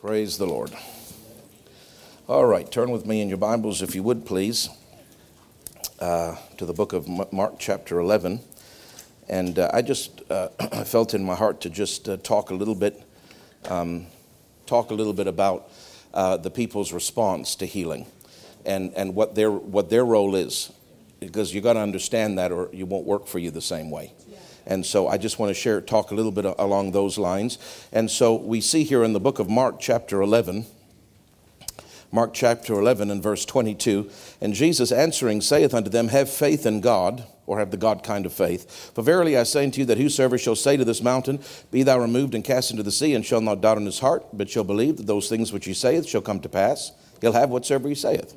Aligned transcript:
Praise 0.00 0.38
the 0.38 0.46
Lord. 0.46 0.70
All 2.28 2.46
right, 2.46 2.70
turn 2.70 2.92
with 2.92 3.04
me 3.04 3.20
in 3.20 3.28
your 3.28 3.36
Bibles, 3.36 3.82
if 3.82 3.96
you 3.96 4.04
would, 4.04 4.24
please, 4.24 4.68
uh, 5.98 6.36
to 6.56 6.64
the 6.64 6.72
book 6.72 6.92
of 6.92 7.08
Mark, 7.32 7.54
chapter 7.58 7.98
11. 7.98 8.38
And 9.28 9.58
uh, 9.58 9.72
I 9.74 9.82
just 9.82 10.22
uh, 10.30 10.50
felt 10.84 11.14
in 11.14 11.24
my 11.24 11.34
heart 11.34 11.60
to 11.62 11.70
just 11.70 12.08
uh, 12.08 12.16
talk 12.18 12.50
a 12.50 12.54
little 12.54 12.76
bit, 12.76 13.02
um, 13.64 14.06
talk 14.66 14.92
a 14.92 14.94
little 14.94 15.12
bit 15.12 15.26
about 15.26 15.68
uh, 16.14 16.36
the 16.36 16.50
people's 16.50 16.92
response 16.92 17.56
to 17.56 17.66
healing, 17.66 18.06
and 18.64 18.94
and 18.94 19.16
what 19.16 19.34
their 19.34 19.50
what 19.50 19.90
their 19.90 20.04
role 20.04 20.36
is, 20.36 20.72
because 21.18 21.52
you 21.52 21.60
got 21.60 21.72
to 21.72 21.80
understand 21.80 22.38
that, 22.38 22.52
or 22.52 22.70
you 22.72 22.86
won't 22.86 23.04
work 23.04 23.26
for 23.26 23.40
you 23.40 23.50
the 23.50 23.60
same 23.60 23.90
way. 23.90 24.12
And 24.68 24.84
so 24.84 25.08
I 25.08 25.16
just 25.16 25.38
want 25.38 25.50
to 25.50 25.54
share, 25.54 25.80
talk 25.80 26.10
a 26.10 26.14
little 26.14 26.30
bit 26.30 26.44
along 26.44 26.92
those 26.92 27.18
lines. 27.18 27.58
And 27.90 28.10
so 28.10 28.34
we 28.34 28.60
see 28.60 28.84
here 28.84 29.02
in 29.02 29.14
the 29.14 29.20
book 29.20 29.38
of 29.38 29.48
Mark, 29.48 29.80
chapter 29.80 30.20
11, 30.20 30.66
Mark 32.12 32.32
chapter 32.32 32.74
11 32.74 33.10
and 33.10 33.22
verse 33.22 33.44
22, 33.44 34.10
and 34.40 34.54
Jesus 34.54 34.92
answering 34.92 35.42
saith 35.42 35.74
unto 35.74 35.90
them, 35.90 36.08
Have 36.08 36.30
faith 36.30 36.64
in 36.64 36.80
God, 36.80 37.24
or 37.46 37.58
have 37.58 37.70
the 37.70 37.76
God 37.76 38.02
kind 38.02 38.24
of 38.24 38.32
faith. 38.32 38.92
For 38.94 39.02
verily 39.02 39.36
I 39.36 39.42
say 39.42 39.64
unto 39.64 39.80
you 39.80 39.86
that 39.86 39.98
whosoever 39.98 40.38
shall 40.38 40.56
say 40.56 40.78
to 40.78 40.86
this 40.86 41.02
mountain, 41.02 41.40
Be 41.70 41.82
thou 41.82 41.98
removed 41.98 42.34
and 42.34 42.44
cast 42.44 42.70
into 42.70 42.82
the 42.82 42.92
sea, 42.92 43.14
and 43.14 43.24
shall 43.24 43.42
not 43.42 43.60
doubt 43.60 43.76
in 43.76 43.84
his 43.84 43.98
heart, 43.98 44.24
but 44.32 44.48
shall 44.48 44.64
believe 44.64 44.96
that 44.96 45.06
those 45.06 45.28
things 45.28 45.52
which 45.52 45.66
he 45.66 45.74
saith 45.74 46.06
shall 46.06 46.22
come 46.22 46.40
to 46.40 46.48
pass, 46.48 46.92
he'll 47.20 47.32
have 47.32 47.50
whatsoever 47.50 47.88
he 47.88 47.94
saith. 47.94 48.34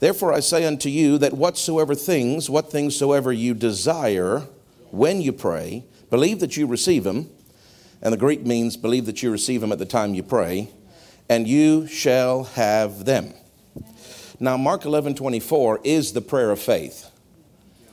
Therefore 0.00 0.32
I 0.32 0.40
say 0.40 0.64
unto 0.64 0.88
you 0.88 1.18
that 1.18 1.34
whatsoever 1.34 1.94
things, 1.94 2.50
what 2.50 2.72
things 2.72 2.96
soever 2.96 3.32
you 3.32 3.54
desire, 3.54 4.48
when 4.92 5.20
you 5.20 5.32
pray, 5.32 5.84
believe 6.10 6.40
that 6.40 6.56
you 6.56 6.66
receive 6.66 7.04
them, 7.04 7.30
and 8.02 8.12
the 8.12 8.18
Greek 8.18 8.46
means 8.46 8.76
believe 8.76 9.06
that 9.06 9.22
you 9.22 9.30
receive 9.30 9.60
them 9.60 9.72
at 9.72 9.78
the 9.78 9.86
time 9.86 10.14
you 10.14 10.22
pray, 10.22 10.70
and 11.28 11.46
you 11.46 11.86
shall 11.86 12.44
have 12.44 13.04
them. 13.04 13.32
Now, 14.38 14.56
Mark 14.56 14.84
11 14.84 15.14
24 15.14 15.80
is 15.84 16.12
the 16.12 16.22
prayer 16.22 16.50
of 16.50 16.58
faith. 16.58 17.10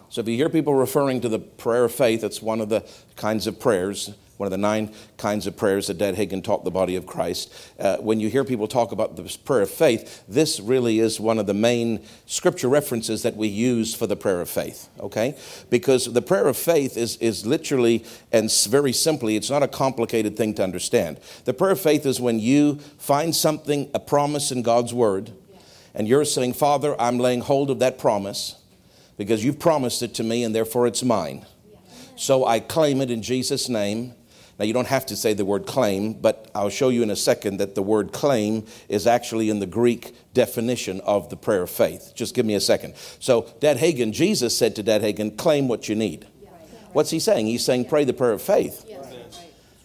So 0.10 0.22
if 0.22 0.28
you 0.28 0.36
hear 0.36 0.50
people 0.50 0.74
referring 0.74 1.22
to 1.22 1.30
the 1.30 1.40
prayer 1.40 1.84
of 1.84 1.94
faith, 1.94 2.24
it's 2.24 2.42
one 2.42 2.62
of 2.62 2.70
the 2.70 2.88
kinds 3.18 3.46
of 3.46 3.60
prayers 3.60 4.16
one 4.38 4.48
of 4.48 4.52
the 4.52 4.58
nine 4.58 4.94
kinds 5.18 5.48
of 5.48 5.58
prayers 5.58 5.88
that 5.88 5.98
Dad 5.98 6.16
Hagin 6.16 6.44
taught 6.44 6.64
the 6.64 6.72
body 6.72 6.96
of 6.96 7.06
Christ. 7.06 7.54
Uh, 7.80 7.98
when 7.98 8.20
you 8.20 8.30
hear 8.30 8.44
people 8.44 8.68
talk 8.68 8.92
about 8.92 9.16
the 9.16 9.38
prayer 9.44 9.62
of 9.62 9.70
faith, 9.70 10.24
this 10.28 10.60
really 10.60 11.00
is 11.00 11.20
one 11.20 11.40
of 11.40 11.48
the 11.48 11.54
main 11.54 12.04
scripture 12.26 12.68
references 12.68 13.24
that 13.24 13.36
we 13.36 13.48
use 13.48 13.96
for 13.96 14.08
the 14.08 14.16
prayer 14.16 14.42
of 14.42 14.50
faith, 14.50 14.90
okay? 15.00 15.38
Because 15.70 16.12
the 16.14 16.22
prayer 16.22 16.48
of 16.48 16.56
faith 16.56 16.98
is, 16.98 17.18
is 17.18 17.46
literally 17.46 18.06
and 18.32 18.52
very 18.70 18.94
simply, 18.94 19.36
it's 19.36 19.50
not 19.50 19.64
a 19.64 19.68
complicated 19.68 20.38
thing 20.38 20.54
to 20.56 20.64
understand. 20.64 21.20
The 21.46 21.54
prayer 21.54 21.72
of 21.72 21.82
faith 21.82 22.06
is 22.06 22.22
when 22.22 22.40
you 22.40 22.76
find 22.98 23.36
something, 23.36 23.90
a 23.94 24.00
promise 24.00 24.52
in 24.52 24.62
God's 24.62 24.94
word, 24.94 25.32
and 25.96 26.08
you're 26.08 26.26
saying, 26.26 26.54
Father, 26.54 27.00
I'm 27.02 27.18
laying 27.18 27.42
hold 27.42 27.72
of 27.72 27.80
that 27.80 27.98
promise 27.98 28.56
because 29.18 29.44
you've 29.44 29.58
promised 29.58 30.04
it 30.04 30.14
to 30.16 30.24
me 30.24 30.44
and 30.44 30.54
therefore 30.54 30.86
it's 30.86 31.04
mine. 31.04 31.46
So 32.16 32.46
I 32.46 32.60
claim 32.60 33.02
it 33.02 33.12
in 33.12 33.22
Jesus' 33.22 33.68
name 33.68 34.14
now, 34.60 34.66
you 34.66 34.74
don't 34.74 34.88
have 34.88 35.06
to 35.08 35.16
say 35.16 35.34
the 35.34 35.46
word 35.46 35.68
claim, 35.68 36.14
but 36.14 36.50
I'll 36.56 36.70
show 36.70 36.90
you 36.90 37.04
in 37.04 37.12
a 37.12 37.16
second 37.16 37.58
that 37.58 37.76
the 37.76 37.84
word 37.84 38.12
claim 38.12 38.66
is 38.90 39.06
actually 39.06 39.52
in 39.52 39.60
the 39.60 39.68
Greek 39.68 40.16
definition 40.34 41.00
of 41.02 41.30
the 41.30 41.38
prayer 41.38 41.62
of 41.62 41.70
faith. 41.70 42.14
Just 42.16 42.34
give 42.34 42.46
me 42.46 42.56
a 42.56 42.60
second. 42.60 42.96
So, 43.20 43.54
Dad 43.60 43.78
Hagin, 43.78 44.14
Jesus 44.14 44.58
said 44.58 44.76
to 44.78 44.84
Dad 44.84 45.04
Hagin, 45.04 45.38
claim 45.38 45.68
what 45.68 45.88
you 45.88 45.96
need. 45.96 46.26
What's 46.94 47.12
he 47.12 47.20
saying? 47.20 47.46
He's 47.46 47.64
saying, 47.64 47.86
pray 47.86 48.04
the 48.04 48.14
prayer 48.14 48.32
of 48.32 48.42
faith. 48.42 48.84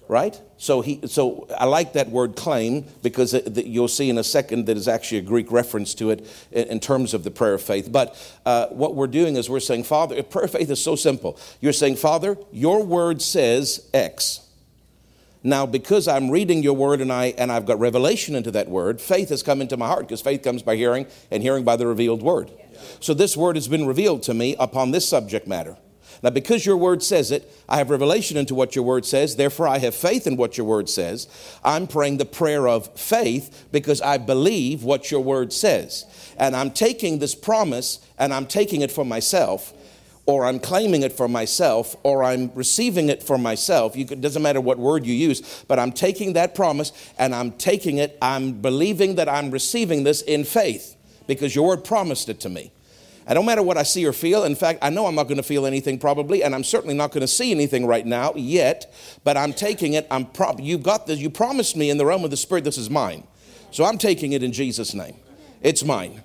Right? 0.09 0.41
So, 0.57 0.81
he, 0.81 1.01
so 1.07 1.47
I 1.59 1.67
like 1.67 1.93
that 1.95 2.09
word 2.09 2.37
claim 2.37 2.87
because 3.03 3.35
it, 3.35 3.67
you'll 3.67 3.89
see 3.89 4.09
in 4.09 4.17
a 4.17 4.25
second 4.25 4.67
that 4.67 4.77
is 4.77 4.89
actually 4.89 5.19
a 5.19 5.23
Greek 5.23 5.53
reference 5.53 5.95
to 5.97 6.11
it 6.11 6.27
in, 6.51 6.69
in 6.69 6.81
terms 6.81 7.13
of 7.13 7.25
the 7.25 7.31
prayer 7.31 7.55
of 7.55 7.63
faith. 7.63 7.91
But 7.93 8.17
uh, 8.47 8.69
what 8.69 8.95
we're 8.95 9.07
doing 9.07 9.37
is 9.37 9.51
we're 9.51 9.61
saying, 9.61 9.85
Father, 9.85 10.23
prayer 10.23 10.47
of 10.47 10.53
faith 10.53 10.71
is 10.71 10.83
so 10.83 10.97
simple. 10.97 11.39
You're 11.61 11.73
saying, 11.75 11.97
Father, 11.97 12.39
your 12.51 12.83
word 12.83 13.21
says 13.21 13.89
X. 13.93 14.42
Now, 15.45 15.67
because 15.67 16.07
I'm 16.07 16.31
reading 16.31 16.63
your 16.63 16.75
word 16.75 17.01
and, 17.01 17.13
I, 17.13 17.35
and 17.37 17.51
I've 17.51 17.67
got 17.67 17.81
revelation 17.81 18.37
into 18.37 18.53
that 18.53 18.69
word, 18.69 19.01
faith 19.01 19.31
has 19.31 19.43
come 19.43 19.61
into 19.61 19.77
my 19.77 19.89
heart 19.89 20.03
because 20.03 20.21
faith 20.21 20.43
comes 20.43 20.63
by 20.63 20.77
hearing 20.77 21.07
and 21.31 21.43
hearing 21.43 21.65
by 21.65 21.77
the 21.77 21.87
revealed 21.87 22.23
word. 22.23 22.51
So 23.01 23.13
this 23.13 23.37
word 23.37 23.57
has 23.57 23.67
been 23.67 23.87
revealed 23.87 24.23
to 24.25 24.35
me 24.35 24.55
upon 24.59 24.93
this 24.93 25.09
subject 25.09 25.49
matter. 25.49 25.77
Now, 26.23 26.31
because 26.31 26.65
your 26.65 26.77
word 26.77 27.03
says 27.03 27.33
it, 27.33 27.53
I 27.69 27.79
have 27.79 27.91
revelation 27.91 28.37
into 28.37 28.55
what 28.55 28.77
your 28.77 28.85
word 28.85 29.05
says. 29.05 29.35
Therefore, 29.35 29.67
I 29.67 29.79
have 29.79 29.95
faith 29.95 30.29
in 30.29 30.37
what 30.37 30.57
your 30.57 30.67
word 30.67 30.89
says. 30.89 31.27
I'm 31.65 31.89
praying 31.89 32.19
the 32.19 32.25
prayer 32.25 32.69
of 32.69 32.97
faith 32.99 33.67
because 33.73 34.01
I 34.01 34.19
believe 34.19 34.85
what 34.85 35.11
your 35.11 35.21
word 35.21 35.53
says. 35.53 36.07
And 36.39 36.55
I'm 36.55 36.71
taking 36.71 37.19
this 37.19 37.35
promise 37.35 37.99
and 38.19 38.33
I'm 38.33 38.47
taking 38.47 38.83
it 38.83 38.93
for 38.93 39.05
myself 39.05 39.73
or 40.25 40.45
I'm 40.45 40.61
claiming 40.61 41.03
it 41.03 41.13
for 41.13 41.27
myself, 41.29 41.97
or 42.05 42.23
I'm 42.23 42.53
receiving 42.55 43.09
it 43.09 43.23
for 43.23 43.37
myself. 43.37 43.97
it 43.97 44.21
doesn't 44.21 44.43
matter 44.43 44.61
what 44.61 44.79
word 44.79 45.05
you 45.05 45.15
use, 45.15 45.65
but 45.67 45.79
I'm 45.79 45.91
taking 45.91 46.35
that 46.35 46.55
promise 46.55 46.93
and 47.19 47.35
I'm 47.35 47.53
taking 47.53 47.99
it. 47.99 48.19
I'm 48.23 48.53
believing 48.53 49.17
that 49.17 49.29
I'm 49.29 49.51
receiving 49.51 50.05
this 50.05 50.23
in 50.23 50.45
faith 50.45 50.97
because 51.27 51.57
your 51.57 51.67
word 51.67 51.85
promised 51.85 52.29
it 52.29 52.39
to 52.41 52.49
me. 52.49 52.73
I 53.27 53.35
don't 53.35 53.47
matter 53.47 53.63
what 53.63 53.77
I 53.77 53.85
see 53.85 54.05
or 54.07 54.13
feel. 54.13 54.45
In 54.45 54.55
fact, 54.55 54.81
I 54.83 54.91
know 54.91 55.07
I'm 55.07 55.15
not 55.15 55.25
going 55.25 55.37
to 55.37 55.43
feel 55.45 55.65
anything 55.65 55.99
probably, 55.99 56.43
and 56.43 56.55
I'm 56.55 56.65
certainly 56.65 56.95
not 56.95 57.13
going 57.13 57.21
to 57.21 57.29
see 57.29 57.51
anything 57.53 57.87
right 57.87 58.05
now 58.05 58.33
yet. 58.35 58.93
But 59.25 59.37
I'm 59.37 59.53
taking 59.53 59.95
it. 59.95 60.07
I'm 60.11 60.27
pro- 60.27 60.59
you've 60.59 60.83
got 60.83 61.07
this. 61.07 61.19
You 61.19 61.31
promised 61.31 61.77
me 61.77 61.91
in 61.91 61.99
the 61.99 62.07
realm 62.07 62.25
of 62.25 62.31
the 62.31 62.37
spirit, 62.37 62.65
this 62.65 62.79
is 62.79 62.91
mine. 62.91 63.25
So 63.71 63.85
I'm 63.85 63.97
taking 63.99 64.33
it 64.33 64.43
in 64.43 64.53
Jesus' 64.53 64.93
name. 64.93 65.17
It's 65.63 65.85
mine. 65.85 66.23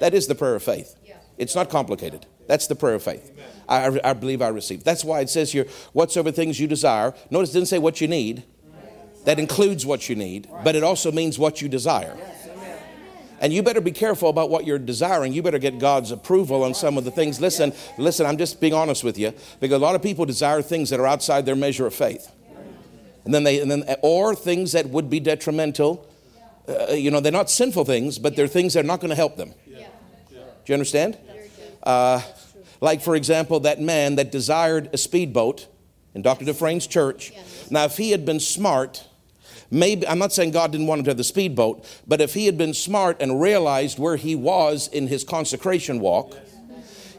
That 0.00 0.14
is 0.14 0.26
the 0.26 0.34
prayer 0.34 0.54
of 0.54 0.62
faith. 0.62 0.94
It's 1.36 1.54
not 1.54 1.70
complicated. 1.70 2.26
That's 2.48 2.66
the 2.66 2.74
prayer 2.74 2.94
of 2.94 3.02
faith. 3.02 3.30
I, 3.68 4.00
I 4.02 4.14
believe 4.14 4.42
I 4.42 4.48
receive. 4.48 4.82
That's 4.82 5.04
why 5.04 5.20
it 5.20 5.28
says 5.28 5.52
here, 5.52 5.66
whatsoever 5.92 6.32
things 6.32 6.58
you 6.58 6.66
desire. 6.66 7.14
Notice 7.30 7.50
it 7.50 7.52
didn't 7.52 7.68
say 7.68 7.78
what 7.78 8.00
you 8.00 8.08
need. 8.08 8.42
That 9.26 9.38
includes 9.38 9.84
what 9.84 10.08
you 10.08 10.16
need, 10.16 10.48
but 10.64 10.74
it 10.74 10.82
also 10.82 11.12
means 11.12 11.38
what 11.38 11.60
you 11.60 11.68
desire. 11.68 12.16
And 13.40 13.52
you 13.52 13.62
better 13.62 13.82
be 13.82 13.92
careful 13.92 14.30
about 14.30 14.50
what 14.50 14.66
you're 14.66 14.78
desiring. 14.78 15.32
You 15.32 15.42
better 15.42 15.58
get 15.58 15.78
God's 15.78 16.10
approval 16.10 16.64
on 16.64 16.74
some 16.74 16.98
of 16.98 17.04
the 17.04 17.10
things. 17.10 17.40
Listen, 17.40 17.72
listen, 17.98 18.26
I'm 18.26 18.38
just 18.38 18.60
being 18.60 18.74
honest 18.74 19.04
with 19.04 19.18
you 19.18 19.32
because 19.60 19.76
a 19.76 19.84
lot 19.84 19.94
of 19.94 20.02
people 20.02 20.24
desire 20.24 20.62
things 20.62 20.90
that 20.90 20.98
are 20.98 21.06
outside 21.06 21.46
their 21.46 21.54
measure 21.54 21.86
of 21.86 21.94
faith. 21.94 22.32
And 23.24 23.34
then 23.34 23.44
they, 23.44 23.60
and 23.60 23.70
then, 23.70 23.84
or 24.02 24.34
things 24.34 24.72
that 24.72 24.88
would 24.88 25.10
be 25.10 25.20
detrimental. 25.20 26.08
Uh, 26.66 26.92
you 26.92 27.10
know, 27.10 27.20
they're 27.20 27.30
not 27.30 27.50
sinful 27.50 27.84
things, 27.84 28.18
but 28.18 28.34
they're 28.34 28.48
things 28.48 28.74
that 28.74 28.84
are 28.84 28.88
not 28.88 29.00
going 29.00 29.10
to 29.10 29.16
help 29.16 29.36
them. 29.36 29.52
Do 29.68 30.72
you 30.72 30.74
understand? 30.74 31.18
Uh, 31.82 32.20
like, 32.80 33.02
for 33.02 33.16
example, 33.16 33.60
that 33.60 33.80
man 33.80 34.16
that 34.16 34.30
desired 34.30 34.90
a 34.92 34.98
speedboat 34.98 35.66
in 36.14 36.22
Dr. 36.22 36.44
Dufresne's 36.44 36.86
church. 36.86 37.32
Yes. 37.34 37.70
Now, 37.70 37.84
if 37.84 37.96
he 37.96 38.10
had 38.10 38.24
been 38.24 38.40
smart, 38.40 39.06
maybe, 39.70 40.06
I'm 40.06 40.18
not 40.18 40.32
saying 40.32 40.52
God 40.52 40.72
didn't 40.72 40.86
want 40.86 41.00
him 41.00 41.04
to 41.06 41.10
have 41.10 41.18
the 41.18 41.24
speedboat, 41.24 41.84
but 42.06 42.20
if 42.20 42.34
he 42.34 42.46
had 42.46 42.56
been 42.56 42.74
smart 42.74 43.20
and 43.20 43.40
realized 43.40 43.98
where 43.98 44.16
he 44.16 44.34
was 44.34 44.88
in 44.88 45.08
his 45.08 45.24
consecration 45.24 46.00
walk, 46.00 46.36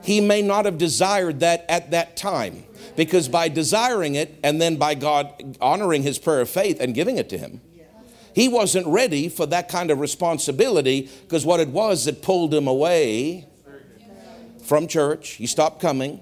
he 0.03 0.21
may 0.21 0.41
not 0.41 0.65
have 0.65 0.77
desired 0.77 1.41
that 1.41 1.65
at 1.69 1.91
that 1.91 2.15
time. 2.15 2.63
Because 2.95 3.29
by 3.29 3.47
desiring 3.47 4.15
it 4.15 4.39
and 4.43 4.61
then 4.61 4.77
by 4.77 4.95
God 4.95 5.57
honoring 5.61 6.03
his 6.03 6.17
prayer 6.17 6.41
of 6.41 6.49
faith 6.49 6.81
and 6.81 6.93
giving 6.93 7.17
it 7.17 7.29
to 7.29 7.37
him, 7.37 7.61
he 8.33 8.47
wasn't 8.47 8.87
ready 8.87 9.29
for 9.29 9.45
that 9.47 9.69
kind 9.69 9.91
of 9.91 9.99
responsibility 9.99 11.09
because 11.23 11.45
what 11.45 11.59
it 11.59 11.69
was, 11.69 12.05
that 12.05 12.21
pulled 12.21 12.53
him 12.53 12.67
away 12.67 13.45
from 14.69 14.87
church. 14.87 15.31
He 15.31 15.47
stopped 15.47 15.81
coming. 15.81 16.21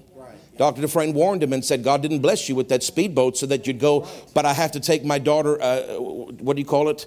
Dr. 0.56 0.80
Dufresne 0.80 1.12
warned 1.12 1.40
him 1.40 1.52
and 1.52 1.64
said, 1.64 1.84
God 1.84 2.02
didn't 2.02 2.18
bless 2.18 2.48
you 2.48 2.56
with 2.56 2.68
that 2.70 2.82
speedboat 2.82 3.36
so 3.36 3.46
that 3.46 3.68
you'd 3.68 3.78
go, 3.78 4.08
but 4.34 4.44
I 4.44 4.52
have 4.52 4.72
to 4.72 4.80
take 4.80 5.04
my 5.04 5.20
daughter, 5.20 5.62
uh, 5.62 6.00
what 6.00 6.56
do 6.56 6.60
you 6.60 6.66
call 6.66 6.88
it? 6.88 7.06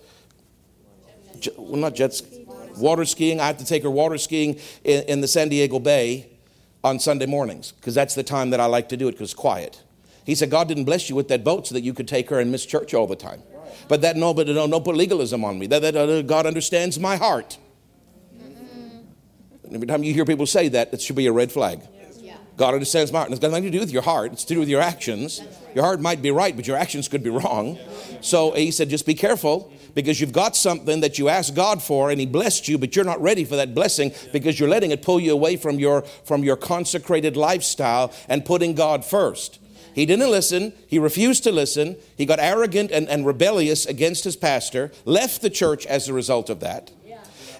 well, 1.58 1.82
not 1.82 1.96
jet 1.96 2.14
ski, 2.14 2.46
water 2.78 3.04
skiing. 3.04 3.42
I 3.42 3.48
have 3.48 3.58
to 3.58 3.66
take 3.66 3.84
her 3.84 3.90
water 3.90 4.18
skiing 4.18 4.60
in, 4.84 5.04
in 5.04 5.22
the 5.22 5.28
San 5.28 5.50
Diego 5.50 5.80
Bay 5.80 6.30
on 6.84 7.00
Sunday 7.00 7.26
mornings 7.26 7.72
because 7.74 7.94
that's 7.94 8.16
the 8.16 8.24
time 8.24 8.52
that 8.52 8.60
I 8.60 8.66
like 8.66 8.88
to 8.90 8.98
do 8.98 9.08
it 9.08 9.14
because 9.14 9.32
it's 9.32 9.34
quiet. 9.34 9.82
He 10.26 10.36
said, 10.36 10.50
God 10.50 10.68
didn't 10.68 10.86
bless 10.86 11.10
you 11.10 11.16
with 11.16 11.28
that 11.30 11.44
boat 11.44 11.68
so 11.68 11.74
that 11.74 11.82
you 11.82 11.94
could 11.94 12.08
take 12.08 12.30
her 12.30 12.40
and 12.40 12.52
miss 12.52 12.66
church 12.66 12.94
all 12.94 13.08
the 13.08 13.16
time. 13.16 13.42
But 13.88 14.02
that, 14.02 14.16
no, 14.16 14.34
but 14.34 14.48
no, 14.48 14.68
no 14.68 14.80
put 14.80 14.96
legalism 14.96 15.44
on 15.44 15.58
me. 15.58 15.68
That, 15.68 15.82
that 15.82 15.96
uh, 15.96 16.22
God 16.22 16.46
understands 16.46 17.00
my 17.00 17.16
heart. 17.18 17.58
Every 19.74 19.88
time 19.88 20.04
you 20.04 20.14
hear 20.14 20.26
people 20.26 20.46
say 20.46 20.68
that, 20.70 20.94
it 20.94 21.02
should 21.02 21.16
be 21.16 21.28
a 21.28 21.32
red 21.32 21.52
flag. 21.52 21.82
God 22.58 22.74
understands 22.74 23.12
my 23.12 23.20
heart. 23.20 23.30
And 23.30 23.34
it's 23.34 23.42
got 23.42 23.50
nothing 23.50 23.64
to 23.64 23.72
do 23.72 23.80
with 23.80 23.92
your 23.92 24.04
heart, 24.04 24.34
it's 24.34 24.44
to 24.46 24.54
do 24.54 24.60
with 24.60 24.70
your 24.70 24.82
actions. 24.82 25.42
Your 25.74 25.84
heart 25.84 26.02
might 26.02 26.22
be 26.22 26.32
right, 26.32 26.56
but 26.56 26.68
your 26.68 26.78
actions 26.78 27.08
could 27.08 27.24
be 27.24 27.30
wrong. 27.30 27.80
So 28.22 28.52
he 28.52 28.72
said, 28.72 28.90
just 28.90 29.06
be 29.06 29.16
careful 29.16 29.72
because 29.96 30.20
you've 30.20 30.34
got 30.34 30.56
something 30.56 31.00
that 31.00 31.18
you 31.18 31.30
asked 31.30 31.56
God 31.56 31.82
for 31.82 32.12
and 32.12 32.20
he 32.20 32.26
blessed 32.26 32.68
you, 32.68 32.78
but 32.78 32.96
you're 32.96 33.06
not 33.06 33.22
ready 33.22 33.46
for 33.46 33.56
that 33.56 33.74
blessing 33.74 34.12
because 34.32 34.60
you're 34.60 34.70
letting 34.70 34.92
it 34.92 35.02
pull 35.02 35.20
you 35.20 35.32
away 35.32 35.56
from 35.56 35.80
your, 35.80 36.02
from 36.26 36.44
your 36.44 36.56
consecrated 36.58 37.38
lifestyle 37.38 38.14
and 38.28 38.46
putting 38.46 38.76
God 38.76 39.06
first. 39.06 39.60
He 39.94 40.06
didn't 40.06 40.30
listen. 40.30 40.74
He 40.88 41.00
refused 41.00 41.44
to 41.44 41.52
listen. 41.52 41.98
He 42.16 42.26
got 42.26 42.40
arrogant 42.40 42.92
and, 42.92 43.10
and 43.10 43.26
rebellious 43.26 43.86
against 43.86 44.24
his 44.24 44.36
pastor, 44.36 44.92
left 45.04 45.42
the 45.42 45.50
church 45.50 45.86
as 45.86 46.08
a 46.08 46.14
result 46.14 46.50
of 46.50 46.60
that. 46.62 46.92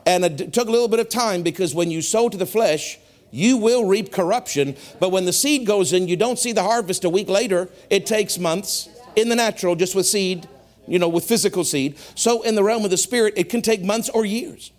And 0.06 0.26
it 0.26 0.54
took 0.54 0.68
a 0.68 0.72
little 0.72 0.88
bit 0.88 1.00
of 1.00 1.10
time 1.10 1.44
because 1.44 1.76
when 1.76 1.92
you 1.92 2.02
sow 2.02 2.30
to 2.30 2.38
the 2.38 2.46
flesh, 2.46 2.98
you 3.32 3.58
will 3.58 3.86
reap 3.86 4.12
corruption. 4.12 4.76
But 5.00 5.10
when 5.10 5.26
the 5.26 5.34
seed 5.34 5.66
goes 5.66 5.94
in, 5.94 6.08
you 6.08 6.18
don't 6.18 6.38
see 6.38 6.52
the 6.52 6.64
harvest 6.64 7.04
a 7.04 7.10
week 7.10 7.30
later. 7.30 7.70
It 7.90 8.06
takes 8.06 8.38
months 8.38 8.90
in 9.16 9.30
the 9.30 9.36
natural, 9.36 9.76
just 9.76 9.96
with 9.96 10.06
seed, 10.06 10.48
you 10.88 11.00
know, 11.00 11.08
with 11.08 11.24
physical 11.24 11.64
seed. 11.64 11.98
So 12.16 12.42
in 12.42 12.56
the 12.56 12.64
realm 12.64 12.84
of 12.84 12.92
the 12.92 12.98
spirit, 12.98 13.34
it 13.38 13.50
can 13.50 13.62
take 13.62 13.84
months 13.84 14.10
or 14.10 14.26
years. 14.26 14.72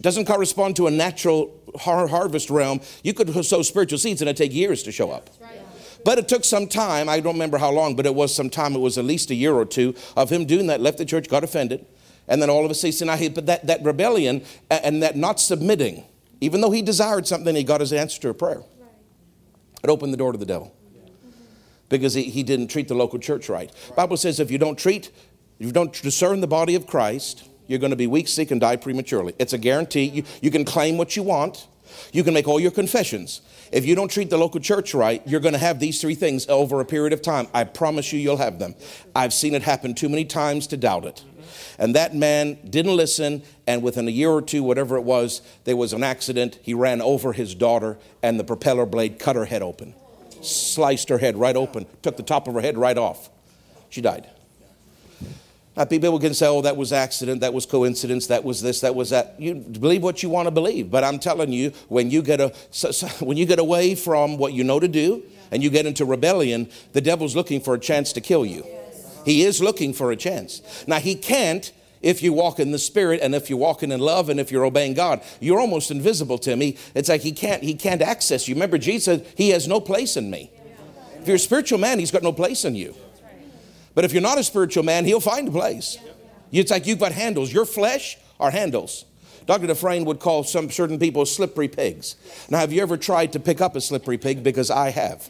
Doesn't 0.00 0.24
correspond 0.24 0.76
to 0.76 0.86
a 0.86 0.90
natural 0.90 1.54
har- 1.78 2.08
harvest 2.08 2.48
realm. 2.50 2.80
You 3.02 3.12
could 3.12 3.44
sow 3.44 3.62
spiritual 3.62 3.98
seeds 3.98 4.22
and 4.22 4.30
it 4.30 4.36
take 4.36 4.52
years 4.52 4.82
to 4.84 4.92
show 4.92 5.10
up. 5.10 5.28
But 6.04 6.18
it 6.18 6.28
took 6.28 6.44
some 6.44 6.66
time. 6.66 7.10
I 7.10 7.20
don't 7.20 7.34
remember 7.34 7.58
how 7.58 7.70
long, 7.70 7.94
but 7.94 8.06
it 8.06 8.14
was 8.14 8.34
some 8.34 8.48
time. 8.48 8.74
It 8.74 8.78
was 8.78 8.96
at 8.96 9.04
least 9.04 9.30
a 9.30 9.34
year 9.34 9.52
or 9.54 9.66
two 9.66 9.94
of 10.16 10.30
him 10.30 10.46
doing 10.46 10.66
that. 10.68 10.80
Left 10.80 10.96
the 10.96 11.04
church, 11.04 11.28
got 11.28 11.44
offended, 11.44 11.84
and 12.30 12.40
then 12.40 12.48
all 12.48 12.64
of 12.64 12.70
a 12.70 12.74
sudden, 12.74 13.08
now 13.08 13.16
he, 13.16 13.28
but 13.28 13.46
that, 13.46 13.66
that 13.66 13.82
rebellion 13.82 14.42
and 14.70 15.02
that 15.02 15.16
not 15.16 15.40
submitting, 15.40 16.04
even 16.40 16.60
though 16.60 16.70
he 16.70 16.80
desired 16.80 17.26
something, 17.26 17.54
he 17.54 17.64
got 17.64 17.80
his 17.80 17.92
answer 17.92 18.20
to 18.22 18.28
a 18.30 18.34
prayer. 18.34 18.62
It 19.82 19.90
opened 19.90 20.12
the 20.12 20.16
door 20.16 20.30
to 20.30 20.38
the 20.38 20.46
devil 20.46 20.74
because 21.88 22.14
he, 22.14 22.22
he 22.22 22.44
didn't 22.44 22.68
treat 22.68 22.86
the 22.86 22.94
local 22.94 23.18
church 23.18 23.48
right. 23.48 23.72
Bible 23.96 24.16
says 24.16 24.38
if 24.38 24.50
you 24.50 24.58
don't 24.58 24.78
treat, 24.78 25.10
if 25.58 25.66
you 25.66 25.72
don't 25.72 25.92
discern 25.92 26.40
the 26.40 26.46
body 26.46 26.76
of 26.76 26.86
Christ, 26.86 27.48
you're 27.66 27.80
going 27.80 27.90
to 27.90 27.96
be 27.96 28.06
weak, 28.06 28.28
sick, 28.28 28.50
and 28.50 28.60
die 28.60 28.76
prematurely. 28.76 29.34
It's 29.38 29.52
a 29.52 29.58
guarantee. 29.58 30.04
You, 30.04 30.22
you 30.40 30.50
can 30.50 30.64
claim 30.64 30.98
what 30.98 31.16
you 31.16 31.22
want. 31.24 31.66
You 32.12 32.22
can 32.22 32.32
make 32.32 32.46
all 32.46 32.60
your 32.60 32.70
confessions. 32.70 33.40
If 33.72 33.84
you 33.84 33.96
don't 33.96 34.10
treat 34.10 34.30
the 34.30 34.38
local 34.38 34.60
church 34.60 34.94
right, 34.94 35.22
you're 35.26 35.40
going 35.40 35.54
to 35.54 35.58
have 35.58 35.80
these 35.80 36.00
three 36.00 36.14
things 36.14 36.48
over 36.48 36.80
a 36.80 36.84
period 36.84 37.12
of 37.12 37.22
time. 37.22 37.48
I 37.52 37.64
promise 37.64 38.12
you, 38.12 38.20
you'll 38.20 38.36
have 38.36 38.58
them. 38.58 38.74
I've 39.14 39.32
seen 39.32 39.54
it 39.54 39.62
happen 39.62 39.94
too 39.94 40.08
many 40.08 40.24
times 40.24 40.68
to 40.68 40.76
doubt 40.76 41.04
it. 41.04 41.24
And 41.78 41.94
that 41.94 42.14
man 42.14 42.58
didn't 42.68 42.96
listen, 42.96 43.42
and 43.66 43.82
within 43.82 44.06
a 44.08 44.10
year 44.10 44.30
or 44.30 44.42
two, 44.42 44.62
whatever 44.62 44.96
it 44.96 45.02
was, 45.02 45.42
there 45.64 45.76
was 45.76 45.92
an 45.92 46.02
accident. 46.02 46.58
He 46.62 46.74
ran 46.74 47.00
over 47.00 47.32
his 47.32 47.54
daughter, 47.54 47.98
and 48.22 48.38
the 48.38 48.44
propeller 48.44 48.86
blade 48.86 49.18
cut 49.18 49.36
her 49.36 49.46
head 49.46 49.62
open, 49.62 49.94
sliced 50.42 51.08
her 51.08 51.18
head 51.18 51.36
right 51.36 51.56
open, 51.56 51.86
took 52.02 52.16
the 52.16 52.22
top 52.22 52.48
of 52.48 52.54
her 52.54 52.60
head 52.60 52.76
right 52.76 52.98
off. 52.98 53.30
She 53.88 54.00
died. 54.00 54.28
Now, 55.76 55.84
people 55.84 56.18
can 56.18 56.34
say, 56.34 56.46
oh, 56.46 56.62
that 56.62 56.76
was 56.76 56.92
accident, 56.92 57.40
that 57.40 57.54
was 57.54 57.64
coincidence, 57.64 58.26
that 58.26 58.44
was 58.44 58.60
this, 58.60 58.80
that 58.80 58.94
was 58.94 59.10
that. 59.10 59.36
You 59.38 59.54
believe 59.54 60.02
what 60.02 60.22
you 60.22 60.28
want 60.28 60.46
to 60.46 60.50
believe. 60.50 60.90
But 60.90 61.04
I'm 61.04 61.18
telling 61.18 61.52
you, 61.52 61.70
when 61.88 62.10
you 62.10 62.22
get, 62.22 62.40
a, 62.40 62.48
when 63.20 63.36
you 63.36 63.46
get 63.46 63.58
away 63.58 63.94
from 63.94 64.36
what 64.36 64.52
you 64.52 64.64
know 64.64 64.80
to 64.80 64.88
do 64.88 65.22
and 65.50 65.62
you 65.62 65.70
get 65.70 65.86
into 65.86 66.04
rebellion, 66.04 66.68
the 66.92 67.00
devil's 67.00 67.36
looking 67.36 67.60
for 67.60 67.74
a 67.74 67.78
chance 67.78 68.12
to 68.12 68.20
kill 68.20 68.44
you. 68.44 68.66
He 69.24 69.42
is 69.42 69.60
looking 69.60 69.92
for 69.92 70.12
a 70.12 70.16
chance. 70.16 70.62
Now, 70.86 70.98
he 70.98 71.14
can't 71.14 71.72
if 72.02 72.22
you 72.22 72.32
walk 72.32 72.58
in 72.58 72.70
the 72.70 72.78
spirit 72.78 73.20
and 73.22 73.34
if 73.34 73.50
you're 73.50 73.58
walking 73.58 73.92
in 73.92 74.00
love 74.00 74.28
and 74.28 74.40
if 74.40 74.50
you're 74.50 74.64
obeying 74.64 74.94
God. 74.94 75.22
You're 75.38 75.60
almost 75.60 75.90
invisible 75.90 76.38
to 76.38 76.56
me. 76.56 76.76
It's 76.94 77.08
like 77.08 77.20
he 77.20 77.32
can't 77.32 77.62
he 77.62 77.74
can't 77.74 78.02
access 78.02 78.48
you. 78.48 78.54
Remember 78.54 78.78
Jesus 78.78 79.22
he 79.36 79.50
has 79.50 79.68
no 79.68 79.80
place 79.80 80.16
in 80.16 80.30
me. 80.30 80.50
If 81.20 81.26
you're 81.26 81.36
a 81.36 81.38
spiritual 81.38 81.78
man, 81.78 81.98
he's 81.98 82.10
got 82.10 82.22
no 82.22 82.32
place 82.32 82.64
in 82.64 82.74
you. 82.74 82.94
But 83.94 84.04
if 84.04 84.12
you're 84.12 84.22
not 84.22 84.38
a 84.38 84.44
spiritual 84.44 84.84
man, 84.84 85.04
he'll 85.04 85.20
find 85.20 85.48
a 85.48 85.50
place. 85.50 85.98
It's 86.52 86.70
like 86.70 86.86
you've 86.86 86.98
got 86.98 87.12
handles. 87.12 87.52
Your 87.52 87.66
flesh 87.66 88.16
are 88.38 88.50
handles. 88.50 89.04
Dr. 89.46 89.66
Dufresne 89.66 90.04
would 90.04 90.20
call 90.20 90.44
some 90.44 90.70
certain 90.70 90.98
people 90.98 91.26
slippery 91.26 91.68
pigs. 91.68 92.16
Now, 92.48 92.58
have 92.58 92.72
you 92.72 92.82
ever 92.82 92.96
tried 92.96 93.32
to 93.32 93.40
pick 93.40 93.60
up 93.60 93.74
a 93.74 93.80
slippery 93.80 94.16
pig? 94.16 94.44
Because 94.44 94.70
I 94.70 94.90
have 94.90 95.28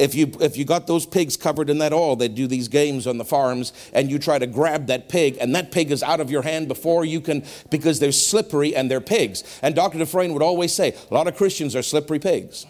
if 0.00 0.14
you 0.14 0.32
if 0.40 0.56
you 0.56 0.64
got 0.64 0.86
those 0.86 1.04
pigs 1.04 1.36
covered 1.36 1.68
in 1.68 1.78
that 1.78 1.92
oil, 1.92 2.16
they 2.16 2.28
do 2.28 2.46
these 2.46 2.68
games 2.68 3.06
on 3.06 3.18
the 3.18 3.24
farms, 3.24 3.72
and 3.92 4.10
you 4.10 4.18
try 4.18 4.38
to 4.38 4.46
grab 4.46 4.86
that 4.86 5.08
pig, 5.08 5.36
and 5.40 5.54
that 5.54 5.70
pig 5.70 5.90
is 5.90 6.02
out 6.02 6.20
of 6.20 6.30
your 6.30 6.42
hand 6.42 6.68
before 6.68 7.04
you 7.04 7.20
can 7.20 7.44
because 7.70 8.00
they're 8.00 8.10
slippery 8.10 8.74
and 8.74 8.90
they're 8.90 9.00
pigs. 9.00 9.44
And 9.62 9.74
Dr. 9.74 9.98
Dufresne 9.98 10.32
would 10.32 10.42
always 10.42 10.72
say, 10.72 10.96
a 11.10 11.14
lot 11.14 11.28
of 11.28 11.36
Christians 11.36 11.76
are 11.76 11.82
slippery 11.82 12.18
pigs. 12.18 12.66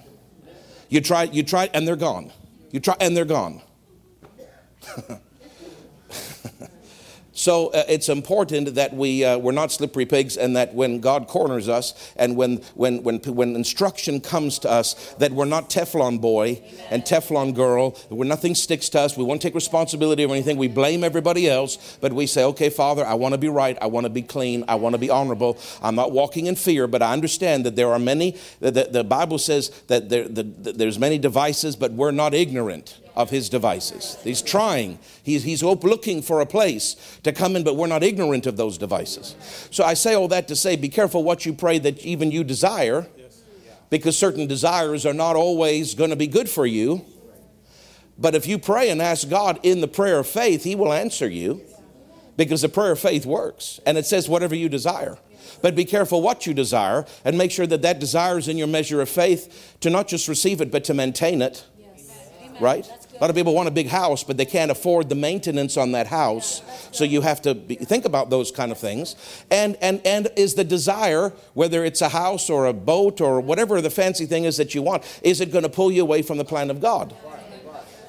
You 0.89 1.01
try, 1.01 1.23
you 1.25 1.45
try, 1.45 1.71
and 1.73 1.87
they're 1.87 1.95
gone. 1.95 2.33
You 2.73 2.81
try, 2.81 2.97
and 3.01 3.17
they're 3.17 3.25
gone. 3.25 3.63
So 7.41 7.69
uh, 7.69 7.85
it's 7.89 8.11
important 8.11 8.75
that 8.75 8.93
we, 8.93 9.25
uh, 9.25 9.39
we're 9.39 9.53
not 9.53 9.73
slippery 9.73 10.05
pigs 10.05 10.37
and 10.37 10.55
that 10.57 10.75
when 10.75 11.01
God 11.01 11.27
corners 11.27 11.71
us 11.71 11.95
and 12.17 12.37
when, 12.37 12.59
when, 12.75 13.03
when, 13.03 13.21
when 13.21 13.57
instruction 13.57 14.21
comes 14.21 14.59
to 14.59 14.71
us, 14.71 15.15
that 15.15 15.33
we're 15.33 15.47
not 15.47 15.71
Teflon 15.71 16.21
boy 16.21 16.61
Amen. 16.63 16.87
and 16.91 17.03
Teflon 17.03 17.55
girl, 17.55 17.93
where 18.11 18.29
nothing 18.29 18.55
sticks 18.55 18.91
to 18.91 19.01
us. 19.01 19.17
We 19.17 19.25
won't 19.25 19.41
take 19.41 19.55
responsibility 19.55 20.23
or 20.23 20.31
anything. 20.33 20.59
We 20.59 20.69
blame 20.69 21.03
everybody 21.03 21.49
else, 21.49 21.97
but 22.03 22.13
we 22.13 22.27
say, 22.27 22.45
okay, 22.45 22.69
Father, 22.69 23.07
I 23.07 23.15
want 23.15 23.33
to 23.33 23.39
be 23.39 23.49
right. 23.49 23.79
I 23.81 23.87
want 23.87 24.05
to 24.05 24.11
be 24.11 24.21
clean. 24.21 24.63
I 24.69 24.75
want 24.75 24.93
to 24.93 24.99
be 24.99 25.09
honorable. 25.09 25.57
I'm 25.81 25.95
not 25.95 26.13
walking 26.13 26.45
in 26.45 26.57
fear, 26.57 26.87
but 26.87 27.01
I 27.01 27.15
understand 27.15 27.65
that 27.65 27.75
there 27.75 27.91
are 27.91 27.99
many, 27.99 28.37
the, 28.59 28.87
the 28.93 29.03
Bible 29.03 29.39
says 29.39 29.71
that 29.87 30.11
there, 30.11 30.29
the, 30.29 30.43
there's 30.43 30.99
many 30.99 31.17
devices, 31.17 31.75
but 31.75 31.93
we're 31.93 32.11
not 32.11 32.35
ignorant 32.35 32.99
of 33.17 33.31
his 33.31 33.49
devices. 33.49 34.17
He's 34.23 34.43
trying, 34.43 34.99
he's, 35.23 35.43
he's 35.43 35.63
looking 35.63 36.23
for 36.23 36.41
a 36.41 36.47
place 36.47 37.19
to 37.23 37.33
come 37.33 37.57
in, 37.57 37.65
but 37.65 37.77
we're 37.77 37.87
not 37.87 38.03
ignorant 38.03 38.47
of 38.47 38.57
those 38.57 38.79
devices. 38.79 39.35
So 39.71 39.85
I 39.85 39.95
say 39.95 40.15
all 40.15 40.29
that 40.29 40.49
to 40.49 40.57
say 40.57 40.77
be 40.77 40.89
careful 40.89 41.25
what 41.25 41.45
you 41.45 41.53
pray 41.53 41.79
that 41.81 41.99
even 42.05 42.31
you 42.31 42.45
desire, 42.45 43.07
because 43.89 44.17
certain 44.17 44.47
desires 44.47 45.05
are 45.05 45.15
not 45.15 45.37
always 45.37 45.95
going 45.95 46.11
to 46.11 46.17
be 46.17 46.29
good 46.29 46.49
for 46.49 46.67
you. 46.67 47.05
But 48.19 48.35
if 48.35 48.47
you 48.47 48.59
pray 48.59 48.91
and 48.91 49.01
ask 49.01 49.29
God 49.29 49.59
in 49.63 49.81
the 49.81 49.89
prayer 49.89 50.19
of 50.19 50.27
faith, 50.27 50.63
He 50.63 50.75
will 50.75 50.93
answer 50.93 51.29
you 51.29 51.63
because 52.37 52.63
the 52.63 52.69
prayer 52.69 52.93
of 52.93 53.01
faith 53.01 53.27
works. 53.27 53.81
And 53.87 53.99
it 53.99 54.07
says, 54.07 54.29
whatever 54.29 54.55
you 54.55 54.69
desire. 54.69 55.19
But 55.63 55.75
be 55.75 55.85
careful 55.85 56.23
what 56.23 56.47
you 56.47 56.55
desire 56.55 57.07
and 57.25 57.37
make 57.37 57.51
sure 57.51 57.67
that 57.67 57.83
that 57.83 57.99
desire 57.99 58.39
is 58.39 58.47
in 58.47 58.57
your 58.57 58.69
measure 58.69 59.01
of 59.01 59.09
faith 59.09 59.77
to 59.81 59.91
not 59.91 60.07
just 60.07 60.29
receive 60.29 60.61
it, 60.61 60.71
but 60.71 60.85
to 60.85 60.95
maintain 60.95 61.43
it 61.43 61.65
right? 62.61 62.89
A 63.21 63.25
lot 63.25 63.29
of 63.29 63.37
people 63.37 63.53
want 63.53 63.69
a 63.69 63.71
big 63.71 63.89
house, 63.89 64.25
but 64.25 64.39
they 64.39 64.47
can't 64.47 64.71
afford 64.71 65.11
the 65.11 65.15
maintenance 65.15 65.77
on 65.77 65.93
that 65.93 66.07
house. 66.07 66.63
So 66.91 67.05
you 67.05 67.21
have 67.21 67.43
to 67.43 67.55
be, 67.55 67.75
think 67.75 68.07
about 68.07 68.31
those 68.31 68.51
kind 68.51 68.73
of 68.73 68.79
things. 68.79 69.15
And, 69.51 69.77
and, 69.83 70.01
and 70.07 70.29
is 70.37 70.55
the 70.55 70.65
desire, 70.65 71.35
whether 71.53 71.85
it's 71.85 72.01
a 72.01 72.09
house 72.09 72.49
or 72.49 72.65
a 72.65 72.73
boat 72.73 73.21
or 73.21 73.43
whatever 73.43 73.83
the 73.83 73.91
fancy 73.91 74.25
thing 74.25 74.45
is 74.45 74.57
that 74.57 74.75
you 74.75 74.81
want, 74.81 75.03
is 75.23 75.43
it 75.43 75.53
going 75.53 75.65
to 75.65 75.69
pull 75.69 75.93
you 75.93 76.01
away 76.01 76.23
from 76.23 76.39
the 76.39 76.47
plan 76.47 76.71
of 76.71 76.81
God? 76.81 77.15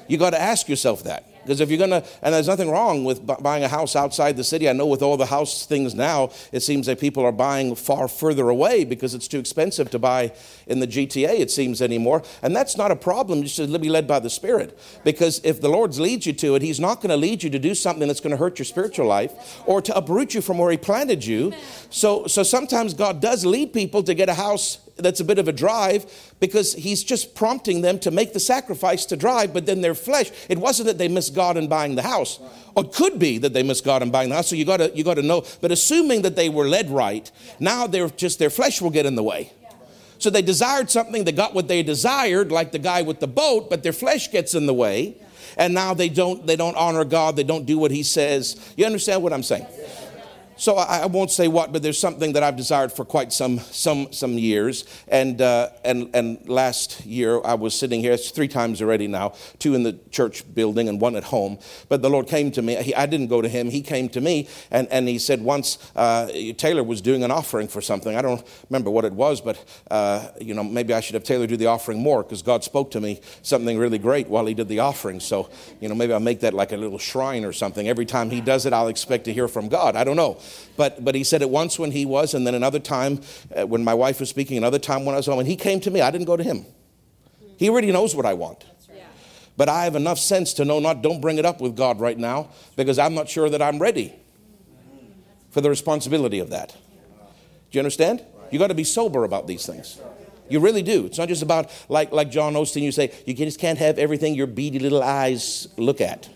You 0.08 0.16
got 0.16 0.30
to 0.30 0.40
ask 0.40 0.66
yourself 0.66 1.04
that. 1.04 1.31
Because 1.42 1.60
if 1.60 1.70
you're 1.70 1.78
going 1.78 1.90
to, 1.90 2.04
and 2.22 2.34
there's 2.34 2.48
nothing 2.48 2.70
wrong 2.70 3.04
with 3.04 3.26
buying 3.42 3.64
a 3.64 3.68
house 3.68 3.96
outside 3.96 4.36
the 4.36 4.44
city. 4.44 4.68
I 4.68 4.72
know 4.72 4.86
with 4.86 5.02
all 5.02 5.16
the 5.16 5.26
house 5.26 5.66
things 5.66 5.94
now, 5.94 6.30
it 6.52 6.60
seems 6.60 6.86
that 6.86 7.00
people 7.00 7.24
are 7.24 7.32
buying 7.32 7.74
far 7.74 8.08
further 8.08 8.48
away 8.48 8.84
because 8.84 9.14
it's 9.14 9.28
too 9.28 9.38
expensive 9.38 9.90
to 9.90 9.98
buy 9.98 10.32
in 10.66 10.80
the 10.80 10.86
GTA, 10.86 11.40
it 11.40 11.50
seems 11.50 11.82
anymore. 11.82 12.22
And 12.42 12.54
that's 12.54 12.76
not 12.76 12.90
a 12.90 12.96
problem. 12.96 13.42
You 13.42 13.48
should 13.48 13.80
be 13.80 13.88
led 13.88 14.06
by 14.06 14.20
the 14.20 14.30
Spirit. 14.30 14.78
Because 15.04 15.40
if 15.44 15.60
the 15.60 15.68
Lord 15.68 15.96
leads 15.96 16.26
you 16.26 16.32
to 16.34 16.54
it, 16.54 16.62
He's 16.62 16.80
not 16.80 16.96
going 16.96 17.10
to 17.10 17.16
lead 17.16 17.42
you 17.42 17.50
to 17.50 17.58
do 17.58 17.74
something 17.74 18.06
that's 18.06 18.20
going 18.20 18.30
to 18.30 18.36
hurt 18.36 18.58
your 18.58 18.66
spiritual 18.66 19.06
life 19.06 19.62
or 19.66 19.82
to 19.82 19.96
uproot 19.96 20.34
you 20.34 20.40
from 20.40 20.58
where 20.58 20.70
He 20.70 20.76
planted 20.76 21.24
you. 21.24 21.52
So, 21.90 22.26
so 22.26 22.42
sometimes 22.42 22.94
God 22.94 23.20
does 23.20 23.44
lead 23.44 23.72
people 23.72 24.02
to 24.04 24.14
get 24.14 24.28
a 24.28 24.34
house 24.34 24.78
that's 24.96 25.20
a 25.20 25.24
bit 25.24 25.38
of 25.38 25.48
a 25.48 25.52
drive 25.52 26.06
because 26.40 26.74
he's 26.74 27.02
just 27.02 27.34
prompting 27.34 27.82
them 27.82 27.98
to 28.00 28.10
make 28.10 28.32
the 28.32 28.40
sacrifice 28.40 29.04
to 29.06 29.16
drive, 29.16 29.52
but 29.52 29.66
then 29.66 29.80
their 29.80 29.94
flesh, 29.94 30.30
it 30.48 30.58
wasn't 30.58 30.86
that 30.86 30.98
they 30.98 31.08
missed 31.08 31.34
God 31.34 31.56
in 31.56 31.68
buying 31.68 31.94
the 31.94 32.02
house. 32.02 32.40
Or 32.74 32.84
it 32.84 32.92
could 32.92 33.18
be 33.18 33.38
that 33.38 33.52
they 33.52 33.62
missed 33.62 33.84
God 33.84 34.02
in 34.02 34.10
buying 34.10 34.28
the 34.28 34.36
house. 34.36 34.48
So 34.48 34.56
you 34.56 34.64
gotta 34.64 34.90
you 34.94 35.04
gotta 35.04 35.22
know. 35.22 35.44
But 35.60 35.72
assuming 35.72 36.22
that 36.22 36.36
they 36.36 36.48
were 36.48 36.68
led 36.68 36.90
right, 36.90 37.30
now 37.60 37.86
they're 37.86 38.08
just 38.08 38.38
their 38.38 38.50
flesh 38.50 38.80
will 38.80 38.90
get 38.90 39.06
in 39.06 39.14
the 39.14 39.22
way. 39.22 39.52
So 40.18 40.30
they 40.30 40.42
desired 40.42 40.88
something, 40.88 41.24
they 41.24 41.32
got 41.32 41.52
what 41.52 41.66
they 41.66 41.82
desired, 41.82 42.52
like 42.52 42.70
the 42.70 42.78
guy 42.78 43.02
with 43.02 43.18
the 43.18 43.26
boat, 43.26 43.68
but 43.68 43.82
their 43.82 43.92
flesh 43.92 44.30
gets 44.30 44.54
in 44.54 44.66
the 44.66 44.74
way. 44.74 45.16
And 45.56 45.74
now 45.74 45.94
they 45.94 46.08
don't 46.08 46.46
they 46.46 46.56
don't 46.56 46.76
honor 46.76 47.04
God, 47.04 47.36
they 47.36 47.42
don't 47.42 47.66
do 47.66 47.76
what 47.76 47.90
he 47.90 48.02
says. 48.02 48.72
You 48.76 48.86
understand 48.86 49.22
what 49.22 49.32
I'm 49.32 49.42
saying? 49.42 49.66
So 50.62 50.76
I, 50.76 51.06
won't 51.06 51.32
say 51.32 51.48
what, 51.48 51.72
but 51.72 51.82
there's 51.82 51.98
something 51.98 52.34
that 52.34 52.44
I've 52.44 52.54
desired 52.54 52.92
for 52.92 53.04
quite 53.04 53.32
some 53.32 53.58
some 53.58 54.12
some 54.12 54.38
years. 54.38 54.84
And 55.08 55.42
uh, 55.42 55.70
and 55.84 56.08
and 56.14 56.48
last 56.48 57.04
year 57.04 57.40
I 57.44 57.54
was 57.54 57.76
sitting 57.76 57.98
here. 58.00 58.12
It's 58.12 58.30
three 58.30 58.46
times 58.46 58.80
already 58.80 59.08
now. 59.08 59.34
Two 59.58 59.74
in 59.74 59.82
the 59.82 59.98
church 60.12 60.44
building 60.54 60.88
and 60.88 61.00
one 61.00 61.16
at 61.16 61.24
home. 61.24 61.58
But 61.88 62.00
the 62.00 62.08
Lord 62.08 62.28
came 62.28 62.52
to 62.52 62.62
me. 62.62 62.76
He, 62.76 62.94
I 62.94 63.06
didn't 63.06 63.26
go 63.26 63.42
to 63.42 63.48
him. 63.48 63.70
He 63.70 63.82
came 63.82 64.08
to 64.10 64.20
me, 64.20 64.48
and 64.70 64.86
and 64.92 65.08
he 65.08 65.18
said 65.18 65.42
once 65.42 65.78
uh, 65.96 66.28
Taylor 66.58 66.84
was 66.84 67.00
doing 67.00 67.24
an 67.24 67.32
offering 67.32 67.66
for 67.66 67.80
something. 67.80 68.14
I 68.14 68.22
don't 68.22 68.46
remember 68.70 68.88
what 68.88 69.04
it 69.04 69.14
was, 69.14 69.40
but 69.40 69.58
uh, 69.90 70.28
you 70.40 70.54
know 70.54 70.62
maybe 70.62 70.94
I 70.94 71.00
should 71.00 71.14
have 71.14 71.24
Taylor 71.24 71.48
do 71.48 71.56
the 71.56 71.66
offering 71.66 71.98
more 71.98 72.22
because 72.22 72.40
God 72.40 72.62
spoke 72.62 72.92
to 72.92 73.00
me 73.00 73.20
something 73.42 73.76
really 73.78 73.98
great 73.98 74.28
while 74.28 74.46
he 74.46 74.54
did 74.54 74.68
the 74.68 74.78
offering. 74.78 75.18
So 75.18 75.50
you 75.80 75.88
know 75.88 75.96
maybe 75.96 76.12
I'll 76.12 76.20
make 76.20 76.38
that 76.42 76.54
like 76.54 76.70
a 76.70 76.76
little 76.76 77.00
shrine 77.00 77.44
or 77.44 77.52
something. 77.52 77.88
Every 77.88 78.06
time 78.06 78.30
he 78.30 78.40
does 78.40 78.64
it, 78.64 78.72
I'll 78.72 78.86
expect 78.86 79.24
to 79.24 79.32
hear 79.32 79.48
from 79.48 79.68
God. 79.68 79.96
I 79.96 80.04
don't 80.04 80.14
know. 80.14 80.38
But, 80.76 81.04
but 81.04 81.14
he 81.14 81.24
said 81.24 81.42
it 81.42 81.50
once 81.50 81.78
when 81.78 81.90
he 81.90 82.06
was, 82.06 82.34
and 82.34 82.46
then 82.46 82.54
another 82.54 82.78
time 82.78 83.20
uh, 83.54 83.66
when 83.66 83.84
my 83.84 83.94
wife 83.94 84.20
was 84.20 84.28
speaking, 84.28 84.56
another 84.56 84.78
time 84.78 85.04
when 85.04 85.14
I 85.14 85.18
was 85.18 85.26
home. 85.26 85.38
And 85.38 85.48
he 85.48 85.56
came 85.56 85.80
to 85.80 85.90
me. 85.90 86.00
I 86.00 86.10
didn't 86.10 86.26
go 86.26 86.36
to 86.36 86.42
him. 86.44 86.64
He 87.56 87.68
already 87.68 87.92
knows 87.92 88.14
what 88.14 88.26
I 88.26 88.34
want. 88.34 88.64
But 89.56 89.68
I 89.68 89.84
have 89.84 89.96
enough 89.96 90.18
sense 90.18 90.54
to 90.54 90.64
know 90.64 90.80
not, 90.80 91.02
don't 91.02 91.20
bring 91.20 91.38
it 91.38 91.44
up 91.44 91.60
with 91.60 91.76
God 91.76 92.00
right 92.00 92.16
now 92.16 92.48
because 92.74 92.98
I'm 92.98 93.14
not 93.14 93.28
sure 93.28 93.50
that 93.50 93.60
I'm 93.60 93.78
ready 93.78 94.14
for 95.50 95.60
the 95.60 95.68
responsibility 95.68 96.38
of 96.38 96.50
that. 96.50 96.70
Do 96.70 96.76
you 97.72 97.80
understand? 97.80 98.24
You 98.50 98.58
got 98.58 98.68
to 98.68 98.74
be 98.74 98.84
sober 98.84 99.24
about 99.24 99.46
these 99.46 99.66
things. 99.66 100.00
You 100.48 100.60
really 100.60 100.82
do. 100.82 101.06
It's 101.06 101.18
not 101.18 101.28
just 101.28 101.42
about, 101.42 101.70
like, 101.88 102.12
like 102.12 102.30
John 102.30 102.54
Osteen, 102.54 102.82
you 102.82 102.92
say, 102.92 103.12
you 103.26 103.34
just 103.34 103.60
can't 103.60 103.78
have 103.78 103.98
everything 103.98 104.34
your 104.34 104.46
beady 104.46 104.78
little 104.78 105.02
eyes 105.02 105.68
look 105.76 106.00
at. 106.00 106.28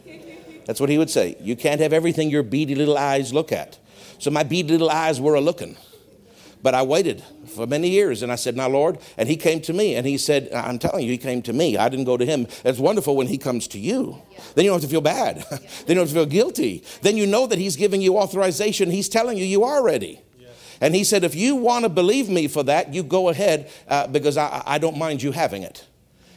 That's 0.67 0.81
what 0.81 0.89
he 0.89 0.99
would 0.99 1.11
say. 1.11 1.37
You 1.41 1.57
can't 1.57 1.81
have 1.81 1.93
everything 1.93 2.31
your 2.31 2.43
beady 2.43 2.75
little 2.75 2.99
eyes 2.99 3.33
look 3.33 3.53
at. 3.53 3.79
So 4.19 4.31
my 4.31 4.43
beady 4.43 4.69
little 4.69 4.91
eyes 4.91 5.21
were 5.21 5.35
a 5.35 5.41
looking. 5.41 5.77
But 6.63 6.75
I 6.75 6.83
waited 6.83 7.23
for 7.55 7.67
many 7.67 7.91
years 7.91 8.23
and 8.23 8.33
I 8.33 8.35
said, 8.35 8.57
Now, 8.57 8.69
Lord, 8.69 8.99
and 9.17 9.29
he 9.29 9.37
came 9.37 9.61
to 9.63 9.73
me 9.73 9.95
and 9.95 10.07
he 10.07 10.19
said, 10.19 10.51
I'm 10.53 10.79
telling 10.79 11.05
you, 11.05 11.13
he 11.13 11.19
came 11.19 11.43
to 11.43 11.53
me. 11.53 11.77
I 11.77 11.89
didn't 11.89 12.07
go 12.07 12.17
to 12.17 12.25
him. 12.25 12.47
It's 12.65 12.79
wonderful 12.79 13.15
when 13.15 13.29
he 13.29 13.39
comes 13.39 13.69
to 13.69 13.79
you. 13.79 14.21
Then 14.55 14.65
you 14.65 14.71
don't 14.71 14.81
have 14.81 14.89
to 14.89 14.93
feel 14.93 15.01
bad. 15.01 15.37
then 15.51 15.61
you 15.87 15.95
don't 15.95 15.99
have 15.99 16.09
to 16.09 16.15
feel 16.15 16.27
guilty. 16.27 16.83
Then 17.03 17.17
you 17.17 17.27
know 17.27 17.47
that 17.47 17.59
he's 17.59 17.77
giving 17.77 18.01
you 18.03 18.19
authorization. 18.19 18.91
He's 18.91 19.09
telling 19.09 19.39
you 19.39 19.45
you 19.45 19.65
are 19.65 19.85
ready. 19.85 20.21
And 20.81 20.95
he 20.95 21.05
said, 21.05 21.25
If 21.25 21.35
you 21.35 21.57
want 21.57 21.85
to 21.85 21.89
believe 21.89 22.29
me 22.29 22.49
for 22.49 22.63
that, 22.65 22.93
you 22.93 23.03
go 23.03 23.29
ahead 23.29 23.71
uh, 23.89 24.07
because 24.09 24.37
I, 24.37 24.63
I 24.67 24.79
don't 24.79 24.99
mind 24.99 25.23
you 25.23 25.33
having 25.33 25.63
it. 25.63 25.87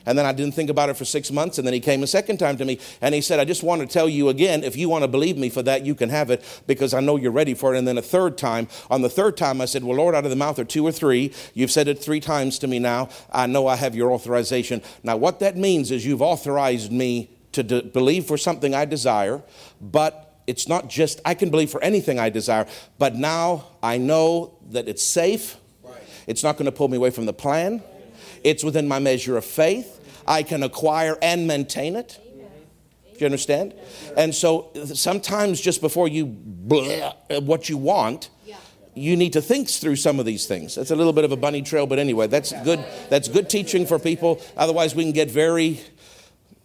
And 0.05 0.17
then 0.17 0.25
I 0.25 0.31
didn't 0.31 0.53
think 0.53 0.69
about 0.69 0.89
it 0.89 0.97
for 0.97 1.05
six 1.05 1.31
months. 1.31 1.57
And 1.57 1.67
then 1.67 1.73
he 1.73 1.79
came 1.79 2.03
a 2.03 2.07
second 2.07 2.37
time 2.37 2.57
to 2.57 2.65
me 2.65 2.79
and 3.01 3.13
he 3.13 3.21
said, 3.21 3.39
I 3.39 3.45
just 3.45 3.63
want 3.63 3.81
to 3.81 3.87
tell 3.87 4.09
you 4.09 4.29
again, 4.29 4.63
if 4.63 4.75
you 4.75 4.89
want 4.89 5.03
to 5.03 5.07
believe 5.07 5.37
me 5.37 5.49
for 5.49 5.61
that, 5.63 5.85
you 5.85 5.95
can 5.95 6.09
have 6.09 6.29
it 6.29 6.43
because 6.67 6.93
I 6.93 6.99
know 6.99 7.15
you're 7.15 7.31
ready 7.31 7.53
for 7.53 7.73
it. 7.73 7.77
And 7.77 7.87
then 7.87 7.97
a 7.97 8.01
third 8.01 8.37
time, 8.37 8.67
on 8.89 9.01
the 9.01 9.09
third 9.09 9.37
time, 9.37 9.61
I 9.61 9.65
said, 9.65 9.83
Well, 9.83 9.97
Lord, 9.97 10.15
out 10.15 10.23
of 10.23 10.29
the 10.29 10.35
mouth 10.35 10.59
of 10.59 10.67
two 10.67 10.85
or 10.85 10.91
three, 10.91 11.33
you've 11.53 11.71
said 11.71 11.87
it 11.87 11.99
three 11.99 12.19
times 12.19 12.59
to 12.59 12.67
me 12.67 12.79
now. 12.79 13.09
I 13.31 13.47
know 13.47 13.67
I 13.67 13.75
have 13.75 13.95
your 13.95 14.11
authorization. 14.11 14.81
Now, 15.03 15.17
what 15.17 15.39
that 15.39 15.57
means 15.57 15.91
is 15.91 16.05
you've 16.05 16.21
authorized 16.21 16.91
me 16.91 17.29
to 17.51 17.63
de- 17.63 17.83
believe 17.83 18.25
for 18.25 18.37
something 18.37 18.73
I 18.73 18.85
desire, 18.85 19.41
but 19.81 20.41
it's 20.47 20.67
not 20.67 20.89
just 20.89 21.21
I 21.25 21.35
can 21.35 21.49
believe 21.49 21.69
for 21.69 21.81
anything 21.83 22.19
I 22.19 22.29
desire, 22.29 22.65
but 22.97 23.15
now 23.15 23.67
I 23.83 23.97
know 23.97 24.57
that 24.71 24.87
it's 24.87 25.03
safe. 25.03 25.57
It's 26.25 26.43
not 26.43 26.57
going 26.57 26.65
to 26.65 26.71
pull 26.71 26.87
me 26.87 26.97
away 26.97 27.09
from 27.09 27.25
the 27.25 27.33
plan. 27.33 27.81
It's 28.43 28.63
within 28.63 28.87
my 28.87 28.99
measure 28.99 29.37
of 29.37 29.45
faith. 29.45 29.99
I 30.27 30.43
can 30.43 30.63
acquire 30.63 31.17
and 31.21 31.47
maintain 31.47 31.95
it. 31.95 32.19
Do 33.13 33.19
you 33.19 33.25
understand? 33.25 33.73
And 34.15 34.33
so 34.33 34.71
sometimes 34.93 35.59
just 35.59 35.81
before 35.81 36.07
you 36.07 36.25
what 36.25 37.67
you 37.67 37.77
want, 37.77 38.29
you 38.95 39.15
need 39.15 39.33
to 39.33 39.41
think 39.41 39.69
through 39.69 39.95
some 39.95 40.19
of 40.19 40.25
these 40.25 40.45
things. 40.45 40.75
That's 40.75 40.91
a 40.91 40.95
little 40.95 41.13
bit 41.13 41.23
of 41.25 41.31
a 41.31 41.37
bunny 41.37 41.61
trail, 41.61 41.85
but 41.85 41.99
anyway, 41.99 42.27
that's 42.27 42.51
good. 42.63 42.83
That's 43.09 43.27
good 43.27 43.49
teaching 43.49 43.85
for 43.85 43.99
people. 43.99 44.41
Otherwise, 44.57 44.95
we 44.95 45.03
can 45.03 45.11
get 45.11 45.29
very 45.29 45.79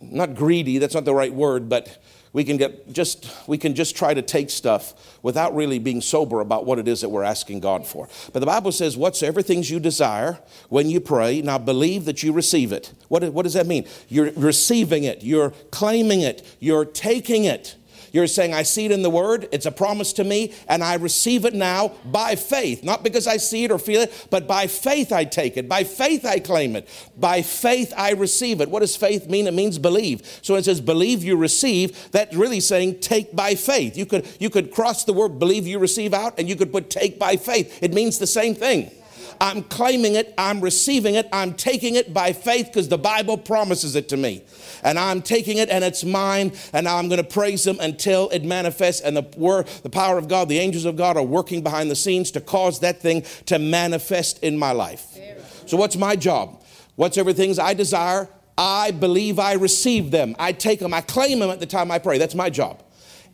not 0.01 0.35
greedy. 0.35 0.79
That's 0.79 0.95
not 0.95 1.05
the 1.05 1.15
right 1.15 1.33
word, 1.33 1.69
but 1.69 2.03
we 2.35 2.45
can 2.45 2.59
get 2.59 2.93
just 2.93 3.33
we 3.47 3.57
can 3.57 3.75
just 3.75 3.97
try 3.97 4.13
to 4.13 4.21
take 4.21 4.51
stuff 4.51 5.17
without 5.23 5.55
really 5.55 5.79
being 5.79 6.03
sober 6.03 6.41
about 6.41 6.67
what 6.67 6.79
it 6.79 6.87
is 6.87 7.01
that 7.01 7.09
we're 7.09 7.23
asking 7.23 7.61
God 7.61 7.87
for. 7.87 8.09
But 8.35 8.41
the 8.41 8.47
Bible 8.47 8.73
says, 8.73 8.97
"Whatsoever 8.99 9.41
things 9.41 9.71
you 9.71 9.81
desire 9.81 10.41
when 10.69 10.91
you 10.91 11.01
pray, 11.01 11.41
now 11.41 11.57
believe 11.57 12.05
that 12.05 12.23
you 12.23 12.33
receive 12.33 12.73
it." 12.73 12.93
What, 13.09 13.23
what 13.33 13.45
does 13.45 13.55
that 13.55 13.67
mean? 13.67 13.87
You're 14.09 14.33
receiving 14.33 15.05
it. 15.05 15.23
You're 15.23 15.51
claiming 15.71 16.21
it. 16.21 16.43
You're 16.61 16.85
taking 16.85 17.45
it. 17.45 17.77
You're 18.15 18.29
saying, 18.29 18.55
I 18.55 18.63
see 18.63 18.85
it 18.85 18.93
in 18.93 19.03
the 19.03 19.11
Word, 19.11 19.49
it's 19.51 19.67
a 19.67 19.73
promise 19.73 20.13
to 20.13 20.25
me, 20.25 20.55
and 20.69 20.85
I 20.85 20.95
receive 20.95 21.45
it 21.45 21.53
now 21.53 21.97
by 22.05 22.37
faith. 22.37 22.85
Not 22.85 23.03
because 23.03 23.27
I 23.27 23.39
see 23.39 23.65
it 23.65 23.73
or 23.73 23.79
feel 23.81 24.03
it, 24.03 24.29
but 24.31 24.47
by 24.47 24.69
faith 24.69 25.11
I 25.11 25.25
take 25.25 25.57
it. 25.57 25.69
By 25.69 25.83
faith 25.83 26.25
I 26.25 26.39
claim 26.39 26.77
it. 26.77 26.89
By 27.19 27.43
faith 27.43 27.93
I 27.97 28.13
receive 28.13 28.61
it. 28.61 28.71
What 28.71 28.81
does 28.81 28.95
faith 28.95 29.29
mean? 29.29 29.49
It 29.49 29.55
means 29.55 29.81
believe. 29.81 30.39
So 30.43 30.55
it 30.55 30.65
says, 30.65 30.81
believe 30.81 31.25
you 31.25 31.37
receive. 31.37 32.13
That's 32.13 32.37
really 32.37 32.61
saying 32.61 33.01
take 33.01 33.35
by 33.35 33.57
faith. 33.57 33.97
You 33.97 34.07
could, 34.07 34.29
you 34.39 34.49
could 34.49 34.71
cross 34.71 35.03
the 35.03 35.13
word 35.13 35.41
believe 35.41 35.67
you 35.67 35.81
receive 35.81 36.15
out, 36.15 36.39
and 36.39 36.49
you 36.49 36.55
could 36.55 36.71
put 36.71 36.91
take 36.91 37.19
by 37.19 37.35
faith. 37.35 37.83
It 37.83 37.93
means 37.93 38.21
the 38.21 38.29
same 38.29 38.55
thing. 38.55 38.93
I'm 39.41 39.63
claiming 39.65 40.15
it, 40.15 40.35
I'm 40.39 40.61
receiving 40.61 41.15
it, 41.15 41.29
I'm 41.33 41.55
taking 41.55 41.97
it 41.97 42.15
by 42.15 42.33
faith 42.33 42.67
because 42.67 42.89
the 42.89 42.99
Bible 42.99 43.37
promises 43.37 43.97
it 43.97 44.09
to 44.11 44.17
me 44.17 44.45
and 44.85 44.99
I'm 44.99 45.23
taking 45.23 45.59
it 45.59 45.71
and 45.71 45.83
it's 45.83 46.05
mine, 46.05 46.53
and 46.73 46.87
I'm 46.87 47.09
going 47.09 47.23
to 47.23 47.29
praise 47.29 47.67
Him 47.67 47.79
until 47.81 48.29
it 48.29 48.45
manifests. 48.45 49.01
And 49.01 49.17
the 49.17 49.27
word, 49.37 49.67
the 49.83 49.91
power 49.91 50.19
of 50.19 50.29
God, 50.29 50.49
the 50.49 50.59
angels 50.59 50.85
of 50.85 50.97
God 50.97 51.17
are 51.17 51.25
working 51.25 51.63
behind 51.63 51.91
the 51.91 51.97
scenes 51.97 52.31
to 52.33 52.41
cause 52.41 52.81
that 52.81 53.01
thing 53.01 53.25
to 53.47 53.59
manifest 53.59 54.43
in 54.43 54.59
my 54.59 54.73
life. 54.73 55.19
So, 55.67 55.77
what's 55.77 55.97
my 55.97 56.15
job? 56.15 56.63
What's 56.97 57.19
everything 57.19 57.59
I 57.59 57.75
desire? 57.75 58.29
I 58.57 58.93
believe 58.93 59.39
I 59.39 59.55
receive 59.55 60.11
them. 60.11 60.37
I 60.39 60.53
take 60.53 60.79
them, 60.79 60.95
I 60.95 61.01
claim 61.01 61.41
them 61.41 61.51
at 61.51 61.59
the 61.59 61.67
time 61.67 61.91
I 61.91 61.99
pray. 61.99 62.19
That's 62.19 62.35
my 62.35 62.51
job. 62.51 62.83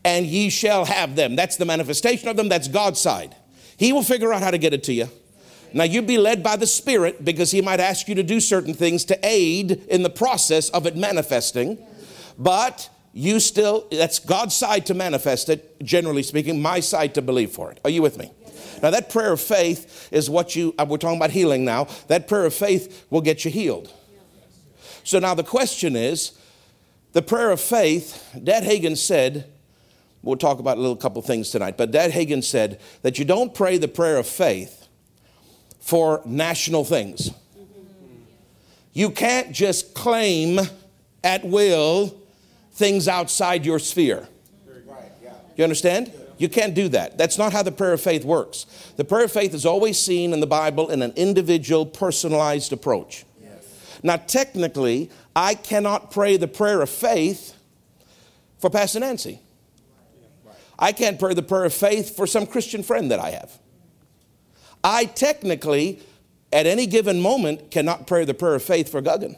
And 0.03 0.25
ye 0.25 0.49
shall 0.49 0.87
have 0.87 1.15
them. 1.15 1.37
That's 1.37 1.57
the 1.57 1.67
manifestation 1.67 2.29
of 2.29 2.37
them. 2.37 2.49
That's 2.49 2.69
God's 2.69 3.01
side. 3.01 3.37
He 3.77 3.93
will 3.93 4.03
figure 4.03 4.33
out 4.33 4.43
how 4.43 4.51
to 4.51 4.57
get 4.57 4.73
it 4.73 4.85
to 4.85 4.95
you. 4.95 5.09
Now, 5.73 5.85
you 5.85 6.03
be 6.03 6.19
led 6.19 6.43
by 6.43 6.57
the 6.57 6.67
Spirit 6.67 7.25
because 7.25 7.51
He 7.51 7.63
might 7.63 7.81
ask 7.81 8.09
you 8.09 8.15
to 8.17 8.23
do 8.23 8.41
certain 8.41 8.75
things 8.75 9.05
to 9.07 9.19
aid 9.23 9.73
in 9.89 10.03
the 10.03 10.11
process 10.11 10.69
of 10.71 10.87
it 10.87 10.97
manifesting. 10.97 11.79
But 12.39 12.89
you 13.13 13.41
still, 13.41 13.87
that's 13.91 14.19
God's 14.19 14.55
side 14.55 14.87
to 14.87 14.95
manifest 14.95 15.49
it, 15.49 15.81
generally 15.83 16.23
speaking, 16.23 16.61
my 16.61 16.81
side 16.81 17.15
to 17.15 17.23
believe 17.23 17.51
for 17.51 17.71
it. 17.71 17.81
Are 17.85 17.91
you 17.91 18.03
with 18.03 18.19
me? 18.19 18.31
Now, 18.83 18.91
that 18.91 19.11
prayer 19.11 19.33
of 19.33 19.41
faith 19.41 20.09
is 20.11 20.31
what 20.31 20.57
you, 20.57 20.75
uh, 20.79 20.87
we're 20.89 20.97
talking 20.97 21.19
about 21.19 21.31
healing 21.31 21.65
now. 21.65 21.89
That 22.09 22.29
prayer 22.29 22.47
of 22.47 22.55
faith 22.55 23.07
will 23.11 23.21
get 23.21 23.45
you 23.45 23.51
healed. 23.51 23.93
So 25.05 25.19
now 25.19 25.35
the 25.35 25.45
question 25.45 25.97
is 25.97 26.33
the 27.13 27.23
prayer 27.23 27.51
of 27.51 27.61
faith, 27.61 28.39
Dad 28.43 28.63
Hagin 28.63 28.97
said, 28.97 29.47
we'll 30.23 30.37
talk 30.37 30.59
about 30.59 30.79
a 30.79 30.81
little 30.81 30.97
couple 30.97 31.21
things 31.23 31.51
tonight, 31.51 31.77
but 31.77 31.91
Dad 31.91 32.13
Hagin 32.13 32.45
said 32.45 32.81
that 33.03 33.19
you 33.19 33.25
don't 33.25 33.55
pray 33.55 33.79
the 33.79 33.89
prayer 33.89 34.17
of 34.17 34.27
faith 34.27 34.80
for 35.81 36.23
national 36.25 36.85
things. 36.85 37.31
You 38.93 39.11
can't 39.11 39.53
just 39.53 39.95
claim 39.95 40.61
at 41.25 41.45
will 41.45 42.17
things 42.73 43.09
outside 43.09 43.65
your 43.65 43.79
sphere. 43.79 44.29
You 45.57 45.65
understand? 45.65 46.13
You 46.39 46.49
can't 46.49 46.75
do 46.75 46.89
that. 46.89 47.19
That's 47.19 47.37
not 47.37 47.53
how 47.53 47.63
the 47.63 47.73
prayer 47.73 47.93
of 47.93 48.01
faith 48.01 48.25
works. 48.25 48.65
The 48.97 49.05
prayer 49.05 49.25
of 49.25 49.33
faith 49.33 49.53
is 49.53 49.67
always 49.67 49.99
seen 49.99 50.33
in 50.33 50.41
the 50.41 50.47
Bible 50.47 50.91
in 50.91 51.03
an 51.03 51.13
individual, 51.15 51.85
personalized 51.85 52.73
approach. 52.73 53.27
Now, 54.03 54.17
technically, 54.17 55.11
I 55.37 55.55
cannot 55.55 56.11
pray 56.11 56.39
the 56.39 56.49
prayer 56.49 56.81
of 56.81 56.89
faith 56.89 57.55
for 58.59 58.71
Pastor 58.71 59.01
Nancy. 59.01 59.41
I 60.79 60.93
can't 60.93 61.19
pray 61.19 61.35
the 61.35 61.43
prayer 61.43 61.65
of 61.65 61.75
faith 61.75 62.17
for 62.17 62.27
some 62.27 62.47
Christian 62.47 62.83
friend 62.83 63.11
that 63.11 63.21
I 63.21 63.33
have. 63.33 63.59
I 64.83 65.05
technically, 65.05 66.01
at 66.53 66.67
any 66.67 66.87
given 66.87 67.21
moment, 67.21 67.71
cannot 67.71 68.07
pray 68.07 68.25
the 68.25 68.35
prayer 68.35 68.55
of 68.55 68.63
faith 68.63 68.91
for 68.91 69.03
Guggen, 69.03 69.37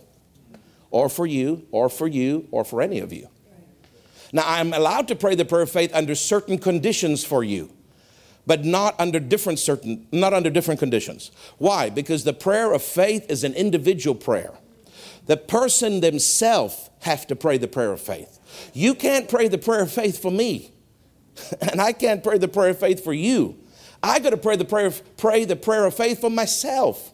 or 0.90 1.08
for 1.08 1.26
you, 1.26 1.66
or 1.70 1.88
for 1.88 2.06
you, 2.06 2.48
or 2.50 2.64
for 2.64 2.80
any 2.80 3.00
of 3.00 3.12
you. 3.12 3.28
Now, 4.32 4.44
I'm 4.46 4.72
allowed 4.72 5.08
to 5.08 5.14
pray 5.14 5.34
the 5.34 5.44
prayer 5.44 5.62
of 5.62 5.70
faith 5.70 5.94
under 5.94 6.14
certain 6.14 6.58
conditions 6.58 7.22
for 7.24 7.44
you, 7.44 7.70
but 8.46 8.64
not 8.64 8.98
under 8.98 9.20
different 9.20 9.58
certain, 9.58 10.06
not 10.10 10.32
under 10.32 10.48
different 10.48 10.80
conditions. 10.80 11.30
Why? 11.58 11.90
Because 11.90 12.24
the 12.24 12.32
prayer 12.32 12.72
of 12.72 12.82
faith 12.82 13.30
is 13.30 13.44
an 13.44 13.52
individual 13.54 14.14
prayer. 14.14 14.54
The 15.26 15.36
person 15.36 16.00
themselves 16.00 16.90
have 17.00 17.26
to 17.28 17.36
pray 17.36 17.58
the 17.58 17.68
prayer 17.68 17.92
of 17.92 18.00
faith. 18.00 18.38
You 18.72 18.94
can't 18.94 19.28
pray 19.28 19.48
the 19.48 19.58
prayer 19.58 19.82
of 19.82 19.92
faith 19.92 20.20
for 20.20 20.30
me, 20.30 20.72
and 21.60 21.80
I 21.80 21.92
can't 21.92 22.24
pray 22.24 22.38
the 22.38 22.48
prayer 22.48 22.70
of 22.70 22.78
faith 22.78 23.04
for 23.04 23.12
you. 23.12 23.58
I 24.02 24.18
got 24.18 24.30
to 24.30 24.36
pray 24.36 24.56
the 24.56 24.64
prayer, 24.64 24.92
pray 25.16 25.44
the 25.44 25.56
prayer 25.56 25.86
of 25.86 25.94
faith 25.94 26.20
for 26.20 26.30
myself. 26.30 27.12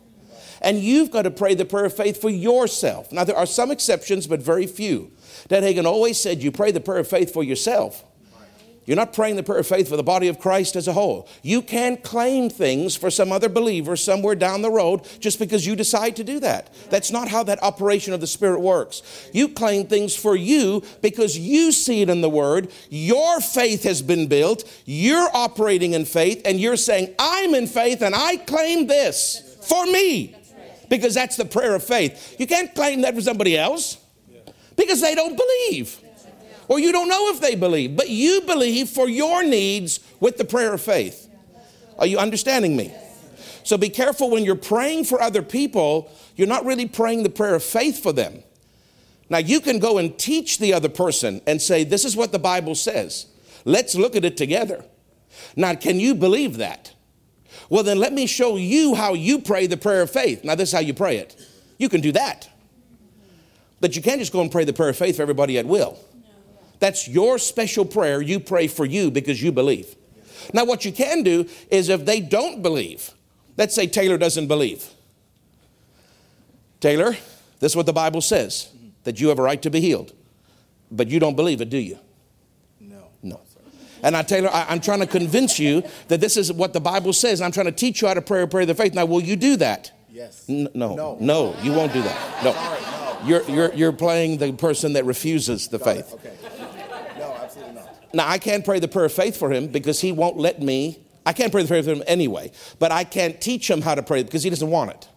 And 0.61 0.79
you've 0.79 1.11
got 1.11 1.23
to 1.23 1.31
pray 1.31 1.55
the 1.55 1.65
prayer 1.65 1.85
of 1.85 1.95
faith 1.95 2.21
for 2.21 2.31
yourself. 2.31 3.13
Now, 3.13 3.25
there 3.25 3.37
are 3.37 3.47
some 3.47 3.71
exceptions, 3.71 4.27
but 4.27 4.41
very 4.41 4.67
few. 4.67 5.13
Dad 5.47 5.63
Hagin 5.63 5.85
always 5.85 6.19
said 6.19 6.43
you 6.43 6.51
pray 6.51 6.73
the 6.73 6.81
prayer 6.81 6.99
of 6.99 7.09
faith 7.09 7.33
for 7.33 7.45
yourself. 7.45 8.05
You're 8.89 8.97
not 8.97 9.13
praying 9.13 9.37
the 9.37 9.43
prayer 9.43 9.59
of 9.59 9.67
faith 9.67 9.87
for 9.91 9.99
the 9.99 10.03
body 10.03 10.29
of 10.29 10.39
Christ 10.39 10.75
as 10.75 10.89
a 10.89 10.95
whole. 10.95 11.29
You 11.43 11.61
can 11.61 11.99
claim 11.99 12.49
things 12.49 12.97
for 12.97 13.11
some 13.11 13.33
other 13.33 13.51
believer 13.51 13.97
somewhere 13.97 14.35
down 14.35 14.63
the 14.63 14.71
road 14.71 15.07
just 15.21 15.39
because 15.39 15.67
you 15.67 15.77
decide 15.77 16.17
to 16.17 16.25
do 16.25 16.41
that. 16.41 16.73
That's 16.89 17.11
not 17.11 17.29
how 17.29 17.43
that 17.43 17.63
operation 17.63 18.15
of 18.15 18.23
the 18.23 18.27
Spirit 18.27 18.61
works. 18.61 19.03
You 19.35 19.51
claim 19.51 19.89
things 19.89 20.17
for 20.17 20.35
you 20.35 20.83
because 21.03 21.39
you 21.39 21.71
see 21.71 22.01
it 22.01 22.09
in 22.09 22.23
the 22.23 22.31
Word. 22.31 22.71
Your 22.89 23.43
faith 23.43 23.83
has 23.83 24.01
been 24.01 24.27
built. 24.27 24.65
You're 24.87 25.29
operating 25.37 25.93
in 25.93 26.07
faith, 26.07 26.41
and 26.47 26.59
you're 26.59 26.79
saying, 26.79 27.15
I'm 27.19 27.55
in 27.55 27.67
faith 27.67 28.01
and 28.01 28.15
I 28.15 28.39
claim 28.39 28.87
this 28.87 29.59
for 29.69 29.85
me 29.85 30.35
because 30.89 31.13
that's 31.13 31.37
the 31.37 31.45
prayer 31.45 31.75
of 31.75 31.85
faith. 31.85 32.37
You 32.41 32.47
can't 32.47 32.75
claim 32.75 33.03
that 33.03 33.15
for 33.15 33.21
somebody 33.21 33.55
else 33.55 33.99
because 34.77 35.03
they 35.03 35.15
don't 35.15 35.37
believe 35.37 36.01
or 36.69 36.79
you 36.79 36.93
don't 36.93 37.09
know 37.09 37.31
if 37.31 37.41
they 37.41 37.55
believe, 37.55 37.97
but 37.97 38.11
you 38.11 38.43
believe 38.43 38.89
for 38.91 39.09
your 39.09 39.43
needs 39.43 40.01
with 40.21 40.37
the 40.37 40.45
prayer 40.45 40.75
of 40.75 40.83
faith. 40.83 41.29
Are 41.99 42.07
you 42.07 42.19
understanding 42.19 42.77
me? 42.77 42.95
So 43.65 43.77
be 43.77 43.89
careful 43.89 44.31
when 44.31 44.45
you're 44.45 44.55
praying 44.55 45.05
for 45.05 45.21
other 45.21 45.43
people, 45.43 46.11
you're 46.37 46.47
not 46.47 46.65
really 46.65 46.87
praying 46.87 47.23
the 47.23 47.31
prayer 47.31 47.55
of 47.55 47.63
faith 47.63 48.03
for 48.03 48.13
them. 48.13 48.43
Now, 49.31 49.39
you 49.39 49.61
can 49.61 49.79
go 49.79 49.99
and 49.99 50.19
teach 50.19 50.59
the 50.59 50.73
other 50.73 50.89
person 50.89 51.43
and 51.47 51.61
say, 51.61 51.85
This 51.85 52.05
is 52.05 52.17
what 52.17 52.33
the 52.33 52.39
Bible 52.39 52.75
says. 52.75 53.27
Let's 53.65 53.95
look 53.95 54.17
at 54.17 54.25
it 54.25 54.37
together. 54.37 54.85
Now, 55.55 55.75
can 55.75 56.01
you 56.01 56.15
believe 56.15 56.57
that? 56.57 56.95
Well, 57.69 57.83
then 57.83 57.99
let 57.99 58.15
me 58.15 58.27
show 58.27 58.57
you 58.57 58.95
how 58.95 59.13
you 59.13 59.41
pray 59.41 59.67
the 59.67 59.77
prayer 59.77 60.01
of 60.01 60.11
faith. 60.11 60.45
Now, 60.45 60.55
this 60.55 60.71
is 60.71 60.73
how 60.73 60.81
you 60.81 60.95
pray 60.95 61.19
it. 61.19 61.37
You 61.77 61.89
can 61.89 62.01
do 62.01 62.13
that. 62.13 62.49
But 63.81 63.95
you 63.95 64.03
can't 64.03 64.19
just 64.19 64.33
go 64.33 64.41
and 64.41 64.51
pray 64.51 64.65
the 64.65 64.73
prayer 64.73 64.89
of 64.89 64.97
faith 64.97 65.17
for 65.17 65.23
everybody 65.23 65.59
at 65.59 65.67
will. 65.67 65.99
That's 66.81 67.09
your 67.09 67.39
special 67.39 67.85
prayer 67.85 68.21
you 68.23 68.41
pray 68.41 68.69
for 68.69 68.85
you 68.85 69.11
because 69.11 69.43
you 69.43 69.53
believe. 69.53 69.97
Now, 70.53 70.65
what 70.65 70.85
you 70.85 70.93
can 70.93 71.23
do 71.23 71.47
is 71.71 71.89
if 71.89 72.05
they 72.05 72.21
don't 72.21 72.63
believe, 72.63 73.13
let's 73.57 73.75
say 73.75 73.87
Taylor 73.87 74.17
doesn't 74.17 74.47
believe. 74.47 74.89
Taylor, 76.81 77.17
this 77.61 77.73
is 77.73 77.77
what 77.77 77.87
the 77.87 77.93
Bible 77.93 78.21
says 78.21 78.71
that 79.05 79.21
you 79.21 79.29
have 79.29 79.39
a 79.39 79.43
right 79.43 79.61
to 79.63 79.71
be 79.71 79.81
healed. 79.81 80.13
But 80.91 81.09
you 81.09 81.19
don't 81.19 81.37
believe 81.37 81.61
it, 81.61 81.71
do 81.71 81.79
you? 81.79 81.99
No. 82.81 83.09
No. 83.23 83.41
And 84.03 84.17
I, 84.17 84.23
Taylor, 84.23 84.49
I, 84.51 84.73
am 84.73 84.81
trying 84.81 85.01
to 85.01 85.07
convince 85.07 85.59
you 85.59 85.83
that 86.07 86.21
this 86.21 86.37
is 86.37 86.53
what 86.53 86.73
the 86.73 86.81
Bible 86.81 87.13
says. 87.13 87.41
I'm 87.41 87.53
trying 87.53 87.67
to 87.67 87.73
teach 87.73 88.01
you 88.01 88.09
how 88.09 88.15
to 88.15 88.23
pray 88.23 88.43
a 88.43 88.47
prayer 88.47 88.63
of 88.63 88.69
the 88.69 88.75
faith. 88.75 88.95
Now, 88.95 89.05
will 89.07 89.21
you 89.21 89.37
do 89.37 89.57
that? 89.57 89.93
Yes. 90.09 90.45
N- 90.49 90.69
no, 90.75 90.95
no. 90.95 91.17
No, 91.21 91.57
you 91.63 91.73
won't 91.73 91.93
do 91.93 92.03
that. 92.03 92.45
No. 92.45 92.53
Sorry, 92.53 92.81
no. 92.81 93.19
You're, 93.25 93.51
you're, 93.51 93.75
you're 93.75 93.93
playing 93.93 94.39
the 94.39 94.53
person 94.53 94.93
that 94.95 95.05
refuses 95.05 95.69
the 95.69 95.79
faith. 95.79 96.15
Okay. 96.15 96.33
No, 97.19 97.35
absolutely 97.43 97.75
not. 97.75 97.98
Now, 98.13 98.29
I 98.29 98.39
can't 98.39 98.65
pray 98.65 98.79
the 98.79 98.89
prayer 98.89 99.07
of 99.07 99.13
faith 99.13 99.37
for 99.37 99.53
him 99.53 99.69
because 99.69 100.01
he 100.01 100.13
won't 100.13 100.37
let 100.37 100.63
me. 100.63 100.99
I 101.27 101.33
can't 101.33 101.53
pray 101.53 101.63
the 101.63 101.69
prayer 101.69 101.83
for 101.83 101.91
him 101.91 102.03
anyway, 102.07 102.53
but 102.79 102.91
I 102.91 103.05
can't 103.05 103.41
teach 103.41 103.69
him 103.71 103.83
how 103.83 103.95
to 103.95 104.03
pray 104.03 104.23
because 104.23 104.43
he 104.43 104.51
doesn't 104.51 104.71
want 104.71 104.91
it. 104.91 105.09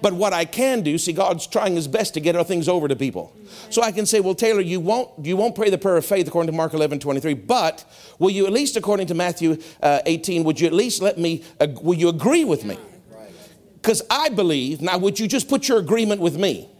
But 0.00 0.12
what 0.14 0.32
I 0.32 0.44
can 0.44 0.82
do, 0.82 0.98
see, 0.98 1.12
God's 1.12 1.46
trying 1.46 1.74
his 1.74 1.88
best 1.88 2.14
to 2.14 2.20
get 2.20 2.36
our 2.36 2.44
things 2.44 2.68
over 2.68 2.88
to 2.88 2.96
people. 2.96 3.34
So 3.70 3.82
I 3.82 3.92
can 3.92 4.06
say, 4.06 4.20
well, 4.20 4.34
Taylor, 4.34 4.60
you 4.60 4.80
won't, 4.80 5.10
you 5.24 5.36
won't 5.36 5.54
pray 5.54 5.70
the 5.70 5.78
prayer 5.78 5.96
of 5.96 6.06
faith 6.06 6.26
according 6.26 6.50
to 6.50 6.56
Mark 6.56 6.74
11, 6.74 6.98
23, 7.00 7.34
but 7.34 7.84
will 8.18 8.30
you 8.30 8.46
at 8.46 8.52
least, 8.52 8.76
according 8.76 9.06
to 9.08 9.14
Matthew 9.14 9.58
uh, 9.82 10.00
18, 10.06 10.44
would 10.44 10.60
you 10.60 10.66
at 10.66 10.72
least 10.72 11.02
let 11.02 11.18
me, 11.18 11.44
uh, 11.60 11.66
will 11.82 11.98
you 11.98 12.08
agree 12.08 12.44
with 12.44 12.64
me? 12.64 12.78
Because 13.76 14.02
I 14.08 14.30
believe, 14.30 14.80
now 14.80 14.96
would 14.98 15.20
you 15.20 15.28
just 15.28 15.48
put 15.48 15.68
your 15.68 15.78
agreement 15.78 16.20
with 16.20 16.38
me? 16.38 16.70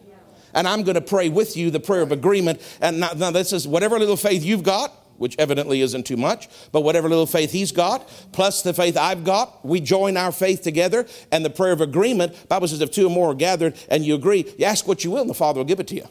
And 0.55 0.69
I'm 0.69 0.85
going 0.85 0.95
to 0.95 1.01
pray 1.01 1.29
with 1.29 1.57
you 1.57 1.71
the 1.71 1.81
prayer 1.81 2.03
of 2.03 2.13
agreement. 2.13 2.63
And 2.81 3.01
now, 3.01 3.11
now 3.15 3.31
this 3.33 3.53
is 3.53 3.67
whatever 3.67 3.99
little 3.99 4.17
faith 4.17 4.45
you've 4.45 4.63
got, 4.63 4.93
which 5.19 5.37
evidently 5.39 5.81
isn't 5.81 6.05
too 6.07 6.17
much, 6.17 6.49
but 6.73 6.83
whatever 6.83 7.09
little 7.09 7.27
faith 7.27 7.53
he's 7.53 7.73
got, 7.73 8.09
plus 8.33 8.63
the 8.63 8.75
faith 8.75 8.97
I've 8.97 9.25
got, 9.25 9.65
we 9.65 9.81
join 9.81 10.17
our 10.17 10.33
faith 10.33 10.63
together 10.63 11.07
and 11.31 11.45
the 11.45 11.51
prayer 11.51 11.73
of 11.73 11.81
agreement. 11.81 12.49
Bible 12.49 12.69
says 12.69 12.81
if 12.81 12.91
two 12.91 13.07
or 13.07 13.11
more 13.11 13.31
are 13.31 13.35
gathered 13.35 13.75
and 13.89 14.05
you 14.05 14.15
agree, 14.15 14.53
you 14.59 14.65
ask 14.65 14.87
what 14.87 15.05
you 15.05 15.11
will 15.11 15.21
and 15.21 15.31
the 15.31 15.35
Father 15.35 15.61
will 15.61 15.65
give 15.65 15.81
it 15.81 15.87
to 15.89 15.95
you. 15.95 16.09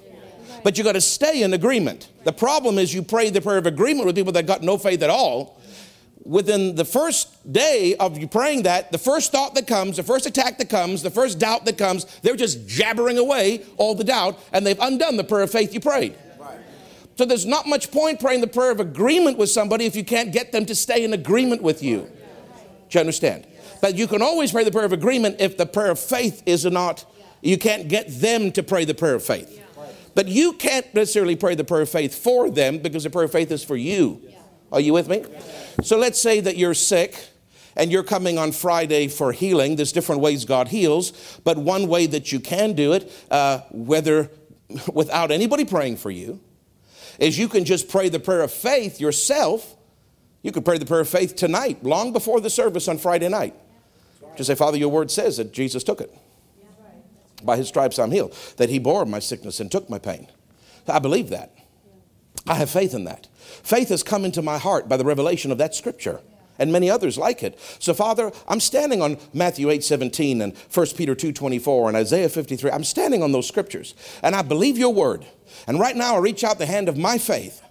But 0.64 0.78
you 0.78 0.84
got 0.84 0.94
to 0.94 1.02
stay 1.02 1.44
in 1.44 1.54
agreement. 1.54 2.08
The 2.24 2.32
problem 2.32 2.78
is 2.78 2.94
you 2.94 3.04
pray 3.04 3.30
the 3.30 3.42
prayer 3.42 3.58
of 3.58 3.66
agreement 3.66 4.06
with 4.06 4.16
people 4.16 4.32
that 4.34 4.48
got 4.48 4.62
no 4.62 4.78
faith 4.78 5.02
at 5.02 5.10
all. 5.10 5.60
Within 6.26 6.76
the 6.76 6.86
first 6.86 7.52
day 7.52 7.98
of 8.00 8.18
you 8.18 8.30
praying 8.30 8.64
that, 8.64 8.94
the 8.94 8.98
first 8.98 9.34
thought 9.34 9.56
that 9.56 9.68
comes, 9.68 9.98
the 9.98 10.04
first 10.04 10.26
attack 10.26 10.58
that 10.60 10.70
comes, 10.70 11.04
the 11.04 11.10
first 11.10 11.38
doubt 11.38 11.66
that 11.66 11.78
comes, 11.78 12.06
they're 12.22 12.38
just 12.38 12.66
jabbering 12.66 13.18
away 13.18 13.66
all 13.76 13.94
the 13.94 14.06
doubt 14.06 14.40
and 14.54 14.66
they've 14.66 14.80
undone 14.80 15.18
the 15.18 15.26
prayer 15.26 15.44
of 15.44 15.52
faith 15.52 15.74
you 15.74 15.82
prayed. 15.82 16.16
So 17.24 17.28
there's 17.28 17.46
not 17.46 17.66
much 17.66 17.90
point 17.90 18.20
praying 18.20 18.42
the 18.42 18.48
prayer 18.48 18.72
of 18.72 18.82
agreement 18.82 19.38
with 19.38 19.50
somebody 19.50 19.86
if 19.86 19.96
you 19.96 20.04
can't 20.04 20.34
get 20.34 20.52
them 20.52 20.66
to 20.66 20.76
stay 20.76 21.06
in 21.06 21.14
agreement 21.14 21.62
with 21.62 21.82
you. 21.82 22.02
Do 22.02 22.98
you 22.98 23.00
understand? 23.00 23.48
But 23.82 23.96
you 23.96 24.08
can 24.08 24.22
always 24.22 24.52
pray 24.52 24.66
the 24.66 24.74
prayer 24.74 24.84
of 24.84 24.92
agreement 24.92 25.38
if 25.40 25.56
the 25.56 25.66
prayer 25.66 25.92
of 25.92 26.00
faith 26.00 26.44
is 26.46 26.66
not, 26.66 27.06
you 27.42 27.58
can't 27.58 27.88
get 27.88 28.10
them 28.10 28.52
to 28.52 28.62
pray 28.62 28.84
the 28.84 28.94
prayer 28.94 29.16
of 29.16 29.24
faith. 29.24 29.58
But 30.14 30.28
you 30.28 30.52
can't 30.52 30.94
necessarily 30.94 31.38
pray 31.38 31.56
the 31.56 31.64
prayer 31.64 31.84
of 31.84 31.90
faith 31.90 32.14
for 32.14 32.50
them 32.50 32.80
because 32.80 33.06
the 33.06 33.10
prayer 33.10 33.24
of 33.24 33.32
faith 33.32 33.54
is 33.54 33.64
for 33.64 33.78
you. 33.78 34.22
Are 34.74 34.82
you 34.82 34.92
with 34.92 35.08
me? 35.08 35.24
So 35.82 35.98
let's 35.98 36.22
say 36.22 36.42
that 36.42 36.58
you're 36.58 36.74
sick 36.74 37.30
and 37.78 37.90
you're 37.90 38.04
coming 38.04 38.38
on 38.38 38.52
Friday 38.52 39.08
for 39.08 39.32
healing. 39.32 39.78
There's 39.78 39.94
different 39.94 40.20
ways 40.20 40.44
God 40.44 40.68
heals, 40.68 41.40
but 41.46 41.58
one 41.58 41.88
way 41.88 42.06
that 42.06 42.34
you 42.34 42.42
can 42.42 42.74
do 42.74 42.92
it, 42.92 43.10
uh, 43.32 43.62
whether 43.72 44.30
without 44.94 45.32
anybody 45.32 45.64
praying 45.64 45.96
for 45.96 46.12
you, 46.12 46.42
is 47.20 47.38
you 47.38 47.48
can 47.48 47.66
just 47.66 47.90
pray 47.90 48.10
the 48.10 48.20
prayer 48.20 48.42
of 48.42 48.52
faith 48.52 49.00
yourself. 49.00 49.76
You 50.42 50.52
could 50.52 50.66
pray 50.66 50.78
the 50.78 50.86
prayer 50.86 51.02
of 51.02 51.10
faith 51.10 51.36
tonight, 51.36 51.84
long 51.84 52.12
before 52.14 52.42
the 52.42 52.50
service 52.50 52.88
on 52.88 52.98
Friday 52.98 53.30
night. 53.30 53.56
Just 54.36 54.48
say, 54.48 54.56
Father, 54.56 54.78
your 54.78 54.90
word 54.90 55.12
says 55.12 55.38
that 55.38 55.54
Jesus 55.54 55.84
took 55.84 56.02
it. 56.02 56.14
By 57.44 57.58
his 57.58 57.68
stripes 57.68 58.00
I'm 58.00 58.12
healed, 58.12 58.34
that 58.58 58.70
he 58.70 58.80
bore 58.80 59.06
my 59.06 59.20
sickness 59.20 59.60
and 59.60 59.72
took 59.72 59.90
my 59.90 60.00
pain. 60.00 60.28
I 60.88 61.00
believe 61.00 61.30
that. 61.30 61.54
I 62.48 62.56
have 62.56 62.70
faith 62.70 62.94
in 62.94 63.04
that. 63.06 63.28
Faith 63.38 63.90
has 63.90 64.04
come 64.04 64.26
into 64.26 64.42
my 64.42 64.58
heart 64.58 64.90
by 64.90 64.98
the 64.98 65.06
revelation 65.06 65.52
of 65.52 65.58
that 65.58 65.76
scripture 65.76 66.20
and 66.64 66.72
many 66.72 66.90
others 66.90 67.18
like 67.18 67.44
it. 67.44 67.60
So, 67.78 67.94
Father, 67.94 68.32
I'm 68.48 68.60
standing 68.60 69.02
on 69.02 69.18
Matthew 69.34 69.70
8 69.70 69.84
17 69.84 70.42
and 70.42 70.58
1 70.74 70.88
Peter 70.98 71.14
2 71.14 71.32
24 71.32 71.90
and 71.90 71.98
Isaiah 71.98 72.30
53. 72.30 72.72
I'm 72.72 72.84
standing 72.84 73.22
on 73.22 73.32
those 73.32 73.48
scriptures 73.48 73.94
and 74.24 74.36
I 74.36 74.42
believe 74.42 74.78
your 74.78 74.94
word. 74.94 75.26
And 75.68 75.80
right 75.80 75.96
now, 75.96 76.16
I 76.16 76.20
reach 76.20 76.44
out 76.44 76.58
the 76.58 76.66
hand 76.66 76.90
of 76.90 76.98
my 76.98 77.20
faith 77.20 77.62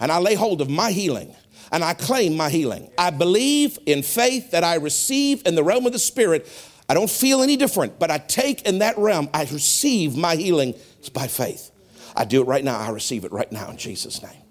and 0.00 0.12
I 0.12 0.18
lay 0.18 0.34
hold 0.34 0.60
of 0.60 0.68
my 0.68 0.90
healing 0.90 1.34
and 1.70 1.82
I 1.82 1.94
claim 1.94 2.36
my 2.36 2.50
healing. 2.50 2.90
I 2.98 3.10
believe 3.10 3.78
in 3.86 4.02
faith 4.02 4.50
that 4.50 4.64
I 4.64 4.74
receive 4.74 5.46
in 5.46 5.54
the 5.54 5.64
realm 5.64 5.86
of 5.86 5.92
the 5.92 5.98
Spirit. 5.98 6.46
I 6.88 6.94
don't 6.94 7.10
feel 7.10 7.40
any 7.40 7.56
different, 7.56 7.98
but 7.98 8.10
I 8.10 8.18
take 8.18 8.62
in 8.62 8.80
that 8.80 8.98
realm, 8.98 9.30
I 9.32 9.42
receive 9.44 10.16
my 10.16 10.36
healing 10.36 10.74
by 11.14 11.28
faith. 11.28 11.70
I 12.14 12.26
do 12.26 12.42
it 12.42 12.44
right 12.44 12.62
now. 12.62 12.78
I 12.78 12.90
receive 12.90 13.24
it 13.24 13.32
right 13.32 13.50
now 13.50 13.70
in 13.70 13.78
Jesus' 13.78 14.22
name. 14.22 14.41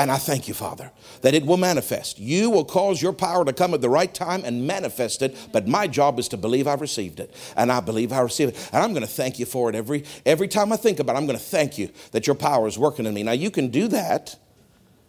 And 0.00 0.10
I 0.10 0.16
thank 0.16 0.48
you, 0.48 0.54
Father, 0.54 0.90
that 1.20 1.34
it 1.34 1.44
will 1.44 1.58
manifest. 1.58 2.18
You 2.18 2.48
will 2.48 2.64
cause 2.64 3.02
your 3.02 3.12
power 3.12 3.44
to 3.44 3.52
come 3.52 3.74
at 3.74 3.82
the 3.82 3.90
right 3.90 4.12
time 4.14 4.42
and 4.46 4.66
manifest 4.66 5.20
it. 5.20 5.36
But 5.52 5.68
my 5.68 5.86
job 5.86 6.18
is 6.18 6.26
to 6.28 6.38
believe 6.38 6.66
I've 6.66 6.80
received 6.80 7.20
it. 7.20 7.34
And 7.54 7.70
I 7.70 7.80
believe 7.80 8.10
I 8.10 8.20
received 8.22 8.54
it. 8.54 8.70
And 8.72 8.82
I'm 8.82 8.94
going 8.94 9.02
to 9.02 9.12
thank 9.12 9.38
you 9.38 9.44
for 9.44 9.68
it 9.68 9.74
every, 9.74 10.04
every 10.24 10.48
time 10.48 10.72
I 10.72 10.78
think 10.78 11.00
about 11.00 11.16
it. 11.16 11.18
I'm 11.18 11.26
going 11.26 11.38
to 11.38 11.44
thank 11.44 11.76
you 11.76 11.90
that 12.12 12.26
your 12.26 12.34
power 12.34 12.66
is 12.66 12.78
working 12.78 13.04
in 13.04 13.12
me. 13.12 13.22
Now, 13.22 13.32
you 13.32 13.50
can 13.50 13.68
do 13.68 13.88
that, 13.88 14.38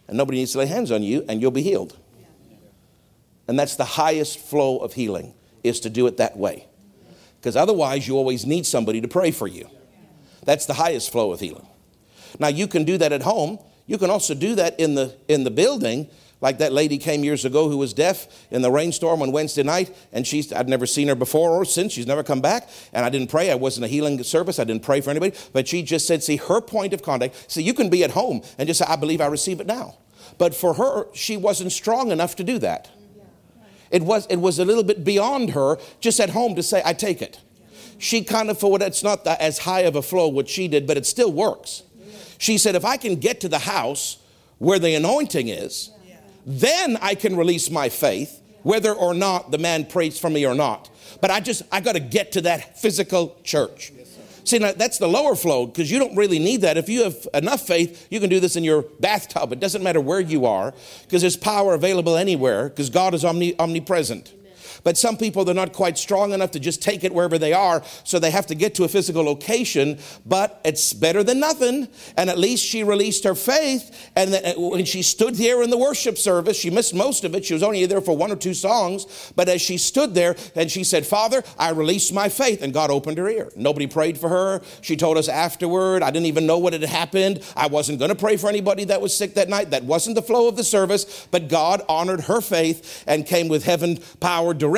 and 0.08 0.18
nobody 0.18 0.36
needs 0.40 0.52
to 0.52 0.58
lay 0.58 0.66
hands 0.66 0.90
on 0.90 1.02
you, 1.02 1.24
and 1.26 1.40
you'll 1.40 1.52
be 1.52 1.62
healed. 1.62 1.96
And 3.48 3.58
that's 3.58 3.76
the 3.76 3.86
highest 3.86 4.40
flow 4.40 4.76
of 4.76 4.92
healing, 4.92 5.32
is 5.64 5.80
to 5.80 5.88
do 5.88 6.06
it 6.06 6.18
that 6.18 6.36
way. 6.36 6.66
Because 7.40 7.56
otherwise, 7.56 8.06
you 8.06 8.18
always 8.18 8.44
need 8.44 8.66
somebody 8.66 9.00
to 9.00 9.08
pray 9.08 9.30
for 9.30 9.46
you. 9.46 9.70
That's 10.44 10.66
the 10.66 10.74
highest 10.74 11.10
flow 11.10 11.32
of 11.32 11.40
healing. 11.40 11.66
Now, 12.38 12.48
you 12.48 12.66
can 12.66 12.84
do 12.84 12.98
that 12.98 13.12
at 13.12 13.22
home. 13.22 13.58
You 13.86 13.98
can 13.98 14.10
also 14.10 14.34
do 14.34 14.54
that 14.56 14.78
in 14.78 14.94
the, 14.94 15.16
in 15.28 15.44
the 15.44 15.50
building. 15.50 16.08
Like 16.40 16.58
that 16.58 16.72
lady 16.72 16.98
came 16.98 17.22
years 17.22 17.44
ago 17.44 17.68
who 17.68 17.78
was 17.78 17.92
deaf 17.92 18.26
in 18.50 18.62
the 18.62 18.70
rainstorm 18.70 19.22
on 19.22 19.30
Wednesday 19.30 19.62
night, 19.62 19.96
and 20.12 20.26
she's, 20.26 20.52
I'd 20.52 20.68
never 20.68 20.86
seen 20.86 21.06
her 21.06 21.14
before 21.14 21.50
or 21.50 21.64
since. 21.64 21.92
She's 21.92 22.06
never 22.06 22.24
come 22.24 22.40
back. 22.40 22.68
And 22.92 23.04
I 23.04 23.10
didn't 23.10 23.30
pray. 23.30 23.50
I 23.50 23.54
wasn't 23.54 23.84
a 23.84 23.88
healing 23.88 24.20
service. 24.24 24.58
I 24.58 24.64
didn't 24.64 24.82
pray 24.82 25.00
for 25.00 25.10
anybody. 25.10 25.36
But 25.52 25.68
she 25.68 25.82
just 25.84 26.06
said, 26.06 26.22
see, 26.22 26.36
her 26.36 26.60
point 26.60 26.94
of 26.94 27.02
contact, 27.02 27.50
see, 27.50 27.62
you 27.62 27.72
can 27.72 27.88
be 27.90 28.02
at 28.02 28.10
home 28.10 28.42
and 28.58 28.66
just 28.66 28.78
say, 28.78 28.86
I 28.88 28.96
believe 28.96 29.20
I 29.20 29.26
receive 29.26 29.60
it 29.60 29.68
now. 29.68 29.98
But 30.36 30.54
for 30.54 30.74
her, 30.74 31.06
she 31.14 31.36
wasn't 31.36 31.70
strong 31.70 32.10
enough 32.10 32.34
to 32.36 32.44
do 32.44 32.58
that. 32.58 32.90
It 33.92 34.02
was, 34.02 34.26
it 34.26 34.36
was 34.36 34.58
a 34.58 34.64
little 34.64 34.82
bit 34.82 35.04
beyond 35.04 35.50
her 35.50 35.78
just 36.00 36.18
at 36.18 36.30
home 36.30 36.56
to 36.56 36.62
say, 36.62 36.82
I 36.84 36.92
take 36.92 37.22
it. 37.22 37.38
She 37.98 38.24
kind 38.24 38.50
of, 38.50 38.58
for 38.58 38.68
what 38.68 38.82
it's 38.82 39.04
not 39.04 39.22
the, 39.22 39.40
as 39.40 39.58
high 39.58 39.82
of 39.82 39.94
a 39.94 40.02
flow 40.02 40.26
what 40.26 40.48
she 40.48 40.66
did, 40.66 40.88
but 40.88 40.96
it 40.96 41.06
still 41.06 41.30
works. 41.30 41.84
She 42.42 42.58
said, 42.58 42.74
if 42.74 42.84
I 42.84 42.96
can 42.96 43.20
get 43.20 43.40
to 43.42 43.48
the 43.48 43.60
house 43.60 44.16
where 44.58 44.80
the 44.80 44.96
anointing 44.96 45.46
is, 45.46 45.92
then 46.44 46.98
I 47.00 47.14
can 47.14 47.36
release 47.36 47.70
my 47.70 47.88
faith, 47.88 48.42
whether 48.64 48.92
or 48.92 49.14
not 49.14 49.52
the 49.52 49.58
man 49.58 49.86
prays 49.86 50.18
for 50.18 50.28
me 50.28 50.44
or 50.44 50.52
not. 50.52 50.90
But 51.20 51.30
I 51.30 51.38
just, 51.38 51.62
I 51.70 51.78
got 51.78 51.92
to 51.92 52.00
get 52.00 52.32
to 52.32 52.40
that 52.40 52.80
physical 52.80 53.36
church. 53.44 53.92
See, 54.42 54.58
now 54.58 54.72
that's 54.72 54.98
the 54.98 55.06
lower 55.06 55.36
flow 55.36 55.66
because 55.66 55.88
you 55.88 56.00
don't 56.00 56.16
really 56.16 56.40
need 56.40 56.62
that. 56.62 56.76
If 56.76 56.88
you 56.88 57.04
have 57.04 57.28
enough 57.32 57.64
faith, 57.64 58.08
you 58.10 58.18
can 58.18 58.28
do 58.28 58.40
this 58.40 58.56
in 58.56 58.64
your 58.64 58.82
bathtub. 58.98 59.52
It 59.52 59.60
doesn't 59.60 59.84
matter 59.84 60.00
where 60.00 60.18
you 60.18 60.44
are 60.44 60.74
because 61.02 61.20
there's 61.20 61.36
power 61.36 61.74
available 61.74 62.16
anywhere 62.16 62.70
because 62.70 62.90
God 62.90 63.14
is 63.14 63.24
omni- 63.24 63.56
omnipresent. 63.60 64.32
But 64.84 64.98
some 64.98 65.16
people, 65.16 65.44
they're 65.44 65.54
not 65.54 65.72
quite 65.72 65.96
strong 65.96 66.32
enough 66.32 66.50
to 66.52 66.60
just 66.60 66.82
take 66.82 67.04
it 67.04 67.14
wherever 67.14 67.38
they 67.38 67.52
are, 67.52 67.82
so 68.04 68.18
they 68.18 68.30
have 68.30 68.46
to 68.48 68.54
get 68.54 68.74
to 68.76 68.84
a 68.84 68.88
physical 68.88 69.22
location. 69.22 69.98
But 70.26 70.60
it's 70.64 70.92
better 70.92 71.22
than 71.22 71.40
nothing. 71.40 71.88
And 72.16 72.28
at 72.28 72.38
least 72.38 72.64
she 72.64 72.82
released 72.82 73.24
her 73.24 73.34
faith. 73.34 74.10
And 74.16 74.32
then, 74.32 74.44
uh, 74.44 74.60
when 74.60 74.84
she 74.84 75.02
stood 75.02 75.36
here 75.36 75.62
in 75.62 75.70
the 75.70 75.78
worship 75.78 76.18
service, 76.18 76.56
she 76.58 76.70
missed 76.70 76.94
most 76.94 77.24
of 77.24 77.34
it. 77.34 77.44
She 77.44 77.54
was 77.54 77.62
only 77.62 77.86
there 77.86 78.00
for 78.00 78.16
one 78.16 78.32
or 78.32 78.36
two 78.36 78.54
songs. 78.54 79.32
But 79.36 79.48
as 79.48 79.60
she 79.60 79.78
stood 79.78 80.14
there 80.14 80.36
and 80.56 80.70
she 80.70 80.84
said, 80.84 81.06
Father, 81.06 81.42
I 81.58 81.70
released 81.70 82.12
my 82.12 82.28
faith, 82.28 82.62
and 82.62 82.72
God 82.72 82.90
opened 82.90 83.18
her 83.18 83.28
ear. 83.28 83.50
Nobody 83.54 83.86
prayed 83.86 84.18
for 84.18 84.28
her. 84.28 84.62
She 84.80 84.96
told 84.96 85.16
us 85.16 85.28
afterward, 85.28 86.02
I 86.02 86.10
didn't 86.10 86.26
even 86.26 86.46
know 86.46 86.58
what 86.58 86.72
had 86.72 86.82
happened. 86.82 87.42
I 87.56 87.68
wasn't 87.68 87.98
going 87.98 88.10
to 88.10 88.14
pray 88.14 88.36
for 88.36 88.48
anybody 88.48 88.84
that 88.84 89.00
was 89.00 89.16
sick 89.16 89.34
that 89.34 89.48
night. 89.48 89.70
That 89.70 89.84
wasn't 89.84 90.16
the 90.16 90.22
flow 90.22 90.48
of 90.48 90.56
the 90.56 90.64
service. 90.64 91.26
But 91.30 91.48
God 91.48 91.82
honored 91.88 92.22
her 92.22 92.40
faith 92.40 93.04
and 93.06 93.24
came 93.24 93.48
with 93.48 93.64
heaven 93.64 93.98
power 94.20 94.52
directly 94.54 94.71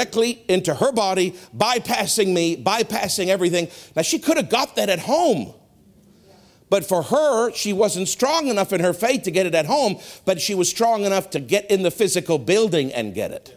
into 0.48 0.74
her 0.74 0.92
body, 0.92 1.34
bypassing 1.56 2.32
me, 2.32 2.56
bypassing 2.56 3.28
everything. 3.28 3.68
Now, 3.94 4.02
she 4.02 4.18
could 4.18 4.36
have 4.36 4.50
got 4.50 4.76
that 4.76 4.88
at 4.88 5.00
home. 5.00 5.54
But 6.70 6.84
for 6.84 7.02
her, 7.02 7.52
she 7.52 7.72
wasn't 7.72 8.08
strong 8.08 8.48
enough 8.48 8.72
in 8.72 8.80
her 8.80 8.92
faith 8.92 9.22
to 9.24 9.30
get 9.30 9.46
it 9.46 9.54
at 9.54 9.66
home, 9.66 9.98
but 10.24 10.40
she 10.40 10.54
was 10.54 10.68
strong 10.68 11.04
enough 11.04 11.30
to 11.30 11.40
get 11.40 11.70
in 11.70 11.82
the 11.82 11.90
physical 11.90 12.38
building 12.38 12.92
and 12.92 13.14
get 13.14 13.30
it. 13.30 13.56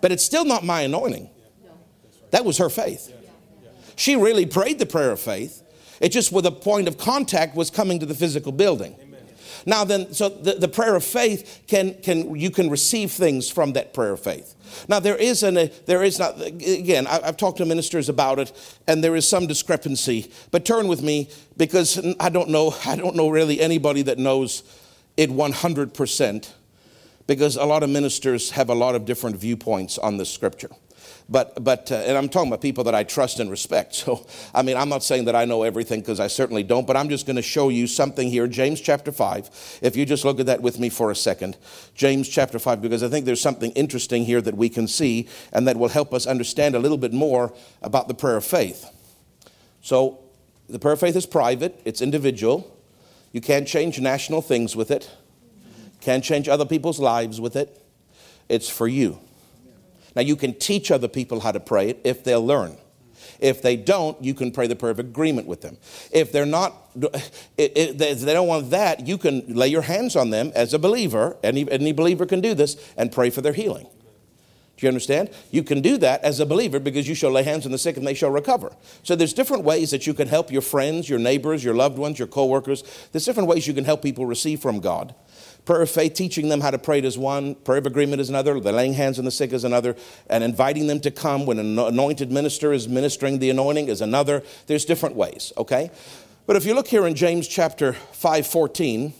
But 0.00 0.10
it's 0.12 0.24
still 0.24 0.44
not 0.44 0.64
my 0.64 0.80
anointing. 0.80 1.30
That 2.30 2.44
was 2.44 2.58
her 2.58 2.70
faith. 2.70 3.12
She 3.94 4.16
really 4.16 4.46
prayed 4.46 4.78
the 4.78 4.86
prayer 4.86 5.12
of 5.12 5.20
faith. 5.20 5.62
It 6.00 6.08
just 6.08 6.32
with 6.32 6.46
a 6.46 6.50
point 6.50 6.88
of 6.88 6.98
contact 6.98 7.54
was 7.54 7.70
coming 7.70 8.00
to 8.00 8.06
the 8.06 8.14
physical 8.14 8.50
building. 8.50 8.96
Now 9.64 9.84
then, 9.84 10.12
so 10.12 10.28
the, 10.28 10.54
the 10.54 10.66
prayer 10.66 10.96
of 10.96 11.04
faith 11.04 11.62
can, 11.68 11.94
can, 12.02 12.34
you 12.34 12.50
can 12.50 12.68
receive 12.70 13.12
things 13.12 13.48
from 13.48 13.74
that 13.74 13.94
prayer 13.94 14.12
of 14.12 14.20
faith. 14.20 14.56
Now 14.88 15.00
there 15.00 15.16
is 15.16 15.42
an, 15.42 15.70
there 15.86 16.02
is 16.02 16.18
not, 16.18 16.40
again, 16.40 17.06
I, 17.06 17.20
I've 17.24 17.36
talked 17.36 17.58
to 17.58 17.64
ministers 17.64 18.08
about 18.08 18.38
it 18.38 18.52
and 18.86 19.02
there 19.02 19.16
is 19.16 19.28
some 19.28 19.46
discrepancy, 19.46 20.30
but 20.50 20.64
turn 20.64 20.88
with 20.88 21.02
me 21.02 21.28
because 21.56 22.00
I 22.18 22.28
don't 22.28 22.50
know, 22.50 22.74
I 22.86 22.96
don't 22.96 23.16
know 23.16 23.28
really 23.28 23.60
anybody 23.60 24.02
that 24.02 24.18
knows 24.18 24.62
it 25.16 25.30
100% 25.30 26.50
because 27.26 27.56
a 27.56 27.64
lot 27.64 27.82
of 27.82 27.90
ministers 27.90 28.50
have 28.50 28.68
a 28.68 28.74
lot 28.74 28.94
of 28.94 29.04
different 29.04 29.36
viewpoints 29.36 29.98
on 29.98 30.16
the 30.16 30.24
scripture. 30.24 30.70
But, 31.28 31.62
but 31.62 31.90
uh, 31.90 31.96
and 31.96 32.18
I'm 32.18 32.28
talking 32.28 32.48
about 32.48 32.60
people 32.60 32.84
that 32.84 32.94
I 32.94 33.04
trust 33.04 33.40
and 33.40 33.50
respect. 33.50 33.94
So, 34.02 34.26
I 34.52 34.62
mean, 34.62 34.76
I'm 34.76 34.88
not 34.88 35.04
saying 35.04 35.26
that 35.26 35.36
I 35.36 35.44
know 35.44 35.62
everything 35.62 36.00
because 36.00 36.18
I 36.18 36.26
certainly 36.26 36.64
don't, 36.64 36.86
but 36.88 36.96
I'm 36.96 37.08
just 37.08 37.24
going 37.24 37.36
to 37.36 37.42
show 37.42 37.68
you 37.68 37.86
something 37.86 38.28
here. 38.28 38.48
James 38.48 38.80
chapter 38.80 39.12
5. 39.12 39.78
If 39.80 39.96
you 39.96 40.04
just 40.04 40.24
look 40.24 40.40
at 40.40 40.46
that 40.46 40.60
with 40.60 40.80
me 40.80 40.88
for 40.88 41.12
a 41.12 41.14
second. 41.14 41.56
James 41.94 42.28
chapter 42.28 42.58
5, 42.58 42.82
because 42.82 43.04
I 43.04 43.08
think 43.08 43.24
there's 43.24 43.40
something 43.40 43.70
interesting 43.72 44.24
here 44.24 44.40
that 44.40 44.56
we 44.56 44.68
can 44.68 44.88
see 44.88 45.28
and 45.52 45.68
that 45.68 45.76
will 45.76 45.88
help 45.88 46.12
us 46.12 46.26
understand 46.26 46.74
a 46.74 46.80
little 46.80 46.98
bit 46.98 47.12
more 47.12 47.54
about 47.80 48.08
the 48.08 48.14
prayer 48.14 48.36
of 48.36 48.44
faith. 48.44 48.90
So, 49.82 50.18
the 50.68 50.78
prayer 50.78 50.94
of 50.94 51.00
faith 51.00 51.16
is 51.16 51.26
private, 51.26 51.80
it's 51.84 52.00
individual. 52.00 52.76
You 53.32 53.40
can't 53.40 53.68
change 53.68 54.00
national 54.00 54.42
things 54.42 54.74
with 54.74 54.90
it, 54.90 55.10
can't 56.00 56.24
change 56.24 56.48
other 56.48 56.66
people's 56.66 56.98
lives 56.98 57.40
with 57.40 57.56
it. 57.56 57.78
It's 58.48 58.68
for 58.68 58.88
you. 58.88 59.18
Now, 60.14 60.22
you 60.22 60.36
can 60.36 60.54
teach 60.54 60.90
other 60.90 61.08
people 61.08 61.40
how 61.40 61.52
to 61.52 61.60
pray 61.60 61.90
it 61.90 62.00
if 62.04 62.24
they'll 62.24 62.44
learn. 62.44 62.76
If 63.38 63.60
they 63.60 63.76
don't, 63.76 64.22
you 64.22 64.34
can 64.34 64.52
pray 64.52 64.68
the 64.68 64.76
prayer 64.76 64.92
of 64.92 64.98
agreement 64.98 65.48
with 65.48 65.62
them. 65.62 65.76
If 66.12 66.30
they're 66.30 66.46
not, 66.46 66.74
if 67.58 67.98
they 67.98 68.32
don't 68.32 68.46
want 68.46 68.70
that, 68.70 69.06
you 69.06 69.18
can 69.18 69.42
lay 69.54 69.68
your 69.68 69.82
hands 69.82 70.14
on 70.14 70.30
them 70.30 70.52
as 70.54 70.74
a 70.74 70.78
believer. 70.78 71.36
Any, 71.42 71.70
any 71.70 71.92
believer 71.92 72.24
can 72.24 72.40
do 72.40 72.54
this 72.54 72.76
and 72.96 73.10
pray 73.10 73.30
for 73.30 73.40
their 73.40 73.52
healing. 73.52 73.88
Do 74.76 74.86
you 74.86 74.88
understand? 74.88 75.30
You 75.50 75.62
can 75.62 75.80
do 75.80 75.96
that 75.98 76.22
as 76.24 76.40
a 76.40 76.46
believer 76.46 76.80
because 76.80 77.08
you 77.08 77.14
shall 77.14 77.30
lay 77.30 77.42
hands 77.42 77.66
on 77.66 77.72
the 77.72 77.78
sick 77.78 77.96
and 77.96 78.06
they 78.06 78.14
shall 78.14 78.30
recover. 78.30 78.72
So 79.02 79.14
there's 79.14 79.34
different 79.34 79.64
ways 79.64 79.90
that 79.90 80.06
you 80.06 80.14
can 80.14 80.28
help 80.28 80.50
your 80.50 80.62
friends, 80.62 81.08
your 81.08 81.18
neighbors, 81.18 81.62
your 81.62 81.74
loved 81.74 81.98
ones, 81.98 82.18
your 82.18 82.28
coworkers. 82.28 82.82
There's 83.12 83.24
different 83.24 83.48
ways 83.48 83.66
you 83.66 83.74
can 83.74 83.84
help 83.84 84.02
people 84.02 84.26
receive 84.26 84.60
from 84.60 84.80
God. 84.80 85.14
Prayer 85.64 85.82
of 85.82 85.90
faith, 85.90 86.14
teaching 86.14 86.48
them 86.48 86.60
how 86.60 86.72
to 86.72 86.78
pray 86.78 87.00
is 87.00 87.16
one. 87.16 87.54
Prayer 87.54 87.78
of 87.78 87.86
agreement 87.86 88.20
is 88.20 88.28
another. 88.28 88.58
The 88.58 88.72
laying 88.72 88.94
hands 88.94 89.18
on 89.20 89.24
the 89.24 89.30
sick 89.30 89.52
is 89.52 89.62
another. 89.62 89.94
And 90.28 90.42
inviting 90.42 90.88
them 90.88 90.98
to 91.00 91.10
come 91.10 91.46
when 91.46 91.60
an 91.60 91.78
anointed 91.78 92.32
minister 92.32 92.72
is 92.72 92.88
ministering 92.88 93.38
the 93.38 93.50
anointing 93.50 93.88
is 93.88 94.00
another. 94.00 94.42
There's 94.66 94.84
different 94.84 95.14
ways, 95.14 95.52
okay? 95.56 95.92
But 96.46 96.56
if 96.56 96.64
you 96.64 96.74
look 96.74 96.88
here 96.88 97.06
in 97.06 97.14
James 97.14 97.46
chapter 97.46 97.92
5, 97.92 98.44
14, 98.44 99.14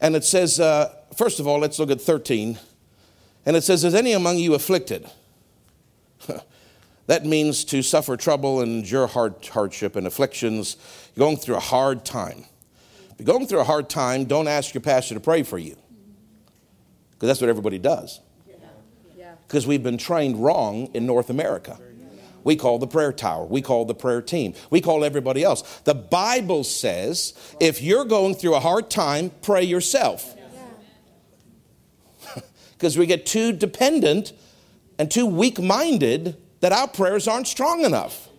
and 0.00 0.14
it 0.14 0.24
says, 0.24 0.60
uh, 0.60 0.94
first 1.16 1.40
of 1.40 1.48
all, 1.48 1.58
let's 1.58 1.80
look 1.80 1.90
at 1.90 2.00
13. 2.00 2.56
And 3.44 3.56
it 3.56 3.62
says, 3.62 3.84
Is 3.84 3.94
any 3.94 4.12
among 4.12 4.38
you 4.38 4.54
afflicted? 4.54 5.10
that 7.06 7.24
means 7.24 7.64
to 7.64 7.82
suffer 7.82 8.16
trouble 8.16 8.60
and 8.60 8.84
endure 8.84 9.06
hard 9.08 9.34
hardship 9.46 9.96
and 9.96 10.06
afflictions, 10.06 10.76
going 11.18 11.36
through 11.36 11.56
a 11.56 11.60
hard 11.60 12.04
time 12.04 12.44
you're 13.20 13.26
going 13.26 13.46
through 13.46 13.60
a 13.60 13.64
hard 13.64 13.90
time, 13.90 14.24
don't 14.24 14.48
ask 14.48 14.72
your 14.72 14.80
pastor 14.80 15.12
to 15.12 15.20
pray 15.20 15.42
for 15.42 15.58
you. 15.58 15.76
Because 17.12 17.28
that's 17.28 17.40
what 17.42 17.50
everybody 17.50 17.78
does. 17.78 18.18
Because 19.46 19.66
we've 19.66 19.82
been 19.82 19.98
trained 19.98 20.42
wrong 20.42 20.86
in 20.94 21.04
North 21.04 21.28
America. 21.28 21.78
We 22.44 22.56
call 22.56 22.78
the 22.78 22.86
prayer 22.86 23.12
tower. 23.12 23.44
We 23.44 23.60
call 23.60 23.84
the 23.84 23.94
prayer 23.94 24.22
team. 24.22 24.54
We 24.70 24.80
call 24.80 25.04
everybody 25.04 25.44
else. 25.44 25.80
The 25.80 25.94
Bible 25.94 26.64
says 26.64 27.34
if 27.60 27.82
you're 27.82 28.06
going 28.06 28.36
through 28.36 28.54
a 28.54 28.60
hard 28.60 28.88
time, 28.88 29.32
pray 29.42 29.64
yourself. 29.64 30.34
Because 32.72 32.96
we 32.98 33.04
get 33.04 33.26
too 33.26 33.52
dependent 33.52 34.32
and 34.98 35.10
too 35.10 35.26
weak 35.26 35.60
minded 35.60 36.38
that 36.60 36.72
our 36.72 36.88
prayers 36.88 37.28
aren't 37.28 37.48
strong 37.48 37.84
enough. 37.84 38.30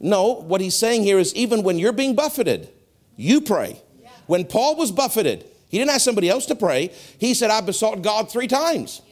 No, 0.00 0.32
what 0.32 0.62
he's 0.62 0.78
saying 0.78 1.02
here 1.02 1.18
is 1.18 1.34
even 1.34 1.62
when 1.62 1.78
you're 1.78 1.92
being 1.92 2.14
buffeted, 2.14 2.70
you 3.16 3.40
pray. 3.40 3.80
When 4.26 4.44
Paul 4.44 4.76
was 4.76 4.92
buffeted, 4.92 5.44
he 5.68 5.78
didn't 5.78 5.90
ask 5.90 6.04
somebody 6.04 6.28
else 6.28 6.46
to 6.46 6.54
pray. 6.54 6.92
He 7.18 7.34
said, 7.34 7.50
I 7.50 7.60
besought 7.60 8.02
God 8.02 8.30
three 8.30 8.46
times. 8.46 9.02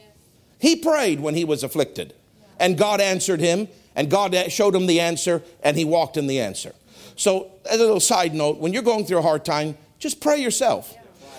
He 0.59 0.75
prayed 0.75 1.19
when 1.19 1.35
he 1.35 1.45
was 1.45 1.63
afflicted. 1.63 2.13
And 2.59 2.77
God 2.77 3.01
answered 3.01 3.39
him, 3.39 3.67
and 3.95 4.09
God 4.09 4.35
showed 4.51 4.75
him 4.75 4.87
the 4.87 4.99
answer, 4.99 5.41
and 5.63 5.77
he 5.77 5.85
walked 5.85 6.17
in 6.17 6.27
the 6.27 6.39
answer. 6.39 6.73
So, 7.15 7.51
as 7.69 7.79
a 7.79 7.83
little 7.83 7.99
side 7.99 8.33
note, 8.33 8.57
when 8.57 8.73
you're 8.73 8.83
going 8.83 9.05
through 9.05 9.19
a 9.19 9.21
hard 9.21 9.45
time, 9.45 9.77
just 9.99 10.19
pray 10.21 10.37
yourself. 10.37 10.93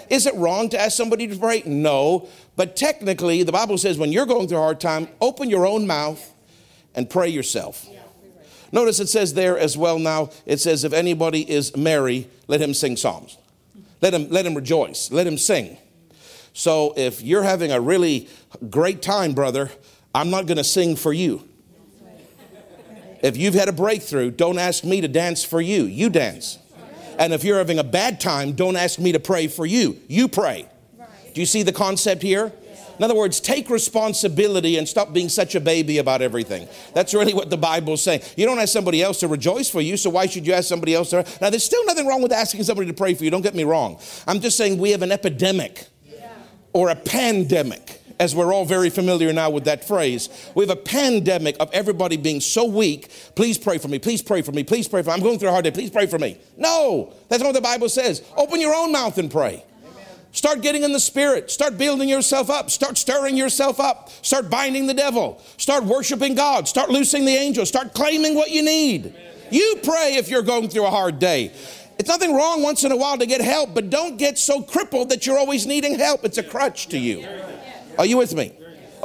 Is 0.09 0.26
it 0.26 0.35
wrong 0.35 0.68
to 0.70 0.81
ask 0.81 0.96
somebody 0.96 1.26
to 1.26 1.37
pray? 1.37 1.62
No. 1.66 2.29
But 2.55 2.76
technically, 2.76 3.42
the 3.42 3.52
Bible 3.52 3.76
says 3.76 3.98
when 3.98 4.12
you're 4.12 4.26
going 4.26 4.48
through 4.48 4.59
a 4.59 4.62
hard 4.62 4.81
time, 4.81 5.09
open 5.20 5.50
your 5.50 5.66
own 5.66 5.87
mouth 5.87 6.33
and 6.94 7.11
pray 7.11 7.29
yourself. 7.29 7.87
Notice 8.72 9.00
it 9.00 9.09
says 9.09 9.35
there 9.35 9.59
as 9.59 9.76
well 9.76 9.98
now, 9.98 10.31
it 10.44 10.59
says, 10.59 10.85
if 10.85 10.92
anybody 10.92 11.48
is 11.48 11.76
merry, 11.76 12.29
let 12.48 12.61
him 12.61 12.74
sing 12.74 12.96
psalms. 12.96 13.37
Let 14.02 14.12
him, 14.12 14.29
let 14.29 14.44
him 14.44 14.55
rejoice. 14.55 15.11
Let 15.11 15.26
him 15.26 15.38
sing. 15.38 15.79
So 16.52 16.94
if 16.96 17.22
you're 17.22 17.42
having 17.42 17.72
a 17.72 17.81
really 17.81 18.29
great 18.70 19.02
time, 19.02 19.33
brother, 19.33 19.70
I'm 20.14 20.31
not 20.31 20.46
going 20.46 20.57
to 20.57 20.64
sing 20.64 20.96
for 20.96 21.12
you. 21.12 21.46
If 23.22 23.37
you've 23.37 23.55
had 23.55 23.68
a 23.68 23.72
breakthrough, 23.72 24.31
don't 24.31 24.59
ask 24.59 24.85
me 24.85 25.00
to 25.00 25.09
dance 25.09 25.44
for 25.44 25.61
you. 25.61 25.85
You 25.85 26.11
dance. 26.11 26.59
And 27.18 27.33
if 27.33 27.44
you're 27.44 27.59
having 27.59 27.79
a 27.79 27.85
bad 27.85 28.20
time, 28.20 28.52
don't 28.52 28.76
ask 28.76 28.98
me 28.98 29.12
to 29.12 29.20
pray 29.20 29.48
for 29.48 29.64
you. 29.64 29.98
You 30.07 30.29
pray. 30.29 30.68
Do 31.35 31.40
you 31.40 31.46
see 31.46 31.62
the 31.62 31.72
concept 31.72 32.22
here? 32.22 32.52
In 32.98 33.04
other 33.04 33.14
words, 33.14 33.40
take 33.40 33.68
responsibility 33.68 34.78
and 34.78 34.88
stop 34.88 35.12
being 35.12 35.28
such 35.28 35.54
a 35.54 35.61
baby 35.61 35.98
about 35.98 36.22
everything. 36.22 36.68
That's 36.94 37.12
really 37.12 37.35
what 37.35 37.50
the 37.50 37.56
Bible's 37.56 38.02
saying. 38.02 38.22
You 38.37 38.46
don't 38.46 38.59
ask 38.59 38.72
somebody 38.72 39.02
else 39.02 39.20
to 39.20 39.28
rejoice 39.28 39.68
for 39.68 39.80
you, 39.80 39.96
so 39.96 40.11
why 40.11 40.26
should 40.26 40.46
you 40.46 40.54
ask 40.54 40.68
somebody 40.68 40.94
else 40.94 41.11
to? 41.11 41.26
Now, 41.40 41.50
there's 41.50 41.64
still 41.64 41.85
nothing 41.85 42.06
wrong 42.06 42.22
with 42.22 42.32
asking 42.32 42.62
somebody 42.64 42.88
to 42.88 42.94
pray 42.94 43.14
for 43.14 43.24
you. 43.24 43.30
Don't 43.30 43.42
get 43.42 43.54
me 43.54 43.64
wrong. 43.64 44.00
I'm 44.26 44.40
just 44.40 44.56
saying 44.56 44.78
we 44.78 44.92
have 44.92 45.02
an 45.02 45.12
epidemic 45.12 45.88
or 46.72 46.88
a 46.88 46.96
pandemic 46.96 48.02
as 48.18 48.35
we're 48.35 48.52
all 48.52 48.64
very 48.64 48.88
familiar 48.88 49.30
now 49.32 49.50
with 49.50 49.64
that 49.64 49.87
phrase. 49.87 50.30
We 50.54 50.66
have 50.66 50.70
a 50.70 50.80
pandemic 50.80 51.56
of 51.61 51.70
everybody 51.72 52.16
being 52.16 52.40
so 52.40 52.64
weak. 52.64 53.11
Please 53.35 53.59
pray 53.59 53.76
for 53.76 53.88
me. 53.88 53.98
Please 53.98 54.22
pray 54.22 54.40
for 54.40 54.52
me. 54.52 54.64
Please 54.64 54.88
pray 54.88 55.02
for 55.02 55.11
me. 55.11 55.14
I'm 55.14 55.20
going 55.20 55.38
through 55.38 55.50
a 55.50 55.52
hard 55.52 55.64
day. 55.64 55.70
Please 55.70 55.90
pray 55.90 56.06
for 56.06 56.18
me. 56.18 56.38
No, 56.56 57.12
that's 57.28 57.42
not 57.42 57.48
what 57.48 57.54
the 57.54 57.61
Bible 57.61 57.90
says. 57.90 58.22
Open 58.37 58.59
your 58.59 58.74
own 58.74 58.90
mouth 58.90 59.18
and 59.18 59.30
pray. 59.30 59.64
Start 60.37 60.61
getting 60.61 60.83
in 60.83 60.92
the 60.92 61.01
spirit. 61.01 61.51
Start 61.51 61.79
building 61.79 62.11
yourself 62.11 62.51
up. 62.51 62.70
Start 62.70 62.99
stirring 62.99 63.38
yourself 63.38 63.81
up. 63.81 64.11
Start 64.20 64.51
binding 64.51 64.87
the 64.87 64.92
devil. 64.92 65.40
Start 65.57 65.85
worshiping 65.85 66.35
God. 66.35 66.68
Start 66.68 66.90
loosing 66.90 67.25
the 67.25 67.33
angels. 67.33 67.68
Start 67.68 67.94
claiming 67.94 68.35
what 68.35 68.51
you 68.51 68.62
need. 68.62 69.14
You 69.51 69.81
pray 69.83 70.16
if 70.16 70.29
you're 70.29 70.42
going 70.42 70.68
through 70.68 70.85
a 70.85 70.90
hard 70.90 71.18
day. 71.18 71.53
It's 71.99 72.11
nothing 72.11 72.35
wrong 72.35 72.62
once 72.62 72.85
in 72.85 72.92
a 72.92 72.96
while 72.99 73.16
to 73.16 73.25
get 73.25 73.40
help, 73.40 73.75
but 73.75 73.88
don't 73.88 74.18
get 74.18 74.37
so 74.37 74.61
crippled 74.61 75.09
that 75.09 75.27
you're 75.27 75.38
always 75.38 75.66
needing 75.66 75.99
help. 75.99 76.22
It's 76.22 76.37
a 76.37 76.42
crutch 76.42 76.88
to 76.88 76.99
you. 76.99 77.27
Are 77.99 78.05
you 78.05 78.18
with 78.18 78.35
me? 78.35 78.53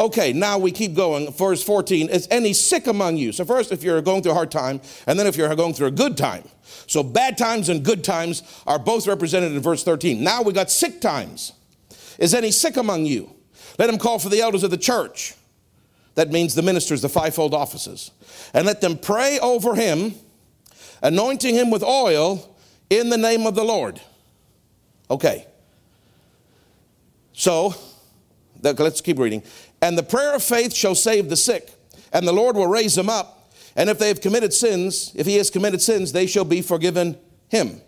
Okay, 0.01 0.33
now 0.33 0.57
we 0.57 0.71
keep 0.71 0.95
going. 0.95 1.31
Verse 1.31 1.61
14 1.61 2.09
is 2.09 2.27
any 2.31 2.53
sick 2.53 2.87
among 2.87 3.17
you? 3.17 3.31
So, 3.31 3.45
first, 3.45 3.71
if 3.71 3.83
you're 3.83 4.01
going 4.01 4.23
through 4.23 4.31
a 4.31 4.35
hard 4.35 4.49
time, 4.49 4.81
and 5.05 5.19
then 5.19 5.27
if 5.27 5.37
you're 5.37 5.55
going 5.55 5.75
through 5.75 5.87
a 5.87 5.91
good 5.91 6.17
time. 6.17 6.43
So 6.87 7.03
bad 7.03 7.37
times 7.37 7.69
and 7.69 7.85
good 7.85 8.03
times 8.03 8.41
are 8.65 8.79
both 8.79 9.05
represented 9.05 9.51
in 9.51 9.59
verse 9.59 9.83
13. 9.83 10.23
Now 10.23 10.41
we 10.41 10.53
got 10.53 10.71
sick 10.71 11.01
times. 11.01 11.53
Is 12.17 12.33
any 12.33 12.49
sick 12.49 12.77
among 12.77 13.05
you? 13.05 13.29
Let 13.77 13.91
him 13.91 13.99
call 13.99 14.17
for 14.17 14.29
the 14.29 14.41
elders 14.41 14.63
of 14.63 14.71
the 14.71 14.77
church. 14.77 15.35
That 16.15 16.31
means 16.31 16.55
the 16.55 16.63
ministers, 16.63 17.03
the 17.03 17.09
fivefold 17.09 17.53
offices. 17.53 18.09
And 18.55 18.65
let 18.65 18.81
them 18.81 18.97
pray 18.97 19.37
over 19.39 19.75
him, 19.75 20.15
anointing 21.03 21.53
him 21.53 21.69
with 21.69 21.83
oil 21.83 22.57
in 22.89 23.09
the 23.09 23.17
name 23.17 23.45
of 23.45 23.53
the 23.53 23.63
Lord. 23.63 24.01
Okay. 25.11 25.45
So, 27.33 27.75
let's 28.63 29.01
keep 29.01 29.19
reading. 29.19 29.43
And 29.81 29.97
the 29.97 30.03
prayer 30.03 30.35
of 30.35 30.43
faith 30.43 30.73
shall 30.73 30.95
save 30.95 31.29
the 31.29 31.35
sick, 31.35 31.71
and 32.13 32.27
the 32.27 32.33
Lord 32.33 32.55
will 32.55 32.67
raise 32.67 32.95
them 32.95 33.09
up. 33.09 33.51
And 33.75 33.89
if 33.89 33.97
they 33.97 34.09
have 34.09 34.21
committed 34.21 34.53
sins, 34.53 35.11
if 35.15 35.25
he 35.25 35.37
has 35.37 35.49
committed 35.49 35.81
sins, 35.81 36.11
they 36.11 36.27
shall 36.27 36.45
be 36.45 36.61
forgiven 36.61 37.17
him. 37.49 37.81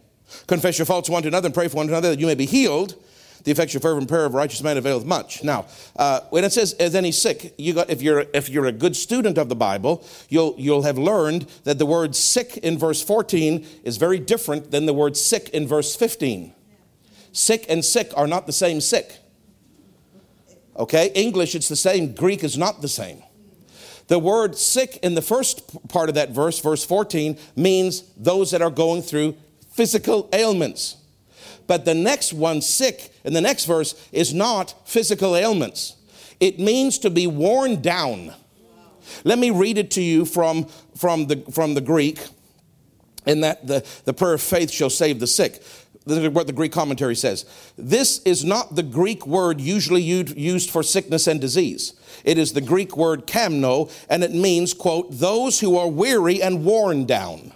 Confess 0.48 0.80
your 0.80 0.86
faults 0.86 1.10
one 1.10 1.22
to 1.24 1.28
another 1.28 1.48
and 1.48 1.54
pray 1.54 1.68
for 1.68 1.78
one 1.78 1.90
another 1.90 2.10
that 2.10 2.20
you 2.20 2.26
may 2.26 2.36
be 2.36 2.46
healed. 2.46 2.96
The 3.44 3.52
effectual 3.52 3.82
fervent 3.82 4.08
prayer 4.08 4.26
of 4.26 4.34
a 4.34 4.38
righteous 4.38 4.64
man 4.64 4.78
availeth 4.78 5.06
much. 5.06 5.44
Now, 5.44 5.66
uh, 5.98 6.22
when 6.30 6.46
it 6.46 6.54
says, 6.54 6.74
"Is 6.80 6.96
any 6.96 7.12
sick?" 7.12 7.54
You 7.58 7.74
got 7.74 7.90
if 7.90 8.02
you're 8.02 8.26
if 8.34 8.50
you're 8.50 8.68
a 8.68 8.72
good 8.72 8.96
student 8.96 9.38
of 9.38 9.50
the 9.50 9.56
Bible, 9.56 10.02
you'll 10.30 10.56
you'll 10.58 10.84
have 10.84 10.98
learned 10.98 11.48
that 11.66 11.78
the 11.78 11.86
word 11.86 12.16
"sick" 12.16 12.56
in 12.58 12.78
verse 12.78 13.02
14 13.02 13.66
is 13.84 13.98
very 13.98 14.18
different 14.18 14.72
than 14.72 14.86
the 14.86 14.94
word 14.94 15.18
"sick" 15.18 15.50
in 15.50 15.68
verse 15.68 15.94
15. 15.94 16.54
Sick 17.34 17.66
and 17.68 17.84
sick 17.84 18.14
are 18.16 18.28
not 18.28 18.48
the 18.48 18.54
same 18.54 18.80
sick. 18.80 19.20
Okay, 20.76 21.12
English 21.14 21.56
it's 21.56 21.70
the 21.70 21.76
same. 21.76 22.14
Greek 22.14 22.44
is 22.44 22.58
not 22.58 22.82
the 22.82 22.88
same. 22.88 23.22
The 24.08 24.20
word 24.20 24.58
sick 24.58 25.00
in 25.02 25.16
the 25.16 25.22
first 25.22 25.88
part 25.88 26.10
of 26.10 26.16
that 26.16 26.32
verse, 26.32 26.60
verse 26.60 26.84
14, 26.84 27.38
means 27.56 28.04
those 28.18 28.52
that 28.52 28.62
are 28.62 28.70
going 28.70 29.02
through 29.02 29.36
physical 29.72 30.30
ailments. 30.34 30.98
But 31.68 31.86
the 31.86 31.94
next 31.94 32.34
one, 32.34 32.62
sick, 32.62 33.14
in 33.24 33.34
the 33.34 33.42
next 33.42 33.66
verse, 33.66 33.96
is 34.12 34.34
not 34.34 34.76
physical 34.88 35.36
ailments. 35.36 35.96
It 36.40 36.60
means 36.60 37.00
to 37.00 37.10
be 37.10 37.28
worn 37.28 37.82
down. 37.82 38.34
Let 39.24 39.40
me 39.40 39.52
read 39.52 39.78
it 39.78 39.92
to 39.92 40.02
you 40.02 40.26
from, 40.26 40.66
from, 40.98 41.28
the, 41.28 41.38
from 41.52 41.74
the 41.74 41.82
Greek, 41.82 42.20
in 43.26 43.42
that 43.42 43.66
the, 43.66 43.86
the 44.06 44.14
prayer 44.14 44.34
of 44.34 44.42
faith 44.42 44.72
shall 44.72 44.90
save 44.90 45.20
the 45.20 45.28
sick. 45.28 45.64
This 46.06 46.18
is 46.18 46.30
what 46.30 46.48
the 46.48 46.54
Greek 46.54 46.74
commentary 46.74 47.16
says. 47.16 47.46
This 47.78 48.22
is 48.24 48.44
not 48.44 48.76
the 48.76 48.84
Greek 48.84 49.26
word 49.26 49.62
usually 49.62 50.02
used 50.02 50.70
for 50.70 50.84
sickness 50.84 51.28
and 51.28 51.40
disease. 51.40 51.94
It 52.26 52.38
is 52.38 52.54
the 52.54 52.62
Greek 52.62 52.98
word 52.98 53.26
kamno, 53.26 53.90
and 54.10 54.24
it 54.24 54.34
means, 54.34 54.74
quote, 54.74 55.08
those 55.12 55.62
who 55.62 55.78
are 55.78 55.88
weary 55.88 56.42
and 56.42 56.66
worn 56.66 57.06
down. 57.06 57.54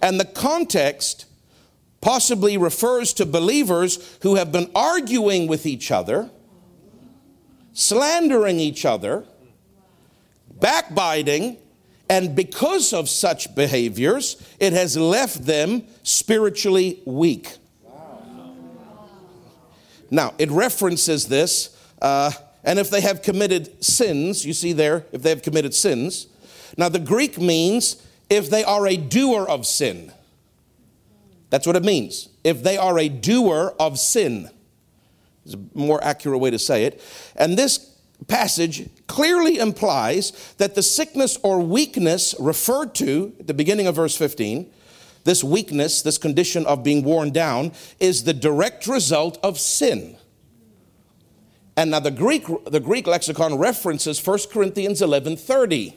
And 0.00 0.18
the 0.18 0.24
context 0.24 1.26
possibly 2.00 2.56
refers 2.56 3.12
to 3.14 3.26
believers 3.26 4.18
who 4.22 4.36
have 4.36 4.50
been 4.50 4.70
arguing 4.74 5.46
with 5.46 5.66
each 5.66 5.90
other, 5.90 6.30
slandering 7.74 8.60
each 8.60 8.86
other, 8.86 9.24
backbiting, 10.60 11.58
and 12.08 12.34
because 12.34 12.92
of 12.92 13.08
such 13.08 13.54
behaviors, 13.54 14.36
it 14.60 14.72
has 14.72 14.96
left 14.96 15.44
them 15.44 15.84
spiritually 16.02 17.02
weak. 17.04 17.56
Now, 20.10 20.34
it 20.38 20.50
references 20.50 21.26
this, 21.28 21.76
uh, 22.00 22.30
and 22.62 22.78
if 22.78 22.90
they 22.90 23.00
have 23.00 23.22
committed 23.22 23.84
sins, 23.84 24.44
you 24.44 24.52
see 24.52 24.72
there, 24.72 25.06
if 25.12 25.22
they 25.22 25.30
have 25.30 25.42
committed 25.42 25.74
sins. 25.74 26.28
Now, 26.76 26.88
the 26.88 26.98
Greek 26.98 27.38
means 27.38 28.04
if 28.30 28.50
they 28.50 28.64
are 28.64 28.86
a 28.86 28.96
doer 28.96 29.46
of 29.48 29.66
sin. 29.66 30.12
That's 31.50 31.66
what 31.66 31.76
it 31.76 31.84
means. 31.84 32.28
If 32.42 32.62
they 32.62 32.76
are 32.76 32.98
a 32.98 33.08
doer 33.08 33.74
of 33.78 33.98
sin, 33.98 34.50
is 35.44 35.54
a 35.54 35.60
more 35.74 36.02
accurate 36.02 36.40
way 36.40 36.50
to 36.50 36.58
say 36.58 36.84
it. 36.84 37.02
And 37.36 37.56
this 37.56 37.94
passage 38.26 38.88
clearly 39.06 39.58
implies 39.58 40.54
that 40.58 40.74
the 40.74 40.82
sickness 40.82 41.38
or 41.42 41.60
weakness 41.60 42.34
referred 42.38 42.94
to 42.96 43.34
at 43.38 43.46
the 43.46 43.54
beginning 43.54 43.86
of 43.86 43.96
verse 43.96 44.16
15, 44.16 44.70
this 45.24 45.42
weakness, 45.42 46.02
this 46.02 46.18
condition 46.18 46.64
of 46.66 46.84
being 46.84 47.02
worn 47.02 47.30
down, 47.30 47.72
is 47.98 48.24
the 48.24 48.32
direct 48.32 48.86
result 48.86 49.38
of 49.42 49.58
sin. 49.58 50.16
And 51.76 51.90
now 51.90 52.00
the 52.00 52.10
Greek, 52.10 52.44
the 52.66 52.80
Greek 52.80 53.06
lexicon 53.06 53.58
references 53.58 54.24
1 54.24 54.38
Corinthians 54.52 55.02
11 55.02 55.36
30, 55.36 55.96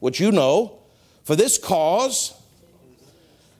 which 0.00 0.20
you 0.20 0.30
know, 0.30 0.78
for 1.24 1.34
this 1.34 1.56
cause 1.56 2.34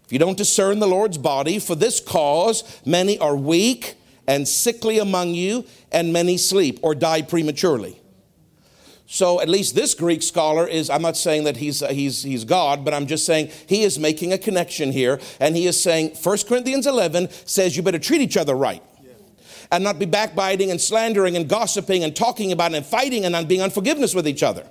if 0.09 0.13
you 0.15 0.19
don't 0.19 0.39
discern 0.39 0.79
the 0.79 0.87
Lord's 0.87 1.19
body, 1.19 1.59
for 1.59 1.75
this 1.75 2.01
cause 2.01 2.65
many 2.87 3.19
are 3.19 3.37
weak 3.37 3.95
and 4.27 4.49
sickly 4.49 4.99
among 4.99 5.35
you, 5.35 5.67
and 5.93 6.15
many 6.15 6.39
sleep 6.39 6.79
or 6.83 6.95
die 6.95 7.21
prematurely. 7.21 8.01
So 9.11 9.41
at 9.41 9.49
least 9.49 9.75
this 9.75 9.95
Greek 9.95 10.23
scholar 10.23 10.67
is, 10.67 10.91
I'm 10.91 11.01
not 11.01 11.17
saying 11.17 11.45
that 11.45 11.57
he's, 11.57 11.83
uh, 11.83 11.89
he's, 11.89 12.23
he's 12.23 12.45
God, 12.45 12.85
but 12.85 12.93
I'm 12.93 13.07
just 13.07 13.25
saying 13.25 13.51
he 13.67 13.83
is 13.83 13.99
making 13.99 14.35
a 14.35 14.39
connection 14.39 14.93
here. 14.93 15.19
And 15.41 15.57
he 15.57 15.67
is 15.67 15.83
saying 15.83 16.11
1 16.23 16.39
Corinthians 16.47 16.87
11 16.87 17.31
says 17.47 17.75
you 17.75 17.83
better 17.83 17.99
treat 17.99 18.21
each 18.21 18.37
other 18.37 18.55
right. 18.55 18.83
And 19.71 19.83
not 19.83 19.99
be 19.99 20.05
backbiting 20.05 20.71
and 20.71 20.79
slandering 20.79 21.37
and 21.37 21.49
gossiping 21.49 22.05
and 22.05 22.15
talking 22.15 22.53
about 22.53 22.75
and 22.75 22.85
fighting 22.85 23.25
and 23.25 23.49
being 23.49 23.63
unforgiveness 23.63 24.15
with 24.15 24.29
each 24.29 24.43
other. 24.43 24.67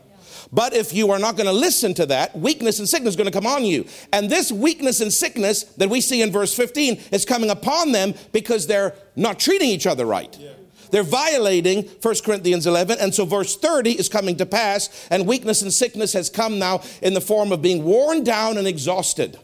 But 0.52 0.73
if 0.73 0.93
you 0.93 1.10
are 1.12 1.19
not 1.19 1.36
going 1.36 1.47
to 1.47 1.52
listen 1.52 1.95
to 1.95 2.06
that, 2.06 2.38
weakness 2.38 2.78
and 2.78 2.88
sickness 2.88 3.13
is 3.13 3.15
going 3.15 3.26
to 3.26 3.34
come 3.34 3.47
on 3.47 3.65
you. 3.65 3.88
And 4.13 4.30
this 4.30 4.52
weakness 4.52 5.02
and 5.02 5.12
sickness 5.12 5.63
that 5.63 5.89
we 5.89 6.00
see 6.00 6.21
in 6.21 6.32
verse 6.32 6.54
15 6.56 7.02
is 7.12 7.26
coming 7.26 7.50
upon 7.50 7.91
them 7.91 8.13
because 8.32 8.67
they're 8.67 8.93
not 9.15 9.39
treating 9.39 9.69
each 9.69 9.88
other 9.88 10.06
right. 10.06 10.36
Yeah. 10.39 10.52
They're 10.91 11.04
violating 11.04 11.84
1 11.84 12.15
Corinthians 12.23 12.67
11. 12.67 12.97
And 13.00 13.13
so 13.13 13.26
verse 13.26 13.56
30 13.56 13.91
is 13.91 14.10
coming 14.10 14.38
to 14.38 14.45
pass, 14.45 15.08
and 15.10 15.28
weakness 15.28 15.62
and 15.62 15.73
sickness 15.73 16.13
has 16.13 16.30
come 16.30 16.60
now 16.60 16.82
in 17.02 17.13
the 17.13 17.21
form 17.21 17.52
of 17.52 17.62
being 17.62 17.84
worn 17.84 18.23
down 18.23 18.58
and 18.58 18.67
exhausted. 18.67 19.39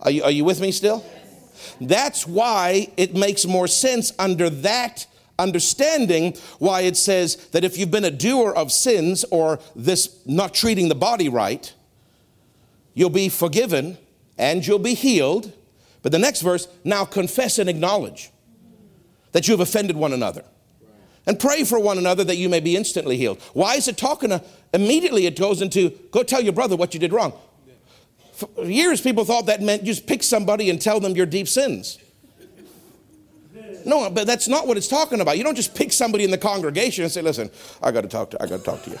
Are 0.00 0.10
you, 0.10 0.24
are 0.24 0.30
you 0.30 0.44
with 0.44 0.60
me 0.60 0.72
still? 0.72 1.04
That's 1.80 2.26
why 2.26 2.88
it 2.96 3.14
makes 3.14 3.44
more 3.46 3.66
sense 3.66 4.12
under 4.18 4.48
that 4.50 5.06
understanding 5.38 6.36
why 6.58 6.82
it 6.82 6.96
says 6.96 7.36
that 7.48 7.64
if 7.64 7.78
you've 7.78 7.90
been 7.90 8.04
a 8.04 8.10
doer 8.10 8.52
of 8.52 8.70
sins 8.70 9.24
or 9.30 9.58
this 9.74 10.20
not 10.26 10.54
treating 10.54 10.88
the 10.88 10.94
body 10.94 11.28
right, 11.28 11.72
you'll 12.94 13.10
be 13.10 13.28
forgiven 13.28 13.96
and 14.38 14.66
you'll 14.66 14.78
be 14.78 14.94
healed. 14.94 15.52
But 16.02 16.12
the 16.12 16.18
next 16.18 16.42
verse, 16.42 16.68
now 16.84 17.04
confess 17.04 17.58
and 17.58 17.68
acknowledge 17.68 18.30
that 19.32 19.48
you 19.48 19.52
have 19.52 19.60
offended 19.60 19.96
one 19.96 20.12
another. 20.12 20.44
And 21.26 21.38
pray 21.38 21.64
for 21.64 21.78
one 21.78 21.98
another 21.98 22.24
that 22.24 22.36
you 22.36 22.48
may 22.48 22.60
be 22.60 22.76
instantly 22.76 23.16
healed. 23.16 23.40
Why 23.52 23.74
is 23.74 23.88
it 23.88 23.96
talking? 23.96 24.30
To, 24.30 24.42
immediately 24.72 25.26
it 25.26 25.38
goes 25.38 25.62
into 25.62 25.90
go 26.10 26.22
tell 26.22 26.40
your 26.40 26.52
brother 26.52 26.76
what 26.76 26.94
you 26.94 27.00
did 27.00 27.12
wrong. 27.12 27.32
For 28.32 28.48
years, 28.64 29.00
people 29.00 29.24
thought 29.24 29.46
that 29.46 29.60
meant 29.60 29.84
just 29.84 30.06
pick 30.06 30.22
somebody 30.22 30.70
and 30.70 30.80
tell 30.80 30.98
them 30.98 31.14
your 31.14 31.26
deep 31.26 31.46
sins. 31.46 31.98
No, 33.84 34.10
but 34.10 34.26
that's 34.26 34.48
not 34.48 34.66
what 34.66 34.76
it's 34.76 34.88
talking 34.88 35.20
about. 35.20 35.38
You 35.38 35.44
don't 35.44 35.54
just 35.54 35.74
pick 35.74 35.92
somebody 35.92 36.24
in 36.24 36.30
the 36.30 36.38
congregation 36.38 37.04
and 37.04 37.12
say, 37.12 37.22
listen, 37.22 37.50
I 37.82 37.90
got 37.92 38.02
to 38.02 38.08
talk 38.08 38.30
to, 38.30 38.42
I 38.42 38.46
got 38.46 38.58
to 38.58 38.64
talk 38.64 38.82
to 38.84 38.90
you. 38.90 38.98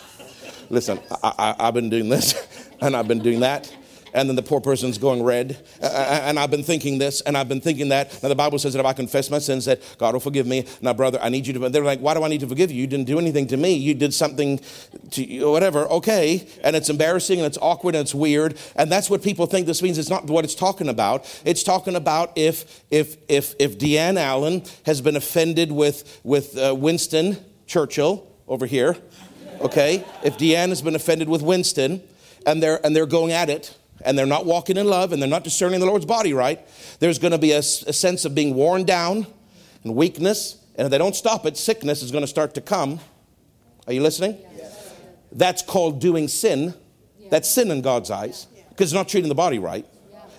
Listen, 0.68 1.00
I, 1.22 1.32
I, 1.38 1.68
I've 1.68 1.74
been 1.74 1.90
doing 1.90 2.08
this 2.08 2.46
and 2.80 2.96
I've 2.96 3.08
been 3.08 3.18
doing 3.18 3.40
that 3.40 3.74
and 4.14 4.28
then 4.28 4.36
the 4.36 4.42
poor 4.42 4.60
person's 4.60 4.98
going 4.98 5.22
red. 5.22 5.58
And 5.80 6.38
I've 6.38 6.50
been 6.50 6.62
thinking 6.62 6.98
this, 6.98 7.20
and 7.22 7.36
I've 7.36 7.48
been 7.48 7.60
thinking 7.60 7.90
that. 7.90 8.22
Now 8.22 8.28
the 8.28 8.34
Bible 8.34 8.58
says 8.58 8.72
that 8.74 8.80
if 8.80 8.86
I 8.86 8.92
confess 8.92 9.30
my 9.30 9.38
sins, 9.38 9.64
that 9.64 9.80
God 9.98 10.14
will 10.14 10.20
forgive 10.20 10.46
me. 10.46 10.66
Now, 10.80 10.92
brother, 10.92 11.18
I 11.22 11.28
need 11.28 11.46
you 11.46 11.52
to. 11.54 11.68
They're 11.68 11.84
like, 11.84 12.00
why 12.00 12.14
do 12.14 12.22
I 12.22 12.28
need 12.28 12.40
to 12.40 12.46
forgive 12.46 12.70
you? 12.70 12.80
You 12.80 12.86
didn't 12.86 13.06
do 13.06 13.18
anything 13.18 13.46
to 13.48 13.56
me. 13.56 13.74
You 13.74 13.94
did 13.94 14.14
something 14.14 14.60
to 15.12 15.24
you, 15.24 15.50
whatever. 15.50 15.86
Okay, 15.86 16.46
and 16.62 16.76
it's 16.76 16.90
embarrassing 16.90 17.38
and 17.38 17.46
it's 17.46 17.58
awkward 17.60 17.94
and 17.94 18.02
it's 18.02 18.14
weird, 18.14 18.58
and 18.76 18.90
that's 18.90 19.10
what 19.10 19.22
people 19.22 19.46
think 19.46 19.66
this 19.66 19.82
means. 19.82 19.98
It's 19.98 20.10
not 20.10 20.26
what 20.26 20.44
it's 20.44 20.54
talking 20.54 20.88
about. 20.88 21.26
It's 21.44 21.62
talking 21.62 21.96
about 21.96 22.32
if 22.36 22.84
if 22.90 23.16
if 23.28 23.54
if 23.58 23.78
Deanne 23.78 24.18
Allen 24.18 24.62
has 24.86 25.00
been 25.00 25.16
offended 25.16 25.72
with 25.72 26.20
with 26.24 26.56
uh, 26.56 26.74
Winston 26.74 27.36
Churchill 27.66 28.26
over 28.48 28.66
here. 28.66 28.96
Okay, 29.60 30.04
if 30.24 30.38
Deanne 30.38 30.70
has 30.70 30.80
been 30.80 30.94
offended 30.94 31.28
with 31.28 31.42
Winston, 31.42 32.02
and 32.46 32.62
they're 32.62 32.84
and 32.84 32.94
they're 32.96 33.06
going 33.06 33.32
at 33.32 33.50
it 33.50 33.76
and 34.04 34.18
they're 34.18 34.26
not 34.26 34.46
walking 34.46 34.76
in 34.76 34.86
love 34.86 35.12
and 35.12 35.20
they're 35.20 35.28
not 35.28 35.44
discerning 35.44 35.80
the 35.80 35.86
Lord's 35.86 36.06
body 36.06 36.32
right, 36.32 36.60
there's 36.98 37.18
going 37.18 37.32
to 37.32 37.38
be 37.38 37.52
a, 37.52 37.58
a, 37.58 37.62
sense 37.62 38.24
of 38.24 38.34
being 38.34 38.54
worn 38.54 38.84
down 38.84 39.26
and 39.84 39.94
weakness. 39.94 40.56
And 40.76 40.86
if 40.86 40.90
they 40.90 40.98
don't 40.98 41.16
stop 41.16 41.46
it, 41.46 41.56
sickness 41.56 42.02
is 42.02 42.10
going 42.10 42.22
to 42.22 42.28
start 42.28 42.54
to 42.54 42.60
come. 42.60 43.00
Are 43.86 43.92
you 43.92 44.02
listening? 44.02 44.38
Yes. 44.56 44.92
That's 45.32 45.62
called 45.62 46.00
doing 46.00 46.28
sin. 46.28 46.74
That's 47.30 47.50
sin 47.50 47.70
in 47.70 47.82
God's 47.82 48.10
eyes 48.10 48.46
because 48.70 48.88
it's 48.88 48.94
not 48.94 49.08
treating 49.08 49.28
the 49.28 49.34
body 49.34 49.58
right. 49.58 49.86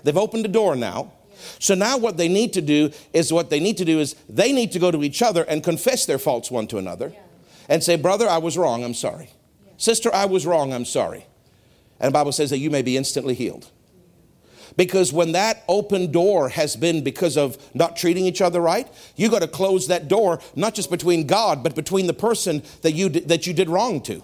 They've 0.04 0.18
opened 0.18 0.44
the 0.44 0.50
door 0.50 0.76
now. 0.76 1.14
So 1.60 1.76
now 1.76 1.98
what 1.98 2.18
they 2.18 2.28
need 2.28 2.54
to 2.54 2.62
do 2.62 2.92
is 3.14 3.34
what 3.34 3.50
they 3.50 3.60
need 3.60 3.78
to 3.78 3.86
do 3.86 4.00
is 4.00 4.16
they 4.30 4.52
need 4.52 4.72
to 4.74 4.80
go 4.80 4.92
to 4.92 5.04
each 5.04 5.22
other 5.22 5.44
and 5.44 5.64
confess 5.64 6.06
their 6.06 6.20
faults 6.20 6.52
one 6.52 6.68
to 6.68 6.78
another 6.78 7.14
and 7.68 7.84
say, 7.84 7.96
Brother, 7.96 8.28
I 8.28 8.38
was 8.38 8.58
wrong, 8.58 8.84
I'm 8.84 8.94
sorry. 8.94 9.30
Sister, 9.78 10.14
I 10.14 10.26
was 10.26 10.46
wrong, 10.46 10.74
I'm 10.74 10.86
sorry. 10.86 11.26
And 12.02 12.08
the 12.08 12.12
Bible 12.12 12.32
says 12.32 12.50
that 12.50 12.58
you 12.58 12.70
may 12.70 12.82
be 12.82 12.98
instantly 12.98 13.36
healed. 13.36 13.70
Because 14.76 15.14
when 15.14 15.34
that 15.34 15.64
open 15.68 16.12
door 16.12 16.50
has 16.50 16.76
been 16.76 17.04
because 17.04 17.38
of 17.38 17.58
not 17.76 17.96
treating 17.96 18.26
each 18.26 18.42
other 18.42 18.60
right, 18.60 18.88
you 19.16 19.30
got 19.30 19.42
to 19.42 19.48
close 19.48 19.88
that 19.88 20.08
door, 20.08 20.40
not 20.56 20.74
just 20.74 20.90
between 20.90 21.28
God, 21.28 21.62
but 21.62 21.76
between 21.76 22.08
the 22.08 22.14
person 22.14 22.64
that 22.82 22.94
you, 22.94 23.10
that 23.10 23.46
you 23.46 23.54
did 23.54 23.70
wrong 23.70 24.02
to. 24.02 24.24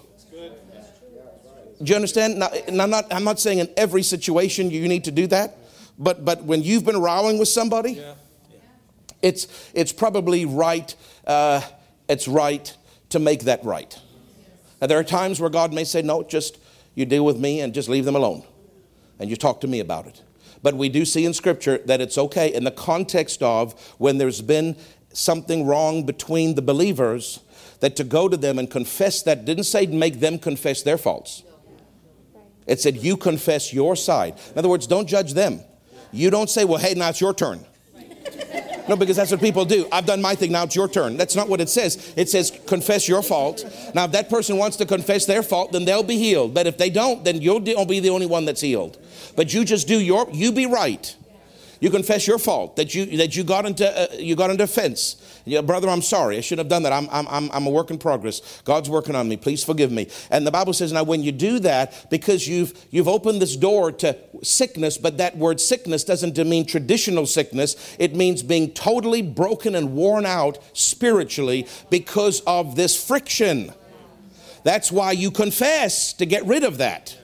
Do 1.80 1.84
you 1.84 1.94
understand? 1.94 2.40
Now, 2.40 2.48
I'm, 2.66 2.90
not, 2.90 3.12
I'm 3.12 3.22
not 3.22 3.38
saying 3.38 3.60
in 3.60 3.68
every 3.76 4.02
situation 4.02 4.72
you 4.72 4.88
need 4.88 5.04
to 5.04 5.12
do 5.12 5.28
that, 5.28 5.56
but, 5.96 6.24
but 6.24 6.42
when 6.42 6.64
you've 6.64 6.84
been 6.84 7.00
rowing 7.00 7.38
with 7.38 7.46
somebody, 7.46 7.92
yeah. 7.92 8.14
it's, 9.22 9.46
it's 9.74 9.92
probably 9.92 10.44
right, 10.44 10.92
uh, 11.24 11.60
it's 12.08 12.26
right 12.26 12.76
to 13.10 13.20
make 13.20 13.44
that 13.44 13.64
right. 13.64 13.96
Now, 14.80 14.88
there 14.88 14.98
are 14.98 15.04
times 15.04 15.40
where 15.40 15.50
God 15.50 15.72
may 15.72 15.84
say, 15.84 16.02
no, 16.02 16.24
just 16.24 16.58
you 16.98 17.06
deal 17.06 17.24
with 17.24 17.38
me 17.38 17.60
and 17.60 17.72
just 17.72 17.88
leave 17.88 18.04
them 18.04 18.16
alone. 18.16 18.42
And 19.20 19.30
you 19.30 19.36
talk 19.36 19.60
to 19.60 19.68
me 19.68 19.78
about 19.78 20.06
it. 20.06 20.20
But 20.62 20.74
we 20.74 20.88
do 20.88 21.04
see 21.04 21.24
in 21.24 21.32
Scripture 21.32 21.78
that 21.86 22.00
it's 22.00 22.18
okay 22.18 22.52
in 22.52 22.64
the 22.64 22.72
context 22.72 23.40
of 23.40 23.80
when 23.98 24.18
there's 24.18 24.42
been 24.42 24.76
something 25.12 25.64
wrong 25.64 26.04
between 26.04 26.56
the 26.56 26.62
believers, 26.62 27.38
that 27.78 27.94
to 27.96 28.04
go 28.04 28.28
to 28.28 28.36
them 28.36 28.58
and 28.58 28.68
confess 28.68 29.22
that 29.22 29.44
didn't 29.44 29.64
say 29.64 29.86
make 29.86 30.18
them 30.18 30.40
confess 30.40 30.82
their 30.82 30.98
faults. 30.98 31.44
It 32.66 32.80
said 32.80 32.96
you 32.96 33.16
confess 33.16 33.72
your 33.72 33.94
side. 33.94 34.34
In 34.52 34.58
other 34.58 34.68
words, 34.68 34.88
don't 34.88 35.06
judge 35.06 35.34
them. 35.34 35.60
You 36.10 36.30
don't 36.30 36.50
say, 36.50 36.64
well, 36.64 36.78
hey, 36.78 36.94
now 36.94 37.10
it's 37.10 37.20
your 37.20 37.32
turn. 37.32 37.64
No, 38.88 38.96
because 38.96 39.16
that's 39.16 39.30
what 39.30 39.40
people 39.40 39.64
do. 39.64 39.86
I've 39.92 40.06
done 40.06 40.22
my 40.22 40.34
thing, 40.34 40.52
now 40.52 40.64
it's 40.64 40.74
your 40.74 40.88
turn. 40.88 41.16
That's 41.16 41.36
not 41.36 41.48
what 41.48 41.60
it 41.60 41.68
says. 41.68 42.14
It 42.16 42.28
says 42.28 42.50
confess 42.66 43.06
your 43.06 43.22
fault. 43.22 43.64
Now, 43.94 44.06
if 44.06 44.12
that 44.12 44.30
person 44.30 44.56
wants 44.56 44.76
to 44.78 44.86
confess 44.86 45.26
their 45.26 45.42
fault, 45.42 45.72
then 45.72 45.84
they'll 45.84 46.02
be 46.02 46.16
healed. 46.16 46.54
But 46.54 46.66
if 46.66 46.78
they 46.78 46.88
don't, 46.88 47.22
then 47.24 47.42
you'll 47.42 47.60
be 47.60 48.00
the 48.00 48.10
only 48.10 48.26
one 48.26 48.44
that's 48.46 48.62
healed. 48.62 48.98
But 49.36 49.52
you 49.52 49.64
just 49.64 49.86
do 49.86 50.00
your, 50.00 50.28
you 50.32 50.52
be 50.52 50.66
right. 50.66 51.14
You 51.80 51.90
confess 51.90 52.26
your 52.26 52.38
fault 52.38 52.76
that 52.76 52.94
you 52.94 53.18
that 53.18 53.36
you 53.36 53.44
got 53.44 53.64
into 53.64 53.86
uh, 53.86 54.08
you 54.16 54.34
got 54.34 54.50
into 54.50 54.64
offense. 54.64 55.14
Yeah, 55.48 55.62
brother, 55.62 55.88
I'm 55.88 56.02
sorry. 56.02 56.36
I 56.36 56.40
shouldn't 56.42 56.66
have 56.66 56.68
done 56.68 56.82
that. 56.82 56.92
I'm, 56.92 57.08
I'm, 57.10 57.50
I'm, 57.50 57.66
a 57.66 57.70
work 57.70 57.90
in 57.90 57.96
progress. 57.96 58.60
God's 58.64 58.90
working 58.90 59.14
on 59.14 59.28
me. 59.28 59.38
Please 59.38 59.64
forgive 59.64 59.90
me. 59.90 60.08
And 60.30 60.46
the 60.46 60.50
Bible 60.50 60.74
says 60.74 60.92
now 60.92 61.04
when 61.04 61.22
you 61.22 61.32
do 61.32 61.58
that, 61.60 62.10
because 62.10 62.46
you've 62.46 62.86
you've 62.90 63.08
opened 63.08 63.40
this 63.40 63.56
door 63.56 63.90
to 63.92 64.18
sickness, 64.42 64.98
but 64.98 65.16
that 65.16 65.38
word 65.38 65.58
sickness 65.58 66.04
doesn't 66.04 66.36
mean 66.36 66.66
traditional 66.66 67.24
sickness. 67.24 67.96
It 67.98 68.14
means 68.14 68.42
being 68.42 68.72
totally 68.72 69.22
broken 69.22 69.74
and 69.74 69.94
worn 69.94 70.26
out 70.26 70.58
spiritually 70.74 71.66
because 71.88 72.40
of 72.40 72.76
this 72.76 73.02
friction. 73.02 73.72
That's 74.64 74.92
why 74.92 75.12
you 75.12 75.30
confess 75.30 76.12
to 76.14 76.26
get 76.26 76.44
rid 76.44 76.62
of 76.62 76.76
that. 76.76 77.16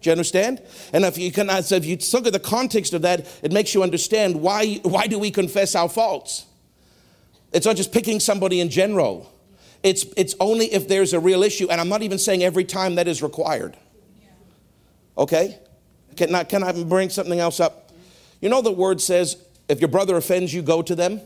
Do 0.00 0.08
you 0.08 0.12
understand? 0.12 0.60
And 0.92 1.04
if 1.04 1.18
you 1.18 1.30
can, 1.30 1.48
so 1.62 1.76
if 1.76 1.84
you 1.84 1.98
look 2.12 2.26
at 2.26 2.32
the 2.32 2.40
context 2.40 2.94
of 2.94 3.02
that, 3.02 3.26
it 3.42 3.52
makes 3.52 3.74
you 3.74 3.82
understand 3.82 4.40
why, 4.40 4.76
why 4.82 5.06
do 5.06 5.18
we 5.18 5.30
confess 5.30 5.74
our 5.76 5.88
faults? 5.88 6.46
It's 7.52 7.66
not 7.66 7.76
just 7.76 7.92
picking 7.92 8.20
somebody 8.20 8.60
in 8.60 8.70
general. 8.70 9.32
It's, 9.82 10.04
it's 10.16 10.34
only 10.40 10.72
if 10.72 10.88
there's 10.88 11.12
a 11.12 11.20
real 11.20 11.42
issue, 11.42 11.68
and 11.70 11.80
I'm 11.80 11.88
not 11.88 12.02
even 12.02 12.18
saying 12.18 12.42
every 12.42 12.64
time 12.64 12.96
that 12.96 13.08
is 13.08 13.22
required. 13.22 13.76
Okay? 15.16 15.58
Can 16.16 16.34
I, 16.34 16.44
can 16.44 16.62
I 16.62 16.72
bring 16.84 17.08
something 17.08 17.38
else 17.38 17.60
up? 17.60 17.90
You 18.40 18.48
know, 18.48 18.62
the 18.62 18.72
word 18.72 19.00
says, 19.00 19.36
if 19.68 19.80
your 19.80 19.88
brother 19.88 20.16
offends 20.16 20.52
you, 20.52 20.62
go 20.62 20.82
to 20.82 20.94
them. 20.94 21.20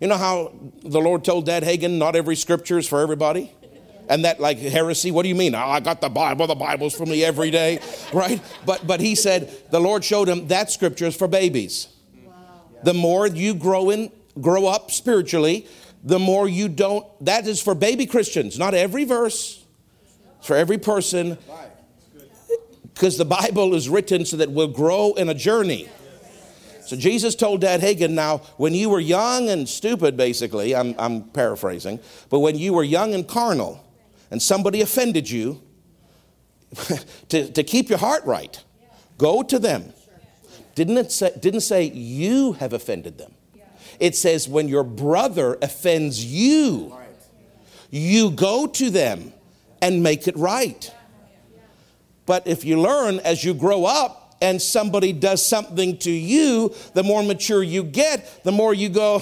You 0.00 0.06
know 0.06 0.16
how 0.16 0.54
the 0.82 1.00
Lord 1.00 1.24
told 1.24 1.46
Dad 1.46 1.62
Hagin, 1.62 1.98
not 1.98 2.16
every 2.16 2.36
scripture 2.36 2.78
is 2.78 2.88
for 2.88 3.00
everybody? 3.00 3.52
and 4.10 4.24
that 4.24 4.40
like 4.40 4.58
heresy 4.58 5.10
what 5.10 5.22
do 5.22 5.28
you 5.28 5.34
mean 5.34 5.54
oh, 5.54 5.58
i 5.58 5.80
got 5.80 6.00
the 6.00 6.08
bible 6.08 6.46
the 6.46 6.54
bible's 6.54 6.94
for 6.94 7.06
me 7.06 7.24
every 7.24 7.50
day 7.50 7.78
right 8.12 8.42
but 8.66 8.84
but 8.86 9.00
he 9.00 9.14
said 9.14 9.50
the 9.70 9.80
lord 9.80 10.04
showed 10.04 10.28
him 10.28 10.48
that 10.48 10.70
scripture 10.70 11.06
is 11.06 11.16
for 11.16 11.28
babies 11.28 11.88
wow. 12.26 12.34
the 12.82 12.92
more 12.92 13.26
you 13.26 13.54
grow 13.54 13.88
in 13.88 14.10
grow 14.40 14.66
up 14.66 14.90
spiritually 14.90 15.66
the 16.02 16.18
more 16.18 16.48
you 16.48 16.68
don't 16.68 17.06
that 17.24 17.46
is 17.46 17.60
for 17.60 17.74
baby 17.74 18.06
christians 18.06 18.58
not 18.58 18.74
every 18.74 19.04
verse 19.04 19.64
it's 20.38 20.46
for 20.46 20.56
every 20.56 20.78
person 20.78 21.38
because 22.94 23.16
the 23.16 23.24
bible 23.24 23.74
is 23.74 23.88
written 23.88 24.24
so 24.24 24.36
that 24.36 24.50
we'll 24.50 24.68
grow 24.68 25.12
in 25.14 25.28
a 25.28 25.34
journey 25.34 25.88
so 26.90 26.96
Jesus 26.96 27.36
told 27.36 27.60
Dad 27.60 27.82
Hagin, 27.82 28.10
now, 28.14 28.38
when 28.56 28.74
you 28.74 28.90
were 28.90 28.98
young 28.98 29.48
and 29.48 29.68
stupid, 29.68 30.16
basically, 30.16 30.74
I'm, 30.74 30.96
I'm 30.98 31.22
paraphrasing, 31.22 32.00
but 32.30 32.40
when 32.40 32.58
you 32.58 32.72
were 32.72 32.82
young 32.82 33.14
and 33.14 33.28
carnal, 33.28 33.80
and 34.32 34.42
somebody 34.42 34.80
offended 34.80 35.30
you, 35.30 35.62
to, 37.28 37.48
to 37.52 37.62
keep 37.62 37.88
your 37.88 37.98
heart 37.98 38.24
right, 38.24 38.60
go 39.18 39.44
to 39.44 39.60
them. 39.60 39.92
Didn't 40.74 40.98
it 40.98 41.12
say, 41.12 41.32
didn't 41.38 41.60
say 41.60 41.84
you 41.84 42.54
have 42.54 42.72
offended 42.72 43.18
them. 43.18 43.34
It 44.00 44.16
says 44.16 44.48
when 44.48 44.66
your 44.66 44.82
brother 44.82 45.58
offends 45.60 46.24
you, 46.24 46.96
you 47.90 48.30
go 48.30 48.66
to 48.66 48.90
them 48.90 49.32
and 49.82 50.02
make 50.02 50.26
it 50.26 50.36
right. 50.36 50.92
But 52.26 52.46
if 52.46 52.64
you 52.64 52.80
learn 52.80 53.18
as 53.20 53.44
you 53.44 53.54
grow 53.54 53.84
up 53.84 54.36
and 54.40 54.60
somebody 54.60 55.12
does 55.12 55.44
something 55.44 55.98
to 55.98 56.10
you, 56.10 56.74
the 56.94 57.02
more 57.02 57.22
mature 57.22 57.62
you 57.62 57.82
get, 57.82 58.42
the 58.42 58.52
more 58.52 58.72
you 58.72 58.88
go, 58.88 59.20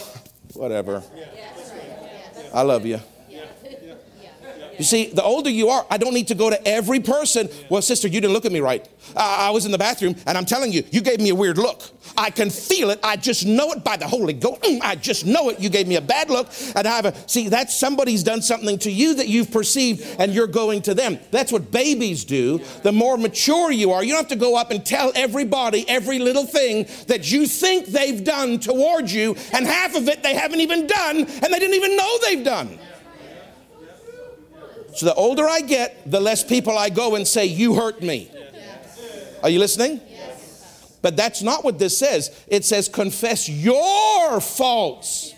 whatever. 0.55 1.03
I 2.55 2.62
love 2.62 2.87
you. 2.87 3.01
You 4.79 4.85
see, 4.85 5.07
the 5.07 5.23
older 5.23 5.51
you 5.51 5.69
are, 5.69 5.85
I 5.91 5.99
don't 5.99 6.14
need 6.14 6.29
to 6.29 6.35
go 6.35 6.51
to 6.51 6.69
every 6.69 7.01
person. 7.01 7.49
Well, 7.69 7.83
sister, 7.83 8.09
you 8.09 8.21
didn't 8.21 8.33
look 8.33 8.45
at 8.45 8.53
me 8.53 8.61
right. 8.61 8.88
I 9.17 9.51
was 9.51 9.67
in 9.67 9.73
the 9.73 9.79
bathroom, 9.79 10.14
and 10.27 10.37
I'm 10.37 10.45
telling 10.45 10.73
you, 10.73 10.85
you 10.91 11.01
gave 11.01 11.21
me 11.21 11.31
a 11.31 11.35
weird 11.35 11.59
look. 11.59 11.83
I 12.17 12.31
can 12.31 12.51
feel 12.51 12.91
it. 12.91 13.01
I 13.03 13.17
just 13.17 13.47
know 13.47 13.73
it 13.73 13.85
by 13.85 13.97
the 13.97 14.07
Holy 14.07 14.33
Ghost. 14.33 14.62
Mm, 14.62 14.81
I 14.83 14.95
just 14.97 15.27
know 15.27 15.51
it. 15.51 15.61
You 15.61 15.69
gave 15.69 15.87
me 15.87 15.97
a 15.97 16.01
bad 16.01 16.31
look, 16.31 16.49
and 16.75 16.87
I 16.87 16.97
have 16.97 17.07
a 17.07 17.29
see. 17.29 17.49
That's 17.49 17.75
somebody's 17.75 18.23
done 18.23 18.43
something 18.43 18.79
to 18.81 18.91
you 18.91 19.14
that 19.14 19.29
you've 19.29 19.51
perceived, 19.51 20.05
and 20.19 20.33
you're 20.33 20.47
going 20.47 20.83
to 20.83 20.95
them. 20.95 21.19
That's 21.31 21.53
what 21.53 21.71
babies 21.71 22.25
do. 22.25 22.61
The 22.83 22.93
more 22.93 23.17
mature 23.17 23.71
you 23.71 23.93
are, 23.93 24.03
you 24.03 24.11
don't 24.12 24.23
have 24.23 24.29
to 24.29 24.37
go 24.37 24.57
up 24.57 24.71
and 24.71 24.85
tell 24.85 25.12
everybody 25.14 25.88
every 25.88 26.19
little 26.19 26.45
thing 26.45 26.87
that 27.07 27.31
you 27.31 27.47
think 27.47 27.87
they've 27.87 28.23
done 28.23 28.59
towards 28.59 29.14
you, 29.14 29.37
and 29.53 29.67
half 29.67 29.95
of 29.97 30.09
it 30.09 30.23
they 30.23 30.35
haven't 30.35 30.61
even 30.61 30.87
done, 30.87 31.19
and 31.19 31.27
they 31.27 31.59
didn't 31.59 31.75
even 31.75 31.97
know 31.97 32.19
they've 32.23 32.45
done. 32.45 32.79
So 34.98 35.06
the 35.06 35.14
older 35.14 35.46
I 35.48 35.61
get, 35.61 36.11
the 36.11 36.18
less 36.18 36.42
people 36.42 36.76
I 36.76 36.88
go 36.88 37.14
and 37.14 37.24
say, 37.24 37.46
You 37.46 37.76
hurt 37.76 38.02
me. 38.02 38.32
Are 39.44 39.48
you 39.48 39.61
listening? 39.61 40.00
But 41.02 41.16
that's 41.16 41.40
not 41.40 41.62
what 41.62 41.78
this 41.78 41.96
says. 41.96 42.37
It 42.48 42.64
says, 42.64 42.88
Confess 42.88 43.48
your 43.48 44.40
faults. 44.40 45.34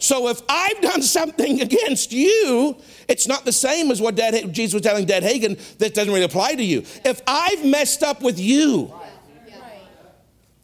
So 0.00 0.26
if 0.26 0.42
I've 0.48 0.80
done 0.80 1.00
something 1.00 1.60
against 1.60 2.10
you, 2.10 2.76
it's 3.08 3.28
not 3.28 3.44
the 3.44 3.52
same 3.52 3.92
as 3.92 4.02
what 4.02 4.16
Dad, 4.16 4.52
Jesus 4.52 4.74
was 4.74 4.82
telling 4.82 5.06
Dad 5.06 5.22
Hagin. 5.22 5.60
that 5.78 5.94
doesn't 5.94 6.12
really 6.12 6.24
apply 6.24 6.56
to 6.56 6.64
you. 6.64 6.80
If 7.04 7.22
I've 7.24 7.64
messed 7.64 8.02
up 8.02 8.20
with 8.20 8.40
you, 8.40 8.92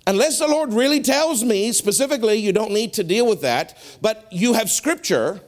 unless 0.08 0.40
the 0.40 0.48
Lord 0.48 0.72
really 0.72 1.02
tells 1.02 1.44
me 1.44 1.70
specifically, 1.70 2.34
you 2.34 2.52
don't 2.52 2.72
need 2.72 2.94
to 2.94 3.04
deal 3.04 3.28
with 3.28 3.42
that, 3.42 3.78
but 4.02 4.26
you 4.32 4.54
have 4.54 4.68
scripture 4.68 5.40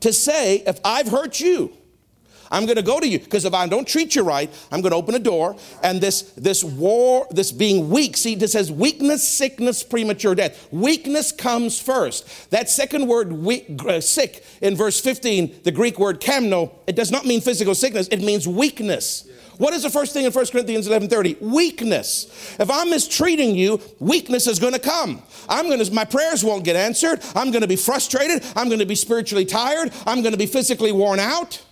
to 0.00 0.12
say, 0.12 0.56
if 0.66 0.80
I've 0.84 1.06
hurt 1.06 1.38
you, 1.38 1.76
I'm 2.52 2.66
going 2.66 2.76
to 2.76 2.82
go 2.82 3.00
to 3.00 3.08
you 3.08 3.18
because 3.18 3.44
if 3.44 3.54
I 3.54 3.66
don't 3.66 3.88
treat 3.88 4.14
you 4.14 4.22
right, 4.22 4.48
I'm 4.70 4.82
going 4.82 4.92
to 4.92 4.96
open 4.96 5.16
a 5.16 5.18
door 5.18 5.56
and 5.82 6.00
this 6.00 6.22
this 6.36 6.62
war, 6.62 7.26
this 7.30 7.50
being 7.50 7.88
weak. 7.90 8.16
See, 8.16 8.36
this 8.36 8.52
says 8.52 8.70
weakness, 8.70 9.26
sickness, 9.26 9.82
premature 9.82 10.34
death. 10.34 10.68
Weakness 10.70 11.32
comes 11.32 11.80
first. 11.80 12.50
That 12.50 12.68
second 12.68 13.08
word, 13.08 13.32
weak, 13.32 13.82
uh, 13.86 14.00
sick, 14.00 14.44
in 14.60 14.76
verse 14.76 15.00
15, 15.00 15.62
the 15.64 15.72
Greek 15.72 15.98
word 15.98 16.20
kamno, 16.20 16.70
it 16.86 16.94
does 16.94 17.10
not 17.10 17.24
mean 17.24 17.40
physical 17.40 17.74
sickness. 17.74 18.06
It 18.08 18.20
means 18.20 18.46
weakness. 18.46 19.28
What 19.58 19.74
is 19.74 19.82
the 19.82 19.90
first 19.90 20.12
thing 20.12 20.24
in 20.24 20.32
1 20.32 20.46
Corinthians 20.46 20.88
11:30? 20.88 21.40
Weakness. 21.40 22.26
If 22.58 22.70
I'm 22.70 22.90
mistreating 22.90 23.54
you, 23.54 23.80
weakness 23.98 24.46
is 24.46 24.58
going 24.58 24.72
to 24.72 24.78
come. 24.78 25.22
I'm 25.48 25.68
going 25.68 25.82
to 25.82 25.92
my 25.92 26.04
prayers 26.04 26.44
won't 26.44 26.64
get 26.64 26.76
answered. 26.76 27.20
I'm 27.34 27.50
going 27.50 27.62
to 27.62 27.68
be 27.68 27.76
frustrated. 27.76 28.44
I'm 28.56 28.68
going 28.68 28.80
to 28.80 28.86
be 28.86 28.94
spiritually 28.94 29.44
tired. 29.44 29.92
I'm 30.06 30.22
going 30.22 30.32
to 30.32 30.38
be 30.38 30.46
physically 30.46 30.92
worn 30.92 31.20
out. 31.20 31.62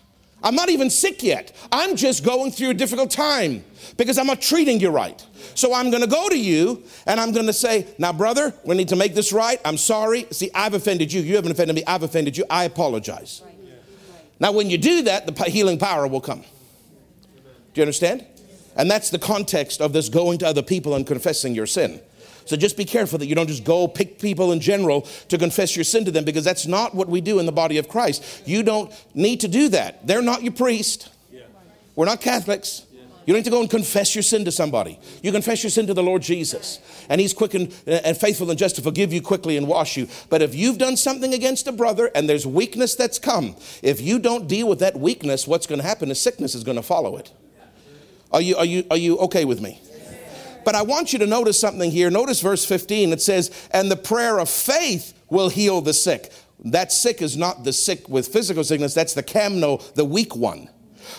I'm 0.43 0.55
not 0.55 0.71
even 0.71 0.91
sick 0.91 1.23
yet. 1.23 1.55
I'm 1.71 1.97
just 1.97 2.25
going 2.25 2.51
through 2.51 2.71
a 2.71 2.75
difficult 2.75 3.11
time 3.11 3.65
because 3.97 4.19
I'm 4.19 4.27
not 4.27 4.41
treating 4.41 4.81
you 4.81 4.91
right. 4.91 5.25
So 5.55 5.75
I'm 5.75 5.91
going 5.91 6.03
to 6.03 6.09
go 6.09 6.29
to 6.29 6.39
you 6.39 6.83
and 7.07 7.21
I'm 7.21 7.33
going 7.33 7.47
to 7.47 7.53
say, 7.53 7.87
Now, 7.99 8.13
brother, 8.13 8.55
we 8.65 8.75
need 8.75 8.89
to 8.89 8.97
make 8.97 9.15
this 9.15 9.33
right. 9.33 9.61
I'm 9.65 9.77
sorry. 9.77 10.27
See, 10.31 10.51
I've 10.55 10.75
offended 10.75 11.13
you. 11.13 11.21
You 11.21 11.37
haven't 11.37 11.53
offended 11.53 11.77
me. 11.77 11.85
I've 11.87 12.03
offended 12.03 12.37
you. 12.37 12.45
I 12.49 12.65
apologize. 12.65 13.43
Right. 13.45 13.55
Now, 14.41 14.53
when 14.53 14.71
you 14.71 14.79
do 14.79 15.03
that, 15.03 15.27
the 15.27 15.45
healing 15.45 15.79
power 15.79 16.07
will 16.07 16.23
come. 16.23 16.41
Do 16.41 17.81
you 17.81 17.83
understand? 17.83 18.27
And 18.77 18.91
that's 18.91 19.11
the 19.11 19.19
context 19.19 19.81
of 19.81 19.93
this 19.93 20.09
going 20.09 20.39
to 20.39 20.47
other 20.47 20.63
people 20.63 20.95
and 20.95 21.07
confessing 21.07 21.55
your 21.55 21.67
sin. 21.67 22.01
So 22.51 22.57
just 22.57 22.77
be 22.77 22.85
careful 22.85 23.17
that 23.21 23.27
you 23.27 23.37
don't 23.37 23.47
just 23.47 23.63
go 23.63 23.87
pick 23.87 24.19
people 24.19 24.51
in 24.51 24.59
general 24.59 25.03
to 25.29 25.39
confess 25.39 25.77
your 25.77 25.85
sin 25.85 26.05
to 26.07 26.11
them 26.11 26.25
because 26.25 26.43
that's 26.43 26.67
not 26.67 26.97
what 26.97 27.09
we 27.09 27.21
do 27.21 27.39
in 27.39 27.47
the 27.47 27.53
body 27.53 27.79
of 27.79 27.89
Christ. 27.89 28.43
You 28.45 28.65
don't 28.65 28.93
need 29.15 29.39
to 29.43 29.49
do 29.49 29.69
that. 29.69 30.05
They're 30.05 30.21
not 30.21 30.43
your 30.43 30.53
priest. 30.53 31.11
We're 31.95 32.07
not 32.07 32.21
Catholics. 32.21 32.87
You 33.25 33.35
don't 33.35 33.37
need 33.37 33.45
to 33.45 33.51
go 33.51 33.61
and 33.61 33.71
confess 33.71 34.17
your 34.17 34.25
sin 34.25 34.45
to 34.47 34.51
somebody. 34.51 34.99
You 35.23 35.31
confess 35.31 35.63
your 35.63 35.71
sin 35.71 35.87
to 35.87 35.95
the 35.95 36.03
Lord 36.03 36.23
Jesus. 36.23 36.81
And 37.09 37.21
He's 37.21 37.33
quick 37.33 37.55
and, 37.55 37.73
uh, 37.87 38.01
and, 38.03 38.17
faithful 38.17 38.51
and 38.51 38.59
just 38.59 38.75
to 38.75 38.83
forgive 38.83 39.13
you 39.13 39.23
quickly 39.23 39.57
and 39.57 39.69
wash 39.69 39.97
you. 39.97 40.09
But 40.29 40.43
if 40.43 40.53
you've 40.53 40.79
done 40.79 40.97
something 40.97 41.33
against 41.33 41.69
a 41.69 41.73
brother 41.73 42.11
and 42.17 42.29
there's 42.29 42.49
weakness 42.49 42.97
that's 42.97 43.21
come, 43.21 43.55
if 43.81 44.01
you 44.01 44.19
don't 44.19 44.49
deal 44.49 44.69
with 44.69 44.81
that 44.81 44.99
weakness, 44.99 45.47
what's 45.47 45.69
going 45.69 45.81
to 45.81 45.87
happen 45.87 46.11
is 46.11 46.21
sickness 46.21 46.57
is 46.57 46.65
going 46.65 46.79
to 46.79 46.83
follow 46.83 47.17
it. 47.17 47.31
Are 48.33 48.41
you, 48.41 48.57
are 48.57 48.65
you, 48.65 48.85
are 48.91 48.97
you 48.97 49.19
okay 49.19 49.45
with 49.45 49.61
me? 49.61 49.81
But 50.65 50.75
I 50.75 50.83
want 50.83 51.13
you 51.13 51.19
to 51.21 51.27
notice 51.27 51.59
something 51.59 51.91
here. 51.91 52.11
Notice 52.11 52.41
verse 52.41 52.65
15. 52.65 53.13
It 53.13 53.21
says, 53.21 53.51
And 53.73 53.91
the 53.91 53.97
prayer 53.97 54.39
of 54.39 54.49
faith 54.49 55.15
will 55.29 55.49
heal 55.49 55.81
the 55.81 55.95
sick. 55.95 56.33
That 56.65 56.93
sick 56.93 57.23
is 57.23 57.37
not 57.37 57.65
the 57.65 57.73
sick 57.73 58.09
with 58.09 58.29
physical 58.29 58.65
sickness, 58.65 58.93
that's 58.93 59.15
the 59.15 59.23
kamno, 59.23 59.95
the 59.95 60.05
weak 60.05 60.37
one. 60.37 60.69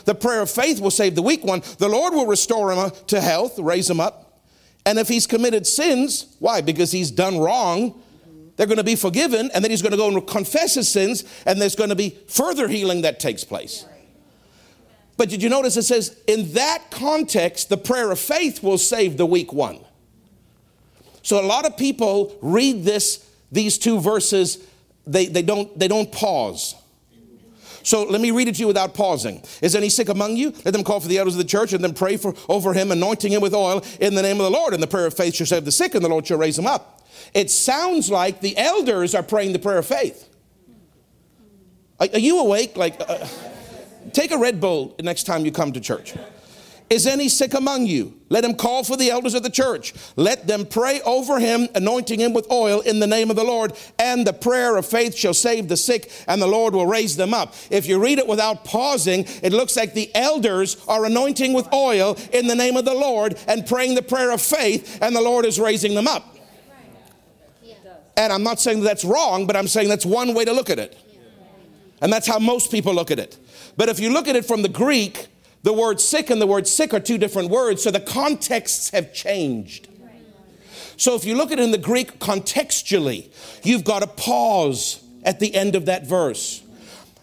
The 0.06 0.16
prayer 0.16 0.42
of 0.42 0.50
faith 0.50 0.80
will 0.80 0.92
save 0.92 1.16
the 1.16 1.22
weak 1.22 1.44
one. 1.44 1.62
The 1.80 1.90
Lord 1.90 2.14
will 2.14 2.28
restore 2.28 2.72
him 2.72 2.80
uh, 2.80 2.90
to 3.08 3.20
health, 3.20 3.58
raise 3.60 3.90
him 3.90 4.00
up. 4.00 4.42
And 4.86 4.98
if 4.98 5.08
he's 5.08 5.28
committed 5.28 5.68
sins, 5.68 6.36
why? 6.40 6.62
Because 6.62 6.92
he's 6.92 7.12
done 7.12 7.38
wrong, 7.40 8.02
they're 8.56 8.68
going 8.68 8.78
to 8.78 8.84
be 8.84 8.96
forgiven, 8.96 9.50
and 9.54 9.64
then 9.64 9.72
he's 9.72 9.82
going 9.82 9.92
to 9.92 9.98
go 9.98 10.08
and 10.08 10.28
confess 10.28 10.76
his 10.76 10.88
sins, 10.88 11.24
and 11.46 11.62
there's 11.62 11.76
going 11.76 11.90
to 11.90 11.96
be 11.96 12.18
further 12.28 12.68
healing 12.68 13.02
that 13.02 13.20
takes 13.20 13.44
place. 13.44 13.86
But 15.22 15.30
did 15.30 15.44
you 15.44 15.50
notice 15.50 15.78
it 15.78 15.84
says, 15.84 16.20
in 16.26 16.54
that 16.54 16.90
context, 16.90 17.70
the 17.70 17.78
prayer 17.78 18.10
of 18.10 18.18
faith 18.18 18.64
will 18.64 18.80
save 18.80 19.18
the 19.18 19.26
weak 19.28 19.54
one. 19.54 19.78
So 21.22 21.40
a 21.40 21.46
lot 21.46 21.68
of 21.68 21.78
people 21.78 22.36
read 22.42 22.86
this, 22.86 23.24
these 23.52 23.78
two 23.78 24.00
verses, 24.00 24.68
they, 25.06 25.28
they, 25.28 25.44
don't, 25.44 25.78
they 25.78 25.88
don't 25.88 26.12
pause. 26.12 26.74
So 27.84 28.02
let 28.02 28.20
me 28.20 28.32
read 28.32 28.48
it 28.48 28.56
to 28.56 28.62
you 28.62 28.68
without 28.68 28.96
pausing. 28.96 29.44
Is 29.62 29.76
any 29.76 29.90
sick 29.90 30.10
among 30.10 30.38
you? 30.38 30.56
Let 30.66 30.72
them 30.72 30.84
call 30.84 31.00
for 31.00 31.08
the 31.08 31.20
elders 31.20 31.36
of 31.36 31.38
the 31.38 31.44
church 31.44 31.72
and 31.74 31.84
then 31.84 31.94
pray 31.94 32.18
for 32.18 32.34
over 32.50 32.74
him, 32.74 32.92
anointing 32.92 33.32
him 33.32 33.44
with 33.44 33.54
oil 33.54 33.86
in 34.00 34.16
the 34.16 34.24
name 34.24 34.38
of 34.38 34.46
the 34.46 34.58
Lord. 34.58 34.74
And 34.74 34.82
the 34.82 34.88
prayer 34.88 35.06
of 35.06 35.14
faith 35.14 35.36
shall 35.36 35.46
save 35.46 35.66
the 35.66 35.72
sick, 35.72 35.94
and 35.94 36.04
the 36.04 36.10
Lord 36.10 36.26
shall 36.26 36.40
raise 36.40 36.58
him 36.58 36.66
up. 36.66 37.06
It 37.36 37.52
sounds 37.52 38.10
like 38.10 38.42
the 38.42 38.58
elders 38.58 39.14
are 39.14 39.22
praying 39.22 39.54
the 39.54 39.60
prayer 39.60 39.78
of 39.78 39.86
faith. 39.86 40.28
Are, 42.00 42.08
are 42.12 42.18
you 42.20 42.40
awake? 42.40 42.76
Like, 42.76 43.00
uh, 43.08 43.28
take 44.14 44.32
a 44.32 44.38
Red 44.38 44.60
Bull 44.60 44.96
next 45.02 45.24
time 45.24 45.46
you 45.46 45.52
come 45.52 45.72
to 45.74 45.82
church. 45.82 46.14
Is 46.92 47.08
any 47.08 47.30
sick 47.30 47.54
among 47.54 47.86
you? 47.86 48.20
Let 48.28 48.44
him 48.44 48.54
call 48.54 48.84
for 48.84 48.98
the 48.98 49.12
elders 49.12 49.34
of 49.34 49.44
the 49.44 49.50
church. 49.50 49.94
Let 50.18 50.46
them 50.46 50.66
pray 50.66 51.00
over 51.04 51.40
him, 51.40 51.70
anointing 51.74 52.20
him 52.20 52.34
with 52.34 52.52
oil 52.52 52.82
in 52.82 53.00
the 53.00 53.08
name 53.08 53.30
of 53.30 53.38
the 53.38 53.46
Lord. 53.46 53.72
And 53.98 54.28
the 54.28 54.34
prayer 54.34 54.76
of 54.76 54.86
faith 54.86 55.16
shall 55.16 55.34
save 55.34 55.70
the 55.70 55.78
sick, 55.78 56.12
and 56.28 56.42
the 56.42 56.48
Lord 56.48 56.74
will 56.74 56.86
raise 56.86 57.16
them 57.16 57.34
up. 57.34 57.54
If 57.70 57.86
you 57.86 57.98
read 57.98 58.20
it 58.20 58.28
without 58.28 58.66
pausing, 58.66 59.26
it 59.42 59.54
looks 59.54 59.78
like 59.78 59.94
the 59.94 60.14
elders 60.14 60.84
are 60.86 61.06
anointing 61.06 61.54
with 61.54 61.74
oil 61.74 62.18
in 62.34 62.48
the 62.48 62.56
name 62.56 62.76
of 62.76 62.84
the 62.84 62.94
Lord 62.94 63.38
and 63.48 63.66
praying 63.66 63.96
the 63.96 64.02
prayer 64.02 64.32
of 64.32 64.42
faith, 64.42 65.02
and 65.02 65.16
the 65.16 65.22
Lord 65.22 65.46
is 65.46 65.62
raising 65.62 65.96
them 65.96 66.10
up. 66.10 66.36
And 68.18 68.34
I'm 68.34 68.44
not 68.44 68.60
saying 68.60 68.82
that's 68.82 69.06
wrong, 69.06 69.48
but 69.48 69.56
I'm 69.56 69.70
saying 69.70 69.88
that's 69.88 70.06
one 70.06 70.34
way 70.34 70.44
to 70.44 70.52
look 70.52 70.70
at 70.70 70.78
it. 70.78 70.98
And 72.02 72.12
that's 72.12 72.28
how 72.28 72.40
most 72.40 72.72
people 72.72 72.94
look 72.94 73.12
at 73.12 73.20
it. 73.20 73.38
But 73.78 73.88
if 73.90 74.00
you 74.00 74.12
look 74.12 74.28
at 74.28 74.36
it 74.36 74.46
from 74.46 74.64
the 74.64 74.70
Greek, 74.70 75.28
the 75.64 75.74
word 75.74 76.02
sick 76.02 76.30
and 76.30 76.42
the 76.42 76.48
word 76.48 76.68
sick 76.68 76.94
are 76.94 77.00
two 77.00 77.18
different 77.18 77.50
words, 77.50 77.84
so 77.84 77.92
the 77.92 78.00
contexts 78.00 78.90
have 78.90 79.14
changed. 79.14 79.88
So 80.98 81.16
if 81.16 81.26
you 81.26 81.36
look 81.36 81.52
at 81.52 81.60
it 81.60 81.64
in 81.64 81.72
the 81.72 81.78
Greek 81.78 82.20
contextually, 82.20 83.32
you've 83.64 83.84
got 83.84 84.00
to 84.00 84.08
pause 84.08 85.04
at 85.24 85.40
the 85.40 85.54
end 85.54 85.76
of 85.76 85.86
that 85.86 86.06
verse. 86.06 86.64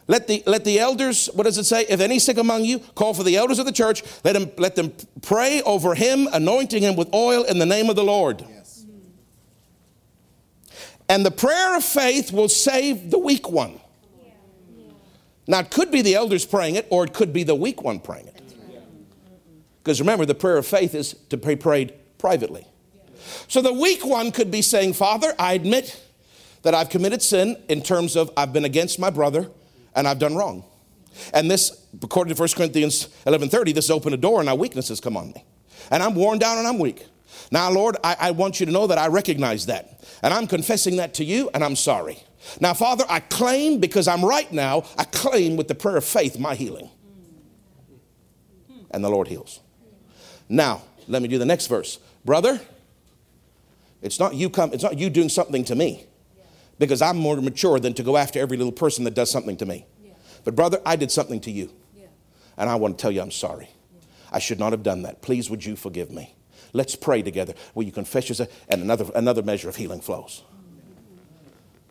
Let 0.09 0.27
the, 0.27 0.43
let 0.47 0.65
the 0.65 0.79
elders, 0.81 1.29
what 1.35 1.45
does 1.45 1.59
it 1.59 1.65
say? 1.65 1.85
If 1.89 2.01
any 2.01 2.19
sick 2.19 2.39
among 2.39 2.65
you, 2.65 2.79
call 2.79 3.13
for 3.13 3.23
the 3.23 3.37
elders 3.37 3.59
of 3.59 3.67
the 3.67 3.73
church. 3.73 4.03
Let, 4.25 4.33
them 4.33 4.51
let 4.57 4.75
them 4.75 4.93
pray 5.21 5.61
over 5.63 5.95
him, 5.95 6.29
anointing 6.33 6.83
him 6.83 6.97
with 6.97 7.13
oil 7.15 7.45
in 7.45 7.59
the 7.59 7.67
name 7.67 7.91
of 7.91 7.97
the 7.97 8.05
Lord. 8.05 8.43
Yes. 8.49 8.87
And 11.11 11.27
the 11.27 11.31
prayer 11.31 11.77
of 11.77 11.85
faith 11.85 12.33
will 12.33 12.49
save 12.49 13.11
the 13.11 13.19
weak 13.19 13.51
one. 13.51 13.81
Now, 15.49 15.61
it 15.61 15.71
could 15.71 15.91
be 15.91 16.03
the 16.03 16.15
elders 16.15 16.45
praying 16.45 16.77
it, 16.77 16.87
or 16.91 17.05
it 17.05 17.15
could 17.15 17.33
be 17.33 17.43
the 17.43 17.55
weak 17.55 17.83
one 17.83 17.99
praying 17.99 18.29
it. 18.29 18.43
Because 19.83 19.99
remember, 19.99 20.27
the 20.27 20.35
prayer 20.35 20.59
of 20.59 20.67
faith 20.67 20.95
is 20.95 21.15
to 21.31 21.39
be 21.39 21.57
prayed 21.57 21.95
privately. 22.19 22.67
So 23.49 23.63
the 23.63 23.73
weak 23.73 24.05
one 24.05 24.31
could 24.31 24.51
be 24.51 24.61
saying, 24.61 24.93
Father, 24.93 25.35
I 25.39 25.55
admit 25.55 25.99
that 26.63 26.75
I've 26.75 26.91
committed 26.91 27.23
sin 27.23 27.57
in 27.69 27.81
terms 27.81 28.15
of 28.15 28.31
I've 28.37 28.53
been 28.53 28.67
against 28.67 28.99
my 28.99 29.09
brother 29.09 29.51
and 29.95 30.07
I've 30.07 30.19
done 30.19 30.37
wrong. 30.37 30.65
And 31.33 31.51
this, 31.51 31.87
according 32.03 32.35
to 32.35 32.41
1 32.41 32.49
Corinthians 32.55 33.09
11.30, 33.27 33.75
this 33.75 33.89
opened 33.89 34.15
a 34.15 34.19
door 34.19 34.41
and 34.41 34.47
now 34.47 34.55
weaknesses 34.55 35.01
come 35.01 35.17
on 35.17 35.29
me. 35.29 35.45
And 35.91 36.03
I'm 36.03 36.15
worn 36.15 36.39
down 36.39 36.59
and 36.59 36.67
I'm 36.67 36.79
weak. 36.79 37.07
Now, 37.51 37.71
Lord, 37.71 37.97
I, 38.05 38.17
I 38.21 38.31
want 38.33 38.61
you 38.61 38.67
to 38.67 38.73
know 38.73 38.87
that 38.87 38.99
I 38.99 39.07
recognize 39.07 39.65
that. 39.67 40.05
And 40.23 40.35
I'm 40.35 40.47
confessing 40.47 40.97
that 40.97 41.15
to 41.15 41.25
you 41.25 41.49
and 41.55 41.65
I'm 41.65 41.77
sorry. 41.77 42.23
Now, 42.61 42.75
Father, 42.75 43.05
I 43.09 43.21
claim 43.21 43.79
because 43.79 44.09
I'm 44.09 44.25
right 44.25 44.51
now, 44.53 44.85
I 44.97 45.05
claim 45.05 45.57
with 45.57 45.69
the 45.69 45.75
prayer 45.75 45.97
of 45.97 46.05
faith 46.05 46.39
my 46.39 46.55
healing. 46.55 46.91
And 48.91 49.05
the 49.05 49.11
Lord 49.11 49.29
heals. 49.29 49.61
Now, 50.49 50.83
let 51.07 51.21
me 51.23 51.29
do 51.29 51.39
the 51.39 51.45
next 51.45 51.67
verse. 51.67 51.99
Brother, 52.25 52.61
it's 54.01 54.19
not 54.19 54.35
you 54.35 54.49
come, 54.49 54.73
it's 54.73 54.83
not 54.83 54.99
you 54.99 55.11
doing 55.11 55.29
something 55.29 55.65
to 55.65 55.75
me. 55.75 56.07
Because 56.79 57.03
I'm 57.03 57.17
more 57.17 57.37
mature 57.37 57.81
than 57.81 57.93
to 57.95 58.03
go 58.03 58.17
after 58.17 58.39
every 58.39 58.57
little 58.57 58.73
person 58.73 59.05
that 59.05 59.15
does 59.15 59.31
something 59.31 59.57
to 59.57 59.67
me. 59.67 59.87
But 60.45 60.55
brother, 60.55 60.81
I 60.87 60.97
did 60.97 61.11
something 61.11 61.41
to 61.41 61.51
you. 61.51 61.71
And 62.57 62.69
I 62.69 62.77
want 62.77 62.99
to 62.99 63.03
tell 63.03 63.11
you 63.11 63.21
I'm 63.21 63.31
sorry. 63.31 63.69
I 64.31 64.39
should 64.39 64.59
not 64.59 64.73
have 64.73 64.83
done 64.83 65.03
that. 65.03 65.23
Please 65.23 65.51
would 65.51 65.65
you 65.65 65.77
forgive 65.77 66.11
me? 66.11 66.35
Let's 66.73 66.95
pray 66.95 67.23
together. 67.23 67.55
Will 67.75 67.85
you 67.85 67.93
confess 67.93 68.29
yourself? 68.29 68.49
And 68.69 68.83
another, 68.83 69.07
another 69.15 69.43
measure 69.43 69.69
of 69.69 69.77
healing 69.77 70.01
flows. 70.01 70.43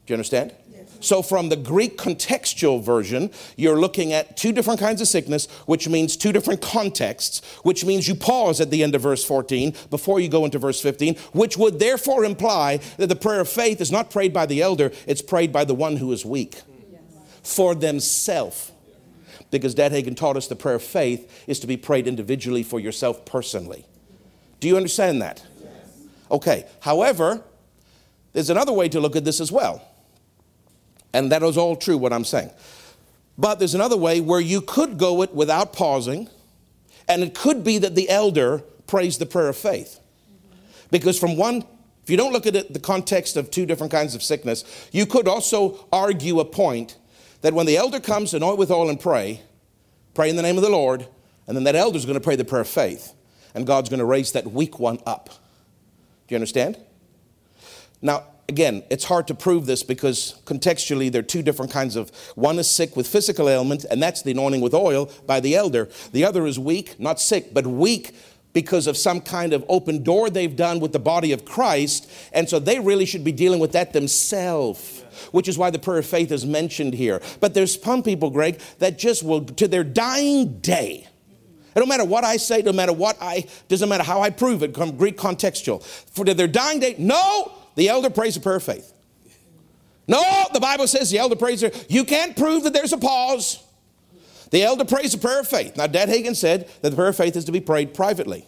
Do 0.08 0.14
you 0.14 0.16
understand? 0.16 0.54
So, 1.00 1.22
from 1.22 1.50
the 1.50 1.56
Greek 1.56 1.98
contextual 1.98 2.82
version, 2.82 3.30
you're 3.56 3.80
looking 3.80 4.14
at 4.14 4.36
two 4.36 4.52
different 4.52 4.80
kinds 4.80 5.00
of 5.00 5.08
sickness, 5.08 5.48
which 5.66 5.88
means 5.88 6.18
two 6.18 6.32
different 6.32 6.62
contexts, 6.62 7.46
which 7.64 7.86
means 7.86 8.08
you 8.08 8.16
pause 8.16 8.60
at 8.60 8.72
the 8.72 8.82
end 8.82 8.96
of 8.96 9.02
verse 9.02 9.24
14 9.24 9.76
before 9.92 10.20
you 10.20 10.28
go 10.28 10.44
into 10.44 10.58
verse 10.58 10.82
15, 10.82 11.16
which 11.34 11.56
would 11.56 11.80
therefore 11.80 12.26
imply 12.26 12.78
that 12.98 13.08
the 13.08 13.16
prayer 13.16 13.42
of 13.42 13.50
faith 13.50 13.80
is 13.80 13.92
not 13.92 14.10
prayed 14.10 14.34
by 14.34 14.46
the 14.46 14.62
elder, 14.62 14.92
it's 15.06 15.22
prayed 15.22 15.52
by 15.52 15.64
the 15.64 15.76
one 15.76 15.98
who 15.98 16.12
is 16.12 16.26
weak 16.26 16.62
for 17.44 17.76
themselves. 17.76 18.72
Because 19.52 19.76
Dad 19.76 19.92
Hagin 19.92 20.16
taught 20.16 20.36
us 20.36 20.48
the 20.48 20.56
prayer 20.56 20.76
of 20.76 20.84
faith 20.84 21.46
is 21.48 21.60
to 21.60 21.68
be 21.68 21.78
prayed 21.78 22.08
individually 22.08 22.64
for 22.64 22.80
yourself 22.80 23.24
personally. 23.24 23.86
Do 24.60 24.68
you 24.68 24.78
understand 24.78 25.22
that? 25.22 25.46
Okay. 26.32 26.66
However, 26.80 27.44
there's 28.34 28.50
another 28.50 28.74
way 28.74 28.90
to 28.90 29.00
look 29.00 29.16
at 29.16 29.24
this 29.24 29.40
as 29.40 29.52
well. 29.52 29.82
And 31.18 31.32
that 31.32 31.42
is 31.42 31.58
all 31.58 31.76
true, 31.76 31.98
what 31.98 32.14
I'm 32.14 32.24
saying. 32.24 32.52
But 33.40 33.58
there's 33.58 33.74
another 33.74 33.98
way 33.98 34.22
where 34.22 34.40
you 34.40 34.62
could 34.62 35.00
go 35.00 35.24
it 35.24 35.34
without 35.34 35.74
pausing, 35.74 36.30
and 37.08 37.24
it 37.24 37.34
could 37.34 37.64
be 37.64 37.80
that 37.80 37.96
the 37.96 38.08
elder 38.08 38.60
prays 38.86 39.18
the 39.18 39.26
prayer 39.26 39.48
of 39.48 39.58
faith. 39.58 40.00
Because 40.92 41.18
from 41.18 41.36
one, 41.36 41.64
if 42.04 42.12
you 42.12 42.18
don't 42.18 42.34
look 42.34 42.46
at 42.46 42.56
it, 42.56 42.72
the 42.72 42.80
context 42.80 43.36
of 43.36 43.50
two 43.50 43.66
different 43.66 43.92
kinds 43.92 44.14
of 44.14 44.22
sickness, 44.22 44.64
you 44.92 45.08
could 45.08 45.28
also 45.28 45.88
argue 45.92 46.40
a 46.40 46.46
point 46.46 46.98
that 47.42 47.56
when 47.56 47.66
the 47.66 47.78
elder 47.78 48.00
comes 48.00 48.36
anoint 48.36 48.60
with 48.60 48.70
oil 48.70 48.88
and 48.88 49.00
pray, 49.00 49.42
pray 50.14 50.30
in 50.30 50.36
the 50.36 50.44
name 50.44 50.58
of 50.58 50.64
the 50.64 50.70
Lord, 50.70 51.08
and 51.48 51.58
then 51.58 51.64
that 51.64 51.76
elder 51.76 51.98
is 51.98 52.06
going 52.06 52.14
to 52.14 52.24
pray 52.24 52.36
the 52.36 52.46
prayer 52.46 52.62
of 52.62 52.68
faith, 52.68 53.12
and 53.56 53.66
God's 53.66 53.90
going 53.90 54.02
to 54.02 54.06
raise 54.06 54.34
that 54.34 54.52
weak 54.52 54.78
one 54.78 55.00
up. 55.08 55.30
Do 56.28 56.36
you 56.36 56.38
understand? 56.38 56.78
Now, 58.04 58.24
again, 58.50 58.84
it's 58.90 59.04
hard 59.04 59.28
to 59.28 59.36
prove 59.36 59.66
this 59.66 59.84
because 59.84 60.42
contextually 60.46 61.12
there 61.12 61.20
are 61.20 61.24
two 61.24 61.42
different 61.42 61.72
kinds 61.72 61.96
of 61.96 62.10
one 62.36 62.60
is 62.60 62.70
sick 62.70 62.96
with 62.96 63.08
physical 63.08 63.50
ailment, 63.50 63.86
and 63.90 64.02
that's 64.02 64.22
the 64.22 64.32
anointing 64.32 64.62
with 64.62 64.74
oil 64.74 65.12
by 65.26 65.40
the 65.40 65.56
elder. 65.56 65.90
The 66.12 66.26
other 66.26 66.46
is 66.46 66.58
weak, 66.58 67.00
not 67.00 67.20
sick, 67.20 67.54
but 67.54 67.68
weak 67.68 68.16
because 68.54 68.88
of 68.88 68.98
some 68.98 69.22
kind 69.22 69.54
of 69.54 69.64
open 69.70 70.02
door 70.02 70.30
they've 70.30 70.56
done 70.56 70.80
with 70.80 70.92
the 70.92 71.00
body 71.00 71.32
of 71.32 71.46
Christ. 71.46 72.10
And 72.34 72.50
so 72.50 72.58
they 72.58 72.80
really 72.80 73.06
should 73.06 73.24
be 73.24 73.32
dealing 73.32 73.60
with 73.60 73.74
that 73.74 73.94
themselves, 73.94 75.04
which 75.32 75.48
is 75.48 75.58
why 75.58 75.70
the 75.70 75.78
prayer 75.78 76.00
of 76.00 76.08
faith 76.08 76.32
is 76.32 76.46
mentioned 76.46 76.94
here. 76.94 77.22
But 77.40 77.54
there's 77.54 77.80
some 77.80 78.02
people, 78.02 78.32
Greg, 78.32 78.60
that 78.80 78.98
just 78.98 79.22
will, 79.22 79.44
to 79.44 79.68
their 79.68 79.84
dying 79.84 80.60
day, 80.60 81.08
it 81.76 81.80
don't 81.80 81.90
matter 81.90 82.06
what 82.06 82.24
I 82.24 82.38
say, 82.38 82.64
no 82.64 82.74
matter 82.74 82.94
what 82.94 83.18
I, 83.22 83.46
doesn't 83.68 83.88
matter 83.88 84.04
how 84.04 84.24
I 84.24 84.32
prove 84.32 84.64
it, 84.64 84.74
Greek 84.74 85.16
contextual. 85.16 85.84
For 85.84 86.26
their 86.26 86.48
dying 86.48 86.80
day, 86.80 86.96
no, 86.98 87.52
the 87.78 87.90
elder 87.90 88.10
prays 88.10 88.36
a 88.36 88.42
prayer 88.42 88.56
of 88.56 88.64
faith. 88.64 88.92
No, 90.08 90.46
the 90.52 90.60
Bible 90.60 90.88
says 90.88 91.12
the 91.12 91.20
elder 91.20 91.36
prays. 91.36 91.64
You 91.88 92.04
can't 92.06 92.36
prove 92.36 92.64
that 92.64 92.74
there's 92.74 92.92
a 92.92 92.98
pause. 92.98 93.64
The 94.50 94.64
elder 94.64 94.84
prays 94.84 95.14
a 95.14 95.18
prayer 95.20 95.42
of 95.42 95.48
faith. 95.48 95.78
Now, 95.78 95.86
Dad 95.86 96.10
Hagin 96.10 96.36
said 96.36 96.68
that 96.82 96.90
the 96.90 96.96
prayer 96.96 97.10
of 97.10 97.16
faith 97.16 97.36
is 97.36 97.46
to 97.46 97.52
be 97.52 97.60
prayed 97.60 97.94
privately. 97.94 98.48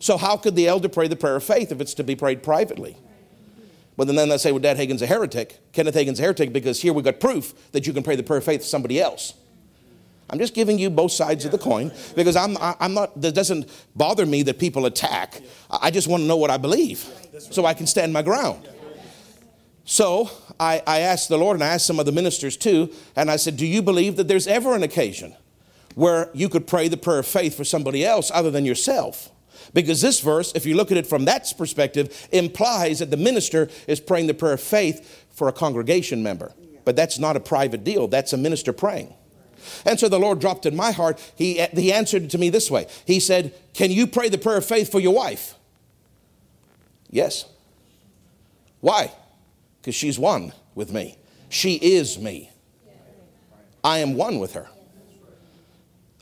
So, 0.00 0.18
how 0.18 0.36
could 0.36 0.54
the 0.54 0.68
elder 0.68 0.88
pray 0.88 1.08
the 1.08 1.16
prayer 1.16 1.36
of 1.36 1.44
faith 1.44 1.72
if 1.72 1.80
it's 1.80 1.94
to 1.94 2.04
be 2.04 2.14
prayed 2.14 2.42
privately? 2.42 2.98
Well, 3.96 4.06
then 4.06 4.28
they 4.28 4.36
say, 4.36 4.52
well, 4.52 4.60
Dad 4.60 4.76
Hagin's 4.76 5.02
a 5.02 5.06
heretic. 5.06 5.58
Kenneth 5.72 5.94
Hagin's 5.94 6.20
a 6.20 6.22
heretic 6.22 6.52
because 6.52 6.82
here 6.82 6.92
we've 6.92 7.04
got 7.04 7.20
proof 7.20 7.72
that 7.72 7.86
you 7.86 7.94
can 7.94 8.02
pray 8.02 8.16
the 8.16 8.22
prayer 8.22 8.38
of 8.38 8.44
faith 8.44 8.60
to 8.60 8.66
somebody 8.66 9.00
else. 9.00 9.32
I'm 10.30 10.38
just 10.38 10.54
giving 10.54 10.78
you 10.78 10.90
both 10.90 11.12
sides 11.12 11.44
of 11.44 11.52
the 11.52 11.58
coin 11.58 11.90
because 12.14 12.36
I'm, 12.36 12.56
I'm 12.60 12.92
not, 12.92 13.18
that 13.20 13.34
doesn't 13.34 13.70
bother 13.96 14.26
me 14.26 14.42
that 14.42 14.58
people 14.58 14.84
attack. 14.84 15.40
I 15.70 15.90
just 15.90 16.06
want 16.06 16.22
to 16.22 16.26
know 16.26 16.36
what 16.36 16.50
I 16.50 16.58
believe 16.58 16.98
so 17.38 17.64
I 17.64 17.74
can 17.74 17.86
stand 17.86 18.12
my 18.12 18.22
ground. 18.22 18.68
So 19.84 20.30
I, 20.60 20.82
I 20.86 21.00
asked 21.00 21.30
the 21.30 21.38
Lord 21.38 21.56
and 21.56 21.64
I 21.64 21.68
asked 21.68 21.86
some 21.86 21.98
of 21.98 22.04
the 22.04 22.12
ministers 22.12 22.58
too, 22.58 22.92
and 23.16 23.30
I 23.30 23.36
said, 23.36 23.56
Do 23.56 23.66
you 23.66 23.80
believe 23.80 24.16
that 24.16 24.28
there's 24.28 24.46
ever 24.46 24.74
an 24.74 24.82
occasion 24.82 25.34
where 25.94 26.30
you 26.34 26.50
could 26.50 26.66
pray 26.66 26.88
the 26.88 26.98
prayer 26.98 27.20
of 27.20 27.26
faith 27.26 27.56
for 27.56 27.64
somebody 27.64 28.04
else 28.04 28.30
other 28.32 28.50
than 28.50 28.66
yourself? 28.66 29.30
Because 29.72 30.02
this 30.02 30.20
verse, 30.20 30.52
if 30.54 30.66
you 30.66 30.74
look 30.76 30.90
at 30.90 30.98
it 30.98 31.06
from 31.06 31.24
that 31.24 31.50
perspective, 31.56 32.28
implies 32.32 32.98
that 32.98 33.10
the 33.10 33.16
minister 33.16 33.70
is 33.86 33.98
praying 33.98 34.26
the 34.26 34.34
prayer 34.34 34.52
of 34.52 34.60
faith 34.60 35.26
for 35.30 35.48
a 35.48 35.52
congregation 35.52 36.22
member. 36.22 36.52
But 36.84 36.94
that's 36.96 37.18
not 37.18 37.36
a 37.36 37.40
private 37.40 37.82
deal, 37.82 38.08
that's 38.08 38.34
a 38.34 38.38
minister 38.38 38.74
praying. 38.74 39.14
And 39.84 39.98
so 39.98 40.08
the 40.08 40.18
Lord 40.18 40.40
dropped 40.40 40.66
in 40.66 40.76
my 40.76 40.92
heart. 40.92 41.20
He, 41.36 41.60
he 41.74 41.92
answered 41.92 42.30
to 42.30 42.38
me 42.38 42.50
this 42.50 42.70
way 42.70 42.86
He 43.06 43.20
said, 43.20 43.54
Can 43.74 43.90
you 43.90 44.06
pray 44.06 44.28
the 44.28 44.38
prayer 44.38 44.58
of 44.58 44.64
faith 44.64 44.90
for 44.90 45.00
your 45.00 45.14
wife? 45.14 45.54
Yes. 47.10 47.44
Why? 48.80 49.12
because 49.88 49.94
she's 49.94 50.18
one 50.18 50.52
with 50.74 50.92
me. 50.92 51.16
She 51.48 51.76
is 51.76 52.18
me. 52.18 52.50
I 53.82 54.00
am 54.00 54.16
one 54.16 54.38
with 54.38 54.52
her. 54.52 54.68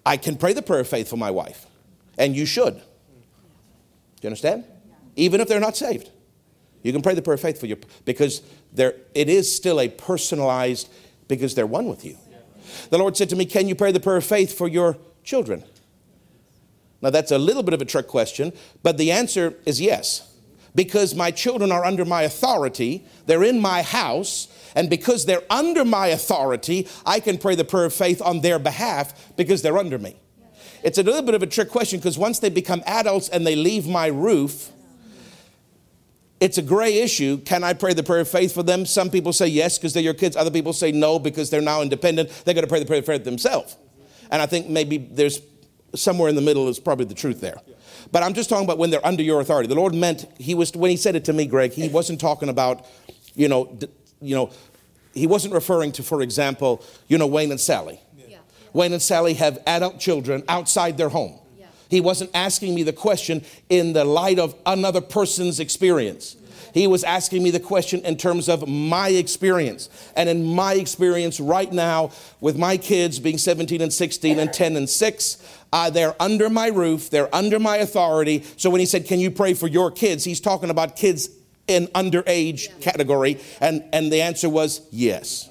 I 0.05 0.17
can 0.17 0.37
pray 0.37 0.53
the 0.53 0.63
prayer 0.63 0.79
of 0.79 0.87
faith 0.87 1.09
for 1.09 1.17
my 1.17 1.33
wife, 1.33 1.67
and 2.17 2.37
you 2.37 2.47
should. 2.47 2.75
Do 2.77 2.83
you 4.23 4.29
understand? 4.29 4.65
Even 5.17 5.41
if 5.41 5.49
they're 5.49 5.59
not 5.59 5.77
saved, 5.77 6.11
you 6.85 6.93
can 6.93 7.03
pray 7.03 7.15
the 7.15 7.23
prayer 7.23 7.35
of 7.35 7.41
faith 7.41 7.59
for 7.59 7.67
your 7.67 7.79
because 8.05 8.41
there 8.73 8.95
it 9.17 9.29
is 9.29 9.53
still 9.53 9.81
a 9.81 9.89
personalized 9.89 10.89
because 11.27 11.57
they're 11.57 11.67
one 11.67 11.89
with 11.89 12.05
you. 12.05 12.17
The 12.91 12.99
Lord 12.99 13.17
said 13.17 13.29
to 13.31 13.37
me, 13.37 13.45
"Can 13.45 13.69
you 13.69 13.75
pray 13.75 13.93
the 13.93 14.01
prayer 14.01 14.17
of 14.17 14.25
faith 14.25 14.57
for 14.57 14.69
your 14.69 14.99
children?" 15.25 15.65
Now 17.03 17.11
that's 17.11 17.31
a 17.31 17.39
little 17.39 17.63
bit 17.63 17.75
of 17.75 17.83
a 17.83 17.85
trick 17.85 18.09
question, 18.09 18.53
but 18.83 18.97
the 18.97 19.13
answer 19.13 19.55
is 19.67 19.81
yes. 19.81 20.23
Because 20.75 21.15
my 21.15 21.31
children 21.31 21.73
are 21.73 21.85
under 21.85 22.05
my 22.05 22.23
authority, 22.23 23.07
they're 23.27 23.43
in 23.43 23.61
my 23.61 23.83
house, 23.83 24.49
and 24.75 24.91
because 24.91 25.25
they're 25.25 25.45
under 25.49 25.85
my 25.85 26.09
authority, 26.09 26.87
I 27.07 27.21
can 27.21 27.39
pray 27.39 27.55
the 27.55 27.65
prayer 27.65 27.87
of 27.87 27.95
faith 27.95 28.21
on 28.21 28.41
their 28.41 28.59
behalf 28.59 29.35
because 29.37 29.63
they're 29.63 29.79
under 29.79 29.99
me. 29.99 30.17
It's 30.83 30.99
a 30.99 31.03
little 31.03 31.23
bit 31.23 31.35
of 31.35 31.43
a 31.43 31.47
trick 31.47 31.71
question 31.71 31.99
because 31.99 32.19
once 32.19 32.39
they 32.39 32.51
become 32.51 32.83
adults 32.87 33.29
and 33.31 33.47
they 33.47 33.57
leave 33.57 33.87
my 33.87 34.07
roof, 34.07 34.71
it's 36.41 36.59
a 36.59 36.63
gray 36.63 36.99
issue. 36.99 37.39
Can 37.39 37.65
I 37.65 37.73
pray 37.73 37.95
the 37.95 38.03
prayer 38.03 38.21
of 38.21 38.29
faith 38.29 38.53
for 38.53 38.63
them? 38.63 38.85
Some 38.85 39.11
people 39.11 39.33
say 39.33 39.47
yes 39.47 39.79
because 39.79 39.95
they're 39.95 40.03
your 40.03 40.15
kids. 40.15 40.37
Other 40.37 40.51
people 40.51 40.73
say 40.73 40.93
no 40.93 41.19
because 41.19 41.51
they're 41.51 41.63
now 41.63 41.83
independent. 41.83 42.29
They're 42.45 42.55
going 42.55 42.65
to 42.65 42.69
pray 42.69 42.81
the 42.81 42.87
prayer 42.87 43.01
of 43.01 43.07
faith 43.07 43.25
themselves. 43.25 43.77
And 44.31 44.43
I 44.43 44.47
think 44.47 44.69
maybe 44.69 44.99
there's 44.99 45.41
somewhere 45.95 46.29
in 46.29 46.35
the 46.35 46.43
middle 46.43 46.69
is 46.69 46.79
probably 46.79 47.07
the 47.07 47.15
truth 47.15 47.41
there. 47.41 47.57
But 48.13 48.23
I'm 48.23 48.35
just 48.35 48.49
talking 48.49 48.65
about 48.65 48.79
when 48.79 48.91
they're 48.91 49.05
under 49.07 49.23
your 49.23 49.41
authority. 49.41 49.69
The 49.69 49.75
Lord 49.75 49.95
meant 49.95 50.27
he 50.39 50.55
was 50.55 50.73
when 50.73 50.91
he 50.91 50.97
said 50.97 51.17
it 51.17 51.25
to 51.27 51.33
me, 51.33 51.47
Greg. 51.47 51.73
He 51.73 51.89
wasn't 51.89 52.21
talking 52.21 52.49
about, 52.49 52.87
you 53.35 53.49
know, 53.49 53.79
you 54.21 54.35
know, 54.35 54.51
he 55.15 55.27
wasn't 55.27 55.55
referring 55.55 55.93
to, 55.93 56.03
for 56.03 56.23
example, 56.23 56.85
you 57.09 57.19
know, 57.19 57.27
Wayne 57.27 57.51
and 57.51 57.61
Sally. 57.61 58.01
Yeah. 58.17 58.39
Wayne 58.73 58.93
and 58.93 59.03
Sally 59.03 59.35
have 59.35 59.59
adult 59.67 59.99
children 59.99 60.45
outside 60.49 60.99
their 60.99 61.09
home. 61.09 61.39
He 61.89 62.01
wasn't 62.01 62.31
asking 62.35 62.75
me 62.75 62.83
the 62.83 62.93
question 62.93 63.45
in 63.69 63.93
the 63.93 64.05
light 64.05 64.39
of 64.39 64.55
another 64.67 65.01
person's 65.01 65.61
experience. 65.61 66.37
He 66.77 66.87
was 66.87 67.05
asking 67.05 67.43
me 67.43 67.51
the 67.51 67.61
question 67.61 68.01
in 68.05 68.17
terms 68.19 68.51
of 68.51 68.69
my 68.69 69.09
experience. 69.09 69.89
And 70.15 70.29
in 70.29 70.45
my 70.45 70.75
experience 70.75 71.41
right 71.41 71.73
now, 71.73 72.11
with 72.41 72.59
my 72.59 72.77
kids 72.77 73.19
being 73.19 73.39
17 73.39 73.81
and 73.81 73.91
16 73.91 74.39
and 74.39 74.53
10 74.53 74.77
and 74.77 74.91
6, 74.91 75.59
uh, 75.73 75.89
they're 75.89 76.15
under 76.21 76.51
my 76.51 76.69
roof, 76.69 77.09
they're 77.09 77.35
under 77.35 77.59
my 77.59 77.79
authority. 77.79 78.45
So 78.59 78.69
when 78.69 78.81
he 78.81 78.87
said, 78.87 79.07
Can 79.07 79.21
you 79.21 79.31
pray 79.31 79.55
for 79.55 79.69
your 79.69 79.91
kids? 79.91 80.25
He's 80.25 80.41
talking 80.41 80.69
about 80.69 80.97
kids 80.97 81.31
in 81.67 81.87
underage 81.89 82.79
category. 82.81 83.41
And, 83.61 83.83
and 83.93 84.13
the 84.13 84.21
answer 84.21 84.49
was 84.49 84.87
yes. 84.91 85.49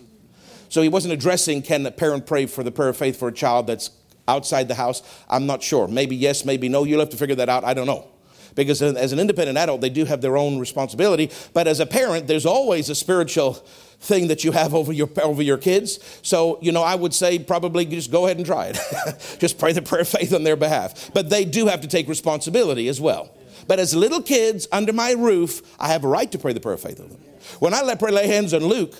So 0.70 0.82
he 0.82 0.90
wasn't 0.90 1.14
addressing 1.14 1.62
can 1.62 1.86
a 1.86 1.92
parent 1.92 2.28
pray 2.28 2.46
for 2.46 2.64
the 2.64 2.72
prayer 2.72 2.90
of 2.90 2.98
faith 2.98 3.18
for 3.18 3.30
a 3.30 3.34
child 3.34 3.68
that's 3.68 3.90
outside 4.28 4.68
the 4.68 4.76
house? 4.76 5.02
I'm 5.30 5.46
not 5.46 5.64
sure. 5.64 5.88
Maybe 5.88 6.16
yes, 6.16 6.46
maybe 6.46 6.70
no. 6.70 6.84
You'll 6.84 7.00
have 7.00 7.10
to 7.10 7.18
figure 7.18 7.36
that 7.36 7.50
out. 7.50 7.64
I 7.64 7.74
don't 7.74 7.88
know 7.88 8.08
because 8.56 8.82
as 8.82 9.12
an 9.12 9.20
independent 9.20 9.58
adult, 9.58 9.82
they 9.82 9.90
do 9.90 10.06
have 10.06 10.22
their 10.22 10.38
own 10.38 10.58
responsibility. 10.58 11.30
But 11.54 11.68
as 11.68 11.80
a 11.80 11.86
parent, 11.86 12.28
there's 12.28 12.46
always 12.46 12.90
a 12.90 12.96
spiritual 12.96 13.54
thing 14.00 14.28
that 14.28 14.44
you 14.44 14.52
have 14.52 14.74
over 14.74 14.92
your 14.92 15.10
over 15.22 15.42
your 15.42 15.58
kids. 15.58 16.00
So, 16.22 16.58
you 16.62 16.72
know, 16.72 16.82
I 16.82 16.96
would 16.96 17.14
say 17.14 17.38
probably 17.40 17.86
just 17.86 18.12
go 18.12 18.26
ahead 18.26 18.38
and 18.38 18.46
try 18.46 18.68
it. 18.74 19.38
just 19.40 19.58
pray 19.60 19.74
the 19.74 19.82
prayer 19.82 20.02
of 20.02 20.08
faith 20.08 20.34
on 20.34 20.44
their 20.44 20.56
behalf. 20.56 21.12
But 21.14 21.30
they 21.30 21.46
do 21.46 21.68
have 21.68 21.82
to 21.82 21.88
take 21.88 22.08
responsibility 22.08 22.88
as 22.88 23.00
well. 23.00 23.30
But 23.68 23.80
as 23.80 23.96
little 23.96 24.22
kids 24.22 24.68
under 24.72 24.94
my 24.94 25.12
roof, 25.12 25.62
I 25.80 25.88
have 25.90 26.04
a 26.04 26.08
right 26.08 26.32
to 26.32 26.38
pray 26.38 26.54
the 26.54 26.60
prayer 26.60 26.76
of 26.76 26.82
faith 26.82 27.00
on 27.00 27.10
them. 27.10 27.20
When 27.60 27.74
I 27.74 27.82
let 27.82 28.00
pray 28.00 28.12
lay 28.12 28.28
hands 28.28 28.54
on 28.54 28.64
Luke, 28.64 28.94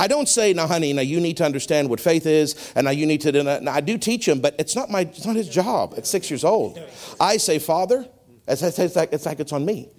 I 0.00 0.06
don't 0.06 0.30
say, 0.30 0.54
now, 0.54 0.66
honey, 0.66 0.94
now 0.94 1.02
you 1.02 1.20
need 1.20 1.36
to 1.36 1.44
understand 1.44 1.90
what 1.90 2.00
faith 2.00 2.24
is, 2.24 2.72
and 2.74 2.86
now 2.86 2.90
you 2.90 3.04
need 3.04 3.20
to. 3.20 3.60
Now, 3.60 3.70
I 3.70 3.82
do 3.82 3.98
teach 3.98 4.26
him, 4.26 4.40
but 4.40 4.54
it's 4.58 4.74
not 4.74 4.90
my, 4.90 5.00
it's 5.02 5.26
not 5.26 5.36
his 5.36 5.46
job 5.46 5.92
at 5.94 6.06
six 6.06 6.30
years 6.30 6.42
old. 6.42 6.80
I 7.20 7.36
say, 7.36 7.58
Father, 7.58 8.08
it's, 8.48 8.62
it's, 8.62 8.96
like, 8.96 9.12
it's 9.12 9.26
like 9.26 9.40
it's 9.40 9.52
on 9.52 9.66
me. 9.66 9.90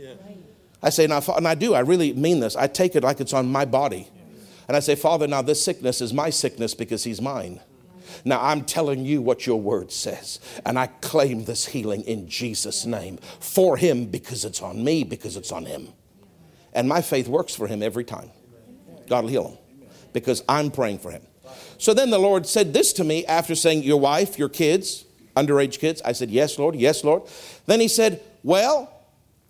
I 0.82 0.90
say, 0.90 1.06
now, 1.06 1.22
and 1.38 1.48
I 1.48 1.54
do, 1.54 1.76
I 1.76 1.82
really 1.82 2.14
mean 2.14 2.40
this. 2.40 2.56
I 2.56 2.66
take 2.66 2.96
it 2.96 3.04
like 3.04 3.20
it's 3.20 3.32
on 3.32 3.52
my 3.52 3.64
body. 3.64 4.08
And 4.68 4.76
I 4.76 4.80
say, 4.80 4.96
Father, 4.96 5.28
now 5.28 5.44
this 5.44 5.64
sickness 5.64 6.02
is 6.02 6.14
my 6.14 6.32
sickness 6.32 6.74
because 6.74 7.04
he's 7.04 7.22
mine. 7.22 7.60
Now 8.26 8.42
I'm 8.42 8.64
telling 8.64 9.06
you 9.06 9.22
what 9.22 9.46
your 9.46 9.62
word 9.62 9.92
says, 9.92 10.40
and 10.66 10.80
I 10.80 10.88
claim 10.88 11.46
this 11.46 11.68
healing 11.68 12.02
in 12.02 12.28
Jesus' 12.28 12.88
name 12.88 13.18
for 13.40 13.78
him 13.78 14.06
because 14.06 14.46
it's 14.46 14.64
on 14.64 14.84
me, 14.84 15.04
because 15.04 15.38
it's 15.38 15.52
on 15.52 15.66
him. 15.66 15.90
And 16.74 16.90
my 16.90 17.04
faith 17.04 17.28
works 17.28 17.54
for 17.54 17.68
him 17.68 17.84
every 17.84 18.04
time. 18.04 18.32
God 19.08 19.26
will 19.26 19.30
heal 19.30 19.48
him 19.50 19.58
because 20.14 20.44
I'm 20.48 20.72
praying 20.72 21.00
for 21.00 21.12
him. 21.12 21.22
So 21.78 21.94
then 21.94 22.10
the 22.12 22.20
Lord 22.20 22.46
said 22.46 22.74
this 22.74 22.94
to 22.94 23.04
me 23.04 23.26
after 23.26 23.56
saying, 23.56 23.84
Your 23.84 24.00
wife, 24.00 24.38
your 24.38 24.50
kids, 24.50 25.06
underage 25.36 25.80
kids. 25.80 26.02
I 26.04 26.12
said, 26.12 26.30
Yes, 26.30 26.60
Lord, 26.60 26.76
yes, 26.76 27.04
Lord. 27.04 27.24
Then 27.66 27.80
he 27.80 27.88
said, 27.88 28.22
Well, 28.44 28.92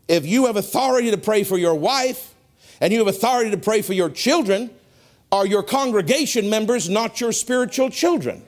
if 0.07 0.25
you 0.25 0.45
have 0.45 0.55
authority 0.55 1.11
to 1.11 1.17
pray 1.17 1.43
for 1.43 1.57
your 1.57 1.75
wife 1.75 2.33
and 2.79 2.91
you 2.91 2.99
have 2.99 3.07
authority 3.07 3.51
to 3.51 3.57
pray 3.57 3.81
for 3.81 3.93
your 3.93 4.09
children, 4.09 4.69
are 5.31 5.45
your 5.45 5.63
congregation 5.63 6.49
members 6.49 6.89
not 6.89 7.21
your 7.21 7.31
spiritual 7.31 7.89
children? 7.89 8.43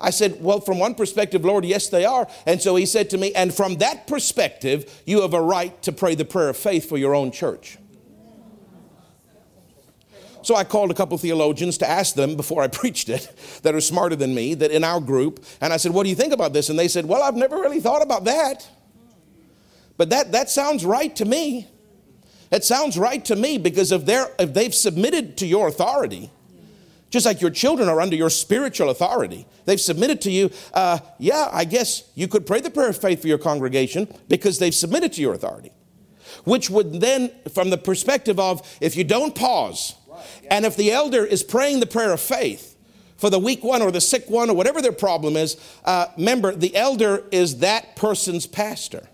I 0.00 0.10
said, 0.10 0.42
Well, 0.42 0.60
from 0.60 0.78
one 0.78 0.94
perspective, 0.94 1.44
Lord, 1.44 1.64
yes, 1.64 1.88
they 1.88 2.04
are. 2.04 2.28
And 2.46 2.60
so 2.60 2.76
he 2.76 2.84
said 2.84 3.10
to 3.10 3.18
me, 3.18 3.32
And 3.32 3.54
from 3.54 3.76
that 3.76 4.06
perspective, 4.06 5.02
you 5.06 5.22
have 5.22 5.34
a 5.34 5.40
right 5.40 5.80
to 5.82 5.92
pray 5.92 6.14
the 6.14 6.24
prayer 6.24 6.50
of 6.50 6.56
faith 6.56 6.88
for 6.88 6.98
your 6.98 7.14
own 7.14 7.30
church. 7.30 7.78
So 10.44 10.54
I 10.54 10.62
called 10.62 10.90
a 10.90 10.94
couple 10.94 11.16
theologians 11.16 11.78
to 11.78 11.88
ask 11.88 12.14
them 12.14 12.36
before 12.36 12.62
I 12.62 12.68
preached 12.80 13.08
it 13.08 13.32
that 13.62 13.74
are 13.74 13.80
smarter 13.80 14.14
than 14.14 14.34
me, 14.34 14.54
that 14.54 14.70
in 14.70 14.84
our 14.84 15.00
group, 15.00 15.44
and 15.60 15.72
I 15.72 15.78
said, 15.78 15.92
What 15.92 16.04
do 16.04 16.10
you 16.10 16.14
think 16.14 16.32
about 16.32 16.52
this? 16.52 16.68
And 16.68 16.78
they 16.78 16.88
said, 16.88 17.06
Well, 17.06 17.22
I've 17.22 17.34
never 17.34 17.56
really 17.56 17.80
thought 17.80 18.02
about 18.02 18.24
that. 18.24 18.68
But 19.96 20.10
that, 20.10 20.32
that 20.32 20.50
sounds 20.50 20.84
right 20.84 21.14
to 21.16 21.24
me. 21.24 21.68
It 22.50 22.62
sounds 22.62 22.98
right 22.98 23.24
to 23.24 23.36
me 23.36 23.58
because 23.58 23.90
if, 23.90 24.04
they're, 24.04 24.28
if 24.38 24.52
they've 24.52 24.74
submitted 24.74 25.38
to 25.38 25.46
your 25.46 25.68
authority, 25.68 26.30
just 27.10 27.26
like 27.26 27.40
your 27.40 27.50
children 27.50 27.88
are 27.88 28.00
under 28.00 28.16
your 28.16 28.28
spiritual 28.28 28.90
authority, 28.90 29.46
they've 29.64 29.80
submitted 29.80 30.20
to 30.22 30.30
you. 30.30 30.50
Uh, 30.72 30.98
yeah, 31.18 31.48
I 31.52 31.64
guess 31.64 32.10
you 32.14 32.28
could 32.28 32.44
pray 32.44 32.60
the 32.60 32.70
prayer 32.70 32.90
of 32.90 33.00
faith 33.00 33.22
for 33.22 33.28
your 33.28 33.38
congregation 33.38 34.12
because 34.28 34.58
they've 34.58 34.74
submitted 34.74 35.12
to 35.14 35.20
your 35.20 35.32
authority. 35.32 35.72
Which 36.42 36.68
would 36.68 37.00
then, 37.00 37.30
from 37.52 37.70
the 37.70 37.78
perspective 37.78 38.40
of 38.40 38.62
if 38.80 38.96
you 38.96 39.04
don't 39.04 39.34
pause, 39.34 39.94
and 40.50 40.64
if 40.64 40.76
the 40.76 40.92
elder 40.92 41.24
is 41.24 41.42
praying 41.42 41.80
the 41.80 41.86
prayer 41.86 42.12
of 42.12 42.20
faith 42.20 42.76
for 43.16 43.30
the 43.30 43.38
weak 43.38 43.64
one 43.64 43.82
or 43.82 43.90
the 43.90 44.00
sick 44.00 44.28
one 44.28 44.50
or 44.50 44.56
whatever 44.56 44.82
their 44.82 44.92
problem 44.92 45.36
is, 45.36 45.56
uh, 45.84 46.06
remember, 46.16 46.54
the 46.54 46.74
elder 46.76 47.24
is 47.30 47.58
that 47.58 47.96
person's 47.96 48.46
pastor. 48.46 49.08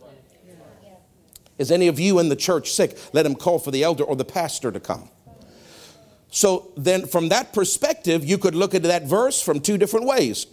Is 1.58 1.70
any 1.70 1.88
of 1.88 2.00
you 2.00 2.18
in 2.18 2.30
the 2.30 2.36
church 2.36 2.72
sick? 2.72 2.96
Let 3.12 3.26
him 3.26 3.34
call 3.34 3.58
for 3.58 3.70
the 3.70 3.82
elder 3.82 4.02
or 4.02 4.16
the 4.16 4.24
pastor 4.24 4.72
to 4.72 4.80
come. 4.80 5.10
So 6.30 6.72
then, 6.76 7.06
from 7.06 7.28
that 7.28 7.52
perspective, 7.52 8.24
you 8.24 8.38
could 8.38 8.54
look 8.54 8.74
at 8.74 8.84
that 8.84 9.02
verse 9.02 9.42
from 9.42 9.60
two 9.60 9.76
different 9.76 10.06
ways. 10.06 10.46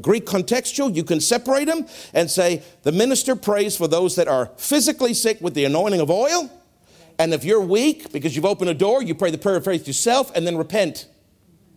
Greek 0.00 0.24
contextual, 0.24 0.94
you 0.94 1.04
can 1.04 1.20
separate 1.20 1.66
them 1.66 1.86
and 2.14 2.30
say 2.30 2.62
the 2.84 2.92
minister 2.92 3.34
prays 3.34 3.76
for 3.76 3.88
those 3.88 4.16
that 4.16 4.28
are 4.28 4.46
physically 4.56 5.14
sick 5.14 5.40
with 5.40 5.54
the 5.54 5.64
anointing 5.64 6.00
of 6.00 6.10
oil. 6.10 6.50
And 7.18 7.32
if 7.32 7.44
you're 7.44 7.60
weak 7.60 8.12
because 8.12 8.36
you've 8.36 8.44
opened 8.44 8.70
a 8.70 8.74
door, 8.74 9.02
you 9.02 9.14
pray 9.14 9.30
the 9.30 9.38
prayer 9.38 9.56
of 9.56 9.64
faith 9.64 9.86
yourself 9.86 10.30
and 10.34 10.46
then 10.46 10.56
repent. 10.56 11.06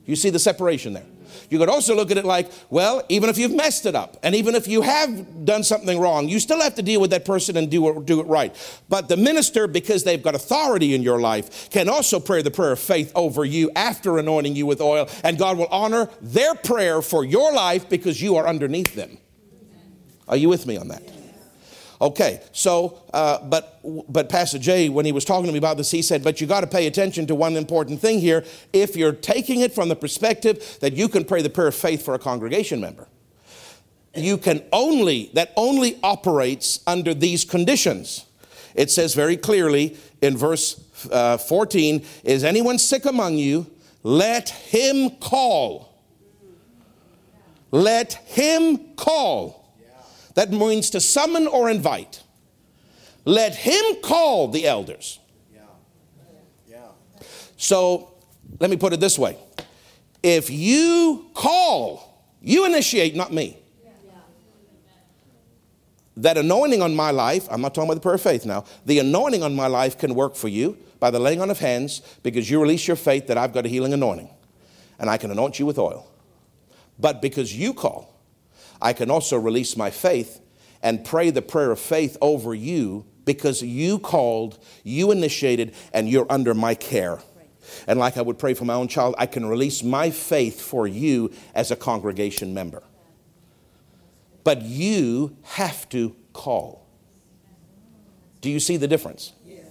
You 0.06 0.16
see 0.16 0.30
the 0.30 0.40
separation 0.40 0.94
there. 0.94 1.06
You 1.50 1.58
could 1.58 1.70
also 1.70 1.96
look 1.96 2.12
at 2.12 2.18
it 2.18 2.26
like, 2.26 2.52
well, 2.70 3.04
even 3.10 3.30
if 3.30 3.38
you've 3.38 3.54
messed 3.54 3.86
it 3.86 3.96
up, 3.96 4.18
and 4.24 4.36
even 4.36 4.56
if 4.56 4.68
you 4.68 4.82
have 4.82 5.46
done 5.46 5.64
something 5.64 6.00
wrong, 6.00 6.30
you 6.30 6.40
still 6.40 6.62
have 6.62 6.76
to 6.76 6.82
deal 6.82 7.02
with 7.02 7.12
that 7.12 7.26
person 7.26 7.58
and 7.58 7.70
do 7.70 7.88
it, 7.90 8.06
do 8.06 8.20
it 8.20 8.28
right. 8.28 8.56
But 8.88 9.08
the 9.08 9.18
minister, 9.18 9.68
because 9.68 10.04
they've 10.04 10.22
got 10.22 10.36
authority 10.36 10.94
in 10.94 11.02
your 11.02 11.20
life, 11.20 11.70
can 11.70 11.90
also 11.90 12.20
pray 12.20 12.42
the 12.42 12.52
prayer 12.52 12.72
of 12.72 12.80
faith 12.80 13.12
over 13.16 13.46
you 13.46 13.72
after 13.76 14.18
anointing 14.18 14.56
you 14.56 14.66
with 14.66 14.82
oil, 14.82 15.10
and 15.24 15.38
God 15.38 15.58
will 15.58 15.68
honor 15.68 16.10
their 16.22 16.56
prayer 16.56 17.02
for 17.02 17.24
your 17.24 17.54
life 17.54 17.90
because 17.90 18.22
you 18.22 18.36
are 18.36 18.48
underneath 18.48 18.96
them. 18.96 19.18
Are 20.28 20.38
you 20.38 20.50
with 20.50 20.68
me 20.68 20.78
on 20.78 20.90
that? 20.90 21.19
Okay, 22.02 22.42
so, 22.54 23.02
uh, 23.14 23.44
but, 23.44 23.82
but 24.08 24.30
Pastor 24.30 24.58
Jay, 24.58 24.88
when 24.88 25.06
he 25.06 25.12
was 25.12 25.26
talking 25.26 25.48
to 25.48 25.52
me 25.52 25.58
about 25.58 25.76
this, 25.76 25.92
he 25.92 26.02
said, 26.02 26.24
but 26.24 26.40
you 26.40 26.48
got 26.48 26.62
to 26.62 26.68
pay 26.68 26.88
attention 26.88 27.28
to 27.28 27.36
one 27.36 27.58
important 27.58 28.00
thing 28.00 28.20
here. 28.20 28.46
If 28.72 28.96
you're 28.96 29.12
taking 29.12 29.60
it 29.60 29.74
from 29.74 29.90
the 29.90 29.98
perspective 29.98 30.78
that 30.80 30.94
you 30.94 31.10
can 31.10 31.26
pray 31.26 31.42
the 31.42 31.50
prayer 31.50 31.68
of 31.68 31.76
faith 31.76 32.06
for 32.06 32.14
a 32.14 32.20
congregation 32.20 32.80
member, 32.80 33.10
you 34.16 34.38
can 34.38 34.64
only, 34.72 35.30
that 35.34 35.52
only 35.58 36.00
operates 36.02 36.80
under 36.88 37.14
these 37.14 37.44
conditions. 37.44 38.26
It 38.76 38.90
says 38.90 39.14
very 39.14 39.36
clearly 39.36 39.98
in 40.22 40.38
verse 40.38 40.82
uh, 41.12 41.38
14 41.38 42.06
Is 42.24 42.46
anyone 42.46 42.80
sick 42.80 43.06
among 43.06 43.36
you? 43.36 43.68
Let 44.04 44.50
him 44.50 45.12
call. 45.18 46.02
Let 47.72 48.14
him 48.14 48.96
call 48.96 49.59
that 50.40 50.52
means 50.52 50.90
to 50.92 51.02
summon 51.02 51.48
or 51.48 51.70
invite. 51.70 52.24
Let 53.26 53.54
him 53.56 53.84
call 54.02 54.48
the 54.48 54.66
elders. 54.66 55.20
Yeah. 55.54 55.64
Yeah. 56.66 56.78
So 57.58 58.14
let 58.58 58.70
me 58.70 58.78
put 58.78 58.94
it 58.94 59.02
this 59.02 59.20
way 59.20 59.38
if 60.24 60.50
you 60.50 61.30
call, 61.34 62.24
you 62.42 62.66
initiate, 62.66 63.18
not 63.18 63.34
me. 63.34 63.58
That 66.16 66.38
anointing 66.38 66.82
on 66.82 66.96
my 66.96 67.12
life, 67.12 67.46
I'm 67.52 67.60
not 67.60 67.76
talking 67.76 67.90
about 67.90 67.96
the 67.96 68.02
prayer 68.02 68.16
of 68.16 68.22
faith 68.22 68.46
now, 68.46 68.64
the 68.86 69.00
anointing 69.00 69.44
on 69.44 69.54
my 69.54 69.68
life 69.68 69.98
can 69.98 70.16
work 70.16 70.38
for 70.38 70.48
you 70.48 70.78
by 71.02 71.12
the 71.12 71.20
laying 71.20 71.42
on 71.42 71.50
of 71.50 71.60
hands 71.60 72.02
because 72.24 72.50
you 72.50 72.62
release 72.62 72.88
your 72.88 72.96
faith 72.96 73.28
that 73.28 73.38
I've 73.38 73.52
got 73.52 73.66
a 73.66 73.70
healing 73.70 73.92
anointing 73.92 74.30
and 75.00 75.10
I 75.10 75.18
can 75.18 75.32
anoint 75.32 75.60
you 75.60 75.66
with 75.66 75.78
oil. 75.78 76.10
But 76.98 77.22
because 77.22 77.54
you 77.54 77.74
call, 77.74 78.09
I 78.82 78.94
can 78.94 79.12
also 79.12 79.38
release 79.38 79.76
my 79.76 79.90
faith 79.90 80.42
and 80.82 81.04
pray 81.04 81.30
the 81.30 81.42
prayer 81.42 81.72
of 81.72 81.80
faith 81.80 82.18
over 82.22 82.54
you 82.54 83.06
because 83.26 83.62
you 83.62 84.00
called, 84.00 84.58
you 84.84 85.12
initiated, 85.12 85.76
and 85.94 86.10
you're 86.10 86.26
under 86.30 86.54
my 86.54 86.74
care. 86.74 87.20
And 87.88 88.00
like 88.00 88.18
I 88.18 88.22
would 88.22 88.40
pray 88.40 88.54
for 88.54 88.66
my 88.66 88.74
own 88.74 88.88
child, 88.88 89.16
I 89.18 89.26
can 89.26 89.46
release 89.46 89.84
my 89.84 90.10
faith 90.10 90.62
for 90.62 90.88
you 90.88 91.32
as 91.54 91.70
a 91.70 91.76
congregation 91.76 92.54
member. 92.54 92.82
But 94.44 94.64
you 94.64 95.38
have 95.44 95.88
to 95.90 96.16
call. 96.34 96.88
Do 98.42 98.50
you 98.50 98.60
see 98.60 98.78
the 98.78 98.88
difference? 98.88 99.34
Yes. 99.46 99.66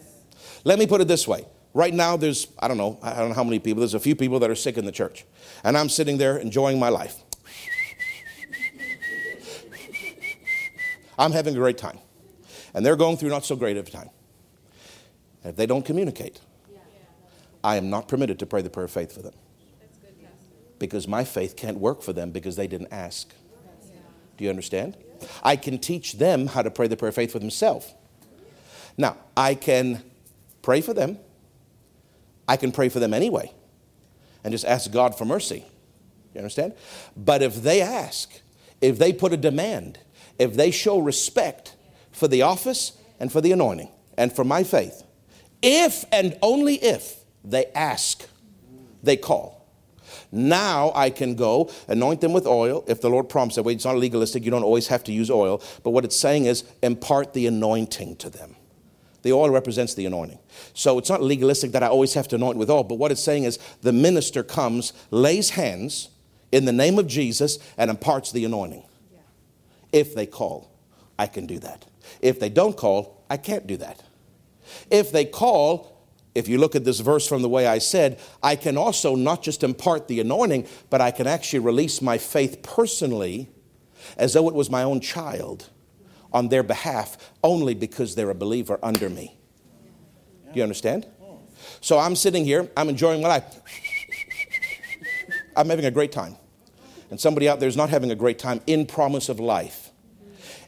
Let 0.65 0.79
me 0.79 0.87
put 0.87 1.01
it 1.01 1.09
this 1.09 1.27
way. 1.27 1.47
Right 1.75 1.93
now, 1.93 2.17
there's, 2.17 2.47
I 2.59 2.69
don't 2.69 2.77
know, 2.79 2.99
I 3.03 3.17
don't 3.17 3.31
know 3.31 3.35
how 3.35 3.45
many 3.45 3.59
people, 3.59 3.81
there's 3.81 3.95
a 3.95 4.01
few 4.01 4.15
people 4.15 4.39
that 4.41 4.51
are 4.51 4.55
sick 4.55 4.79
in 4.79 4.85
the 4.85 4.93
church. 4.93 5.25
And 5.65 5.77
I'm 5.77 5.89
sitting 5.89 6.19
there 6.19 6.37
enjoying 6.37 6.79
my 6.79 6.91
life. 6.91 7.23
I'm 11.19 11.33
having 11.33 11.55
a 11.55 11.59
great 11.59 11.79
time. 11.79 11.99
And 12.75 12.85
they're 12.85 12.97
going 12.97 13.17
through 13.17 13.31
not 13.31 13.45
so 13.45 13.57
great 13.57 13.77
of 13.77 13.89
a 13.89 13.91
time. 13.91 14.11
And 15.43 15.51
if 15.51 15.57
they 15.57 15.67
don't 15.67 15.85
communicate, 15.85 16.41
I 17.65 17.77
am 17.77 17.91
not 17.91 18.09
permitted 18.09 18.39
to 18.41 18.47
pray 18.47 18.63
the 18.63 18.71
prayer 18.71 18.85
of 18.85 18.91
faith 18.91 19.13
for 19.13 19.23
them. 19.23 19.35
Because 20.79 21.09
my 21.09 21.25
faith 21.25 21.57
can't 21.57 21.79
work 21.79 22.03
for 22.03 22.13
them 22.13 22.31
because 22.31 22.57
they 22.57 22.67
didn't 22.67 22.93
ask. 22.93 23.33
Do 24.37 24.45
you 24.45 24.51
understand? 24.51 24.97
I 25.43 25.57
can 25.57 25.79
teach 25.79 26.15
them 26.15 26.47
how 26.47 26.63
to 26.63 26.71
pray 26.71 26.87
the 26.87 26.97
prayer 26.97 27.09
of 27.09 27.15
faith 27.17 27.33
for 27.33 27.41
themselves. 27.41 27.93
Now, 28.97 29.17
I 29.37 29.55
can 29.55 30.03
pray 30.63 30.81
for 30.81 30.95
them. 30.95 31.19
I 32.47 32.57
can 32.57 32.71
pray 32.73 32.89
for 32.89 33.01
them 33.01 33.13
anyway 33.13 33.53
and 34.45 34.53
just 34.53 34.65
ask 34.65 34.91
God 34.91 35.17
for 35.17 35.25
mercy. 35.25 35.65
You 36.35 36.39
understand? 36.39 36.75
But 37.17 37.43
if 37.43 37.63
they 37.63 37.81
ask, 37.81 38.41
if 38.81 38.99
they 38.99 39.13
put 39.13 39.33
a 39.33 39.37
demand, 39.37 39.99
if 40.39 40.55
they 40.55 40.71
show 40.71 40.99
respect 40.99 41.77
for 42.11 42.29
the 42.29 42.43
office 42.43 42.93
and 43.21 43.31
for 43.31 43.41
the 43.41 43.53
anointing 43.53 43.91
and 44.17 44.33
for 44.33 44.45
my 44.45 44.65
faith, 44.65 45.05
if 45.63 46.05
and 46.13 46.37
only 46.43 46.77
if 46.77 47.17
they 47.45 47.67
ask, 47.75 48.27
they 49.03 49.17
call. 49.17 49.59
Now 50.31 50.93
I 50.95 51.11
can 51.11 51.35
go 51.35 51.71
anoint 51.87 52.21
them 52.21 52.33
with 52.33 52.47
oil 52.47 52.85
if 52.87 53.01
the 53.01 53.09
Lord 53.09 53.29
prompts 53.29 53.57
that 53.57 53.63
way. 53.63 53.73
It's 53.73 53.85
not 53.85 53.97
legalistic. 53.97 54.45
You 54.45 54.51
don't 54.51 54.63
always 54.63 54.89
have 54.89 55.03
to 55.05 55.13
use 55.13 55.31
oil. 55.31 55.63
But 55.83 55.91
what 55.91 56.05
it's 56.05 56.17
saying 56.17 56.45
is 56.45 56.65
impart 56.83 57.33
the 57.33 57.47
anointing 57.47 58.17
to 58.17 58.31
them. 58.31 58.55
The 59.23 59.33
oil 59.33 59.51
represents 59.51 59.95
the 59.95 60.07
anointing. 60.07 60.39
So 60.75 60.99
it's 60.99 61.11
not 61.11 61.23
legalistic 61.23 61.73
that 61.73 61.83
I 61.83 61.89
always 61.89 62.15
have 62.15 62.29
to 62.29 62.37
anoint 62.37 62.57
with 62.57 62.71
oil. 62.71 62.85
But 62.85 62.97
what 62.97 63.11
it's 63.11 63.23
saying 63.23 63.45
is 63.45 63.59
the 63.83 63.93
minister 63.93 64.43
comes, 64.43 64.93
lays 65.11 65.51
hands 65.51 66.11
in 66.53 66.65
the 66.65 66.73
name 66.73 66.99
of 66.99 67.07
Jesus, 67.07 67.59
and 67.77 67.91
imparts 67.91 68.33
the 68.33 68.45
anointing. 68.45 68.85
If 69.93 70.15
they 70.15 70.27
call, 70.27 70.71
I 71.19 71.27
can 71.27 71.47
do 71.47 71.59
that. 71.61 71.87
If 72.21 72.41
they 72.41 72.49
don't 72.49 72.77
call, 72.77 73.25
I 73.29 73.37
can't 73.37 73.67
do 73.67 73.77
that. 73.79 74.03
If 74.91 75.13
they 75.13 75.25
call, 75.25 76.07
if 76.35 76.49
you 76.49 76.59
look 76.59 76.75
at 76.75 76.85
this 76.85 77.01
verse 77.01 77.27
from 77.27 77.43
the 77.43 77.49
way 77.49 77.67
I 77.67 77.79
said, 77.79 78.21
I 78.43 78.57
can 78.57 78.77
also 78.77 79.15
not 79.15 79.43
just 79.43 79.65
impart 79.65 80.09
the 80.09 80.21
anointing, 80.21 80.67
but 80.91 81.01
I 81.01 81.11
can 81.11 81.27
actually 81.27 81.61
release 81.61 82.03
my 82.03 82.19
faith 82.19 82.63
personally 82.63 83.49
as 84.17 84.35
though 84.35 84.49
it 84.49 84.55
was 84.55 84.71
my 84.71 84.83
own 84.83 85.01
child 85.01 85.71
on 86.33 86.49
their 86.49 86.63
behalf 86.63 87.17
only 87.43 87.75
because 87.75 88.15
they're 88.15 88.31
a 88.31 88.35
believer 88.35 88.79
under 88.83 89.09
me. 89.09 89.37
Do 90.53 90.59
you 90.59 90.63
understand? 90.63 91.07
So 91.81 91.99
I'm 91.99 92.17
sitting 92.17 92.45
here, 92.45 92.71
I'm 92.77 92.89
enjoying 92.89 93.23
my 93.23 93.29
life. 93.29 93.61
I'm 95.57 95.69
having 95.69 95.87
a 95.87 95.91
great 95.91 96.13
time 96.13 96.37
and 97.11 97.21
somebody 97.21 97.49
out 97.49 97.61
there 97.61 97.69
is 97.69 97.77
not 97.77 97.91
having 97.91 98.11
a 98.11 98.15
great 98.15 98.39
time 98.39 98.61
in 98.67 98.87
promise 98.87 99.29
of 99.29 99.41
life, 99.41 99.91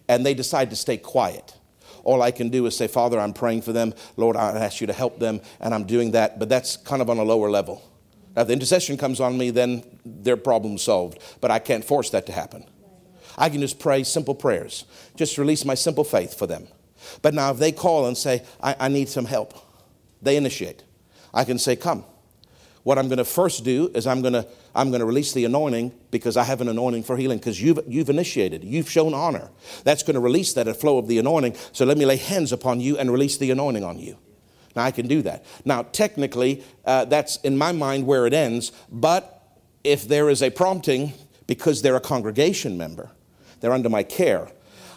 and 0.09 0.25
they 0.25 0.35
decide 0.35 0.71
to 0.71 0.77
stay 0.77 0.97
quiet. 0.97 1.55
All 2.03 2.23
I 2.23 2.31
can 2.31 2.49
do 2.49 2.65
is 2.67 2.77
say, 2.77 2.87
Father, 2.87 3.21
I'm 3.21 3.33
praying 3.33 3.63
for 3.63 3.73
them. 3.73 3.95
Lord, 4.17 4.37
I 4.37 4.51
ask 4.53 4.81
you 4.81 4.87
to 4.87 4.93
help 4.93 5.19
them, 5.19 5.41
and 5.61 5.75
I'm 5.75 5.85
doing 5.85 6.13
that, 6.13 6.39
but 6.39 6.49
that's 6.49 6.77
kind 6.77 7.03
of 7.03 7.11
on 7.11 7.19
a 7.19 7.23
lower 7.23 7.51
level. 7.51 7.83
Now, 8.35 8.43
if 8.43 8.49
the 8.49 8.55
intercession 8.55 8.97
comes 8.97 9.21
on 9.21 9.37
me, 9.37 9.51
then 9.51 9.83
their 10.05 10.37
problem's 10.37 10.83
solved, 10.83 11.19
but 11.41 11.51
I 11.51 11.59
can't 11.59 11.85
force 11.85 12.11
that 12.11 12.27
to 12.27 12.33
happen. 12.33 12.65
I 13.37 13.49
can 13.49 13.61
just 13.61 13.79
pray 13.79 14.03
simple 14.05 14.35
prayers, 14.35 14.85
just 15.17 15.39
release 15.39 15.65
my 15.65 15.75
simple 15.75 16.05
faith 16.05 16.39
for 16.39 16.47
them. 16.47 16.69
But 17.23 17.35
now, 17.35 17.51
if 17.51 17.59
they 17.59 17.73
call 17.73 18.07
and 18.07 18.17
say, 18.17 18.45
I, 18.63 18.77
I 18.79 18.89
need 18.89 19.09
some 19.09 19.25
help, 19.25 19.55
they 20.23 20.37
initiate. 20.37 20.85
I 21.33 21.45
can 21.45 21.59
say, 21.59 21.77
Come. 21.77 22.05
What 22.83 22.99
I'm 22.99 23.09
going 23.09 23.19
to 23.19 23.25
first 23.25 23.63
do 23.63 23.91
is 23.95 24.07
I'm 24.07 24.23
going 24.23 24.33
to 24.33 24.47
I'm 24.75 24.91
going 24.91 25.01
to 25.01 25.07
release 25.07 25.33
the 25.33 25.45
anointing 25.45 25.93
because 26.11 26.37
I 26.37 26.45
have 26.45 26.61
an 26.61 26.69
anointing 26.69 27.03
for 27.03 27.17
healing 27.17 27.39
because 27.39 27.61
you've, 27.61 27.81
you've 27.87 28.11
initiated, 28.11 28.65
you've 28.65 28.91
shown 28.91 29.15
honor. 29.15 29.51
That's 29.85 30.03
going 30.03 30.15
to 30.15 30.21
release 30.21 30.53
that 30.55 30.75
flow 30.77 30.99
of 30.99 31.09
the 31.09 31.19
anointing. 31.19 31.57
So 31.73 31.85
let 31.85 31.99
me 31.99 32.07
lay 32.07 32.17
hands 32.17 32.53
upon 32.53 32.81
you 32.81 32.97
and 32.97 33.11
release 33.11 33.37
the 33.37 33.51
anointing 33.51 33.85
on 33.85 33.99
you. 33.99 34.17
Now 34.77 34.85
I 34.85 34.91
can 34.91 35.09
do 35.09 35.23
that. 35.23 35.45
Now, 35.65 35.83
technically, 35.83 36.63
uh, 36.85 37.05
that's 37.07 37.37
in 37.39 37.59
my 37.59 37.73
mind 37.73 38.07
where 38.07 38.27
it 38.27 38.33
ends, 38.33 38.71
but 38.91 39.43
if 39.83 40.07
there 40.07 40.31
is 40.31 40.43
a 40.43 40.51
prompting 40.51 41.13
because 41.47 41.83
they're 41.83 41.97
a 41.97 42.01
congregation 42.01 42.79
member, 42.79 43.11
they're 43.61 43.73
under 43.73 43.89
my 43.89 44.03
care. 44.03 44.49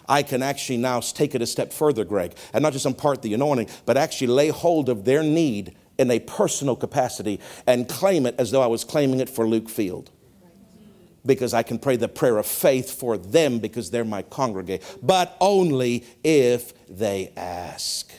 I 0.08 0.22
can 0.22 0.44
actually 0.44 0.78
now 0.78 1.00
take 1.00 1.34
it 1.34 1.42
a 1.42 1.48
step 1.48 1.72
further, 1.72 2.04
Greg, 2.04 2.36
and 2.54 2.62
not 2.62 2.74
just 2.74 2.86
impart 2.86 3.22
the 3.22 3.34
anointing, 3.34 3.70
but 3.86 3.98
actually 3.98 4.28
lay 4.28 4.50
hold 4.50 4.90
of 4.90 5.06
their 5.06 5.24
need 5.24 5.76
in 5.98 6.10
a 6.10 6.20
personal 6.20 6.76
capacity 6.76 7.40
and 7.68 7.88
claim 7.88 8.26
it 8.26 8.36
as 8.38 8.52
though 8.52 8.62
I 8.62 8.68
was 8.68 8.84
claiming 8.84 9.20
it 9.20 9.30
for 9.30 9.48
Luke 9.48 9.70
Field. 9.70 10.10
Because 11.26 11.54
I 11.54 11.64
can 11.64 11.80
pray 11.80 11.96
the 11.96 12.10
prayer 12.10 12.38
of 12.38 12.46
faith 12.46 13.00
for 13.00 13.18
them 13.18 13.60
because 13.60 13.92
they're 13.92 14.04
my 14.04 14.24
congregate, 14.24 14.84
but 15.02 15.38
only 15.40 16.04
if 16.24 16.74
they 16.90 17.32
ask. 17.38 18.12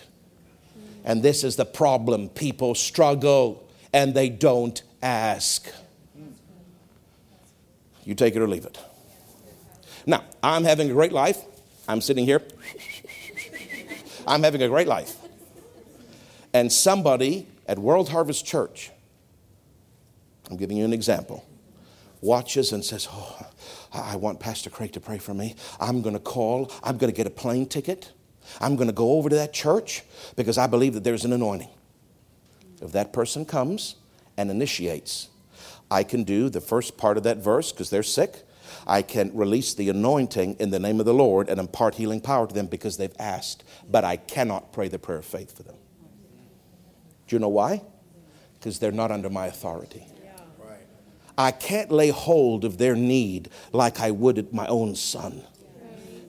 And 1.05 1.23
this 1.23 1.45
is 1.45 1.57
the 1.57 1.67
problem. 1.67 2.31
People 2.31 2.75
struggle 2.75 3.69
and 3.93 4.15
they 4.15 4.31
don't 4.31 4.83
ask. 5.03 5.71
You 8.05 8.15
take 8.15 8.37
it 8.37 8.43
or 8.43 8.49
leave 8.49 8.65
it. 8.65 8.79
Now, 10.07 10.25
I'm 10.43 10.65
having 10.65 10.91
a 10.91 10.93
great 10.95 11.13
life. 11.13 11.39
I'm 11.87 12.01
sitting 12.01 12.25
here. 12.25 12.43
I'm 14.27 14.43
having 14.43 14.63
a 14.63 14.69
great 14.69 14.89
life. 14.89 15.15
And 16.55 16.73
somebody 16.73 17.47
at 17.67 17.79
World 17.79 18.09
Harvest 18.09 18.45
Church, 18.45 18.91
I'm 20.51 20.57
giving 20.57 20.77
you 20.77 20.85
an 20.85 20.93
example, 20.93 21.47
watches 22.21 22.73
and 22.73 22.85
says, 22.85 23.09
Oh, 23.11 23.47
I 23.93 24.17
want 24.17 24.41
Pastor 24.41 24.71
Craig 24.71 24.93
to 24.93 25.01
pray 25.01 25.19
for 25.19 25.35
me. 25.35 25.55
I'm 25.81 26.03
going 26.03 26.15
to 26.15 26.21
call, 26.21 26.71
I'm 26.83 26.99
going 26.99 27.13
to 27.13 27.17
get 27.17 27.27
a 27.27 27.31
plane 27.31 27.67
ticket. 27.67 28.13
I'm 28.61 28.77
going 28.77 28.89
to 28.89 28.95
go 28.95 29.13
over 29.13 29.29
to 29.29 29.37
that 29.37 29.53
church 29.53 30.03
because 30.37 30.59
I 30.59 30.67
believe 30.67 30.95
that 30.95 31.05
there's 31.05 31.25
an 31.25 31.33
anointing. 31.33 31.71
If 32.83 32.93
that 32.93 33.13
person 33.13 33.47
comes 33.47 33.97
and 34.37 34.51
initiates, 34.51 35.29
I 35.91 36.03
can 36.03 36.25
do 36.25 36.49
the 36.49 36.61
first 36.61 36.97
part 36.97 37.17
of 37.17 37.23
that 37.23 37.39
verse 37.39 37.73
because 37.73 37.89
they're 37.89 38.03
sick. 38.03 38.43
I 38.87 39.03
can 39.03 39.35
release 39.35 39.75
the 39.75 39.89
anointing 39.89 40.57
in 40.59 40.71
the 40.71 40.79
name 40.79 41.01
of 41.01 41.07
the 41.07 41.15
Lord 41.15 41.49
and 41.49 41.61
impart 41.61 41.95
healing 41.95 42.21
power 42.21 42.47
to 42.47 42.55
them 42.55 42.67
because 42.67 42.97
they've 42.97 43.15
asked, 43.19 43.65
but 43.89 44.05
I 44.05 44.17
cannot 44.17 44.73
pray 44.73 44.89
the 44.89 44.99
prayer 44.99 45.19
of 45.19 45.25
faith 45.25 45.57
for 45.57 45.63
them. 45.63 45.77
Do 47.27 47.37
you 47.37 47.41
know 47.41 47.49
why? 47.49 47.83
Because 48.55 48.79
they're 48.79 48.93
not 48.93 49.11
under 49.11 49.31
my 49.31 49.47
authority. 49.47 50.07
I 51.37 51.51
can't 51.51 51.91
lay 51.91 52.11
hold 52.11 52.65
of 52.65 52.79
their 52.79 52.95
need 52.95 53.49
like 53.73 54.01
I 54.01 54.11
would 54.11 54.39
at 54.39 54.53
my 54.53 54.67
own 54.69 54.95
son 54.95 55.43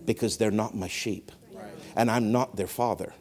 because 0.06 0.38
they're 0.38 0.52
not 0.52 0.76
my 0.76 0.88
sheep. 0.88 1.32
And 1.96 2.10
I'm 2.10 2.32
not 2.32 2.56
their 2.56 2.68
father. 2.68 3.14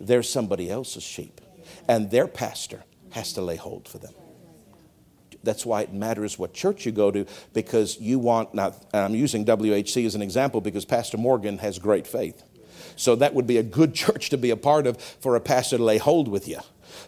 They're 0.00 0.22
somebody 0.22 0.70
else's 0.70 1.02
sheep. 1.02 1.40
And 1.88 2.10
their 2.10 2.26
pastor 2.26 2.84
has 3.10 3.32
to 3.34 3.42
lay 3.42 3.56
hold 3.56 3.88
for 3.88 3.98
them. 3.98 4.14
That's 5.42 5.64
why 5.64 5.82
it 5.82 5.92
matters 5.92 6.38
what 6.38 6.54
church 6.54 6.86
you 6.86 6.92
go 6.92 7.10
to 7.10 7.24
because 7.52 8.00
you 8.00 8.18
want, 8.18 8.52
now, 8.52 8.74
I'm 8.92 9.14
using 9.14 9.44
WHC 9.44 10.04
as 10.04 10.14
an 10.14 10.22
example 10.22 10.60
because 10.60 10.84
Pastor 10.84 11.16
Morgan 11.18 11.58
has 11.58 11.78
great 11.78 12.06
faith. 12.06 12.42
So 12.96 13.14
that 13.16 13.34
would 13.34 13.46
be 13.46 13.58
a 13.58 13.62
good 13.62 13.94
church 14.04 14.30
to 14.30 14.38
be 14.38 14.50
a 14.50 14.56
part 14.56 14.86
of 14.86 15.00
for 15.00 15.36
a 15.36 15.40
pastor 15.40 15.76
to 15.76 15.84
lay 15.84 15.98
hold 15.98 16.28
with 16.28 16.48
you. 16.48 16.58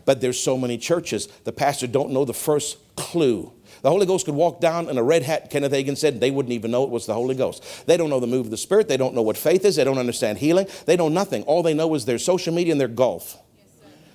But 0.05 0.21
there's 0.21 0.39
so 0.39 0.57
many 0.57 0.79
churches, 0.79 1.27
the 1.45 1.53
pastor 1.53 1.87
don't 1.87 2.11
know 2.11 2.25
the 2.25 2.35
first 2.35 2.79
clue. 2.97 3.53
The 3.83 3.91
Holy 3.91 4.07
Ghost 4.07 4.27
could 4.27 4.35
walk 4.35 4.61
down 4.61 4.89
in 4.89 4.99
a 4.99 5.03
red 5.03 5.23
hat, 5.23 5.51
Kenneth 5.51 5.73
Hagin 5.73 5.97
said, 5.97 6.21
they 6.21 6.31
wouldn't 6.31 6.53
even 6.53 6.71
know 6.71 6.85
it 6.85 6.91
was 6.91 7.07
the 7.07 7.15
Holy 7.15 7.35
Ghost. 7.35 7.87
They 7.87 7.97
don't 7.97 8.11
know 8.11 8.21
the 8.21 8.27
move 8.27 8.47
of 8.47 8.51
the 8.51 8.57
Spirit. 8.57 8.89
They 8.89 8.97
don't 8.97 9.15
know 9.15 9.23
what 9.23 9.37
faith 9.37 9.65
is. 9.65 9.77
They 9.77 9.85
don't 9.85 9.99
understand 9.99 10.39
healing. 10.39 10.67
They 10.87 10.97
know 10.97 11.09
nothing. 11.09 11.45
All 11.45 11.63
they 11.63 11.75
know 11.75 11.95
is 11.95 12.05
their 12.05 12.19
social 12.19 12.53
media 12.53 12.73
and 12.73 12.81
their 12.81 12.89
golf. 12.89 13.37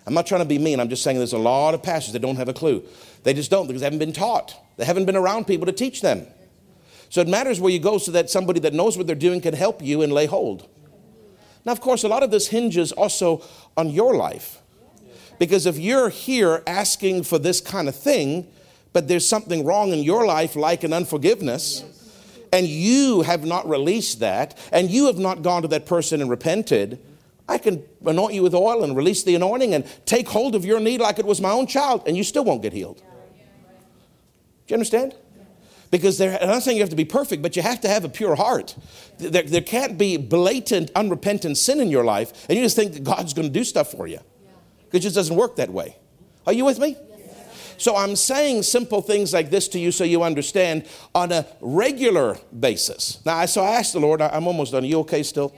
I'm 0.05 0.13
not 0.13 0.27
trying 0.27 0.41
to 0.41 0.45
be 0.45 0.59
mean. 0.59 0.79
I'm 0.79 0.89
just 0.89 1.03
saying 1.03 1.17
there's 1.17 1.33
a 1.33 1.37
lot 1.37 1.73
of 1.73 1.81
pastors 1.81 2.11
that 2.13 2.19
don't 2.19 2.35
have 2.35 2.49
a 2.49 2.53
clue. 2.53 2.83
They 3.23 3.33
just 3.33 3.49
don't 3.49 3.67
because 3.67 3.81
they 3.81 3.85
haven't 3.85 3.99
been 3.99 4.11
taught. 4.11 4.53
They 4.75 4.83
haven't 4.85 5.05
been 5.05 5.15
around 5.15 5.47
people 5.47 5.65
to 5.65 5.71
teach 5.71 6.01
them. 6.01 6.27
So 7.09 7.21
it 7.21 7.27
matters 7.27 7.61
where 7.61 7.71
you 7.71 7.79
go 7.79 7.99
so 7.99 8.11
that 8.11 8.29
somebody 8.29 8.59
that 8.61 8.73
knows 8.73 8.97
what 8.97 9.07
they're 9.07 9.15
doing 9.15 9.39
can 9.39 9.53
help 9.53 9.81
you 9.81 10.01
and 10.01 10.11
lay 10.11 10.25
hold. 10.25 10.67
Now, 11.63 11.71
of 11.71 11.79
course, 11.79 12.03
a 12.03 12.07
lot 12.07 12.23
of 12.23 12.31
this 12.31 12.47
hinges 12.47 12.91
also 12.91 13.43
on 13.77 13.89
your 13.89 14.15
life. 14.15 14.62
Because 15.43 15.65
if 15.65 15.77
you're 15.77 16.07
here 16.07 16.63
asking 16.65 17.23
for 17.23 17.37
this 17.37 17.59
kind 17.59 17.89
of 17.89 17.95
thing, 17.97 18.47
but 18.93 19.09
there's 19.09 19.27
something 19.27 19.65
wrong 19.65 19.91
in 19.91 19.99
your 19.99 20.25
life, 20.25 20.55
like 20.55 20.85
an 20.85 20.93
unforgiveness, 20.93 21.83
and 22.53 22.65
you 22.65 23.23
have 23.23 23.43
not 23.43 23.67
released 23.67 24.21
that, 24.21 24.57
and 24.71 24.89
you 24.89 25.07
have 25.07 25.17
not 25.17 25.41
gone 25.41 25.61
to 25.63 25.67
that 25.67 25.85
person 25.85 26.21
and 26.21 26.29
repented, 26.29 26.97
I 27.45 27.57
can 27.57 27.83
anoint 28.05 28.33
you 28.33 28.41
with 28.41 28.55
oil 28.55 28.85
and 28.85 28.95
release 28.95 29.23
the 29.23 29.35
anointing 29.35 29.73
and 29.73 29.85
take 30.05 30.29
hold 30.29 30.55
of 30.55 30.63
your 30.63 30.79
need 30.79 31.01
like 31.01 31.19
it 31.19 31.25
was 31.25 31.41
my 31.41 31.51
own 31.51 31.67
child, 31.67 32.03
and 32.07 32.15
you 32.15 32.23
still 32.23 32.45
won't 32.45 32.61
get 32.61 32.71
healed. 32.71 32.99
Do 32.99 33.03
you 34.69 34.75
understand? 34.75 35.13
Because 35.91 36.17
there, 36.17 36.41
I'm 36.41 36.47
not 36.47 36.63
saying 36.63 36.77
you 36.77 36.83
have 36.83 36.89
to 36.91 36.95
be 36.95 37.03
perfect, 37.03 37.41
but 37.41 37.57
you 37.57 37.63
have 37.63 37.81
to 37.81 37.89
have 37.89 38.05
a 38.05 38.09
pure 38.09 38.35
heart. 38.35 38.77
There, 39.17 39.43
there 39.43 39.59
can't 39.59 39.97
be 39.97 40.15
blatant, 40.15 40.89
unrepentant 40.95 41.57
sin 41.57 41.81
in 41.81 41.89
your 41.89 42.05
life, 42.05 42.45
and 42.47 42.57
you 42.57 42.63
just 42.63 42.77
think 42.77 42.93
that 42.93 43.03
God's 43.03 43.33
going 43.33 43.49
to 43.49 43.53
do 43.53 43.65
stuff 43.65 43.91
for 43.91 44.07
you. 44.07 44.19
It 44.93 44.99
just 44.99 45.15
doesn't 45.15 45.35
work 45.35 45.57
that 45.57 45.71
way. 45.71 45.97
Are 46.47 46.53
you 46.53 46.63
with 46.63 46.79
me? 46.79 46.95
So 47.77 47.95
I'm 47.95 48.15
saying 48.15 48.63
simple 48.63 49.01
things 49.01 49.33
like 49.33 49.49
this 49.49 49.67
to 49.69 49.79
you 49.79 49.91
so 49.91 50.03
you 50.03 50.23
understand 50.23 50.87
on 51.13 51.31
a 51.31 51.45
regular 51.59 52.37
basis. 52.57 53.19
Now, 53.25 53.45
so 53.45 53.63
I 53.63 53.71
asked 53.71 53.93
the 53.93 53.99
Lord, 53.99 54.21
I'm 54.21 54.47
almost 54.47 54.71
done. 54.71 54.83
Are 54.83 54.87
you 54.87 54.99
okay 54.99 55.23
still? 55.23 55.49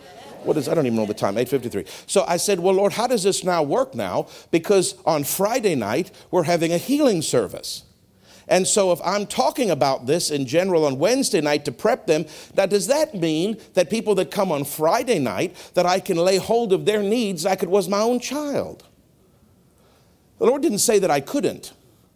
What 0.43 0.57
is, 0.57 0.69
I 0.69 0.73
don't 0.73 0.85
even 0.85 0.95
know 0.95 1.05
the 1.05 1.13
time, 1.13 1.35
8.53. 1.35 1.87
So 2.07 2.23
I 2.27 2.37
said, 2.37 2.59
well, 2.59 2.75
Lord, 2.75 2.93
how 2.93 3.07
does 3.07 3.23
this 3.23 3.43
now 3.43 3.63
work 3.63 3.95
now? 3.95 4.27
Because 4.51 4.95
on 5.05 5.23
Friday 5.23 5.75
night, 5.75 6.11
we're 6.31 6.43
having 6.43 6.71
a 6.71 6.77
healing 6.77 7.21
service. 7.21 7.83
And 8.47 8.67
so, 8.67 8.91
if 8.91 8.99
I'm 9.03 9.25
talking 9.25 9.71
about 9.71 10.05
this 10.05 10.29
in 10.29 10.45
general 10.45 10.85
on 10.85 10.99
Wednesday 10.99 11.41
night 11.41 11.65
to 11.65 11.71
prep 11.71 12.05
them, 12.05 12.25
now 12.55 12.67
does 12.67 12.85
that 12.87 13.15
mean 13.15 13.57
that 13.73 13.89
people 13.89 14.13
that 14.15 14.29
come 14.29 14.51
on 14.51 14.65
Friday 14.65 15.17
night 15.17 15.55
that 15.73 15.87
I 15.87 15.99
can 15.99 16.17
lay 16.17 16.37
hold 16.37 16.71
of 16.71 16.85
their 16.85 17.01
needs 17.01 17.43
like 17.45 17.63
it 17.63 17.69
was 17.69 17.89
my 17.89 18.01
own 18.01 18.19
child? 18.19 18.83
The 20.37 20.45
Lord 20.45 20.61
didn't 20.61 20.79
say 20.79 20.99
that 20.99 21.11
I 21.11 21.21
couldn't, 21.21 21.73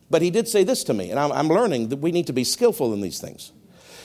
but 0.10 0.22
He 0.22 0.30
did 0.30 0.48
say 0.48 0.64
this 0.64 0.84
to 0.86 0.94
me, 0.94 1.12
and 1.12 1.20
I'm, 1.20 1.48
learning 1.48 1.90
that 1.90 1.98
we 1.98 2.12
need 2.12 2.28
to 2.28 2.34
be 2.34 2.44
skillful 2.44 2.94
in 2.94 3.02
these 3.02 3.20
things. 3.20 3.52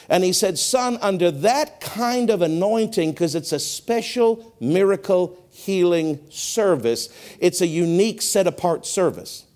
And 0.09 0.23
He 0.23 0.33
said, 0.33 0.59
Son, 0.59 0.99
under 1.01 1.31
that 1.31 1.81
kind 1.81 2.31
of 2.31 2.43
anointing, 2.43 3.11
because 3.11 3.35
it's 3.35 3.53
a 3.53 3.59
special 3.59 4.55
miracle 4.61 5.39
healing 5.51 6.21
service, 6.31 7.09
it's 7.41 7.61
a 7.61 7.67
unique 7.67 8.23
set 8.23 8.47
apart 8.47 8.87
service. 8.87 9.47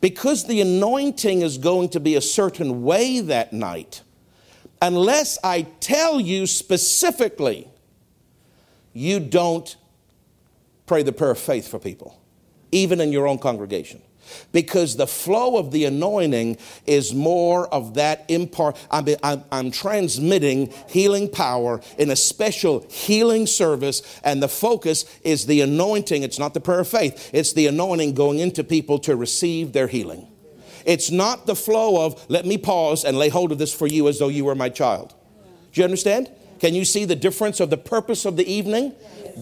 Because 0.00 0.46
the 0.46 0.60
anointing 0.60 1.42
is 1.42 1.58
going 1.58 1.88
to 1.90 2.00
be 2.00 2.14
a 2.14 2.20
certain 2.20 2.82
way 2.84 3.20
that 3.20 3.52
night, 3.52 4.02
unless 4.80 5.38
I 5.42 5.62
tell 5.80 6.20
you 6.20 6.46
specifically, 6.46 7.68
you 8.92 9.20
don't 9.20 9.76
pray 10.86 11.02
the 11.02 11.12
prayer 11.12 11.32
of 11.32 11.38
faith 11.38 11.68
for 11.68 11.78
people 11.78 12.17
even 12.72 13.00
in 13.00 13.12
your 13.12 13.26
own 13.26 13.38
congregation. 13.38 14.02
Because 14.52 14.96
the 14.96 15.06
flow 15.06 15.56
of 15.56 15.70
the 15.70 15.84
anointing 15.84 16.58
is 16.86 17.14
more 17.14 17.66
of 17.68 17.94
that 17.94 18.24
impart. 18.28 18.76
I'm, 18.90 19.06
I'm, 19.22 19.44
I'm, 19.50 19.70
transmitting 19.70 20.72
healing 20.88 21.30
power 21.30 21.80
in 21.96 22.10
a 22.10 22.16
special 22.16 22.86
healing 22.90 23.46
service, 23.46 24.02
and 24.22 24.42
the 24.42 24.48
focus 24.48 25.04
is 25.22 25.46
the 25.46 25.62
anointing. 25.62 26.22
It's 26.22 26.38
not 26.38 26.52
the 26.52 26.60
prayer 26.60 26.80
of 26.80 26.88
faith, 26.88 27.30
it's 27.32 27.52
the 27.54 27.66
anointing 27.68 28.14
going 28.14 28.38
into 28.38 28.64
people 28.64 28.98
to 29.00 29.16
receive 29.16 29.72
their 29.72 29.86
healing. 29.86 30.28
It's 30.84 31.10
not 31.10 31.46
the 31.46 31.56
flow 31.56 32.06
of, 32.06 32.24
let 32.30 32.46
me 32.46 32.56
pause 32.56 33.04
and 33.04 33.18
lay 33.18 33.28
hold 33.28 33.52
of 33.52 33.58
this 33.58 33.74
for 33.74 33.86
you 33.86 34.08
as 34.08 34.18
though 34.18 34.28
you 34.28 34.46
were 34.46 34.54
my 34.54 34.70
child. 34.70 35.14
Do 35.72 35.80
you 35.80 35.84
understand? 35.84 36.30
Can 36.60 36.74
you 36.74 36.84
see 36.84 37.04
the 37.04 37.14
difference 37.14 37.60
of 37.60 37.70
the 37.70 37.76
purpose 37.76 38.24
of 38.24 38.36
the 38.36 38.50
evening? 38.50 38.94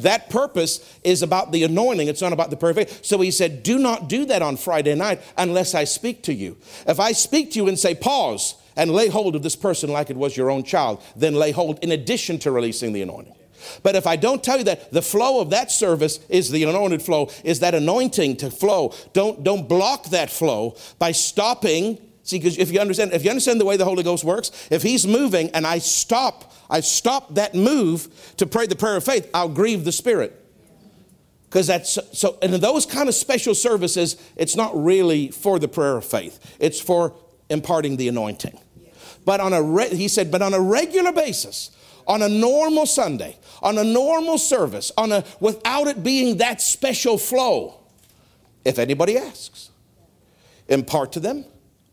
That 0.03 0.31
purpose 0.31 0.99
is 1.03 1.23
about 1.23 1.53
the 1.53 1.65
anointing, 1.65 2.09
it's 2.09 2.23
not 2.23 2.33
about 2.33 2.51
the 2.51 2.57
perfect. 2.57 3.05
So 3.05 3.21
he 3.21 3.31
said, 3.31 3.63
Do 3.63 3.79
not 3.79 4.09
do 4.09 4.25
that 4.27 4.43
on 4.43 4.57
Friday 4.57 4.95
night 4.95 5.21
unless 5.37 5.75
I 5.75 5.85
speak 5.85 6.23
to 6.25 6.35
you. 6.35 6.57
If 6.87 7.01
I 7.01 7.13
speak 7.13 7.53
to 7.53 7.59
you 7.59 7.69
and 7.69 7.79
say, 7.79 7.95
Pause 7.95 8.57
and 8.77 8.91
lay 8.91 9.09
hold 9.09 9.35
of 9.35 9.43
this 9.43 9.57
person 9.57 9.91
like 9.91 10.11
it 10.11 10.17
was 10.17 10.37
your 10.37 10.51
own 10.51 10.63
child, 10.63 11.03
then 11.17 11.35
lay 11.35 11.51
hold 11.51 11.79
in 11.83 11.93
addition 11.93 12.39
to 12.41 12.51
releasing 12.51 12.93
the 12.93 13.03
anointing. 13.03 13.35
But 13.83 13.97
if 13.97 14.07
I 14.07 14.17
don't 14.17 14.43
tell 14.43 14.59
you 14.59 14.65
that 14.65 14.93
the 14.93 15.03
flow 15.03 15.41
of 15.41 15.51
that 15.51 15.71
service 15.71 16.21
is 16.29 16.51
the 16.51 16.65
anointed 16.65 17.03
flow, 17.03 17.31
is 17.45 17.61
that 17.61 17.75
anointing 17.75 18.37
to 18.39 18.51
flow, 18.51 18.95
don't, 19.13 19.43
don't 19.43 19.69
block 19.69 20.07
that 20.07 20.31
flow 20.31 20.77
by 20.99 21.13
stopping. 21.13 21.99
See, 22.27 22.39
because 22.39 22.59
if 22.59 22.73
you 22.73 22.81
understand, 22.81 23.13
if 23.13 23.25
you 23.25 23.31
understand 23.31 23.61
the 23.61 23.65
way 23.65 23.77
the 23.77 23.85
Holy 23.85 24.03
Ghost 24.03 24.25
works, 24.25 24.51
if 24.69 24.83
He's 24.83 25.07
moving 25.07 25.49
and 25.51 25.65
I 25.65 25.79
stop 25.79 26.53
I 26.69 26.81
stop 26.81 27.37
that 27.37 27.55
move 27.55 28.09
to 28.39 28.47
pray 28.47 28.67
the 28.67 28.75
prayer 28.75 28.97
of 28.97 29.05
faith, 29.05 29.31
I'll 29.33 29.49
grieve 29.49 29.85
the 29.85 29.93
Spirit. 29.93 30.43
Because 31.45 31.69
that's 31.69 31.99
so, 32.13 32.37
and 32.43 32.53
in 32.53 32.61
those 32.61 32.85
kind 32.85 33.09
of 33.09 33.15
special 33.15 33.55
services, 33.55 34.17
it's 34.35 34.57
not 34.57 34.73
really 34.75 35.31
for 35.31 35.61
the 35.61 35.69
prayer 35.69 35.97
of 35.97 36.05
faith, 36.05 36.57
it's 36.59 36.81
for 36.81 37.15
imparting 37.49 37.97
the 37.97 38.09
anointing. 38.09 38.59
But 39.25 39.41
on 39.41 39.53
a, 39.53 39.63
re, 39.63 39.89
he 39.89 40.09
said, 40.09 40.33
but 40.33 40.43
on 40.43 40.53
a 40.53 40.61
regular 40.61 41.13
basis, 41.13 41.71
on 42.09 42.23
a 42.23 42.29
normal 42.29 42.87
Sunday, 42.87 43.39
on 43.63 43.79
a 43.79 43.85
normal 43.85 44.39
service, 44.39 44.91
on 44.99 45.13
a, 45.13 45.25
without 45.39 45.87
it 45.87 46.03
being 46.03 46.39
that 46.39 46.61
special 46.61 47.19
flow, 47.19 47.79
if 48.65 48.81
anybody 48.81 49.17
asks, 49.17 49.71
impart 50.69 51.13
to 51.13 51.21
them, 51.21 51.45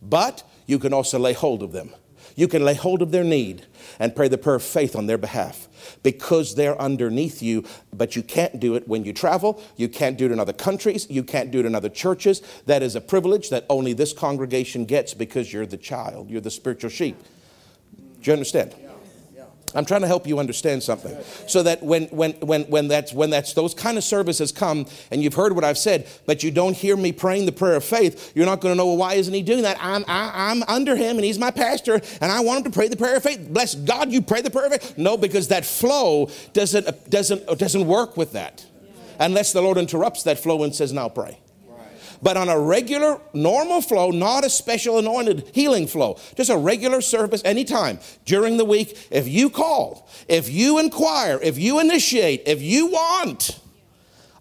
but 0.09 0.43
you 0.65 0.79
can 0.79 0.93
also 0.93 1.19
lay 1.19 1.33
hold 1.33 1.63
of 1.63 1.71
them. 1.71 1.91
You 2.35 2.47
can 2.47 2.63
lay 2.63 2.73
hold 2.73 3.01
of 3.01 3.11
their 3.11 3.23
need 3.23 3.65
and 3.99 4.15
pray 4.15 4.27
the 4.27 4.37
prayer 4.37 4.55
of 4.55 4.63
faith 4.63 4.95
on 4.95 5.05
their 5.05 5.17
behalf 5.17 5.67
because 6.01 6.55
they're 6.55 6.79
underneath 6.81 7.43
you, 7.43 7.63
but 7.93 8.15
you 8.15 8.23
can't 8.23 8.59
do 8.59 8.75
it 8.75 8.87
when 8.87 9.03
you 9.03 9.13
travel. 9.13 9.61
You 9.77 9.87
can't 9.87 10.17
do 10.17 10.25
it 10.25 10.31
in 10.31 10.39
other 10.39 10.53
countries. 10.53 11.07
You 11.09 11.23
can't 11.23 11.51
do 11.51 11.59
it 11.59 11.65
in 11.65 11.75
other 11.75 11.89
churches. 11.89 12.41
That 12.65 12.81
is 12.81 12.95
a 12.95 13.01
privilege 13.01 13.49
that 13.49 13.65
only 13.69 13.93
this 13.93 14.13
congregation 14.13 14.85
gets 14.85 15.13
because 15.13 15.53
you're 15.53 15.65
the 15.65 15.77
child, 15.77 16.29
you're 16.29 16.41
the 16.41 16.51
spiritual 16.51 16.89
sheep. 16.89 17.17
Do 17.95 18.31
you 18.31 18.33
understand? 18.33 18.73
I'm 19.75 19.85
trying 19.85 20.01
to 20.01 20.07
help 20.07 20.27
you 20.27 20.39
understand 20.39 20.83
something. 20.83 21.15
So 21.47 21.63
that 21.63 21.81
when, 21.81 22.05
when, 22.05 22.33
when, 22.33 22.63
when, 22.63 22.87
that's, 22.87 23.13
when 23.13 23.29
that's 23.29 23.53
those 23.53 23.73
kind 23.73 23.97
of 23.97 24.03
services 24.03 24.51
come, 24.51 24.85
and 25.11 25.23
you've 25.23 25.33
heard 25.33 25.53
what 25.53 25.63
I've 25.63 25.77
said, 25.77 26.07
but 26.25 26.43
you 26.43 26.51
don't 26.51 26.75
hear 26.75 26.95
me 26.95 27.11
praying 27.11 27.45
the 27.45 27.51
prayer 27.51 27.75
of 27.75 27.83
faith, 27.83 28.31
you're 28.35 28.45
not 28.45 28.61
going 28.61 28.73
to 28.73 28.77
know, 28.77 28.87
well, 28.87 28.97
why 28.97 29.13
isn't 29.15 29.33
he 29.33 29.41
doing 29.41 29.63
that? 29.63 29.77
I'm, 29.79 30.03
I, 30.07 30.51
am 30.51 30.63
i 30.63 30.69
am 30.69 30.75
under 30.75 30.95
him, 30.95 31.17
and 31.17 31.25
he's 31.25 31.39
my 31.39 31.51
pastor, 31.51 32.01
and 32.21 32.31
I 32.31 32.39
want 32.41 32.65
him 32.65 32.71
to 32.71 32.75
pray 32.75 32.87
the 32.87 32.97
prayer 32.97 33.17
of 33.17 33.23
faith. 33.23 33.47
Bless 33.49 33.75
God, 33.75 34.11
you 34.11 34.21
pray 34.21 34.41
the 34.41 34.51
prayer 34.51 34.67
of 34.67 34.73
faith. 34.73 34.97
No, 34.97 35.17
because 35.17 35.49
that 35.49 35.65
flow 35.65 36.29
doesn't, 36.53 37.09
doesn't, 37.09 37.45
doesn't 37.57 37.87
work 37.87 38.17
with 38.17 38.33
that. 38.33 38.65
Unless 39.19 39.53
the 39.53 39.61
Lord 39.61 39.77
interrupts 39.77 40.23
that 40.23 40.39
flow 40.39 40.63
and 40.63 40.73
says, 40.73 40.91
now 40.91 41.09
pray 41.09 41.37
but 42.23 42.37
on 42.37 42.47
a 42.47 42.57
regular, 42.57 43.19
normal 43.33 43.81
flow, 43.81 44.09
not 44.09 44.45
a 44.45 44.49
special 44.49 44.97
anointed 44.97 45.51
healing 45.53 45.85
flow, 45.85 46.17
just 46.37 46.49
a 46.49 46.57
regular 46.57 47.01
service 47.01 47.41
anytime 47.43 47.99
during 48.23 48.55
the 48.55 48.63
week. 48.63 49.07
If 49.11 49.27
you 49.27 49.49
call, 49.49 50.09
if 50.29 50.49
you 50.49 50.79
inquire, 50.79 51.37
if 51.43 51.57
you 51.57 51.81
initiate, 51.81 52.43
if 52.45 52.61
you 52.61 52.87
want, 52.87 53.59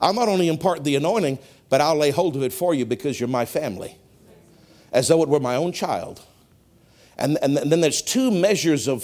I'll 0.00 0.14
not 0.14 0.28
only 0.28 0.46
impart 0.46 0.84
the 0.84 0.94
anointing, 0.94 1.40
but 1.68 1.80
I'll 1.80 1.96
lay 1.96 2.10
hold 2.10 2.36
of 2.36 2.42
it 2.44 2.52
for 2.52 2.72
you 2.72 2.86
because 2.86 3.18
you're 3.18 3.28
my 3.28 3.46
family, 3.46 3.96
as 4.92 5.08
though 5.08 5.22
it 5.24 5.28
were 5.28 5.40
my 5.40 5.56
own 5.56 5.72
child. 5.72 6.20
And, 7.18 7.36
and, 7.42 7.56
then 7.56 7.80
there's 7.80 8.00
two 8.00 8.30
measures 8.30 8.88
of 8.88 9.02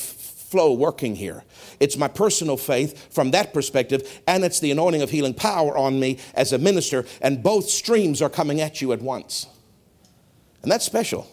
flow 0.51 0.73
working 0.73 1.15
here. 1.15 1.45
It's 1.79 1.97
my 1.97 2.09
personal 2.09 2.57
faith 2.57 3.13
from 3.13 3.33
that 3.33 3.53
perspective, 3.53 4.21
and 4.27 4.45
it's 4.45 4.61
the 4.61 4.71
anointing 4.71 5.03
of 5.03 5.11
healing 5.11 5.35
power 5.35 5.77
on 5.77 6.01
me 6.01 6.19
as 6.35 6.53
a 6.53 6.59
minister, 6.59 7.05
and 7.21 7.43
both 7.43 7.69
streams 7.69 8.23
are 8.23 8.31
coming 8.31 8.61
at 8.61 8.81
you 8.81 8.93
at 8.93 9.03
once. 9.03 9.47
And 10.63 10.73
that's 10.73 10.85
special. 10.85 11.29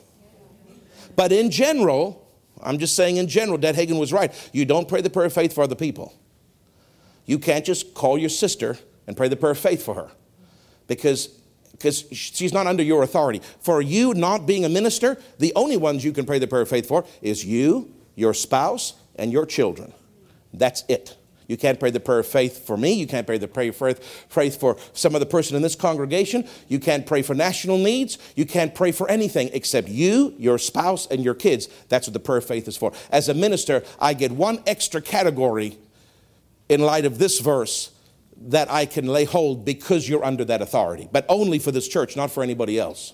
But 1.16 1.32
in 1.32 1.50
general, 1.50 2.28
I'm 2.62 2.78
just 2.78 2.96
saying 2.96 3.18
in 3.18 3.28
general, 3.28 3.58
Dad 3.58 3.76
Hagin 3.76 4.00
was 4.00 4.12
right. 4.12 4.34
You 4.54 4.66
don't 4.66 4.88
pray 4.88 5.02
the 5.02 5.10
prayer 5.10 5.28
of 5.28 5.34
faith 5.34 5.54
for 5.54 5.64
other 5.64 5.76
people. 5.76 6.14
You 7.26 7.40
can't 7.40 7.66
just 7.66 7.94
call 7.94 8.18
your 8.18 8.30
sister 8.30 8.78
and 9.08 9.16
pray 9.16 9.30
the 9.30 9.36
prayer 9.36 9.54
of 9.54 9.60
faith 9.60 9.84
for 9.84 9.96
her 9.96 10.12
because 10.88 11.30
because 11.72 12.06
she's 12.14 12.54
not 12.54 12.68
under 12.68 12.84
your 12.84 13.04
authority. 13.04 13.42
For 13.60 13.82
you 13.82 14.14
not 14.14 14.46
being 14.46 14.64
a 14.64 14.70
minister, 14.70 15.18
the 15.40 15.52
only 15.58 15.76
ones 15.76 16.06
you 16.06 16.14
can 16.14 16.26
pray 16.26 16.40
the 16.40 16.48
prayer 16.48 16.62
of 16.62 16.70
faith 16.70 16.88
for 16.88 17.06
is 17.22 17.44
you, 17.44 17.94
your 18.16 18.34
spouse, 18.34 18.94
and 19.18 19.32
your 19.32 19.46
children. 19.46 19.94
That's 20.54 20.84
it. 20.88 21.18
You 21.48 21.58
can't 21.58 21.80
pray 21.80 21.92
the 21.92 22.00
prayer 22.00 22.20
of 22.20 22.28
faith 22.28 22.66
for 22.66 22.76
me. 22.76 22.94
You 22.94 23.08
can't 23.08 23.28
pray 23.28 23.38
the 23.38 23.48
prayer 23.48 23.70
of 23.70 24.00
faith 24.00 24.60
for 24.60 24.78
some 24.94 25.16
other 25.16 25.26
person 25.26 25.56
in 25.56 25.62
this 25.62 25.76
congregation. 25.76 26.48
You 26.68 26.80
can't 26.80 27.06
pray 27.06 27.22
for 27.22 27.36
national 27.36 27.78
needs. 27.78 28.18
You 28.36 28.46
can't 28.46 28.74
pray 28.74 28.92
for 28.92 29.10
anything 29.10 29.50
except 29.54 29.88
you, 29.88 30.34
your 30.38 30.58
spouse, 30.58 31.06
and 31.08 31.24
your 31.24 31.36
kids. 31.36 31.68
That's 31.90 32.08
what 32.08 32.14
the 32.14 32.20
prayer 32.20 32.40
of 32.40 32.46
faith 32.46 32.68
is 32.68 32.78
for. 32.78 32.94
As 33.12 33.30
a 33.30 33.34
minister, 33.34 33.84
I 34.00 34.14
get 34.14 34.32
one 34.32 34.64
extra 34.66 35.02
category 35.02 35.78
in 36.68 36.82
light 36.82 37.06
of 37.06 37.20
this 37.20 37.40
verse 37.40 37.92
that 38.38 38.70
I 38.72 38.86
can 38.86 39.08
lay 39.08 39.26
hold 39.26 39.64
because 39.66 40.10
you're 40.10 40.26
under 40.26 40.44
that 40.46 40.62
authority, 40.62 41.08
but 41.12 41.26
only 41.30 41.60
for 41.60 41.72
this 41.72 41.88
church, 41.88 42.16
not 42.16 42.32
for 42.32 42.44
anybody 42.44 42.80
else. 42.80 43.14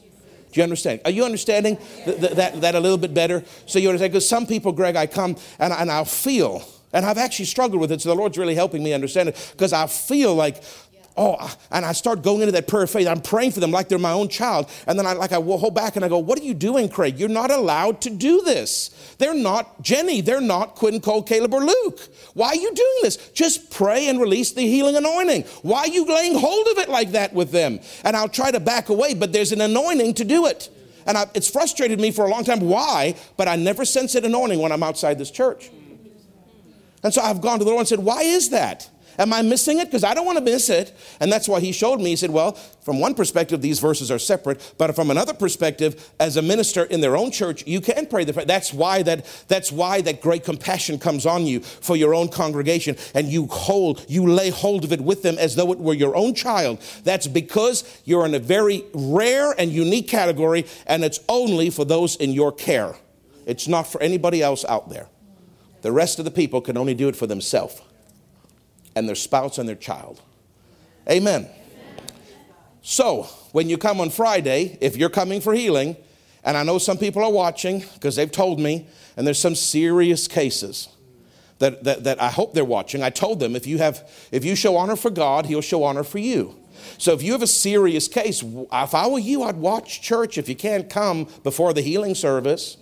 Do 0.52 0.60
you 0.60 0.64
understand? 0.64 1.02
Are 1.06 1.12
you 1.12 1.24
understanding 1.24 1.78
th- 1.78 2.20
th- 2.20 2.34
that, 2.34 2.62
that 2.62 2.76
a 2.76 2.80
little 2.80 2.98
bit 2.98 3.14
better? 3.14 3.44
So 3.66 3.80
you 3.80 3.90
understand? 3.90 4.12
Because 4.12 4.28
some 4.28 4.46
people, 4.46 4.72
Greg, 4.72 4.96
I 4.96 5.08
come 5.08 5.38
and, 5.60 5.72
and 5.72 5.90
I'll 5.90 6.06
feel, 6.06 6.64
and 6.92 7.06
I've 7.06 7.18
actually 7.18 7.46
struggled 7.46 7.80
with 7.80 7.92
it, 7.92 8.02
so 8.02 8.10
the 8.10 8.16
Lord's 8.16 8.38
really 8.38 8.56
helping 8.56 8.84
me 8.84 8.94
understand 8.94 9.30
it, 9.30 9.52
because 9.54 9.72
I 9.72 9.88
feel 9.88 10.36
like 10.36 10.62
oh, 11.18 11.56
and 11.72 11.86
I 11.86 11.92
start 11.92 12.22
going 12.22 12.42
into 12.42 12.52
that 12.54 12.68
prayer 12.68 12.84
of 12.84 12.90
faith. 12.90 13.08
I'm 13.08 13.22
praying 13.22 13.52
for 13.52 13.60
them 13.60 13.72
like 13.72 13.90
they're 13.90 14.00
my 14.00 14.12
own 14.12 14.30
child. 14.30 14.70
And 14.88 14.98
then 14.98 15.06
I 15.06 15.14
like 15.14 15.32
I 15.32 15.36
hold 15.36 15.76
back 15.76 15.96
and 15.96 16.06
I 16.06 16.10
go, 16.10 16.18
what 16.18 16.40
are 16.40 16.44
you 16.44 16.54
doing, 16.54 16.90
Craig? 16.90 17.20
You're 17.20 17.30
not 17.30 17.52
allowed 17.52 18.02
to 18.02 18.10
do 18.10 18.42
this. 18.42 18.90
They're 19.18 19.34
not 19.34 19.82
Jenny. 19.82 20.22
They're 20.22 20.42
not 20.42 20.76
Quentin, 20.76 21.02
Cole, 21.02 21.24
Caleb, 21.24 21.54
or 21.54 21.64
Luke. 21.64 22.00
Why 22.34 22.50
are 22.50 22.56
you 22.56 22.74
doing 22.74 22.98
this? 23.04 23.18
Just 23.32 23.72
pray 23.72 24.08
and 24.08 24.20
release 24.20 24.52
the 24.52 24.62
healing 24.62 24.96
anointing. 24.96 25.44
Why 25.62 25.82
are 25.82 25.88
you 25.88 26.06
laying 26.06 26.38
hold 26.38 26.68
of 26.68 26.78
it 26.78 26.90
like 26.90 27.12
that 27.12 27.34
with 27.34 27.52
them? 27.52 27.80
And 28.04 28.16
I'll 28.16 28.30
try 28.30 28.52
to 28.52 28.60
back 28.60 28.90
away, 28.90 29.14
but 29.14 29.34
there's 29.34 29.52
an 29.52 29.62
anointing 29.62 30.16
to 30.16 30.24
do 30.24 30.46
it. 30.46 30.70
And 31.06 31.18
I, 31.18 31.26
it's 31.34 31.50
frustrated 31.50 32.00
me 32.00 32.12
for 32.12 32.26
a 32.26 32.30
long 32.30 32.44
time. 32.44 32.60
Why? 32.60 33.16
But 33.38 33.48
I 33.48 33.56
never 33.56 33.86
sense 33.86 34.16
an 34.16 34.26
anointing 34.26 34.60
when 34.60 34.72
I'm 34.72 34.84
outside 34.84 35.18
this 35.18 35.32
church. 35.32 35.72
And 37.04 37.14
so 37.14 37.22
I've 37.22 37.42
gone 37.42 37.58
to 37.58 37.66
the 37.66 37.72
Lord 37.72 37.82
and 37.82 37.88
said, 37.88 38.00
Why 38.00 38.22
is 38.22 38.52
that? 38.52 38.91
Am 39.20 39.34
I 39.34 39.42
missing 39.42 39.80
it? 39.80 39.86
Because 39.86 40.04
I 40.04 40.14
don't 40.14 40.26
want 40.26 40.38
to 40.38 40.44
miss 40.44 40.70
it. 40.70 40.96
And 41.20 41.32
that's 41.32 41.48
why 41.48 41.60
he 41.60 41.72
showed 41.72 42.00
me. 42.00 42.12
He 42.12 42.16
said, 42.16 42.32
Well, 42.32 42.54
from 42.82 43.00
one 43.00 43.14
perspective, 43.14 43.62
these 43.62 43.80
verses 43.80 44.10
are 44.10 44.20
separate, 44.20 44.74
but 44.78 44.96
from 44.96 45.12
another 45.12 45.34
perspective, 45.34 46.12
as 46.20 46.38
a 46.38 46.42
minister 46.42 46.84
in 46.86 47.02
their 47.02 47.16
own 47.16 47.32
church, 47.32 47.66
you 47.68 47.82
can 47.82 48.08
pray 48.08 48.24
the 48.24 48.34
prayer. 48.34 48.46
That's 48.46 48.74
why 48.74 49.04
that 49.04 49.26
that's 49.48 49.72
why 49.72 50.02
that 50.02 50.22
great 50.22 50.44
compassion 50.44 50.98
comes 50.98 51.26
on 51.26 51.46
you 51.46 51.60
for 51.60 51.96
your 51.96 52.14
own 52.14 52.30
congregation, 52.30 52.96
and 53.14 53.28
you 53.28 53.48
hold, 53.48 54.06
you 54.08 54.26
lay 54.28 54.50
hold 54.50 54.84
of 54.84 54.92
it 54.92 55.02
with 55.02 55.22
them 55.22 55.38
as 55.38 55.56
though 55.56 55.72
it 55.72 55.80
were 55.80 55.94
your 55.94 56.16
own 56.16 56.34
child. 56.34 56.82
That's 57.04 57.28
because 57.28 58.02
you're 58.06 58.26
in 58.26 58.34
a 58.34 58.40
very 58.40 58.84
rare 58.94 59.54
and 59.58 59.72
unique 59.72 60.08
category, 60.08 60.66
and 60.88 61.04
it's 61.04 61.20
only 61.30 61.70
for 61.70 61.86
those 61.86 62.16
in 62.16 62.32
your 62.32 62.52
care. 62.52 62.96
It's 63.46 63.68
not 63.68 63.84
for 63.84 64.02
anybody 64.02 64.42
else 64.42 64.66
out 64.66 64.90
there. 64.90 65.08
The 65.82 65.92
rest 65.92 66.20
of 66.20 66.26
the 66.26 66.32
people 66.32 66.62
can 66.62 66.78
only 66.78 66.94
do 66.94 67.08
it 67.08 67.16
for 67.16 67.28
themselves 67.28 67.82
and 68.96 69.08
their 69.08 69.16
spouse 69.16 69.58
and 69.58 69.68
their 69.68 69.76
child. 69.76 70.22
Amen. 71.10 71.48
So, 72.82 73.24
when 73.52 73.70
you 73.70 73.78
come 73.78 74.02
on 74.02 74.10
Friday, 74.10 74.78
if 74.82 74.98
you're 74.98 75.10
coming 75.10 75.42
for 75.42 75.54
healing, 75.54 75.96
and 76.44 76.58
I 76.58 76.64
know 76.64 76.78
some 76.78 76.98
people 76.98 77.24
are 77.24 77.32
watching 77.32 77.84
because 77.94 78.16
they've 78.16 78.32
told 78.32 78.60
me, 78.60 78.88
and 79.16 79.28
there's 79.28 79.40
some 79.40 79.56
serious 79.56 80.28
cases 80.28 80.90
that, 81.60 81.84
that, 81.84 82.04
that 82.06 82.22
I 82.22 82.30
hope 82.30 82.54
they're 82.54 82.66
watching. 82.66 83.04
I 83.04 83.12
told 83.12 83.40
them 83.40 83.56
if 83.56 83.68
you, 83.68 83.78
have, 83.78 84.10
if 84.32 84.44
you 84.44 84.56
show 84.56 84.78
honor 84.78 84.96
for 84.96 85.12
God, 85.12 85.46
He'll 85.46 85.62
show 85.62 85.84
honor 85.84 86.04
for 86.04 86.18
you. 86.18 86.56
So 86.98 87.14
if 87.14 87.22
you 87.22 87.32
have 87.34 87.44
a 87.44 87.48
serious 87.48 88.08
case, 88.08 88.44
if 88.44 88.96
I 88.96 89.08
were 89.08 89.20
you, 89.20 89.44
I'd 89.44 89.58
watch 89.58 90.02
church 90.02 90.38
if 90.38 90.50
you 90.50 90.56
can't 90.56 90.90
come 90.90 91.28
before 91.44 91.74
the 91.74 91.82
healing 91.82 92.16
service. 92.16 92.78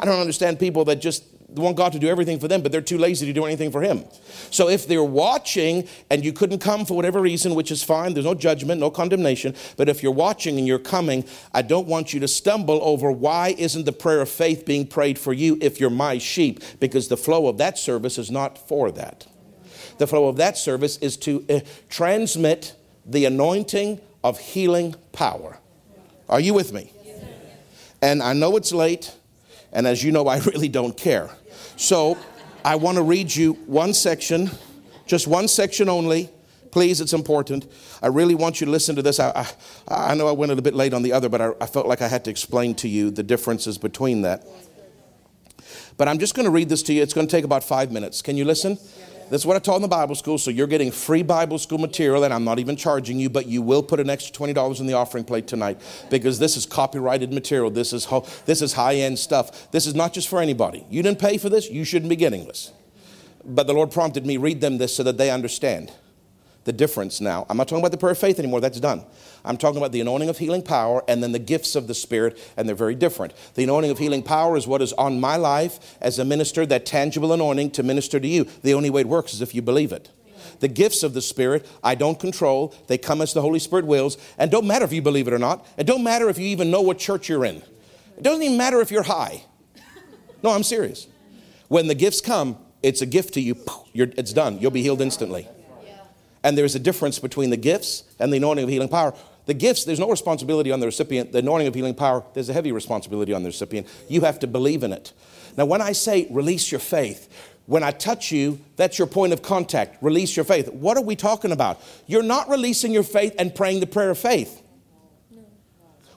I 0.00 0.04
don't 0.04 0.20
understand 0.20 0.58
people 0.58 0.84
that 0.86 0.96
just 0.96 1.24
want 1.48 1.76
God 1.76 1.92
to 1.92 1.98
do 1.98 2.08
everything 2.08 2.38
for 2.38 2.46
them, 2.46 2.62
but 2.62 2.72
they're 2.72 2.80
too 2.80 2.98
lazy 2.98 3.26
to 3.26 3.32
do 3.32 3.44
anything 3.46 3.70
for 3.70 3.80
Him. 3.80 4.04
So 4.50 4.68
if 4.68 4.86
they're 4.86 5.02
watching 5.02 5.88
and 6.10 6.24
you 6.24 6.32
couldn't 6.32 6.58
come 6.58 6.84
for 6.84 6.94
whatever 6.94 7.20
reason, 7.20 7.54
which 7.54 7.70
is 7.70 7.82
fine, 7.82 8.12
there's 8.14 8.26
no 8.26 8.34
judgment, 8.34 8.80
no 8.80 8.90
condemnation, 8.90 9.54
but 9.76 9.88
if 9.88 10.02
you're 10.02 10.12
watching 10.12 10.58
and 10.58 10.66
you're 10.66 10.78
coming, 10.78 11.24
I 11.54 11.62
don't 11.62 11.86
want 11.86 12.12
you 12.12 12.20
to 12.20 12.28
stumble 12.28 12.80
over 12.82 13.10
why 13.10 13.54
isn't 13.56 13.84
the 13.84 13.92
prayer 13.92 14.20
of 14.20 14.28
faith 14.28 14.66
being 14.66 14.86
prayed 14.86 15.18
for 15.18 15.32
you 15.32 15.58
if 15.60 15.80
you're 15.80 15.90
my 15.90 16.18
sheep, 16.18 16.62
because 16.80 17.08
the 17.08 17.16
flow 17.16 17.48
of 17.48 17.58
that 17.58 17.78
service 17.78 18.18
is 18.18 18.30
not 18.30 18.58
for 18.68 18.90
that. 18.92 19.26
The 19.96 20.06
flow 20.06 20.28
of 20.28 20.36
that 20.36 20.56
service 20.56 20.96
is 20.98 21.16
to 21.18 21.44
uh, 21.48 21.60
transmit 21.88 22.74
the 23.04 23.24
anointing 23.24 24.00
of 24.22 24.38
healing 24.38 24.94
power. 25.12 25.58
Are 26.28 26.40
you 26.40 26.52
with 26.52 26.72
me? 26.72 26.92
And 28.00 28.22
I 28.22 28.32
know 28.32 28.56
it's 28.56 28.72
late, 28.72 29.16
and 29.72 29.86
as 29.86 30.02
you 30.02 30.12
know, 30.12 30.26
I 30.26 30.38
really 30.52 30.68
don't 30.68 30.96
care. 30.96 31.30
So 31.76 32.18
I 32.64 32.76
want 32.76 32.96
to 32.96 33.02
read 33.02 33.34
you 33.34 33.54
one 33.66 33.94
section, 33.94 34.50
just 35.06 35.26
one 35.26 35.48
section 35.48 35.88
only. 35.88 36.30
Please, 36.70 37.00
it's 37.00 37.14
important. 37.14 37.66
I 38.02 38.08
really 38.08 38.34
want 38.34 38.60
you 38.60 38.66
to 38.66 38.70
listen 38.70 38.94
to 38.96 39.02
this. 39.02 39.18
I, 39.18 39.30
I, 39.88 40.10
I 40.10 40.14
know 40.14 40.28
I 40.28 40.32
went 40.32 40.50
a 40.50 40.54
little 40.54 40.62
bit 40.62 40.74
late 40.74 40.92
on 40.92 41.02
the 41.02 41.12
other, 41.12 41.28
but 41.28 41.40
I, 41.40 41.52
I 41.62 41.66
felt 41.66 41.86
like 41.86 42.02
I 42.02 42.08
had 42.08 42.24
to 42.24 42.30
explain 42.30 42.74
to 42.76 42.88
you 42.88 43.10
the 43.10 43.22
differences 43.22 43.78
between 43.78 44.22
that. 44.22 44.46
But 45.96 46.08
I'm 46.08 46.18
just 46.18 46.34
going 46.34 46.44
to 46.44 46.50
read 46.50 46.68
this 46.68 46.82
to 46.84 46.92
you. 46.92 47.02
It's 47.02 47.14
going 47.14 47.26
to 47.26 47.30
take 47.30 47.44
about 47.44 47.64
five 47.64 47.90
minutes. 47.90 48.22
Can 48.22 48.36
you 48.36 48.44
listen? 48.44 48.78
This 49.30 49.42
is 49.42 49.46
what 49.46 49.56
I 49.56 49.58
taught 49.58 49.76
in 49.76 49.82
the 49.82 49.88
Bible 49.88 50.14
school. 50.14 50.38
So 50.38 50.50
you're 50.50 50.66
getting 50.66 50.90
free 50.90 51.22
Bible 51.22 51.58
school 51.58 51.78
material, 51.78 52.24
and 52.24 52.32
I'm 52.32 52.44
not 52.44 52.58
even 52.58 52.76
charging 52.76 53.18
you, 53.18 53.28
but 53.28 53.46
you 53.46 53.60
will 53.60 53.82
put 53.82 54.00
an 54.00 54.08
extra 54.08 54.34
$20 54.34 54.80
in 54.80 54.86
the 54.86 54.94
offering 54.94 55.24
plate 55.24 55.46
tonight 55.46 55.80
because 56.08 56.38
this 56.38 56.56
is 56.56 56.64
copyrighted 56.64 57.32
material. 57.32 57.70
This 57.70 57.92
is, 57.92 58.06
ho- 58.06 58.26
this 58.46 58.62
is 58.62 58.72
high 58.72 58.96
end 58.96 59.18
stuff. 59.18 59.70
This 59.70 59.86
is 59.86 59.94
not 59.94 60.14
just 60.14 60.28
for 60.28 60.40
anybody. 60.40 60.86
You 60.88 61.02
didn't 61.02 61.18
pay 61.18 61.36
for 61.36 61.50
this, 61.50 61.68
you 61.68 61.84
shouldn't 61.84 62.08
be 62.08 62.16
getting 62.16 62.46
this. 62.46 62.72
But 63.44 63.66
the 63.66 63.74
Lord 63.74 63.90
prompted 63.90 64.24
me, 64.24 64.36
read 64.38 64.60
them 64.60 64.78
this 64.78 64.96
so 64.96 65.02
that 65.02 65.18
they 65.18 65.30
understand 65.30 65.92
the 66.68 66.72
difference 66.74 67.18
now. 67.20 67.46
I'm 67.48 67.56
not 67.56 67.66
talking 67.66 67.80
about 67.80 67.92
the 67.92 67.96
prayer 67.96 68.12
of 68.12 68.18
faith 68.18 68.38
anymore, 68.38 68.60
that's 68.60 68.78
done. 68.78 69.02
I'm 69.42 69.56
talking 69.56 69.78
about 69.78 69.90
the 69.90 70.02
anointing 70.02 70.28
of 70.28 70.36
healing 70.36 70.60
power 70.60 71.02
and 71.08 71.22
then 71.22 71.32
the 71.32 71.38
gifts 71.38 71.74
of 71.74 71.86
the 71.86 71.94
Spirit, 71.94 72.38
and 72.58 72.68
they're 72.68 72.76
very 72.76 72.94
different. 72.94 73.32
The 73.54 73.64
anointing 73.64 73.90
of 73.90 73.96
healing 73.96 74.22
power 74.22 74.54
is 74.54 74.66
what 74.66 74.82
is 74.82 74.92
on 74.92 75.18
my 75.18 75.36
life 75.36 75.96
as 76.02 76.18
a 76.18 76.26
minister, 76.26 76.66
that 76.66 76.84
tangible 76.84 77.32
anointing 77.32 77.70
to 77.72 77.82
minister 77.82 78.20
to 78.20 78.28
you. 78.28 78.44
The 78.62 78.74
only 78.74 78.90
way 78.90 79.00
it 79.00 79.08
works 79.08 79.32
is 79.32 79.40
if 79.40 79.54
you 79.54 79.62
believe 79.62 79.92
it. 79.92 80.10
The 80.60 80.68
gifts 80.68 81.02
of 81.02 81.14
the 81.14 81.22
Spirit, 81.22 81.66
I 81.82 81.94
don't 81.94 82.20
control. 82.20 82.74
They 82.86 82.98
come 82.98 83.22
as 83.22 83.32
the 83.32 83.40
Holy 83.40 83.58
Spirit 83.58 83.86
wills. 83.86 84.18
And 84.36 84.50
don't 84.50 84.66
matter 84.66 84.84
if 84.84 84.92
you 84.92 85.00
believe 85.00 85.26
it 85.26 85.32
or 85.32 85.38
not. 85.38 85.66
It 85.78 85.86
don't 85.86 86.04
matter 86.04 86.28
if 86.28 86.36
you 86.36 86.46
even 86.48 86.70
know 86.70 86.82
what 86.82 86.98
church 86.98 87.30
you're 87.30 87.46
in. 87.46 87.56
It 88.18 88.22
doesn't 88.22 88.42
even 88.42 88.58
matter 88.58 88.82
if 88.82 88.90
you're 88.90 89.04
high. 89.04 89.42
No, 90.42 90.50
I'm 90.50 90.62
serious. 90.62 91.06
When 91.68 91.86
the 91.86 91.94
gifts 91.94 92.20
come, 92.20 92.58
it's 92.82 93.00
a 93.00 93.06
gift 93.06 93.34
to 93.34 93.40
you. 93.40 93.56
it's 93.94 94.34
done. 94.34 94.58
You'll 94.58 94.70
be 94.70 94.82
healed 94.82 95.00
instantly. 95.00 95.48
And 96.48 96.56
there's 96.56 96.74
a 96.74 96.78
difference 96.78 97.18
between 97.18 97.50
the 97.50 97.58
gifts 97.58 98.04
and 98.18 98.32
the 98.32 98.38
anointing 98.38 98.64
of 98.64 98.70
healing 98.70 98.88
power. 98.88 99.12
The 99.44 99.52
gifts, 99.52 99.84
there's 99.84 100.00
no 100.00 100.08
responsibility 100.08 100.72
on 100.72 100.80
the 100.80 100.86
recipient. 100.86 101.30
The 101.30 101.40
anointing 101.40 101.68
of 101.68 101.74
healing 101.74 101.94
power, 101.94 102.24
there's 102.32 102.48
a 102.48 102.54
heavy 102.54 102.72
responsibility 102.72 103.34
on 103.34 103.42
the 103.42 103.50
recipient. 103.50 103.86
You 104.08 104.22
have 104.22 104.38
to 104.38 104.46
believe 104.46 104.82
in 104.82 104.94
it. 104.94 105.12
Now, 105.58 105.66
when 105.66 105.82
I 105.82 105.92
say 105.92 106.26
release 106.30 106.72
your 106.72 106.78
faith, 106.78 107.28
when 107.66 107.82
I 107.82 107.90
touch 107.90 108.32
you, 108.32 108.60
that's 108.76 108.98
your 108.98 109.06
point 109.06 109.34
of 109.34 109.42
contact. 109.42 110.02
Release 110.02 110.36
your 110.36 110.44
faith. 110.46 110.72
What 110.72 110.96
are 110.96 111.02
we 111.02 111.16
talking 111.16 111.52
about? 111.52 111.82
You're 112.06 112.22
not 112.22 112.48
releasing 112.48 112.92
your 112.92 113.02
faith 113.02 113.34
and 113.38 113.54
praying 113.54 113.80
the 113.80 113.86
prayer 113.86 114.08
of 114.08 114.16
faith. 114.18 114.62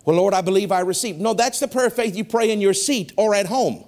Well, 0.06 0.16
Lord, 0.16 0.34
I 0.34 0.40
believe 0.40 0.72
I 0.72 0.80
receive. 0.80 1.18
No, 1.18 1.34
that's 1.34 1.60
the 1.60 1.68
prayer 1.68 1.88
of 1.88 1.94
faith 1.94 2.16
you 2.16 2.24
pray 2.24 2.52
in 2.52 2.62
your 2.62 2.74
seat 2.74 3.12
or 3.18 3.36
at 3.36 3.48
home. 3.48 3.84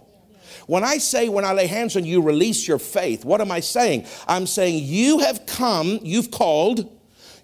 When 0.68 0.84
I 0.84 0.98
say, 0.98 1.30
when 1.30 1.46
I 1.46 1.54
lay 1.54 1.68
hands 1.68 1.96
on 1.96 2.06
you, 2.06 2.22
release 2.22 2.68
your 2.68 2.80
faith, 2.80 3.26
what 3.26 3.42
am 3.42 3.52
I 3.52 3.60
saying? 3.60 4.06
I'm 4.28 4.48
saying 4.48 4.84
you 4.86 5.20
have 5.20 5.46
come, 5.46 6.00
you've 6.02 6.32
called, 6.32 6.90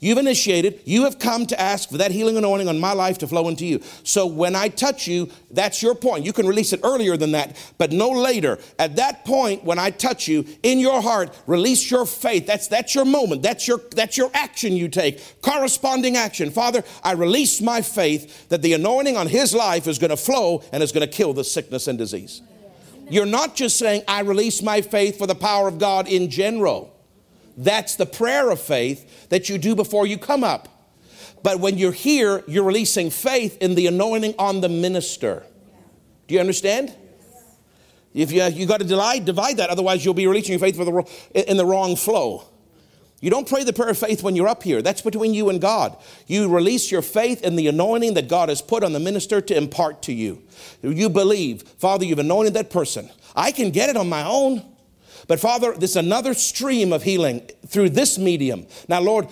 You've 0.02 0.18
initiated, 0.18 0.82
you 0.86 1.04
have 1.04 1.20
come 1.20 1.46
to 1.48 1.60
ask 1.60 1.90
for 1.90 1.98
that 1.98 2.12
healing 2.12 2.38
anointing 2.38 2.70
on 2.70 2.80
my 2.80 2.94
life 2.94 3.18
to 3.18 3.28
flow 3.28 3.50
into 3.50 3.66
you. 3.66 3.82
So 4.04 4.26
when 4.26 4.56
I 4.56 4.70
touch 4.70 5.08
you, 5.08 5.30
that's 5.52 5.84
your 5.84 5.94
point. 5.94 6.26
You 6.26 6.32
can 6.32 6.48
release 6.48 6.72
it 6.72 6.80
earlier 6.84 7.18
than 7.18 7.34
that, 7.34 7.58
but 7.78 7.92
no 7.92 8.10
later. 8.10 8.60
At 8.78 8.96
that 8.96 9.26
point, 9.26 9.66
when 9.66 9.78
I 9.78 9.92
touch 9.92 10.28
you 10.28 10.46
in 10.64 10.80
your 10.80 11.02
heart, 11.02 11.38
release 11.48 11.92
your 11.92 12.06
faith. 12.06 12.48
That's, 12.48 12.68
that's 12.68 12.96
your 12.96 13.04
moment. 13.04 13.44
That's 13.44 13.68
your, 13.68 13.82
that's 13.92 14.18
your 14.18 14.32
action 14.34 14.74
you 14.74 14.88
take. 14.88 15.42
Corresponding 15.42 16.16
action. 16.16 16.50
Father, 16.50 16.84
I 17.04 17.14
release 17.14 17.62
my 17.62 17.82
faith 17.82 18.48
that 18.50 18.62
the 18.62 18.74
anointing 18.74 19.18
on 19.18 19.28
his 19.28 19.54
life 19.54 19.86
is 19.86 20.00
going 20.00 20.12
to 20.12 20.18
flow 20.18 20.64
and 20.72 20.82
is 20.82 20.94
going 20.94 21.08
to 21.08 21.14
kill 21.14 21.34
the 21.34 21.44
sickness 21.44 21.88
and 21.88 21.98
disease. 21.98 22.42
You're 23.10 23.26
not 23.26 23.56
just 23.56 23.78
saying, 23.78 24.04
I 24.08 24.22
release 24.22 24.62
my 24.62 24.82
faith 24.82 25.18
for 25.18 25.28
the 25.28 25.36
power 25.36 25.68
of 25.68 25.80
God 25.80 26.08
in 26.08 26.30
general. 26.30 26.96
That's 27.58 27.96
the 27.96 28.06
prayer 28.06 28.50
of 28.52 28.62
faith 28.62 29.30
that 29.30 29.50
you 29.50 29.58
do 29.58 29.76
before 29.76 30.08
you 30.08 30.18
come 30.18 30.44
up. 30.44 30.68
But 31.44 31.60
when 31.60 31.78
you're 31.78 31.92
here, 31.92 32.44
you're 32.48 32.64
releasing 32.64 33.10
faith 33.10 33.58
in 33.62 33.76
the 33.76 33.88
anointing 33.88 34.36
on 34.38 34.62
the 34.62 34.70
minister. 34.70 35.46
Do 36.28 36.36
you 36.36 36.40
understand? 36.40 36.94
If 38.14 38.32
you 38.32 38.44
you 38.44 38.66
got 38.66 38.80
to 38.80 38.86
divide, 38.86 39.26
divide 39.26 39.58
that, 39.58 39.70
otherwise 39.70 40.04
you'll 40.04 40.14
be 40.14 40.28
releasing 40.28 40.52
your 40.52 40.60
faith 40.60 40.76
for 40.76 40.86
the, 40.86 41.50
in 41.50 41.58
the 41.58 41.66
wrong 41.66 41.96
flow. 41.96 42.46
You 43.22 43.30
don't 43.30 43.48
pray 43.48 43.64
the 43.64 43.74
prayer 43.74 43.90
of 43.90 43.98
faith 43.98 44.24
when 44.24 44.36
you're 44.36 44.48
up 44.48 44.64
here. 44.64 44.82
That's 44.82 45.02
between 45.02 45.34
you 45.34 45.50
and 45.50 45.60
God. 45.60 45.98
You 46.28 46.48
release 46.48 46.90
your 46.90 47.02
faith 47.02 47.44
in 47.44 47.56
the 47.56 47.68
anointing 47.68 48.14
that 48.14 48.30
God 48.30 48.50
has 48.50 48.62
put 48.62 48.84
on 48.84 48.94
the 48.94 49.00
minister 49.00 49.42
to 49.42 49.58
impart 49.58 50.02
to 50.04 50.14
you. 50.14 50.42
You 50.82 51.10
believe, 51.10 51.64
Father, 51.64 52.06
you've 52.06 52.20
anointed 52.20 52.54
that 52.54 52.70
person. 52.70 53.10
I 53.36 53.52
can 53.52 53.72
get 53.72 53.90
it 53.90 53.98
on 53.98 54.08
my 54.08 54.24
own. 54.24 54.64
But 55.28 55.40
Father, 55.40 55.74
this 55.74 55.92
is 55.92 55.96
another 55.98 56.34
stream 56.34 56.94
of 56.94 57.04
healing 57.04 57.42
through 57.68 57.90
this 57.90 58.18
medium. 58.18 58.66
Now, 58.88 59.02
Lord, 59.02 59.28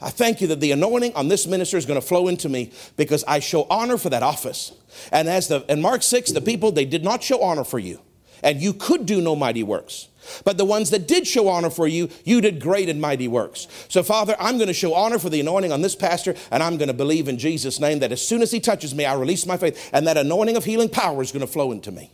I 0.00 0.10
thank 0.10 0.40
you 0.40 0.46
that 0.48 0.60
the 0.60 0.72
anointing 0.72 1.14
on 1.14 1.28
this 1.28 1.46
minister 1.46 1.78
is 1.78 1.86
going 1.86 2.00
to 2.00 2.06
flow 2.06 2.28
into 2.28 2.48
me 2.48 2.72
because 2.96 3.24
I 3.26 3.38
show 3.38 3.66
honor 3.70 3.96
for 3.96 4.10
that 4.10 4.22
office. 4.22 4.72
And 5.10 5.28
as 5.28 5.48
the 5.48 5.64
in 5.68 5.80
Mark 5.80 6.02
6, 6.02 6.32
the 6.32 6.40
people 6.40 6.72
they 6.72 6.84
did 6.84 7.02
not 7.02 7.22
show 7.22 7.42
honor 7.42 7.64
for 7.64 7.78
you. 7.78 8.00
And 8.42 8.60
you 8.60 8.74
could 8.74 9.06
do 9.06 9.22
no 9.22 9.34
mighty 9.34 9.62
works. 9.62 10.08
But 10.44 10.58
the 10.58 10.64
ones 10.64 10.90
that 10.90 11.08
did 11.08 11.26
show 11.26 11.48
honor 11.48 11.70
for 11.70 11.86
you, 11.86 12.08
you 12.24 12.40
did 12.40 12.60
great 12.60 12.88
and 12.88 13.00
mighty 13.00 13.28
works. 13.28 13.66
So, 13.88 14.02
Father, 14.02 14.36
I'm 14.38 14.56
going 14.56 14.68
to 14.68 14.74
show 14.74 14.94
honor 14.94 15.18
for 15.18 15.30
the 15.30 15.40
anointing 15.40 15.72
on 15.72 15.82
this 15.82 15.96
pastor, 15.96 16.34
and 16.50 16.62
I'm 16.62 16.76
going 16.76 16.88
to 16.88 16.94
believe 16.94 17.28
in 17.28 17.38
Jesus' 17.38 17.80
name 17.80 18.00
that 18.00 18.12
as 18.12 18.26
soon 18.26 18.42
as 18.42 18.50
he 18.50 18.60
touches 18.60 18.94
me, 18.94 19.04
I 19.04 19.14
release 19.14 19.46
my 19.46 19.56
faith, 19.56 19.90
and 19.92 20.06
that 20.06 20.16
anointing 20.16 20.56
of 20.56 20.64
healing 20.64 20.88
power 20.88 21.22
is 21.22 21.32
going 21.32 21.46
to 21.46 21.52
flow 21.52 21.72
into 21.72 21.92
me. 21.92 22.10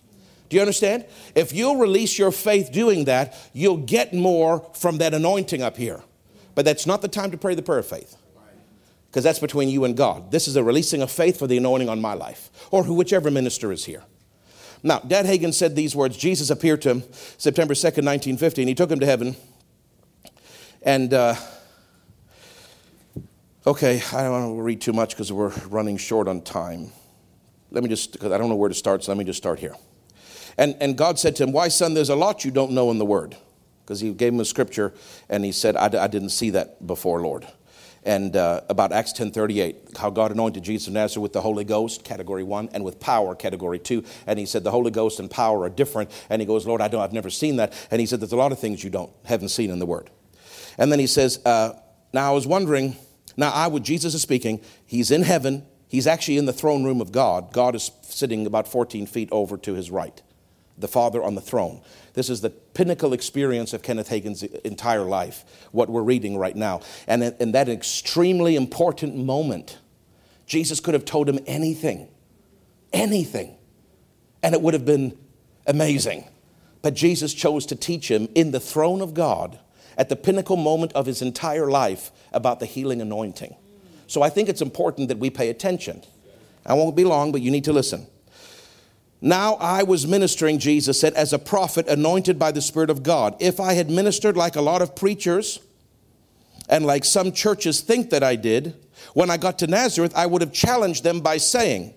Do 0.48 0.56
you 0.56 0.62
understand? 0.62 1.06
If 1.34 1.52
you'll 1.52 1.76
release 1.76 2.18
your 2.18 2.32
faith 2.32 2.72
doing 2.72 3.04
that, 3.04 3.36
you'll 3.52 3.76
get 3.76 4.12
more 4.12 4.68
from 4.74 4.98
that 4.98 5.14
anointing 5.14 5.62
up 5.62 5.76
here. 5.76 6.02
But 6.56 6.64
that's 6.64 6.86
not 6.86 7.02
the 7.02 7.08
time 7.08 7.30
to 7.30 7.38
pray 7.38 7.54
the 7.54 7.62
prayer 7.62 7.78
of 7.78 7.86
faith. 7.86 8.16
Because 9.08 9.24
that's 9.24 9.38
between 9.38 9.68
you 9.68 9.84
and 9.84 9.96
God. 9.96 10.30
This 10.30 10.46
is 10.46 10.56
a 10.56 10.62
releasing 10.62 11.02
of 11.02 11.10
faith 11.10 11.38
for 11.38 11.46
the 11.46 11.56
anointing 11.56 11.88
on 11.88 12.00
my 12.00 12.14
life, 12.14 12.50
or 12.70 12.84
whichever 12.84 13.30
minister 13.30 13.72
is 13.72 13.84
here. 13.84 14.02
Now, 14.82 14.98
Dad 15.00 15.26
Hagin 15.26 15.52
said 15.52 15.76
these 15.76 15.94
words. 15.94 16.16
Jesus 16.16 16.50
appeared 16.50 16.82
to 16.82 16.90
him 16.90 17.02
September 17.36 17.74
2nd, 17.74 18.04
1950, 18.04 18.62
and 18.62 18.68
he 18.68 18.74
took 18.74 18.90
him 18.90 19.00
to 19.00 19.06
heaven. 19.06 19.36
And, 20.82 21.12
uh, 21.12 21.34
okay, 23.66 24.02
I 24.12 24.22
don't 24.22 24.32
want 24.32 24.56
to 24.56 24.62
read 24.62 24.80
too 24.80 24.92
much 24.92 25.10
because 25.10 25.32
we're 25.32 25.52
running 25.68 25.98
short 25.98 26.28
on 26.28 26.40
time. 26.40 26.92
Let 27.70 27.82
me 27.82 27.90
just, 27.90 28.12
because 28.12 28.32
I 28.32 28.38
don't 28.38 28.48
know 28.48 28.56
where 28.56 28.70
to 28.70 28.74
start, 28.74 29.04
so 29.04 29.12
let 29.12 29.18
me 29.18 29.24
just 29.24 29.38
start 29.38 29.58
here. 29.58 29.76
And, 30.56 30.76
and 30.80 30.96
God 30.96 31.18
said 31.18 31.36
to 31.36 31.44
him, 31.44 31.52
Why, 31.52 31.68
son, 31.68 31.94
there's 31.94 32.08
a 32.08 32.16
lot 32.16 32.44
you 32.44 32.50
don't 32.50 32.72
know 32.72 32.90
in 32.90 32.98
the 32.98 33.04
Word. 33.04 33.36
Because 33.84 34.00
he 34.00 34.12
gave 34.12 34.32
him 34.32 34.40
a 34.40 34.44
scripture, 34.44 34.94
and 35.28 35.44
he 35.44 35.52
said, 35.52 35.76
I, 35.76 36.04
I 36.04 36.06
didn't 36.06 36.30
see 36.30 36.50
that 36.50 36.86
before, 36.86 37.20
Lord 37.20 37.46
and 38.04 38.34
uh, 38.34 38.62
about 38.68 38.92
Acts 38.92 39.12
10:38, 39.12 39.96
how 39.98 40.10
God 40.10 40.32
anointed 40.32 40.62
Jesus 40.62 40.88
of 40.88 40.94
Nazareth 40.94 41.22
with 41.22 41.32
the 41.32 41.40
Holy 41.40 41.64
Ghost, 41.64 42.04
category 42.04 42.42
one, 42.42 42.68
and 42.72 42.84
with 42.84 42.98
power, 43.00 43.34
category 43.34 43.78
two. 43.78 44.04
And 44.26 44.38
he 44.38 44.46
said 44.46 44.64
the 44.64 44.70
Holy 44.70 44.90
Ghost 44.90 45.20
and 45.20 45.30
power 45.30 45.62
are 45.62 45.68
different. 45.68 46.10
And 46.30 46.40
he 46.40 46.46
goes, 46.46 46.66
Lord, 46.66 46.80
I 46.80 46.88
don't, 46.88 47.02
I've 47.02 47.12
never 47.12 47.30
seen 47.30 47.56
that. 47.56 47.72
And 47.90 48.00
he 48.00 48.06
said, 48.06 48.20
there's 48.20 48.32
a 48.32 48.36
lot 48.36 48.52
of 48.52 48.58
things 48.58 48.82
you 48.82 48.90
don't 48.90 49.12
haven't 49.24 49.50
seen 49.50 49.70
in 49.70 49.78
the 49.78 49.86
Word. 49.86 50.10
And 50.78 50.90
then 50.90 50.98
he 50.98 51.06
says, 51.06 51.40
uh, 51.44 51.74
now 52.12 52.30
I 52.30 52.34
was 52.34 52.46
wondering, 52.46 52.96
now 53.36 53.50
I 53.50 53.66
would 53.66 53.84
Jesus 53.84 54.14
is 54.14 54.22
speaking. 54.22 54.60
He's 54.86 55.10
in 55.10 55.22
heaven. 55.22 55.66
He's 55.88 56.06
actually 56.06 56.38
in 56.38 56.46
the 56.46 56.52
throne 56.52 56.84
room 56.84 57.00
of 57.00 57.12
God. 57.12 57.52
God 57.52 57.74
is 57.74 57.90
sitting 58.02 58.46
about 58.46 58.68
14 58.68 59.06
feet 59.06 59.28
over 59.32 59.56
to 59.58 59.74
his 59.74 59.90
right 59.90 60.22
the 60.80 60.88
Father 60.88 61.22
on 61.22 61.34
the 61.34 61.40
throne. 61.40 61.80
This 62.14 62.28
is 62.28 62.40
the 62.40 62.50
pinnacle 62.50 63.12
experience 63.12 63.72
of 63.72 63.82
Kenneth 63.82 64.08
Hagin's 64.08 64.42
entire 64.42 65.04
life, 65.04 65.44
what 65.72 65.88
we're 65.88 66.02
reading 66.02 66.36
right 66.36 66.56
now. 66.56 66.80
And 67.06 67.22
in 67.22 67.52
that 67.52 67.68
extremely 67.68 68.56
important 68.56 69.16
moment, 69.16 69.78
Jesus 70.46 70.80
could 70.80 70.94
have 70.94 71.04
told 71.04 71.28
him 71.28 71.38
anything, 71.46 72.08
anything, 72.92 73.56
and 74.42 74.54
it 74.54 74.60
would 74.60 74.74
have 74.74 74.84
been 74.84 75.16
amazing. 75.66 76.24
But 76.82 76.94
Jesus 76.94 77.34
chose 77.34 77.66
to 77.66 77.76
teach 77.76 78.10
him 78.10 78.28
in 78.34 78.50
the 78.50 78.60
throne 78.60 79.02
of 79.02 79.14
God 79.14 79.58
at 79.96 80.08
the 80.08 80.16
pinnacle 80.16 80.56
moment 80.56 80.92
of 80.94 81.06
his 81.06 81.22
entire 81.22 81.70
life 81.70 82.10
about 82.32 82.58
the 82.58 82.66
healing 82.66 83.00
anointing. 83.00 83.54
So 84.06 84.22
I 84.22 84.30
think 84.30 84.48
it's 84.48 84.62
important 84.62 85.08
that 85.08 85.18
we 85.18 85.30
pay 85.30 85.50
attention. 85.50 86.02
I 86.66 86.74
won't 86.74 86.96
be 86.96 87.04
long, 87.04 87.32
but 87.32 87.42
you 87.42 87.50
need 87.50 87.64
to 87.64 87.72
listen. 87.72 88.06
Now 89.20 89.54
I 89.54 89.82
was 89.82 90.06
ministering, 90.06 90.58
Jesus 90.58 90.98
said, 90.98 91.12
as 91.14 91.32
a 91.32 91.38
prophet 91.38 91.86
anointed 91.88 92.38
by 92.38 92.52
the 92.52 92.62
Spirit 92.62 92.90
of 92.90 93.02
God. 93.02 93.36
If 93.38 93.60
I 93.60 93.74
had 93.74 93.90
ministered 93.90 94.36
like 94.36 94.56
a 94.56 94.62
lot 94.62 94.80
of 94.80 94.96
preachers 94.96 95.60
and 96.68 96.86
like 96.86 97.04
some 97.04 97.32
churches 97.32 97.80
think 97.80 98.10
that 98.10 98.22
I 98.22 98.36
did, 98.36 98.74
when 99.12 99.30
I 99.30 99.36
got 99.36 99.58
to 99.58 99.66
Nazareth, 99.66 100.12
I 100.16 100.26
would 100.26 100.40
have 100.40 100.52
challenged 100.52 101.04
them 101.04 101.20
by 101.20 101.36
saying, 101.36 101.94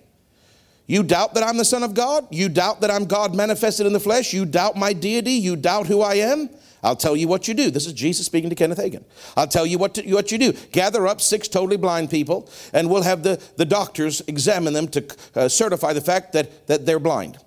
You 0.86 1.04
doubt 1.04 1.34
that 1.36 1.44
I'm 1.44 1.58
the 1.58 1.66
Son 1.66 1.84
of 1.84 1.94
God? 1.94 2.28
You 2.30 2.50
doubt 2.50 2.82
that 2.82 2.92
I'm 2.92 3.06
God 3.06 3.36
manifested 3.36 3.86
in 3.86 3.94
the 3.94 4.00
flesh? 4.00 4.34
You 4.34 4.46
doubt 4.46 4.76
my 4.76 4.94
deity? 4.94 5.32
You 5.32 5.56
doubt 5.56 5.88
who 5.88 6.02
I 6.02 6.16
am? 6.16 6.50
I'll 6.84 6.98
tell 6.98 7.16
you 7.16 7.30
what 7.30 7.48
you 7.48 7.54
do. 7.54 7.72
This 7.72 7.86
is 7.88 7.94
Jesus 7.94 8.26
speaking 8.26 8.50
to 8.50 8.56
Kenneth 8.56 8.78
Hagin. 8.78 9.06
I'll 9.38 9.48
tell 9.48 9.66
you 9.66 9.78
what, 9.78 9.94
to, 9.96 10.14
what 10.14 10.34
you 10.34 10.38
do. 10.38 10.52
Gather 10.74 11.08
up 11.08 11.22
six 11.22 11.48
totally 11.48 11.78
blind 11.78 12.10
people, 12.10 12.50
and 12.74 12.90
we'll 12.90 13.04
have 13.04 13.24
the, 13.24 13.42
the 13.56 13.64
doctors 13.64 14.22
examine 14.28 14.74
them 14.74 14.90
to 14.90 15.18
uh, 15.36 15.48
certify 15.48 15.94
the 15.94 16.02
fact 16.02 16.34
that, 16.34 16.68
that 16.68 16.86
they're 16.86 17.00
blind. 17.00 17.38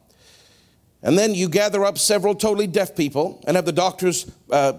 And 1.03 1.19
then 1.19 1.35
you 1.35 1.51
gather 1.51 1.85
up 1.85 1.99
several 1.99 2.35
totally 2.35 2.67
deaf 2.67 2.97
people 2.97 3.45
and 3.47 3.57
have 3.57 3.67
the 3.67 3.73
doctors 3.73 4.31
uh, 4.51 4.79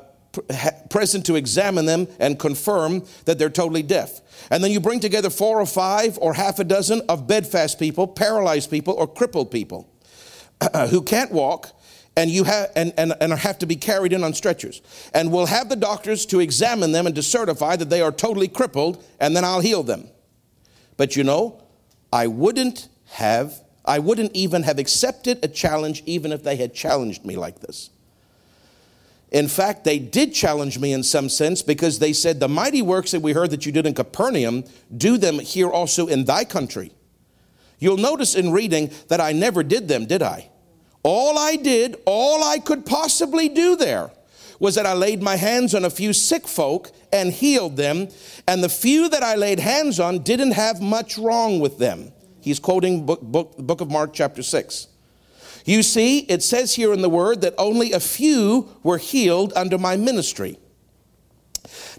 present 0.90 1.26
to 1.26 1.36
examine 1.36 1.86
them 1.86 2.08
and 2.20 2.38
confirm 2.40 3.04
that 3.26 3.40
they're 3.40 3.50
totally 3.50 3.84
deaf. 3.84 4.22
And 4.52 4.64
then 4.64 4.72
you 4.72 4.80
bring 4.80 5.00
together 5.00 5.30
four 5.30 5.60
or 5.60 5.66
five 5.66 6.18
or 6.22 6.34
half 6.34 6.60
a 6.60 6.64
dozen 6.64 7.02
of 7.10 7.28
bedfast 7.28 7.80
people, 7.80 8.08
paralyzed 8.08 8.70
people, 8.70 8.94
or 8.94 9.08
crippled 9.08 9.52
people 9.52 9.90
who 10.90 11.02
can't 11.02 11.32
walk 11.32 11.72
and 12.18 12.32
you 12.32 12.44
have 12.44 12.72
and, 12.76 12.94
and, 12.98 13.14
and 13.22 13.32
have 13.32 13.60
to 13.60 13.66
be 13.66 13.76
carried 13.76 14.12
in 14.12 14.24
on 14.24 14.34
stretchers. 14.34 14.82
And 15.14 15.32
we'll 15.32 15.46
have 15.46 15.70
the 15.70 15.76
doctors 15.76 16.26
to 16.28 16.40
examine 16.40 16.92
them 16.92 17.06
and 17.06 17.16
to 17.16 17.24
certify 17.24 17.76
that 17.76 17.90
they 17.90 18.02
are 18.02 18.12
totally 18.12 18.48
crippled 18.48 19.04
and 19.20 19.36
then 19.36 19.46
i'll 19.46 19.62
heal 19.62 19.84
them. 19.84 20.10
But 20.98 21.16
you 21.16 21.24
know 21.24 21.64
i 22.12 22.26
wouldn't 22.26 22.90
have 23.12 23.62
i 23.86 24.00
wouldn't 24.00 24.36
even 24.36 24.64
have 24.64 24.80
accepted 24.80 25.40
a 25.44 25.48
challenge 25.48 26.02
even 26.06 26.32
if 26.32 26.44
they 26.44 26.56
had 26.56 26.74
challenged 26.74 27.26
me 27.26 27.36
like 27.36 27.60
this 27.60 27.90
in 29.32 29.48
fact 29.48 29.84
they 29.84 30.00
did 30.00 30.34
challenge 30.34 30.80
me 30.80 30.94
in 30.94 31.04
some 31.04 31.30
sense 31.30 31.62
because 31.62 32.00
they 32.00 32.14
said 32.14 32.40
the 32.40 32.48
mighty 32.48 32.82
works 32.82 33.12
that 33.12 33.22
we 33.22 33.34
heard 33.34 33.52
that 33.52 33.66
you 33.66 33.72
did 33.72 33.86
in 33.86 33.94
capernaum 33.94 34.64
do 34.96 35.18
them 35.18 35.40
here 35.40 35.70
also 35.70 36.08
in 36.08 36.26
thy 36.26 36.44
country 36.44 36.92
you'll 37.80 37.98
notice 37.98 38.36
in 38.36 38.52
reading 38.52 38.92
that 39.10 39.22
i 39.22 39.32
never 39.32 39.64
did 39.64 39.88
them 39.88 40.06
did 40.06 40.22
i 40.22 40.50
all 41.08 41.40
I 41.40 41.56
did, 41.56 41.96
all 42.06 42.44
I 42.44 42.60
could 42.60 42.86
possibly 42.86 43.48
do 43.48 43.78
there, 43.78 44.12
was 44.60 44.76
that 44.76 44.86
I 44.86 44.92
laid 44.92 45.22
my 45.22 45.38
hands 45.38 45.74
on 45.74 45.86
a 45.86 45.90
few 45.90 46.12
sick 46.12 46.46
folk 46.46 46.92
and 47.14 47.32
healed 47.32 47.78
them, 47.78 48.10
and 48.46 48.62
the 48.62 48.68
few 48.68 49.08
that 49.08 49.24
I 49.24 49.36
laid 49.36 49.60
hands 49.60 50.02
on 50.02 50.20
didn't 50.20 50.52
have 50.52 50.82
much 50.82 51.18
wrong 51.18 51.62
with 51.62 51.78
them. 51.78 52.12
He's 52.42 52.60
quoting 52.60 53.06
book, 53.06 53.22
book, 53.22 53.56
book 53.58 53.80
of 53.80 53.90
Mark, 53.90 54.12
chapter 54.14 54.44
6. 54.44 54.88
You 55.68 55.84
see, 55.84 56.20
it 56.20 56.42
says 56.44 56.76
here 56.76 56.94
in 56.94 57.02
the 57.02 57.10
word 57.10 57.42
that 57.42 57.54
only 57.58 57.92
a 57.92 58.00
few 58.00 58.70
were 58.84 58.98
healed 58.98 59.52
under 59.54 59.78
my 59.78 59.98
ministry. 59.98 60.58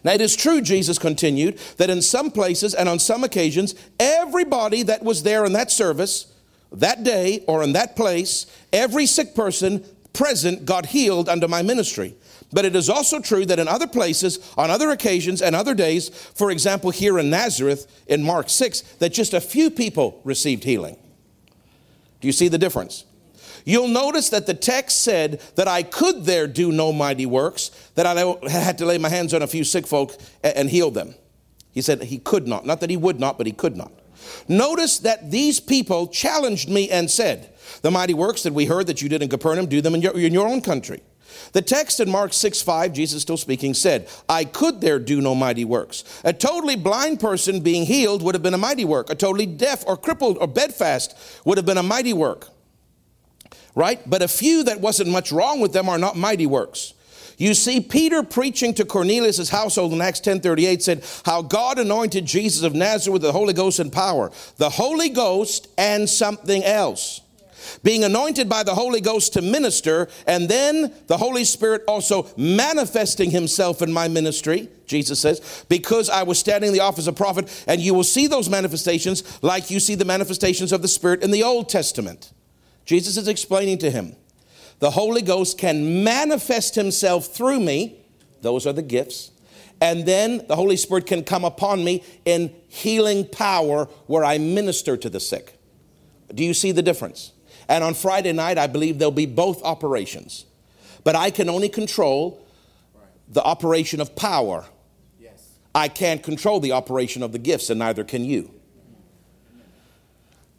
Now, 0.02 0.12
it 0.12 0.22
is 0.22 0.34
true, 0.34 0.62
Jesus 0.62 0.98
continued, 0.98 1.58
that 1.76 1.90
in 1.90 2.00
some 2.00 2.30
places 2.30 2.72
and 2.72 2.88
on 2.88 2.98
some 2.98 3.24
occasions, 3.24 3.74
everybody 4.00 4.84
that 4.84 5.02
was 5.02 5.22
there 5.22 5.44
in 5.44 5.52
that 5.52 5.70
service 5.70 6.32
that 6.72 7.04
day 7.04 7.44
or 7.46 7.62
in 7.62 7.74
that 7.74 7.94
place, 7.94 8.46
every 8.72 9.04
sick 9.04 9.34
person 9.34 9.84
present 10.14 10.64
got 10.64 10.86
healed 10.86 11.28
under 11.28 11.46
my 11.46 11.60
ministry. 11.60 12.14
But 12.50 12.64
it 12.64 12.74
is 12.74 12.88
also 12.88 13.20
true 13.20 13.44
that 13.44 13.58
in 13.58 13.68
other 13.68 13.86
places, 13.86 14.38
on 14.56 14.70
other 14.70 14.92
occasions, 14.92 15.42
and 15.42 15.54
other 15.54 15.74
days, 15.74 16.08
for 16.08 16.50
example, 16.50 16.90
here 16.90 17.18
in 17.18 17.28
Nazareth 17.28 18.02
in 18.06 18.22
Mark 18.22 18.48
6, 18.48 18.80
that 19.00 19.12
just 19.12 19.34
a 19.34 19.42
few 19.42 19.70
people 19.70 20.22
received 20.24 20.64
healing. 20.64 20.96
Do 22.22 22.28
you 22.28 22.32
see 22.32 22.48
the 22.48 22.56
difference? 22.56 23.04
You'll 23.68 23.88
notice 23.88 24.30
that 24.30 24.46
the 24.46 24.54
text 24.54 25.02
said 25.02 25.42
that 25.56 25.68
I 25.68 25.82
could 25.82 26.24
there 26.24 26.46
do 26.46 26.72
no 26.72 26.90
mighty 26.90 27.26
works, 27.26 27.70
that 27.96 28.06
I 28.06 28.14
had 28.48 28.78
to 28.78 28.86
lay 28.86 28.96
my 28.96 29.10
hands 29.10 29.34
on 29.34 29.42
a 29.42 29.46
few 29.46 29.62
sick 29.62 29.86
folk 29.86 30.16
and 30.42 30.70
heal 30.70 30.90
them. 30.90 31.14
He 31.72 31.82
said 31.82 32.02
he 32.04 32.16
could 32.16 32.48
not. 32.48 32.64
Not 32.64 32.80
that 32.80 32.88
he 32.88 32.96
would 32.96 33.20
not, 33.20 33.36
but 33.36 33.46
he 33.46 33.52
could 33.52 33.76
not. 33.76 33.92
Notice 34.48 35.00
that 35.00 35.30
these 35.30 35.60
people 35.60 36.06
challenged 36.06 36.70
me 36.70 36.88
and 36.88 37.10
said, 37.10 37.52
The 37.82 37.90
mighty 37.90 38.14
works 38.14 38.42
that 38.44 38.54
we 38.54 38.64
heard 38.64 38.86
that 38.86 39.02
you 39.02 39.10
did 39.10 39.22
in 39.22 39.28
Capernaum, 39.28 39.66
do 39.66 39.82
them 39.82 39.94
in 39.94 40.00
your, 40.00 40.18
in 40.18 40.32
your 40.32 40.48
own 40.48 40.62
country. 40.62 41.02
The 41.52 41.60
text 41.60 42.00
in 42.00 42.10
Mark 42.10 42.32
6 42.32 42.62
5, 42.62 42.94
Jesus 42.94 43.20
still 43.20 43.36
speaking, 43.36 43.74
said, 43.74 44.08
I 44.30 44.46
could 44.46 44.80
there 44.80 44.98
do 44.98 45.20
no 45.20 45.34
mighty 45.34 45.66
works. 45.66 46.04
A 46.24 46.32
totally 46.32 46.76
blind 46.76 47.20
person 47.20 47.60
being 47.60 47.84
healed 47.84 48.22
would 48.22 48.34
have 48.34 48.42
been 48.42 48.54
a 48.54 48.58
mighty 48.58 48.86
work. 48.86 49.10
A 49.10 49.14
totally 49.14 49.44
deaf 49.44 49.84
or 49.86 49.98
crippled 49.98 50.38
or 50.38 50.46
bedfast 50.46 51.14
would 51.44 51.58
have 51.58 51.66
been 51.66 51.76
a 51.76 51.82
mighty 51.82 52.14
work. 52.14 52.48
Right? 53.74 54.00
But 54.08 54.22
a 54.22 54.28
few 54.28 54.64
that 54.64 54.80
wasn't 54.80 55.10
much 55.10 55.30
wrong 55.30 55.60
with 55.60 55.72
them 55.72 55.88
are 55.88 55.98
not 55.98 56.16
mighty 56.16 56.46
works. 56.46 56.94
You 57.38 57.54
see, 57.54 57.80
Peter 57.80 58.24
preaching 58.24 58.74
to 58.74 58.84
Cornelius' 58.84 59.48
household 59.48 59.92
in 59.92 60.00
Acts 60.00 60.20
10:38 60.20 60.82
said, 60.82 61.04
How 61.24 61.40
God 61.40 61.78
anointed 61.78 62.26
Jesus 62.26 62.64
of 62.64 62.74
Nazareth 62.74 63.12
with 63.12 63.22
the 63.22 63.32
Holy 63.32 63.52
Ghost 63.52 63.78
and 63.78 63.92
power. 63.92 64.32
The 64.56 64.70
Holy 64.70 65.08
Ghost 65.08 65.68
and 65.78 66.10
something 66.10 66.64
else. 66.64 67.20
Being 67.82 68.02
anointed 68.02 68.48
by 68.48 68.62
the 68.62 68.74
Holy 68.74 69.00
Ghost 69.00 69.34
to 69.34 69.42
minister, 69.42 70.08
and 70.26 70.48
then 70.48 70.92
the 71.06 71.16
Holy 71.16 71.44
Spirit 71.44 71.82
also 71.86 72.28
manifesting 72.36 73.30
himself 73.30 73.82
in 73.82 73.92
my 73.92 74.08
ministry, 74.08 74.68
Jesus 74.86 75.20
says, 75.20 75.64
because 75.68 76.08
I 76.08 76.22
was 76.22 76.38
standing 76.38 76.68
in 76.68 76.74
the 76.74 76.80
office 76.80 77.06
of 77.06 77.16
prophet, 77.16 77.64
and 77.66 77.80
you 77.80 77.94
will 77.94 78.04
see 78.04 78.26
those 78.26 78.48
manifestations 78.48 79.22
like 79.42 79.70
you 79.70 79.80
see 79.80 79.94
the 79.94 80.04
manifestations 80.04 80.72
of 80.72 80.82
the 80.82 80.88
Spirit 80.88 81.22
in 81.22 81.30
the 81.30 81.42
Old 81.42 81.68
Testament. 81.68 82.32
Jesus 82.88 83.18
is 83.18 83.28
explaining 83.28 83.76
to 83.78 83.90
him 83.90 84.16
the 84.78 84.90
Holy 84.90 85.20
Ghost 85.20 85.58
can 85.58 86.02
manifest 86.04 86.74
himself 86.74 87.26
through 87.26 87.60
me. 87.60 87.98
Those 88.40 88.66
are 88.66 88.72
the 88.72 88.80
gifts. 88.80 89.30
And 89.80 90.06
then 90.06 90.46
the 90.48 90.56
Holy 90.56 90.78
Spirit 90.78 91.06
can 91.06 91.22
come 91.22 91.44
upon 91.44 91.84
me 91.84 92.02
in 92.24 92.54
healing 92.68 93.26
power 93.26 93.84
where 94.06 94.24
I 94.24 94.38
minister 94.38 94.96
to 94.96 95.10
the 95.10 95.20
sick. 95.20 95.58
Do 96.34 96.42
you 96.42 96.54
see 96.54 96.72
the 96.72 96.80
difference? 96.80 97.32
And 97.68 97.84
on 97.84 97.92
Friday 97.92 98.32
night, 98.32 98.56
I 98.56 98.66
believe 98.66 98.98
there'll 98.98 99.12
be 99.12 99.26
both 99.26 99.62
operations. 99.64 100.46
But 101.04 101.14
I 101.14 101.30
can 101.30 101.50
only 101.50 101.68
control 101.68 102.46
the 103.28 103.42
operation 103.42 104.00
of 104.00 104.16
power. 104.16 104.64
Yes. 105.20 105.58
I 105.74 105.88
can't 105.88 106.22
control 106.22 106.58
the 106.58 106.72
operation 106.72 107.22
of 107.22 107.32
the 107.32 107.38
gifts, 107.38 107.68
and 107.68 107.80
neither 107.80 108.02
can 108.02 108.24
you. 108.24 108.57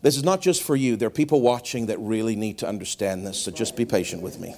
This 0.02 0.16
is 0.16 0.24
not 0.24 0.42
just 0.42 0.64
for 0.64 0.76
you. 0.76 0.96
There 0.96 1.08
are 1.08 1.12
people 1.12 1.42
watching 1.42 1.88
that 1.88 2.00
really 2.00 2.36
need 2.36 2.58
to 2.60 2.68
understand 2.68 3.28
this, 3.28 3.42
so 3.42 3.52
just 3.52 3.76
be 3.76 3.86
patient 3.86 4.22
with 4.22 4.40
me. 4.40 4.56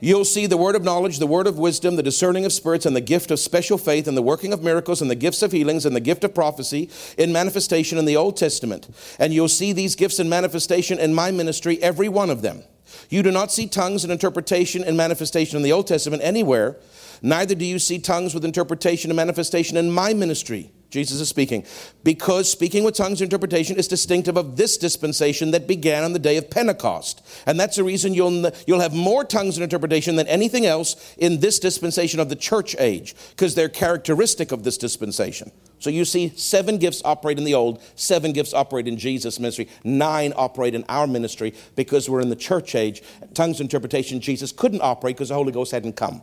You'll 0.00 0.24
see 0.24 0.46
the 0.46 0.56
word 0.56 0.76
of 0.76 0.84
knowledge, 0.84 1.18
the 1.18 1.26
word 1.26 1.48
of 1.48 1.58
wisdom, 1.58 1.96
the 1.96 2.04
discerning 2.04 2.44
of 2.44 2.52
spirits, 2.52 2.86
and 2.86 2.94
the 2.94 3.00
gift 3.00 3.32
of 3.32 3.40
special 3.40 3.78
faith, 3.78 4.06
and 4.06 4.16
the 4.16 4.22
working 4.22 4.52
of 4.52 4.62
miracles, 4.62 5.02
and 5.02 5.10
the 5.10 5.16
gifts 5.16 5.42
of 5.42 5.50
healings, 5.50 5.84
and 5.84 5.96
the 5.96 6.00
gift 6.00 6.22
of 6.22 6.34
prophecy 6.34 6.88
in 7.16 7.32
manifestation 7.32 7.98
in 7.98 8.04
the 8.04 8.16
Old 8.16 8.36
Testament. 8.36 8.88
And 9.18 9.32
you'll 9.32 9.48
see 9.48 9.72
these 9.72 9.96
gifts 9.96 10.20
in 10.20 10.28
manifestation 10.28 11.00
in 11.00 11.14
my 11.14 11.32
ministry, 11.32 11.82
every 11.82 12.08
one 12.08 12.30
of 12.30 12.42
them. 12.42 12.62
You 13.10 13.24
do 13.24 13.32
not 13.32 13.50
see 13.50 13.66
tongues 13.66 14.04
and 14.04 14.12
interpretation 14.12 14.84
and 14.84 14.96
manifestation 14.96 15.56
in 15.56 15.62
the 15.62 15.72
Old 15.72 15.88
Testament 15.88 16.22
anywhere, 16.22 16.76
neither 17.20 17.56
do 17.56 17.64
you 17.64 17.80
see 17.80 17.98
tongues 17.98 18.34
with 18.34 18.44
interpretation 18.44 19.10
and 19.10 19.16
manifestation 19.16 19.76
in 19.76 19.90
my 19.90 20.14
ministry. 20.14 20.70
Jesus 20.90 21.20
is 21.20 21.28
speaking. 21.28 21.66
Because 22.02 22.50
speaking 22.50 22.82
with 22.82 22.94
tongues 22.94 23.20
interpretation 23.20 23.76
is 23.76 23.88
distinctive 23.88 24.38
of 24.38 24.56
this 24.56 24.78
dispensation 24.78 25.50
that 25.50 25.66
began 25.66 26.02
on 26.02 26.14
the 26.14 26.18
day 26.18 26.38
of 26.38 26.50
Pentecost. 26.50 27.26
And 27.46 27.60
that's 27.60 27.76
the 27.76 27.84
reason 27.84 28.14
you'll, 28.14 28.50
you'll 28.66 28.80
have 28.80 28.94
more 28.94 29.24
tongues 29.24 29.56
and 29.56 29.64
interpretation 29.64 30.16
than 30.16 30.26
anything 30.28 30.64
else 30.64 31.14
in 31.18 31.40
this 31.40 31.58
dispensation 31.58 32.20
of 32.20 32.30
the 32.30 32.36
church 32.36 32.74
age, 32.78 33.14
because 33.30 33.54
they're 33.54 33.68
characteristic 33.68 34.50
of 34.50 34.64
this 34.64 34.78
dispensation. 34.78 35.50
So 35.78 35.90
you 35.90 36.04
see 36.04 36.30
seven 36.30 36.78
gifts 36.78 37.02
operate 37.04 37.38
in 37.38 37.44
the 37.44 37.54
old, 37.54 37.82
seven 37.94 38.32
gifts 38.32 38.54
operate 38.54 38.88
in 38.88 38.96
Jesus' 38.96 39.38
ministry, 39.38 39.68
nine 39.84 40.32
operate 40.36 40.74
in 40.74 40.84
our 40.88 41.06
ministry 41.06 41.54
because 41.76 42.08
we're 42.08 42.20
in 42.20 42.30
the 42.30 42.36
church 42.36 42.74
age. 42.74 43.02
Tongues 43.34 43.60
interpretation, 43.60 44.20
Jesus 44.20 44.52
couldn't 44.52 44.80
operate 44.80 45.16
because 45.16 45.28
the 45.28 45.34
Holy 45.34 45.52
Ghost 45.52 45.70
hadn't 45.70 45.96
come. 45.96 46.22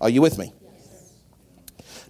Are 0.00 0.10
you 0.10 0.20
with 0.20 0.38
me? 0.38 0.52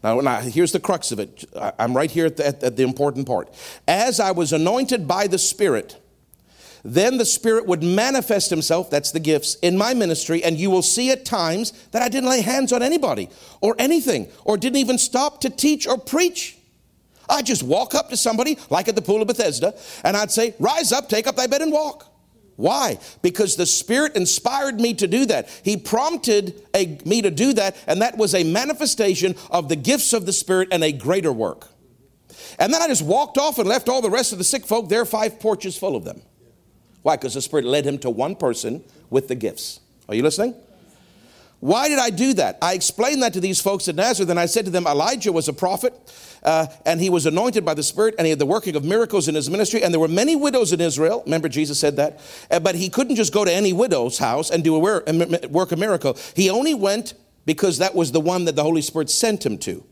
Now, 0.03 0.20
now, 0.20 0.40
here's 0.40 0.72
the 0.72 0.80
crux 0.80 1.12
of 1.12 1.18
it. 1.18 1.44
I'm 1.78 1.97
right 1.97 2.11
here 2.11 2.26
at 2.26 2.36
the, 2.36 2.47
at 2.47 2.76
the 2.76 2.82
important 2.82 3.26
part. 3.26 3.53
As 3.88 4.20
I 4.20 4.30
was 4.32 4.53
anointed 4.53 5.09
by 5.09 5.26
the 5.26 5.38
Spirit, 5.38 6.01
then 6.84 7.18
the 7.18 7.24
Spirit 7.24 7.66
would 7.66 7.82
manifest 7.82 8.51
Himself, 8.51 8.90
that's 8.90 9.11
the 9.11 9.20
gifts, 9.20 9.57
in 9.57 9.76
my 9.76 9.94
ministry, 9.94 10.44
and 10.44 10.57
you 10.57 10.70
will 10.70 10.82
see 10.82 11.11
at 11.11 11.24
times 11.24 11.72
that 11.90 12.03
I 12.03 12.09
didn't 12.09 12.30
lay 12.30 12.42
hands 12.42 12.72
on 12.72 12.82
anybody 12.82 13.28
or 13.61 13.74
anything, 13.78 14.28
or 14.44 14.57
didn't 14.57 14.78
even 14.78 14.99
stop 14.99 15.40
to 15.40 15.51
teach 15.51 15.86
or 15.86 15.99
preach. 15.99 16.57
I'd 17.28 17.47
just 17.47 17.62
walk 17.62 17.94
up 17.94 18.11
to 18.11 18.16
somebody, 18.16 18.59
like 18.70 18.86
at 18.88 18.94
the 18.94 19.03
pool 19.03 19.20
of 19.20 19.26
Bethesda, 19.26 19.74
and 20.05 20.16
I'd 20.16 20.30
say, 20.30 20.55
Rise 20.61 20.92
up, 20.92 21.09
take 21.09 21.26
up 21.26 21.36
thy 21.36 21.49
bed, 21.49 21.62
and 21.62 21.72
walk. 21.72 22.12
Why? 22.57 22.98
Because 23.20 23.57
the 23.57 23.66
Spirit 23.66 24.16
inspired 24.16 24.80
me 24.80 24.94
to 24.94 25.07
do 25.07 25.26
that. 25.26 25.48
He 25.62 25.76
prompted 25.76 26.62
a, 26.74 26.98
me 27.04 27.22
to 27.22 27.30
do 27.30 27.52
that, 27.52 27.76
and 27.86 28.00
that 28.00 28.16
was 28.16 28.34
a 28.34 28.44
manifestation 28.44 29.34
of 29.50 29.68
the 29.68 29.76
gifts 29.76 30.12
of 30.12 30.26
the 30.26 30.32
Spirit 30.32 30.68
and 30.72 30.82
a 30.82 30.92
greater 30.92 31.32
work. 31.32 31.68
And 32.59 32.72
then 32.72 32.80
I 32.80 32.88
just 32.88 33.02
walked 33.02 33.36
off 33.36 33.59
and 33.59 33.68
left 33.68 33.88
all 33.88 34.00
the 34.00 34.11
rest 34.11 34.32
of 34.32 34.38
the 34.38 34.44
sick 34.44 34.64
folk 34.64 34.88
there, 34.88 35.04
five 35.04 35.38
porches 35.38 35.76
full 35.76 35.96
of 35.96 36.04
them. 36.04 36.22
Why? 37.02 37.16
Because 37.16 37.34
the 37.34 37.42
Spirit 37.42 37.66
led 37.66 37.86
him 37.86 37.98
to 37.98 38.11
one 38.11 38.34
person 38.34 38.82
with 39.11 39.28
the 39.28 39.34
gifts. 39.34 39.80
Are 40.09 40.14
you 40.14 40.22
listening? 40.22 40.54
Why 41.61 41.88
did 41.88 41.98
I 41.98 42.11
do 42.11 42.34
that? 42.34 42.59
I 42.61 42.74
explained 42.74 43.22
that 43.22 43.32
to 43.32 43.40
these 43.40 43.61
folks 43.61 43.88
at 43.88 43.94
Nazareth, 43.94 44.28
and 44.30 44.38
I 44.38 44.46
said 44.46 44.66
to 44.66 44.70
them, 44.70 44.86
Elijah 44.86 45.32
was 45.32 45.48
a 45.48 45.52
prophet, 45.52 45.94
uh, 46.42 46.66
and 46.84 47.00
he 47.00 47.09
was 47.09 47.24
anointed 47.24 47.64
by 47.64 47.72
the 47.74 47.82
Spirit, 47.82 48.14
and 48.18 48.26
he 48.26 48.30
had 48.30 48.38
the 48.38 48.46
working 48.46 48.76
of 48.76 48.84
miracles 48.84 49.26
in 49.26 49.34
his 49.34 49.48
ministry, 49.48 49.82
and 49.82 49.92
there 49.92 50.00
were 50.00 50.09
many 50.09 50.36
widows 50.36 50.72
in 50.72 50.80
Israel. 50.80 51.22
Remember, 51.24 51.48
Jesus 51.48 51.78
said 51.78 51.96
that? 51.96 52.20
Uh, 52.50 52.61
but 52.61 52.74
he 52.74 52.90
couldn't 52.90 53.16
just 53.16 53.32
go 53.32 53.44
to 53.44 53.52
any 53.52 53.72
widow's 53.72 54.18
house 54.18 54.50
and 54.50 54.62
do 54.62 54.76
a 54.76 54.78
work 54.78 55.72
a 55.72 55.76
miracle. 55.76 56.16
He 56.34 56.50
only 56.50 56.74
went 56.74 57.14
because 57.46 57.78
that 57.78 57.94
was 57.94 58.12
the 58.12 58.20
one 58.20 58.44
that 58.44 58.57
the 58.57 58.62
Holy 58.62 58.82
Spirit 58.82 59.09
sent 59.09 59.46
him 59.46 59.57
to. 59.59 59.84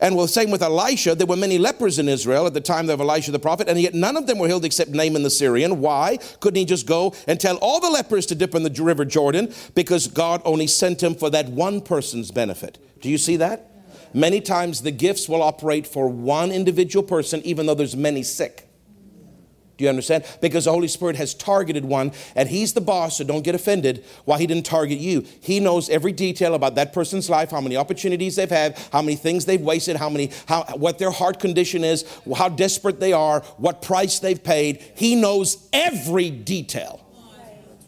And 0.00 0.16
well, 0.16 0.26
same 0.26 0.50
with 0.50 0.62
Elisha. 0.62 1.14
There 1.14 1.26
were 1.26 1.36
many 1.36 1.58
lepers 1.58 1.98
in 1.98 2.08
Israel 2.08 2.46
at 2.46 2.54
the 2.54 2.60
time 2.60 2.88
of 2.90 3.00
Elisha 3.00 3.30
the 3.30 3.38
prophet, 3.38 3.68
and 3.68 3.80
yet 3.80 3.94
none 3.94 4.16
of 4.16 4.26
them 4.26 4.38
were 4.38 4.46
healed 4.46 4.64
except 4.64 4.90
Naaman 4.90 5.22
the 5.22 5.30
Syrian. 5.30 5.80
Why? 5.80 6.18
Couldn't 6.40 6.58
he 6.58 6.64
just 6.64 6.86
go 6.86 7.14
and 7.26 7.40
tell 7.40 7.56
all 7.56 7.80
the 7.80 7.90
lepers 7.90 8.26
to 8.26 8.34
dip 8.34 8.54
in 8.54 8.62
the 8.62 8.82
river 8.82 9.04
Jordan? 9.04 9.52
Because 9.74 10.06
God 10.06 10.42
only 10.44 10.66
sent 10.66 11.02
him 11.02 11.14
for 11.14 11.30
that 11.30 11.48
one 11.48 11.80
person's 11.80 12.30
benefit. 12.30 12.78
Do 13.00 13.08
you 13.08 13.18
see 13.18 13.36
that? 13.36 13.70
Many 14.14 14.40
times 14.40 14.82
the 14.82 14.90
gifts 14.90 15.28
will 15.28 15.42
operate 15.42 15.86
for 15.86 16.08
one 16.08 16.50
individual 16.50 17.02
person, 17.02 17.42
even 17.44 17.66
though 17.66 17.74
there's 17.74 17.96
many 17.96 18.22
sick. 18.22 18.67
Do 19.78 19.84
you 19.84 19.90
understand? 19.90 20.24
Because 20.40 20.64
the 20.64 20.72
Holy 20.72 20.88
Spirit 20.88 21.14
has 21.16 21.34
targeted 21.34 21.84
one 21.84 22.10
and 22.34 22.48
He's 22.48 22.72
the 22.72 22.80
boss, 22.80 23.18
so 23.18 23.24
don't 23.24 23.44
get 23.44 23.54
offended 23.54 24.04
why 24.24 24.38
He 24.38 24.46
didn't 24.46 24.66
target 24.66 24.98
you. 24.98 25.24
He 25.40 25.60
knows 25.60 25.88
every 25.88 26.10
detail 26.10 26.54
about 26.54 26.74
that 26.74 26.92
person's 26.92 27.30
life, 27.30 27.52
how 27.52 27.60
many 27.60 27.76
opportunities 27.76 28.34
they've 28.34 28.50
had, 28.50 28.76
how 28.92 29.02
many 29.02 29.14
things 29.14 29.44
they've 29.44 29.60
wasted, 29.60 29.94
how 29.94 30.10
many, 30.10 30.32
how, 30.46 30.64
what 30.74 30.98
their 30.98 31.12
heart 31.12 31.38
condition 31.38 31.84
is, 31.84 32.04
how 32.36 32.48
desperate 32.48 32.98
they 32.98 33.12
are, 33.12 33.40
what 33.56 33.80
price 33.80 34.18
they've 34.18 34.42
paid. 34.42 34.82
He 34.96 35.14
knows 35.14 35.68
every 35.72 36.30
detail. 36.30 37.00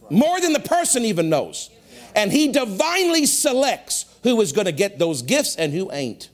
More 0.09 0.41
than 0.41 0.53
the 0.53 0.61
person 0.61 1.05
even 1.05 1.29
knows. 1.29 1.71
And 2.15 2.31
He 2.31 2.53
divinely 2.53 3.27
selects 3.27 4.07
who 4.23 4.41
is 4.41 4.53
going 4.53 4.67
to 4.67 4.73
get 4.73 5.01
those 5.01 5.23
gifts 5.23 5.57
and 5.57 5.73
who 5.73 5.91
ain't. 5.91 6.31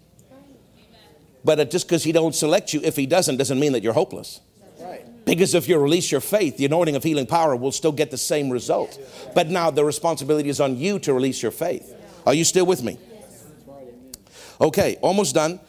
But 1.43 1.71
just 1.71 1.89
because 1.89 2.05
He 2.05 2.13
don't 2.13 2.35
select 2.35 2.75
you, 2.75 2.83
if 2.85 2.95
He 2.95 3.07
doesn't, 3.07 3.39
doesn't 3.39 3.59
mean 3.59 3.73
that 3.73 3.83
you're 3.83 3.95
hopeless. 3.95 4.41
Because 5.27 5.55
if 5.55 5.69
you 5.69 5.77
release 5.77 6.13
your 6.13 6.21
faith, 6.21 6.57
the 6.57 6.65
anointing 6.65 6.95
of 6.95 7.03
healing 7.03 7.27
power 7.27 7.57
will 7.57 7.73
still 7.73 7.91
get 7.91 8.13
the 8.13 8.17
same 8.17 8.49
result. 8.49 8.99
But 9.35 9.49
now 9.49 9.71
the 9.71 9.85
responsibility 9.85 10.49
is 10.49 10.61
on 10.61 10.79
you 10.79 11.01
to 11.01 11.13
release 11.13 11.43
your 11.43 11.51
faith. 11.51 11.95
Are 12.25 12.33
you 12.33 12.45
still 12.45 12.65
with 12.65 12.83
me? 12.83 12.97
Okay, 14.61 14.97
almost 15.03 15.35
done. 15.35 15.61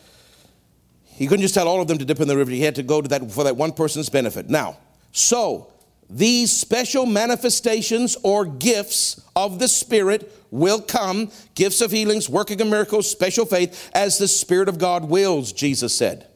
He 1.05 1.25
couldn't 1.25 1.41
just 1.41 1.55
tell 1.55 1.67
all 1.67 1.81
of 1.81 1.87
them 1.87 1.97
to 1.97 2.05
dip 2.05 2.19
in 2.19 2.27
the 2.27 2.37
river. 2.37 2.51
He 2.51 2.61
had 2.61 2.75
to 2.75 2.83
go 2.83 3.01
to 3.01 3.07
that 3.09 3.31
for 3.31 3.43
that 3.45 3.57
one 3.57 3.71
person's 3.71 4.09
benefit. 4.09 4.47
Now, 4.47 4.77
so 5.11 5.73
these 6.07 6.51
special 6.51 7.07
manifestations 7.07 8.15
or 8.23 8.45
gifts 8.45 9.19
of 9.35 9.57
the 9.57 9.67
Spirit 9.67 10.31
will 10.51 10.79
come 10.79 11.31
gifts 11.55 11.81
of 11.81 11.91
healings, 11.91 12.29
working 12.29 12.61
of 12.61 12.67
miracles, 12.67 13.09
special 13.09 13.45
faith, 13.45 13.89
as 13.95 14.19
the 14.19 14.27
Spirit 14.27 14.69
of 14.69 14.77
God 14.77 15.05
wills, 15.05 15.51
Jesus 15.51 15.95
said 15.95 16.27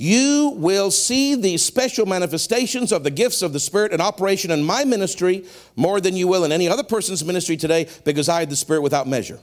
you 0.00 0.54
will 0.56 0.92
see 0.92 1.34
these 1.34 1.64
special 1.64 2.06
manifestations 2.06 2.92
of 2.92 3.02
the 3.02 3.10
gifts 3.10 3.42
of 3.42 3.52
the 3.52 3.58
Spirit 3.58 3.92
in 3.92 4.00
operation 4.00 4.52
in 4.52 4.62
my 4.62 4.84
ministry 4.84 5.44
more 5.74 6.00
than 6.00 6.16
you 6.16 6.28
will 6.28 6.44
in 6.44 6.52
any 6.52 6.68
other 6.68 6.84
person's 6.84 7.24
ministry 7.24 7.56
today 7.56 7.88
because 8.04 8.28
I 8.28 8.38
had 8.38 8.48
the 8.48 8.56
Spirit 8.56 8.82
without 8.82 9.08
measure. 9.08 9.40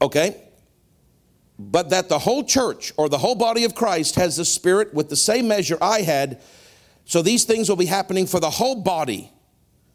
Okay? 0.00 0.42
But 1.58 1.90
that 1.90 2.08
the 2.08 2.18
whole 2.18 2.42
church 2.42 2.94
or 2.96 3.10
the 3.10 3.18
whole 3.18 3.34
body 3.34 3.64
of 3.64 3.74
Christ 3.74 4.14
has 4.14 4.38
the 4.38 4.46
Spirit 4.46 4.94
with 4.94 5.10
the 5.10 5.16
same 5.16 5.46
measure 5.46 5.76
I 5.82 6.00
had. 6.00 6.40
So 7.04 7.20
these 7.20 7.44
things 7.44 7.68
will 7.68 7.76
be 7.76 7.86
happening 7.86 8.26
for 8.26 8.40
the 8.40 8.50
whole 8.50 8.76
body, 8.76 9.30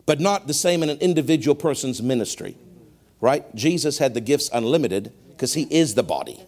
but 0.05 0.19
not 0.19 0.45
the 0.45 0.53
same 0.53 0.83
in 0.83 0.89
an 0.89 0.99
individual 0.99 1.55
person's 1.55 2.03
ministry. 2.03 2.55
Right? 3.19 3.43
Jesus 3.55 3.97
had 3.97 4.13
the 4.13 4.21
gifts 4.21 4.47
unlimited 4.53 5.11
because 5.29 5.55
he 5.55 5.63
is 5.71 5.95
the 5.95 6.03
body. 6.03 6.39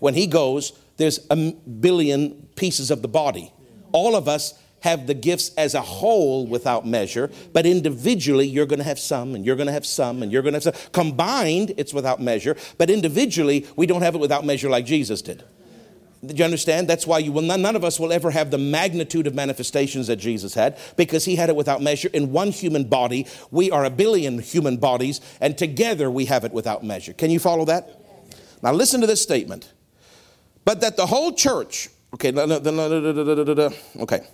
When 0.00 0.14
he 0.14 0.26
goes, 0.26 0.72
there's 0.96 1.26
a 1.30 1.36
billion 1.52 2.48
pieces 2.56 2.90
of 2.90 3.02
the 3.02 3.08
body. 3.08 3.52
All 3.92 4.16
of 4.16 4.28
us 4.28 4.54
have 4.80 5.06
the 5.06 5.14
gifts 5.14 5.50
as 5.56 5.74
a 5.74 5.80
whole 5.80 6.46
without 6.46 6.86
measure, 6.86 7.30
but 7.52 7.66
individually 7.66 8.46
you're 8.46 8.66
going 8.66 8.78
to 8.78 8.84
have 8.84 8.98
some 8.98 9.34
and 9.34 9.44
you're 9.44 9.56
going 9.56 9.66
to 9.66 9.72
have 9.72 9.86
some 9.86 10.22
and 10.22 10.30
you're 10.30 10.42
going 10.42 10.54
to 10.54 10.64
have 10.64 10.76
some. 10.76 10.90
Combined, 10.92 11.72
it's 11.76 11.92
without 11.92 12.20
measure, 12.20 12.56
but 12.78 12.90
individually 12.90 13.66
we 13.76 13.86
don't 13.86 14.02
have 14.02 14.14
it 14.14 14.18
without 14.18 14.44
measure 14.44 14.68
like 14.68 14.86
Jesus 14.86 15.22
did. 15.22 15.42
Do 16.24 16.34
you 16.34 16.44
understand? 16.44 16.88
That's 16.88 17.06
why 17.06 17.18
you 17.18 17.30
will 17.30 17.42
none, 17.42 17.62
none 17.62 17.76
of 17.76 17.84
us 17.84 18.00
will 18.00 18.12
ever 18.12 18.30
have 18.30 18.50
the 18.50 18.58
magnitude 18.58 19.26
of 19.26 19.34
manifestations 19.34 20.06
that 20.06 20.16
Jesus 20.16 20.54
had 20.54 20.78
because 20.96 21.24
he 21.24 21.36
had 21.36 21.50
it 21.50 21.56
without 21.56 21.82
measure 21.82 22.08
in 22.12 22.32
one 22.32 22.50
human 22.50 22.84
body. 22.84 23.26
We 23.50 23.70
are 23.70 23.84
a 23.84 23.90
billion 23.90 24.38
human 24.38 24.78
bodies, 24.78 25.20
and 25.40 25.56
together 25.56 26.10
we 26.10 26.24
have 26.24 26.44
it 26.44 26.52
without 26.52 26.82
measure. 26.82 27.12
Can 27.12 27.30
you 27.30 27.38
follow 27.38 27.64
that? 27.66 28.02
Now 28.62 28.72
listen 28.72 29.00
to 29.02 29.06
this 29.06 29.22
statement. 29.22 29.72
But 30.66 30.80
that 30.80 30.96
the 30.96 31.06
whole 31.06 31.32
church, 31.32 31.88
okay, 32.12 32.32
okay. 34.00 34.26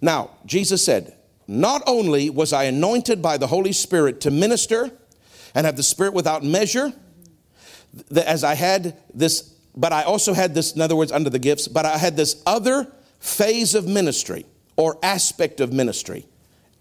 Now, 0.00 0.30
Jesus 0.46 0.84
said, 0.84 1.16
Not 1.48 1.82
only 1.86 2.30
was 2.30 2.52
I 2.52 2.64
anointed 2.64 3.20
by 3.20 3.38
the 3.38 3.48
Holy 3.48 3.72
Spirit 3.72 4.20
to 4.20 4.30
minister 4.30 4.92
and 5.52 5.66
have 5.66 5.76
the 5.76 5.82
Spirit 5.82 6.14
without 6.14 6.44
measure, 6.44 6.92
as 8.16 8.44
I 8.44 8.54
had 8.54 8.96
this, 9.12 9.42
but 9.74 9.92
I 9.92 10.04
also 10.04 10.32
had 10.32 10.54
this, 10.54 10.76
in 10.76 10.80
other 10.80 10.94
words, 10.94 11.10
under 11.10 11.28
the 11.28 11.40
gifts, 11.40 11.66
but 11.66 11.84
I 11.84 11.98
had 11.98 12.16
this 12.16 12.40
other 12.46 12.86
phase 13.18 13.74
of 13.74 13.88
ministry 13.88 14.46
or 14.76 14.96
aspect 15.02 15.58
of 15.58 15.72
ministry 15.72 16.26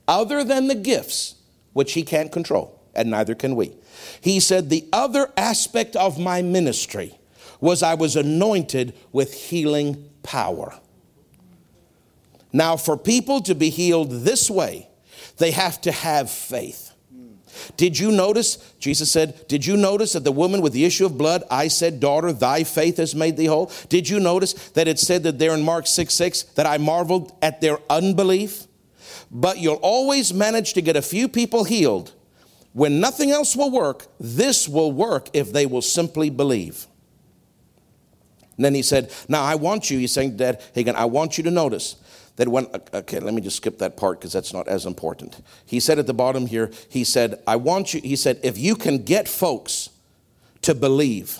other 0.07 0.43
than 0.43 0.67
the 0.67 0.75
gifts, 0.75 1.33
which 1.73 1.93
he 1.93 2.03
can't 2.03 2.31
control, 2.31 2.79
and 2.93 3.09
neither 3.09 3.33
can 3.33 3.55
we. 3.55 3.73
He 4.21 4.39
said, 4.39 4.69
The 4.69 4.87
other 4.93 5.31
aspect 5.35 5.95
of 5.95 6.19
my 6.19 6.43
ministry 6.43 7.17
was 7.63 7.81
I 7.81 7.93
was 7.93 8.17
anointed 8.17 8.93
with 9.13 9.33
healing 9.33 10.09
power. 10.21 10.77
Now, 12.51 12.75
for 12.75 12.97
people 12.97 13.39
to 13.43 13.55
be 13.55 13.69
healed 13.69 14.11
this 14.11 14.49
way, 14.49 14.89
they 15.37 15.51
have 15.51 15.79
to 15.81 15.91
have 15.93 16.29
faith. 16.29 16.91
Did 17.77 17.97
you 17.97 18.11
notice? 18.11 18.57
Jesus 18.79 19.09
said, 19.09 19.47
Did 19.47 19.65
you 19.65 19.77
notice 19.77 20.11
that 20.11 20.25
the 20.25 20.31
woman 20.33 20.59
with 20.59 20.73
the 20.73 20.83
issue 20.83 21.05
of 21.05 21.17
blood, 21.17 21.45
I 21.49 21.69
said, 21.69 22.01
Daughter, 22.01 22.33
thy 22.33 22.65
faith 22.65 22.97
has 22.97 23.15
made 23.15 23.37
thee 23.37 23.45
whole? 23.45 23.71
Did 23.87 24.09
you 24.09 24.19
notice 24.19 24.51
that 24.71 24.89
it 24.89 24.99
said 24.99 25.23
that 25.23 25.39
there 25.39 25.53
in 25.53 25.63
Mark 25.63 25.87
6 25.87 26.13
6 26.13 26.43
that 26.55 26.65
I 26.65 26.77
marveled 26.77 27.31
at 27.41 27.61
their 27.61 27.77
unbelief? 27.89 28.67
But 29.31 29.59
you'll 29.59 29.75
always 29.75 30.33
manage 30.33 30.73
to 30.73 30.81
get 30.81 30.97
a 30.97 31.01
few 31.01 31.29
people 31.29 31.63
healed. 31.63 32.11
When 32.73 32.99
nothing 32.99 33.31
else 33.31 33.55
will 33.55 33.71
work, 33.71 34.07
this 34.19 34.67
will 34.67 34.91
work 34.91 35.29
if 35.31 35.53
they 35.53 35.65
will 35.65 35.81
simply 35.81 36.29
believe. 36.29 36.87
And 38.55 38.65
then 38.65 38.73
he 38.73 38.81
said, 38.81 39.11
Now 39.27 39.43
I 39.43 39.55
want 39.55 39.89
you, 39.89 39.99
he's 39.99 40.13
saying, 40.13 40.37
Dad 40.37 40.61
Hagin, 40.75 40.95
I 40.95 41.05
want 41.05 41.37
you 41.37 41.43
to 41.45 41.51
notice 41.51 41.95
that 42.35 42.47
when, 42.47 42.67
uh, 42.73 42.79
okay, 42.95 43.19
let 43.19 43.33
me 43.33 43.41
just 43.41 43.57
skip 43.57 43.77
that 43.79 43.97
part 43.97 44.19
because 44.19 44.33
that's 44.33 44.53
not 44.53 44.67
as 44.67 44.85
important. 44.85 45.41
He 45.65 45.79
said 45.79 45.99
at 45.99 46.07
the 46.07 46.13
bottom 46.13 46.47
here, 46.47 46.71
he 46.89 47.03
said, 47.03 47.41
I 47.45 47.55
want 47.55 47.93
you, 47.93 48.01
he 48.01 48.15
said, 48.15 48.39
if 48.43 48.57
you 48.57 48.75
can 48.75 49.03
get 49.03 49.27
folks 49.27 49.89
to 50.61 50.73
believe 50.73 51.39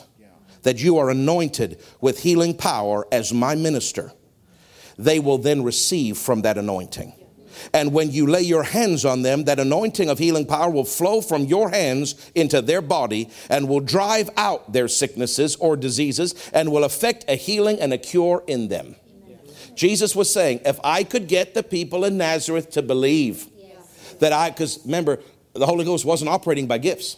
that 0.63 0.81
you 0.81 0.97
are 0.97 1.09
anointed 1.09 1.79
with 1.99 2.21
healing 2.21 2.55
power 2.55 3.07
as 3.11 3.33
my 3.33 3.55
minister, 3.55 4.13
they 4.97 5.19
will 5.19 5.37
then 5.37 5.63
receive 5.63 6.17
from 6.17 6.41
that 6.43 6.57
anointing. 6.57 7.13
And 7.73 7.93
when 7.93 8.11
you 8.11 8.27
lay 8.27 8.41
your 8.41 8.63
hands 8.63 9.05
on 9.05 9.21
them, 9.21 9.45
that 9.45 9.59
anointing 9.59 10.09
of 10.09 10.19
healing 10.19 10.45
power 10.45 10.69
will 10.69 10.85
flow 10.85 11.21
from 11.21 11.45
your 11.45 11.69
hands 11.69 12.31
into 12.35 12.61
their 12.61 12.81
body 12.81 13.29
and 13.49 13.67
will 13.67 13.79
drive 13.79 14.29
out 14.37 14.73
their 14.73 14.87
sicknesses 14.87 15.55
or 15.57 15.75
diseases 15.75 16.33
and 16.53 16.71
will 16.71 16.83
affect 16.83 17.25
a 17.27 17.35
healing 17.35 17.79
and 17.79 17.93
a 17.93 17.97
cure 17.97 18.43
in 18.47 18.67
them. 18.67 18.95
Jesus 19.75 20.15
was 20.15 20.31
saying, 20.31 20.61
if 20.65 20.79
I 20.83 21.03
could 21.03 21.27
get 21.27 21.53
the 21.53 21.63
people 21.63 22.05
in 22.05 22.17
Nazareth 22.17 22.71
to 22.71 22.81
believe 22.81 23.47
yes. 23.57 24.15
that 24.19 24.31
I, 24.31 24.49
because 24.49 24.79
remember, 24.85 25.19
the 25.53 25.65
Holy 25.65 25.85
Ghost 25.85 26.05
wasn't 26.05 26.29
operating 26.29 26.67
by 26.67 26.77
gifts. 26.77 27.17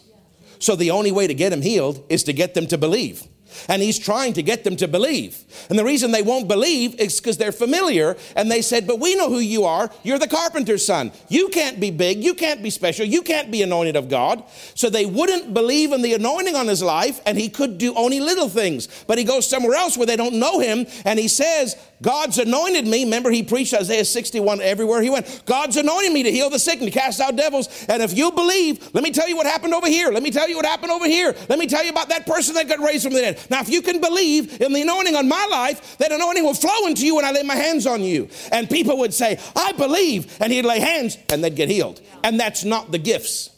So 0.58 0.74
the 0.74 0.90
only 0.90 1.12
way 1.12 1.26
to 1.26 1.34
get 1.34 1.50
them 1.50 1.60
healed 1.60 2.04
is 2.08 2.22
to 2.24 2.32
get 2.32 2.54
them 2.54 2.66
to 2.68 2.78
believe 2.78 3.24
and 3.68 3.82
he's 3.82 3.98
trying 3.98 4.32
to 4.34 4.42
get 4.42 4.64
them 4.64 4.76
to 4.76 4.88
believe. 4.88 5.44
And 5.68 5.78
the 5.78 5.84
reason 5.84 6.10
they 6.10 6.22
won't 6.22 6.48
believe 6.48 6.98
is 7.00 7.20
because 7.20 7.36
they're 7.36 7.52
familiar 7.52 8.16
and 8.34 8.50
they 8.50 8.62
said, 8.62 8.86
But 8.86 9.00
we 9.00 9.14
know 9.14 9.28
who 9.28 9.38
you 9.38 9.64
are. 9.64 9.90
You're 10.02 10.18
the 10.18 10.28
carpenter's 10.28 10.84
son. 10.84 11.12
You 11.28 11.48
can't 11.48 11.80
be 11.80 11.90
big. 11.90 12.22
You 12.22 12.34
can't 12.34 12.62
be 12.62 12.70
special. 12.70 13.06
You 13.06 13.22
can't 13.22 13.50
be 13.50 13.62
anointed 13.62 13.96
of 13.96 14.08
God. 14.08 14.44
So 14.74 14.90
they 14.90 15.06
wouldn't 15.06 15.54
believe 15.54 15.92
in 15.92 16.02
the 16.02 16.14
anointing 16.14 16.56
on 16.56 16.66
his 16.66 16.82
life 16.82 17.20
and 17.26 17.38
he 17.38 17.48
could 17.48 17.78
do 17.78 17.94
only 17.94 18.20
little 18.20 18.48
things. 18.48 18.88
But 19.06 19.18
he 19.18 19.24
goes 19.24 19.48
somewhere 19.48 19.76
else 19.76 19.96
where 19.96 20.06
they 20.06 20.16
don't 20.16 20.38
know 20.38 20.60
him 20.60 20.86
and 21.04 21.18
he 21.18 21.28
says, 21.28 21.76
God's 22.02 22.38
anointed 22.38 22.86
me. 22.86 23.04
Remember, 23.04 23.30
he 23.30 23.42
preached 23.42 23.72
Isaiah 23.72 24.04
61 24.04 24.60
everywhere 24.60 25.00
he 25.00 25.08
went. 25.08 25.42
God's 25.46 25.76
anointed 25.76 26.12
me 26.12 26.22
to 26.24 26.30
heal 26.30 26.50
the 26.50 26.58
sick 26.58 26.80
and 26.80 26.92
to 26.92 26.96
cast 26.96 27.20
out 27.20 27.36
devils. 27.36 27.86
And 27.88 28.02
if 28.02 28.16
you 28.16 28.32
believe, 28.32 28.94
let 28.94 29.02
me 29.02 29.10
tell 29.10 29.28
you 29.28 29.36
what 29.36 29.46
happened 29.46 29.72
over 29.72 29.88
here. 29.88 30.10
Let 30.10 30.22
me 30.22 30.30
tell 30.30 30.48
you 30.48 30.56
what 30.56 30.66
happened 30.66 30.92
over 30.92 31.06
here. 31.06 31.34
Let 31.48 31.58
me 31.58 31.66
tell 31.66 31.82
you 31.82 31.90
about 31.90 32.10
that 32.10 32.26
person 32.26 32.54
that 32.54 32.68
got 32.68 32.80
raised 32.80 33.04
from 33.04 33.14
the 33.14 33.20
dead. 33.20 33.40
Now, 33.50 33.60
if 33.60 33.70
you 33.70 33.80
can 33.80 34.00
believe 34.00 34.60
in 34.60 34.72
the 34.72 34.82
anointing 34.82 35.16
on 35.16 35.28
my 35.28 35.46
life, 35.50 35.96
that 35.98 36.12
anointing 36.12 36.44
will 36.44 36.54
flow 36.54 36.86
into 36.86 37.06
you 37.06 37.16
when 37.16 37.24
I 37.24 37.30
lay 37.30 37.42
my 37.42 37.56
hands 37.56 37.86
on 37.86 38.02
you. 38.02 38.28
And 38.52 38.68
people 38.68 38.98
would 38.98 39.14
say, 39.14 39.40
I 39.54 39.72
believe. 39.72 40.36
And 40.40 40.52
he'd 40.52 40.66
lay 40.66 40.80
hands 40.80 41.16
and 41.30 41.42
they'd 41.42 41.56
get 41.56 41.70
healed. 41.70 42.00
And 42.22 42.38
that's 42.38 42.64
not 42.64 42.92
the 42.92 42.98
gifts. 42.98 43.50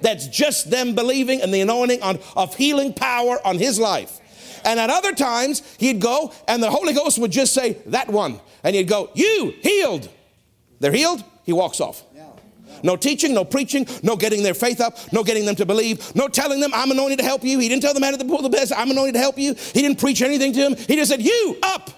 That's 0.00 0.26
just 0.26 0.70
them 0.70 0.94
believing 0.94 1.40
in 1.40 1.50
the 1.52 1.60
anointing 1.60 2.02
on, 2.02 2.18
of 2.34 2.56
healing 2.56 2.92
power 2.92 3.38
on 3.46 3.58
his 3.58 3.78
life. 3.78 4.20
And 4.64 4.78
at 4.78 4.90
other 4.90 5.12
times, 5.12 5.62
he'd 5.78 6.00
go 6.00 6.32
and 6.48 6.62
the 6.62 6.70
Holy 6.70 6.94
Ghost 6.94 7.18
would 7.18 7.30
just 7.30 7.52
say, 7.52 7.78
That 7.86 8.08
one. 8.08 8.40
And 8.64 8.74
he'd 8.76 8.88
go, 8.88 9.10
You 9.14 9.54
healed. 9.60 10.08
They're 10.80 10.92
healed. 10.92 11.22
He 11.44 11.52
walks 11.52 11.80
off. 11.80 12.02
No 12.82 12.96
teaching, 12.96 13.34
no 13.34 13.44
preaching, 13.44 13.86
no 14.02 14.16
getting 14.16 14.42
their 14.42 14.54
faith 14.54 14.80
up, 14.80 14.98
no 15.12 15.22
getting 15.22 15.44
them 15.44 15.54
to 15.56 15.66
believe, 15.66 16.14
no 16.16 16.26
telling 16.28 16.60
them, 16.60 16.72
I'm 16.74 16.90
anointed 16.90 17.18
to 17.18 17.24
help 17.24 17.44
you. 17.44 17.58
He 17.58 17.68
didn't 17.68 17.82
tell 17.82 17.94
the 17.94 18.00
man 18.00 18.12
at 18.12 18.18
the 18.18 18.24
pool 18.24 18.44
of 18.44 18.50
Bethesda, 18.50 18.78
I'm 18.78 18.90
anointed 18.90 19.14
to 19.14 19.20
help 19.20 19.38
you. 19.38 19.54
He 19.54 19.82
didn't 19.82 20.00
preach 20.00 20.22
anything 20.22 20.52
to 20.54 20.58
him. 20.58 20.76
He 20.76 20.96
just 20.96 21.10
said, 21.10 21.22
You 21.22 21.58
up, 21.62 21.90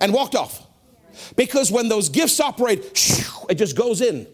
and 0.00 0.12
walked 0.12 0.34
off. 0.34 0.66
Because 1.36 1.70
when 1.70 1.88
those 1.88 2.08
gifts 2.08 2.40
operate, 2.40 2.80
it 3.48 3.56
just 3.56 3.76
goes 3.76 4.00
in. 4.00 4.26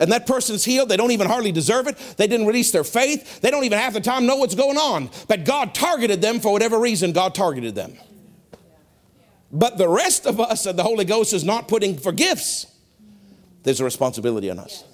And 0.00 0.10
that 0.10 0.26
person's 0.26 0.64
healed. 0.64 0.88
They 0.88 0.96
don't 0.96 1.10
even 1.10 1.26
hardly 1.28 1.52
deserve 1.52 1.86
it. 1.86 1.96
They 2.16 2.26
didn't 2.26 2.46
release 2.46 2.70
their 2.72 2.84
faith. 2.84 3.40
They 3.40 3.50
don't 3.50 3.64
even 3.64 3.78
half 3.78 3.92
the 3.92 4.00
time 4.00 4.26
know 4.26 4.36
what's 4.36 4.54
going 4.54 4.76
on. 4.76 5.10
But 5.28 5.44
God 5.44 5.74
targeted 5.74 6.20
them 6.20 6.40
for 6.40 6.52
whatever 6.52 6.78
reason 6.78 7.12
God 7.12 7.34
targeted 7.34 7.74
them. 7.74 7.96
But 9.52 9.76
the 9.76 9.88
rest 9.88 10.26
of 10.26 10.40
us 10.40 10.64
and 10.64 10.78
the 10.78 10.82
Holy 10.82 11.04
Ghost 11.04 11.34
is 11.34 11.44
not 11.44 11.68
putting 11.68 11.98
for 11.98 12.10
gifts. 12.10 12.66
There's 13.62 13.80
a 13.80 13.84
responsibility 13.84 14.50
on 14.50 14.58
us. 14.58 14.84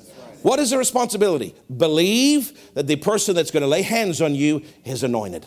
What 0.43 0.59
is 0.59 0.71
the 0.71 0.79
responsibility? 0.79 1.55
Believe 1.75 2.75
that 2.75 2.87
the 2.87 2.97
person 2.97 3.35
that's 3.35 3.51
going 3.51 3.63
to 3.63 3.69
lay 3.69 3.83
hands 3.83 4.21
on 4.21 4.35
you 4.35 4.63
is 4.85 5.03
anointed. 5.03 5.47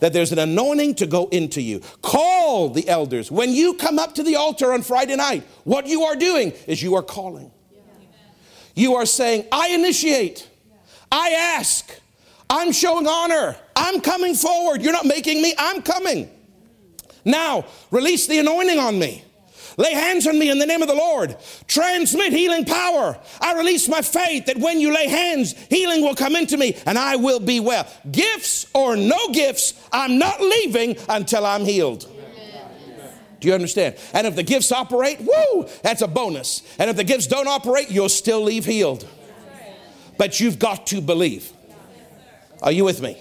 That 0.00 0.12
there's 0.12 0.30
an 0.30 0.38
anointing 0.38 0.96
to 0.96 1.06
go 1.06 1.26
into 1.28 1.60
you. 1.60 1.80
Call 2.02 2.68
the 2.68 2.88
elders. 2.88 3.30
When 3.30 3.52
you 3.52 3.74
come 3.74 3.98
up 3.98 4.14
to 4.14 4.22
the 4.22 4.36
altar 4.36 4.72
on 4.72 4.82
Friday 4.82 5.16
night, 5.16 5.42
what 5.64 5.86
you 5.86 6.04
are 6.04 6.14
doing 6.14 6.52
is 6.66 6.82
you 6.82 6.94
are 6.94 7.02
calling. 7.02 7.50
You 8.78 8.94
are 8.94 9.06
saying, 9.06 9.44
I 9.50 9.70
initiate, 9.70 10.48
I 11.10 11.30
ask, 11.56 11.90
I'm 12.48 12.70
showing 12.70 13.08
honor, 13.08 13.56
I'm 13.74 14.00
coming 14.00 14.36
forward. 14.36 14.82
You're 14.82 14.92
not 14.92 15.04
making 15.04 15.42
me, 15.42 15.52
I'm 15.58 15.82
coming. 15.82 16.30
Now, 17.24 17.64
release 17.90 18.28
the 18.28 18.38
anointing 18.38 18.78
on 18.78 18.96
me. 18.96 19.24
Lay 19.78 19.92
hands 19.94 20.28
on 20.28 20.38
me 20.38 20.48
in 20.48 20.60
the 20.60 20.66
name 20.66 20.80
of 20.80 20.86
the 20.86 20.94
Lord. 20.94 21.36
Transmit 21.66 22.32
healing 22.32 22.64
power. 22.64 23.18
I 23.40 23.54
release 23.54 23.88
my 23.88 24.00
faith 24.00 24.46
that 24.46 24.58
when 24.58 24.80
you 24.80 24.94
lay 24.94 25.08
hands, 25.08 25.56
healing 25.70 26.02
will 26.02 26.14
come 26.14 26.36
into 26.36 26.56
me 26.56 26.76
and 26.86 26.96
I 26.96 27.16
will 27.16 27.40
be 27.40 27.58
well. 27.58 27.84
Gifts 28.12 28.66
or 28.74 28.94
no 28.94 29.32
gifts, 29.32 29.74
I'm 29.92 30.18
not 30.18 30.40
leaving 30.40 30.96
until 31.08 31.44
I'm 31.44 31.64
healed. 31.64 32.08
Do 33.40 33.48
you 33.48 33.54
understand? 33.54 33.96
And 34.12 34.26
if 34.26 34.34
the 34.36 34.42
gifts 34.42 34.72
operate, 34.72 35.20
woo, 35.20 35.68
that's 35.82 36.02
a 36.02 36.08
bonus. 36.08 36.62
And 36.78 36.90
if 36.90 36.96
the 36.96 37.04
gifts 37.04 37.26
don't 37.26 37.48
operate, 37.48 37.90
you'll 37.90 38.08
still 38.08 38.42
leave 38.42 38.64
healed. 38.64 39.06
But 40.16 40.40
you've 40.40 40.58
got 40.58 40.86
to 40.88 41.00
believe. 41.00 41.52
Are 42.62 42.72
you 42.72 42.84
with 42.84 43.00
me? 43.00 43.16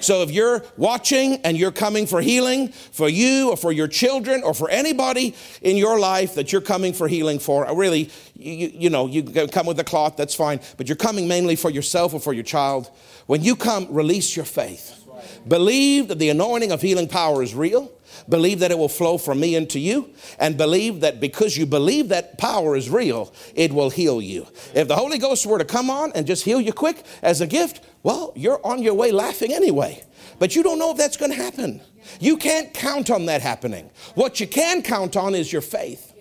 So 0.00 0.22
if 0.22 0.30
you're 0.30 0.62
watching 0.76 1.40
and 1.42 1.56
you're 1.56 1.72
coming 1.72 2.06
for 2.06 2.20
healing 2.20 2.68
for 2.68 3.08
you 3.08 3.50
or 3.50 3.56
for 3.56 3.72
your 3.72 3.88
children 3.88 4.42
or 4.42 4.54
for 4.54 4.68
anybody 4.68 5.34
in 5.62 5.76
your 5.76 5.98
life 5.98 6.34
that 6.34 6.52
you're 6.52 6.60
coming 6.60 6.92
for 6.92 7.08
healing 7.08 7.38
for, 7.38 7.66
uh, 7.66 7.74
really, 7.74 8.10
you, 8.34 8.70
you 8.72 8.90
know, 8.90 9.06
you 9.06 9.22
can 9.22 9.48
come 9.48 9.66
with 9.66 9.80
a 9.80 9.84
cloth, 9.84 10.16
that's 10.16 10.34
fine, 10.34 10.60
but 10.76 10.88
you're 10.88 10.96
coming 10.96 11.26
mainly 11.26 11.56
for 11.56 11.70
yourself 11.70 12.12
or 12.14 12.20
for 12.20 12.32
your 12.32 12.44
child. 12.44 12.90
When 13.26 13.42
you 13.42 13.56
come, 13.56 13.88
release 13.90 14.36
your 14.36 14.44
faith. 14.44 15.02
Believe 15.48 16.08
that 16.08 16.18
the 16.18 16.28
anointing 16.28 16.72
of 16.72 16.82
healing 16.82 17.08
power 17.08 17.42
is 17.42 17.54
real. 17.54 17.90
Believe 18.28 18.60
that 18.60 18.70
it 18.70 18.78
will 18.78 18.88
flow 18.88 19.18
from 19.18 19.40
me 19.40 19.54
into 19.54 19.78
you, 19.78 20.10
and 20.38 20.56
believe 20.56 21.00
that 21.00 21.20
because 21.20 21.56
you 21.56 21.66
believe 21.66 22.08
that 22.08 22.38
power 22.38 22.76
is 22.76 22.90
real, 22.90 23.32
it 23.54 23.72
will 23.72 23.90
heal 23.90 24.20
you. 24.20 24.46
If 24.74 24.88
the 24.88 24.96
Holy 24.96 25.18
Ghost 25.18 25.46
were 25.46 25.58
to 25.58 25.64
come 25.64 25.90
on 25.90 26.12
and 26.14 26.26
just 26.26 26.44
heal 26.44 26.60
you 26.60 26.72
quick 26.72 27.04
as 27.22 27.40
a 27.40 27.46
gift, 27.46 27.84
well, 28.02 28.32
you're 28.36 28.60
on 28.64 28.82
your 28.82 28.94
way 28.94 29.12
laughing 29.12 29.52
anyway. 29.52 30.02
But 30.38 30.54
you 30.54 30.62
don't 30.62 30.78
know 30.78 30.90
if 30.90 30.96
that's 30.96 31.16
going 31.16 31.30
to 31.32 31.36
happen. 31.36 31.80
You 32.20 32.36
can't 32.36 32.72
count 32.72 33.10
on 33.10 33.26
that 33.26 33.42
happening. 33.42 33.90
What 34.14 34.38
you 34.40 34.46
can 34.46 34.82
count 34.82 35.16
on 35.16 35.34
is 35.34 35.52
your 35.52 35.62
faith. 35.62 36.12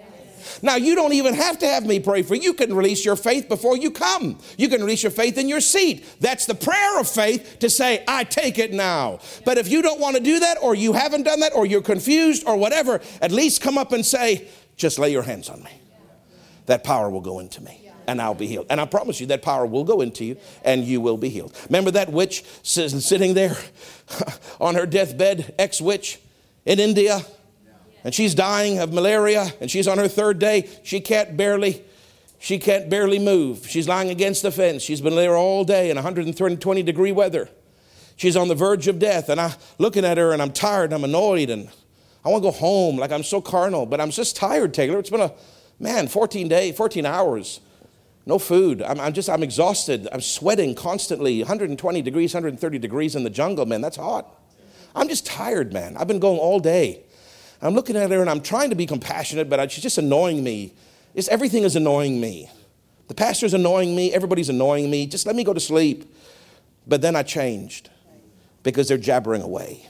Now, 0.62 0.76
you 0.76 0.96
don't 0.96 1.14
even 1.14 1.34
have 1.34 1.60
to 1.60 1.68
have 1.68 1.86
me 1.86 2.00
pray 2.00 2.22
for 2.22 2.36
you. 2.36 2.42
You 2.42 2.54
can 2.54 2.74
release 2.74 3.04
your 3.04 3.16
faith 3.16 3.50
before 3.50 3.78
you 3.78 3.92
come. 3.92 4.40
You 4.58 4.70
can 4.70 4.82
release 4.82 5.04
your 5.04 5.12
faith 5.12 5.38
in 5.38 5.50
your 5.50 5.62
seat. 5.62 6.06
That's 6.20 6.46
the 6.46 6.56
prayer 6.56 7.00
of 7.00 7.08
faith 7.08 7.58
to 7.60 7.70
say, 7.70 8.04
I 8.08 8.24
take 8.24 8.58
it 8.60 8.74
now. 8.74 9.20
But 9.46 9.58
if 9.58 9.70
you 9.70 9.82
don't 9.82 10.00
want 10.00 10.16
to 10.16 10.22
do 10.22 10.40
that, 10.40 10.58
or 10.62 10.76
you 10.76 10.94
haven't 10.94 11.24
done 11.24 11.40
that, 11.42 11.54
or 11.56 11.66
you're 11.66 11.82
confused, 11.82 12.44
or 12.46 12.58
whatever, 12.58 13.02
at 13.22 13.32
least 13.32 13.62
come 13.62 13.78
up 13.78 13.92
and 13.92 14.06
say, 14.06 14.48
just 14.78 15.00
lay 15.00 15.12
your 15.12 15.24
hands 15.24 15.50
on 15.50 15.64
me. 15.64 15.72
That 16.66 16.84
power 16.84 17.10
will 17.10 17.22
go 17.22 17.40
into 17.40 17.62
me 17.62 17.86
and 18.08 18.22
I'll 18.22 18.36
be 18.36 18.48
healed. 18.48 18.68
And 18.70 18.80
I 18.80 18.86
promise 18.86 19.20
you 19.20 19.28
that 19.28 19.42
power 19.42 19.66
will 19.66 19.84
go 19.84 20.02
into 20.02 20.26
you 20.26 20.38
and 20.64 20.84
you 20.84 21.02
will 21.02 21.18
be 21.18 21.30
healed. 21.30 21.56
Remember 21.70 21.92
that 21.92 22.12
witch 22.12 22.44
sitting 22.64 23.34
there 23.34 23.58
on 24.60 24.76
her 24.76 24.86
deathbed, 24.86 25.56
ex 25.58 25.82
witch 25.82 26.20
in 26.66 26.80
India? 26.80 27.22
And 28.06 28.14
she's 28.14 28.34
dying 28.36 28.80
of 28.80 28.94
malaria 28.94 29.52
and 29.60 29.69
she's 29.69 29.88
on 29.88 29.98
her 29.98 30.07
third 30.07 30.40
day. 30.40 30.69
She 30.84 31.02
can't 31.02 31.36
barely. 31.36 31.84
She 32.40 32.60
can't 32.60 32.90
barely 32.90 33.18
move. 33.18 33.68
She's 33.68 33.88
lying 33.88 34.10
against 34.10 34.44
the 34.44 34.52
fence. 34.52 34.84
She's 34.84 35.02
been 35.02 35.15
there 35.15 35.36
all 35.36 35.65
day 35.65 35.90
in 35.90 35.95
120 35.95 36.84
degree 36.84 37.11
weather. 37.11 37.49
She's 38.15 38.38
on 38.38 38.48
the 38.48 38.56
verge 38.56 38.88
of 38.88 38.99
death. 38.99 39.30
And 39.30 39.41
I'm 39.41 39.53
looking 39.80 40.06
at 40.06 40.18
her 40.18 40.32
and 40.32 40.41
I'm 40.41 40.52
tired 40.52 40.86
and 40.86 40.94
I'm 40.94 41.03
annoyed 41.03 41.49
and 41.49 41.68
I 42.23 42.30
want 42.30 42.44
to 42.44 42.52
go 42.52 42.56
home. 42.56 42.98
Like 42.98 43.11
I'm 43.11 43.23
so 43.23 43.41
carnal, 43.41 43.86
but 43.86 43.99
I'm 43.99 44.11
just 44.11 44.36
tired, 44.36 44.73
Taylor. 44.73 44.99
It's 44.99 45.10
been 45.10 45.22
a, 45.22 45.34
man, 45.80 46.07
14 46.07 46.48
days, 46.48 46.77
14 46.77 47.06
hours 47.06 47.60
no 48.26 48.40
food. 48.40 48.82
I'm, 48.82 48.99
I'm, 48.99 49.14
just, 49.14 49.30
I'm 49.30 49.44
exhausted. 49.44 50.07
I'm 50.11 50.22
sweating 50.22 50.73
constantly, 50.73 51.40
120 51.40 52.02
degrees, 52.02 52.34
130 52.34 52.80
degrees 52.80 53.15
in 53.15 53.23
the 53.23 53.30
jungle, 53.30 53.65
man. 53.65 53.82
That's 53.82 53.98
hot. 53.98 54.27
I'm 54.95 55.07
just 55.07 55.26
tired, 55.26 55.73
man. 55.73 55.95
I've 55.98 56.07
been 56.07 56.19
going 56.19 56.40
all 56.40 56.60
day. 56.60 57.03
I'm 57.66 57.74
looking 57.74 57.96
at 57.96 58.12
her 58.12 58.22
and 58.22 58.30
I'm 58.30 58.42
trying 58.42 58.70
to 58.70 58.76
be 58.76 58.86
compassionate, 58.86 59.50
but 59.50 59.72
she's 59.72 59.84
just 59.84 59.98
annoying 59.98 60.44
me. 60.44 60.74
It's, 61.14 61.28
everything 61.30 61.64
is 61.64 61.76
annoying 61.76 62.20
me. 62.20 62.50
The 63.08 63.14
pastor's 63.14 63.54
annoying 63.54 63.96
me. 63.96 64.14
Everybody's 64.14 64.50
annoying 64.50 64.90
me. 64.90 65.08
Just 65.08 65.26
let 65.26 65.36
me 65.36 65.44
go 65.44 65.54
to 65.54 65.60
sleep. 65.60 66.14
But 66.88 67.02
then 67.02 67.16
I 67.16 67.24
changed 67.24 67.90
because 68.64 68.88
they're 68.88 68.98
jabbering 68.98 69.42
away 69.42 69.88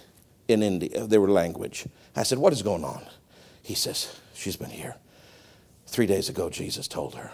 in 0.48 0.62
India, 0.62 1.04
uh, 1.04 1.06
their 1.08 1.22
language. 1.22 1.88
I 2.16 2.24
said, 2.24 2.38
What 2.38 2.54
is 2.54 2.62
going 2.62 2.84
on? 2.84 3.04
He 3.62 3.74
says, 3.74 4.16
She's 4.34 4.56
been 4.56 4.70
here. 4.70 4.96
Three 5.88 6.06
days 6.06 6.30
ago, 6.30 6.50
Jesus 6.50 6.88
told 6.88 7.16
her, 7.16 7.32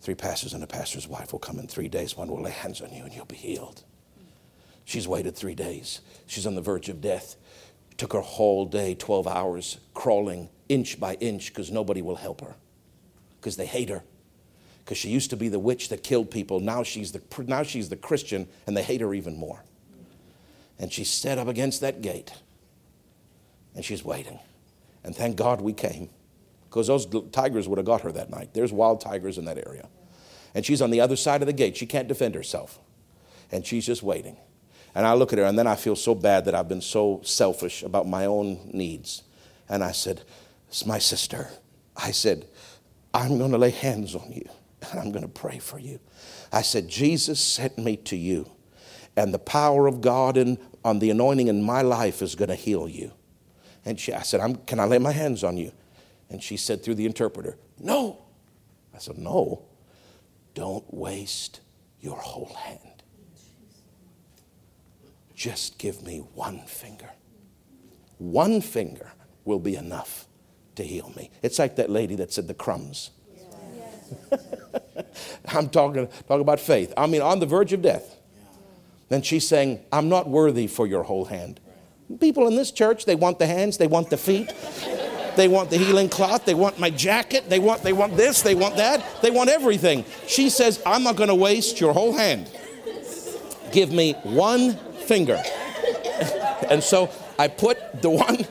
Three 0.00 0.14
pastors 0.14 0.52
and 0.52 0.62
a 0.62 0.66
pastor's 0.66 1.08
wife 1.08 1.32
will 1.32 1.38
come 1.38 1.58
in 1.58 1.66
three 1.66 1.88
days. 1.88 2.16
One 2.16 2.28
will 2.28 2.42
lay 2.42 2.50
hands 2.50 2.80
on 2.80 2.92
you 2.92 3.04
and 3.04 3.12
you'll 3.12 3.24
be 3.24 3.36
healed. 3.36 3.82
She's 4.84 5.08
waited 5.08 5.34
three 5.34 5.54
days. 5.54 6.00
She's 6.26 6.46
on 6.46 6.54
the 6.54 6.60
verge 6.60 6.90
of 6.90 7.00
death. 7.00 7.36
Took 7.96 8.12
her 8.12 8.20
whole 8.20 8.66
day, 8.66 8.94
12 8.94 9.26
hours, 9.26 9.78
crawling 9.94 10.48
inch 10.68 10.98
by 10.98 11.14
inch 11.14 11.48
because 11.48 11.70
nobody 11.70 12.02
will 12.02 12.16
help 12.16 12.40
her 12.40 12.56
because 13.40 13.56
they 13.56 13.66
hate 13.66 13.90
her. 13.90 14.02
Because 14.84 14.98
she 14.98 15.08
used 15.08 15.30
to 15.30 15.36
be 15.36 15.48
the 15.48 15.58
witch 15.58 15.88
that 15.90 16.02
killed 16.02 16.30
people. 16.30 16.60
Now 16.60 16.82
she's, 16.82 17.12
the, 17.12 17.22
now 17.46 17.62
she's 17.62 17.88
the 17.88 17.96
Christian 17.96 18.48
and 18.66 18.76
they 18.76 18.82
hate 18.82 19.00
her 19.00 19.14
even 19.14 19.36
more. 19.36 19.64
And 20.78 20.92
she's 20.92 21.10
set 21.10 21.38
up 21.38 21.48
against 21.48 21.80
that 21.82 22.02
gate 22.02 22.32
and 23.74 23.84
she's 23.84 24.04
waiting. 24.04 24.38
And 25.02 25.14
thank 25.14 25.36
God 25.36 25.60
we 25.60 25.72
came 25.72 26.08
because 26.68 26.86
those 26.86 27.06
tigers 27.32 27.68
would 27.68 27.78
have 27.78 27.86
got 27.86 28.00
her 28.00 28.12
that 28.12 28.30
night. 28.30 28.54
There's 28.54 28.72
wild 28.72 29.00
tigers 29.00 29.38
in 29.38 29.44
that 29.44 29.58
area. 29.66 29.88
And 30.54 30.64
she's 30.64 30.80
on 30.80 30.90
the 30.90 31.00
other 31.00 31.16
side 31.16 31.42
of 31.42 31.46
the 31.46 31.52
gate. 31.52 31.76
She 31.76 31.86
can't 31.86 32.08
defend 32.08 32.34
herself. 32.34 32.78
And 33.52 33.66
she's 33.66 33.86
just 33.86 34.02
waiting. 34.02 34.36
And 34.94 35.06
I 35.06 35.14
look 35.14 35.32
at 35.32 35.38
her, 35.38 35.44
and 35.44 35.58
then 35.58 35.66
I 35.66 35.74
feel 35.74 35.96
so 35.96 36.14
bad 36.14 36.44
that 36.44 36.54
I've 36.54 36.68
been 36.68 36.80
so 36.80 37.20
selfish 37.24 37.82
about 37.82 38.06
my 38.06 38.26
own 38.26 38.70
needs. 38.72 39.22
And 39.68 39.82
I 39.82 39.92
said, 39.92 40.22
It's 40.68 40.86
my 40.86 40.98
sister. 40.98 41.48
I 41.96 42.10
said, 42.10 42.46
I'm 43.12 43.38
going 43.38 43.52
to 43.52 43.58
lay 43.58 43.70
hands 43.70 44.14
on 44.14 44.30
you, 44.32 44.48
and 44.90 45.00
I'm 45.00 45.12
going 45.12 45.22
to 45.22 45.28
pray 45.28 45.58
for 45.58 45.78
you. 45.78 46.00
I 46.52 46.62
said, 46.62 46.88
Jesus 46.88 47.40
sent 47.40 47.78
me 47.78 47.96
to 47.98 48.16
you, 48.16 48.50
and 49.16 49.34
the 49.34 49.38
power 49.38 49.86
of 49.86 50.00
God 50.00 50.36
in, 50.36 50.58
on 50.84 50.98
the 50.98 51.10
anointing 51.10 51.48
in 51.48 51.62
my 51.62 51.82
life 51.82 52.22
is 52.22 52.34
going 52.34 52.48
to 52.48 52.54
heal 52.54 52.88
you. 52.88 53.12
And 53.84 53.98
she, 53.98 54.12
I 54.12 54.22
said, 54.22 54.66
Can 54.66 54.80
I 54.80 54.84
lay 54.84 54.98
my 54.98 55.12
hands 55.12 55.44
on 55.44 55.56
you? 55.56 55.72
And 56.30 56.42
she 56.42 56.56
said 56.56 56.82
through 56.82 56.94
the 56.94 57.06
interpreter, 57.06 57.58
No. 57.78 58.22
I 58.94 58.98
said, 58.98 59.18
No. 59.18 59.64
Don't 60.54 60.84
waste 60.94 61.60
your 62.00 62.16
whole 62.16 62.54
hand. 62.54 62.93
Just 65.44 65.76
give 65.76 66.02
me 66.02 66.20
one 66.32 66.60
finger. 66.60 67.10
One 68.16 68.62
finger 68.62 69.12
will 69.44 69.58
be 69.58 69.76
enough 69.76 70.26
to 70.76 70.82
heal 70.82 71.12
me. 71.14 71.30
It's 71.42 71.58
like 71.58 71.76
that 71.76 71.90
lady 71.90 72.16
that 72.16 72.32
said 72.32 72.48
the 72.48 72.54
crumbs. 72.54 73.10
I'm 75.48 75.68
talking, 75.68 76.06
talking 76.06 76.40
about 76.40 76.60
faith. 76.60 76.94
I 76.96 77.06
mean, 77.06 77.20
on 77.20 77.40
the 77.40 77.44
verge 77.44 77.74
of 77.74 77.82
death. 77.82 78.16
Then 79.10 79.20
she's 79.20 79.46
saying, 79.46 79.80
I'm 79.92 80.08
not 80.08 80.30
worthy 80.30 80.66
for 80.66 80.86
your 80.86 81.02
whole 81.02 81.26
hand. 81.26 81.60
People 82.20 82.48
in 82.48 82.56
this 82.56 82.70
church, 82.70 83.04
they 83.04 83.14
want 83.14 83.38
the 83.38 83.46
hands, 83.46 83.76
they 83.76 83.86
want 83.86 84.08
the 84.08 84.16
feet, 84.16 84.50
they 85.36 85.46
want 85.46 85.68
the 85.68 85.76
healing 85.76 86.08
cloth, 86.08 86.46
they 86.46 86.54
want 86.54 86.78
my 86.80 86.88
jacket, 86.88 87.50
they 87.50 87.58
want, 87.58 87.82
they 87.82 87.92
want 87.92 88.16
this, 88.16 88.40
they 88.40 88.54
want 88.54 88.76
that, 88.76 89.04
they 89.20 89.30
want 89.30 89.50
everything. 89.50 90.06
She 90.26 90.48
says, 90.48 90.82
I'm 90.86 91.02
not 91.02 91.16
going 91.16 91.28
to 91.28 91.34
waste 91.34 91.82
your 91.82 91.92
whole 91.92 92.14
hand. 92.14 92.50
Give 93.72 93.92
me 93.92 94.14
one 94.22 94.78
finger. 95.04 95.42
and 96.70 96.82
so 96.82 97.10
I 97.38 97.48
put 97.48 98.02
the 98.02 98.10
one, 98.10 98.46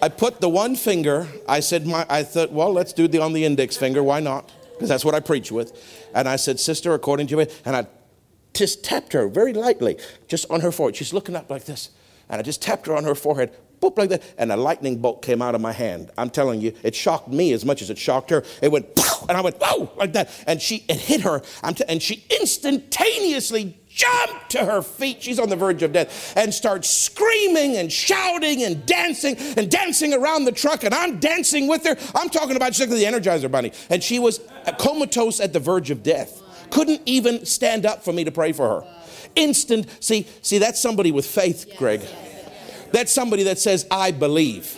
I 0.00 0.08
put 0.08 0.40
the 0.40 0.48
one 0.48 0.76
finger, 0.76 1.28
I 1.48 1.60
said, 1.60 1.86
my, 1.86 2.06
I 2.08 2.22
thought, 2.22 2.52
well, 2.52 2.72
let's 2.72 2.92
do 2.92 3.08
the 3.08 3.20
on 3.20 3.32
the 3.32 3.44
index 3.44 3.76
finger, 3.76 4.02
why 4.02 4.20
not? 4.20 4.50
Because 4.72 4.88
that's 4.88 5.04
what 5.04 5.14
I 5.14 5.20
preach 5.20 5.52
with. 5.52 5.72
And 6.14 6.28
I 6.28 6.36
said, 6.36 6.58
sister, 6.58 6.94
according 6.94 7.28
to 7.28 7.40
it, 7.40 7.60
and 7.64 7.76
I 7.76 7.86
just 8.54 8.84
tapped 8.84 9.12
her 9.12 9.28
very 9.28 9.52
lightly, 9.52 9.98
just 10.28 10.46
on 10.50 10.60
her 10.60 10.72
forehead. 10.72 10.96
She's 10.96 11.12
looking 11.12 11.36
up 11.36 11.50
like 11.50 11.64
this. 11.64 11.90
And 12.28 12.38
I 12.38 12.42
just 12.42 12.62
tapped 12.62 12.86
her 12.86 12.96
on 12.96 13.04
her 13.04 13.14
forehead, 13.14 13.52
boop, 13.80 13.98
like 13.98 14.08
that, 14.10 14.22
and 14.38 14.50
a 14.50 14.56
lightning 14.56 14.98
bolt 14.98 15.22
came 15.22 15.42
out 15.42 15.54
of 15.54 15.60
my 15.60 15.72
hand. 15.72 16.10
I'm 16.16 16.30
telling 16.30 16.60
you, 16.60 16.72
it 16.82 16.94
shocked 16.94 17.28
me 17.28 17.52
as 17.52 17.64
much 17.64 17.82
as 17.82 17.90
it 17.90 17.98
shocked 17.98 18.30
her. 18.30 18.42
It 18.62 18.70
went, 18.70 18.86
and 19.28 19.36
I 19.36 19.40
went, 19.40 19.56
whoa, 19.60 19.92
like 19.96 20.12
that. 20.14 20.30
And 20.46 20.60
she, 20.60 20.84
it 20.88 20.96
hit 20.96 21.20
her, 21.22 21.40
t- 21.74 21.84
and 21.86 22.02
she 22.02 22.24
instantaneously 22.40 23.78
jumped 23.94 24.50
to 24.50 24.64
her 24.64 24.82
feet. 24.82 25.22
She's 25.22 25.38
on 25.38 25.48
the 25.48 25.56
verge 25.56 25.82
of 25.82 25.92
death 25.92 26.36
and 26.36 26.52
starts 26.52 26.90
screaming 26.90 27.76
and 27.76 27.90
shouting 27.92 28.64
and 28.64 28.84
dancing 28.84 29.36
and 29.56 29.70
dancing 29.70 30.12
around 30.12 30.44
the 30.44 30.52
truck. 30.52 30.84
And 30.84 30.92
I'm 30.92 31.20
dancing 31.20 31.68
with 31.68 31.84
her. 31.84 31.96
I'm 32.14 32.28
talking 32.28 32.56
about 32.56 32.72
just 32.72 32.80
like 32.80 32.90
the 32.90 33.04
Energizer 33.04 33.50
Bunny. 33.50 33.72
And 33.90 34.02
she 34.02 34.18
was 34.18 34.40
comatose 34.78 35.40
at 35.40 35.52
the 35.52 35.60
verge 35.60 35.90
of 35.90 36.02
death. 36.02 36.42
Couldn't 36.70 37.02
even 37.06 37.46
stand 37.46 37.86
up 37.86 38.02
for 38.02 38.12
me 38.12 38.24
to 38.24 38.32
pray 38.32 38.52
for 38.52 38.68
her. 38.68 38.86
Instant. 39.36 39.86
See, 40.00 40.26
see, 40.42 40.58
that's 40.58 40.80
somebody 40.80 41.12
with 41.12 41.26
faith, 41.26 41.74
Greg. 41.76 42.00
That's 42.92 43.12
somebody 43.12 43.44
that 43.44 43.58
says, 43.58 43.86
I 43.90 44.10
believe. 44.10 44.72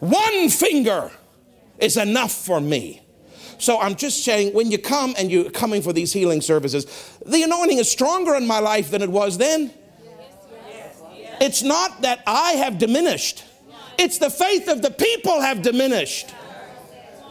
One 0.00 0.48
finger 0.48 1.10
is 1.78 1.96
enough 1.96 2.32
for 2.32 2.60
me. 2.60 3.01
So 3.62 3.78
I'm 3.78 3.94
just 3.94 4.24
saying, 4.24 4.54
when 4.54 4.72
you 4.72 4.78
come 4.78 5.14
and 5.16 5.30
you're 5.30 5.48
coming 5.48 5.82
for 5.82 5.92
these 5.92 6.12
healing 6.12 6.40
services, 6.40 6.84
the 7.24 7.44
anointing 7.44 7.78
is 7.78 7.88
stronger 7.88 8.34
in 8.34 8.44
my 8.44 8.58
life 8.58 8.90
than 8.90 9.02
it 9.02 9.08
was 9.08 9.38
then. 9.38 9.72
It's 11.40 11.62
not 11.62 12.02
that 12.02 12.24
I 12.26 12.54
have 12.54 12.78
diminished, 12.78 13.44
it's 13.98 14.18
the 14.18 14.30
faith 14.30 14.68
of 14.68 14.82
the 14.82 14.90
people 14.90 15.40
have 15.40 15.62
diminished. 15.62 16.34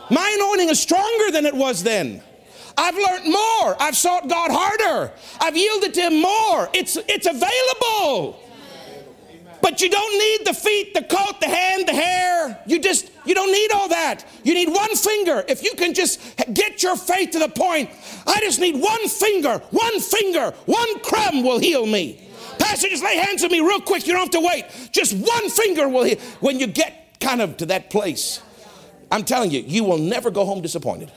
My 0.10 0.34
anointing 0.40 0.70
is 0.70 0.80
stronger 0.80 1.32
than 1.34 1.46
it 1.46 1.54
was 1.54 1.84
then. 1.84 2.24
I've 2.78 2.96
learned 2.96 3.26
more. 3.26 3.76
I've 3.82 3.98
sought 3.98 4.30
God 4.30 4.52
harder. 4.54 5.12
I've 5.42 5.58
yielded 5.58 5.94
to 5.96 6.02
Him 6.02 6.22
more. 6.22 6.70
It's, 6.74 6.98
it's 7.10 7.28
available. 7.28 8.40
But 9.62 9.82
you 9.82 9.90
don't 9.90 10.18
need 10.18 10.48
the 10.48 10.54
feet, 10.54 10.94
the 10.94 11.04
coat, 11.04 11.40
the 11.40 11.48
hand, 11.48 11.88
the 11.88 11.94
hair. 11.94 12.60
You 12.66 12.80
just, 12.80 13.12
you 13.26 13.36
don't 13.36 13.52
need 13.52 13.72
all 13.72 13.90
that. 13.90 14.26
You 14.44 14.54
need 14.54 14.70
one 14.70 14.96
finger. 14.96 15.44
If 15.48 15.64
you 15.64 15.74
can 15.76 15.94
just 15.94 16.20
get 16.54 16.82
your 16.82 16.96
faith 16.96 17.32
to 17.32 17.40
the 17.40 17.50
point, 17.50 17.90
I 18.26 18.40
just 18.40 18.60
need 18.60 18.76
one 18.82 19.08
finger, 19.08 19.60
one 19.70 20.00
finger, 20.00 20.52
one 20.66 21.00
crumb 21.02 21.44
will 21.44 21.60
heal 21.60 21.86
me. 21.86 22.28
Pastor, 22.58 22.90
just 22.90 23.04
lay 23.04 23.18
hands 23.18 23.44
on 23.44 23.52
me 23.52 23.60
real 23.60 23.82
quick. 23.82 24.06
You 24.08 24.14
don't 24.14 24.22
have 24.22 24.42
to 24.42 24.48
wait. 24.48 24.66
Just 24.92 25.14
one 25.14 25.50
finger 25.50 25.88
will 25.88 26.04
heal. 26.04 26.20
When 26.40 26.60
you 26.60 26.68
get 26.68 27.20
kind 27.20 27.42
of 27.42 27.58
to 27.58 27.68
that 27.68 27.90
place, 27.90 28.42
I'm 29.12 29.24
telling 29.24 29.52
you, 29.52 29.60
you 29.62 29.84
will 29.84 29.98
never 29.98 30.32
go 30.32 30.46
home 30.46 30.62
disappointed. 30.62 31.12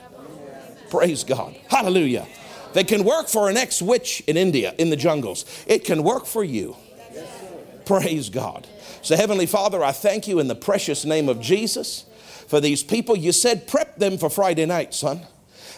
Praise 0.89 1.23
God. 1.23 1.55
Hallelujah. 1.67 2.27
They 2.73 2.83
can 2.83 3.03
work 3.03 3.29
for 3.29 3.49
an 3.49 3.57
ex 3.57 3.81
witch 3.81 4.21
in 4.27 4.37
India 4.37 4.73
in 4.77 4.89
the 4.89 4.97
jungles. 4.97 5.45
It 5.65 5.85
can 5.85 6.03
work 6.03 6.25
for 6.25 6.43
you. 6.43 6.75
Praise 7.85 8.29
God. 8.29 8.67
So, 9.01 9.15
Heavenly 9.15 9.45
Father, 9.45 9.83
I 9.83 9.91
thank 9.91 10.27
you 10.27 10.39
in 10.39 10.47
the 10.47 10.55
precious 10.55 11.05
name 11.05 11.29
of 11.29 11.39
Jesus 11.39 12.05
for 12.47 12.59
these 12.59 12.83
people. 12.83 13.15
You 13.15 13.31
said 13.31 13.67
prep 13.67 13.97
them 13.97 14.17
for 14.17 14.29
Friday 14.29 14.65
night, 14.65 14.93
son. 14.93 15.21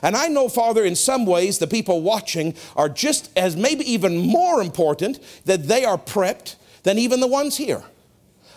And 0.02 0.16
I 0.16 0.28
know, 0.28 0.48
Father, 0.48 0.86
in 0.86 0.96
some 0.96 1.26
ways, 1.26 1.58
the 1.58 1.68
people 1.68 2.02
watching 2.02 2.56
are 2.76 2.90
just 2.90 3.32
as 3.36 3.56
maybe 3.56 3.90
even 3.92 4.18
more 4.18 4.62
important 4.62 5.20
that 5.46 5.68
they 5.68 5.86
are 5.86 5.98
prepped 5.98 6.56
than 6.84 6.98
even 6.98 7.20
the 7.20 7.28
ones 7.28 7.58
here. 7.58 7.84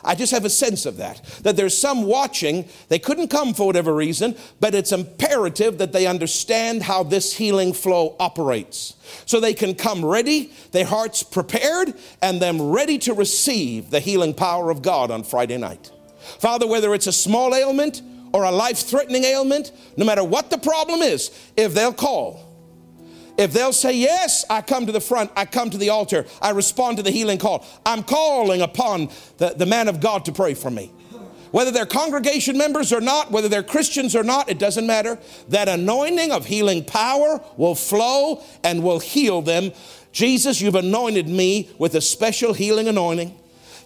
I 0.05 0.15
just 0.15 0.33
have 0.33 0.45
a 0.45 0.51
sense 0.51 0.87
of 0.87 0.97
that. 0.97 1.23
That 1.43 1.57
there's 1.57 1.77
some 1.77 2.05
watching, 2.05 2.69
they 2.89 2.99
couldn't 2.99 3.29
come 3.29 3.55
for 3.55 3.67
whatever 3.67 3.95
reason, 3.95 4.37
but 4.61 4.75
it's 4.75 4.93
imperative 4.93 5.79
that 5.79 5.93
they 5.93 6.07
understand 6.07 6.83
how 6.83 7.03
this 7.03 7.35
healing 7.35 7.73
flow 7.73 8.17
operates. 8.19 8.95
So 9.27 9.41
they 9.41 9.55
can 9.55 9.75
come 9.75 10.05
ready, 10.05 10.53
their 10.73 10.85
hearts 10.85 11.23
prepared, 11.23 11.95
and 12.23 12.41
them 12.41 12.71
ready 12.71 12.99
to 12.99 13.15
receive 13.15 13.91
the 13.91 14.01
healing 14.01 14.35
power 14.35 14.71
of 14.71 14.83
God 14.83 15.11
on 15.11 15.23
Friday 15.23 15.59
night. 15.59 15.91
Father, 16.39 16.67
whether 16.67 16.95
it's 16.95 17.07
a 17.07 17.13
small 17.13 17.55
ailment 17.55 18.03
or 18.33 18.45
a 18.45 18.51
life 18.51 18.79
threatening 18.79 19.25
ailment, 19.25 19.73
no 19.97 20.05
matter 20.05 20.23
what 20.25 20.51
the 20.51 20.59
problem 20.59 21.01
is, 21.01 21.31
if 21.57 21.75
they'll 21.75 21.93
call, 21.93 22.50
if 23.41 23.55
they'll 23.55 23.73
say, 23.73 23.97
Yes, 23.97 24.45
I 24.51 24.61
come 24.61 24.85
to 24.87 24.93
the 24.93 25.01
front, 25.01 25.31
I 25.35 25.47
come 25.47 25.71
to 25.71 25.79
the 25.79 25.89
altar, 25.89 26.27
I 26.43 26.51
respond 26.51 26.99
to 26.99 27.03
the 27.03 27.11
healing 27.11 27.39
call, 27.39 27.67
I'm 27.87 28.03
calling 28.03 28.61
upon 28.61 29.09
the, 29.39 29.55
the 29.57 29.67
man 29.67 29.89
of 29.89 30.01
God 30.01 30.27
to 30.27 30.33
pray 30.33 30.55
for 30.55 30.71
me. 30.71 30.93
Whether 31.51 31.73
they're 31.73 31.87
congregation 31.87 32.57
members 32.57 32.93
or 32.93 33.01
not, 33.01 33.33
whether 33.33 33.49
they're 33.49 33.65
Christians 33.65 34.15
or 34.15 34.23
not, 34.23 34.49
it 34.49 34.59
doesn't 34.59 34.87
matter. 34.87 35.19
That 35.49 35.69
anointing 35.69 36.31
of 36.31 36.47
healing 36.47 36.85
power 36.85 37.43
will 37.57 37.75
flow 37.75 38.45
and 38.63 38.85
will 38.85 39.01
heal 39.01 39.43
them. 39.43 39.73
Jesus, 40.13 40.61
you've 40.61 40.77
anointed 40.77 41.29
me 41.29 41.71
with 41.79 41.97
a 41.97 42.01
special 42.01 42.53
healing 42.53 42.87
anointing. 42.87 43.40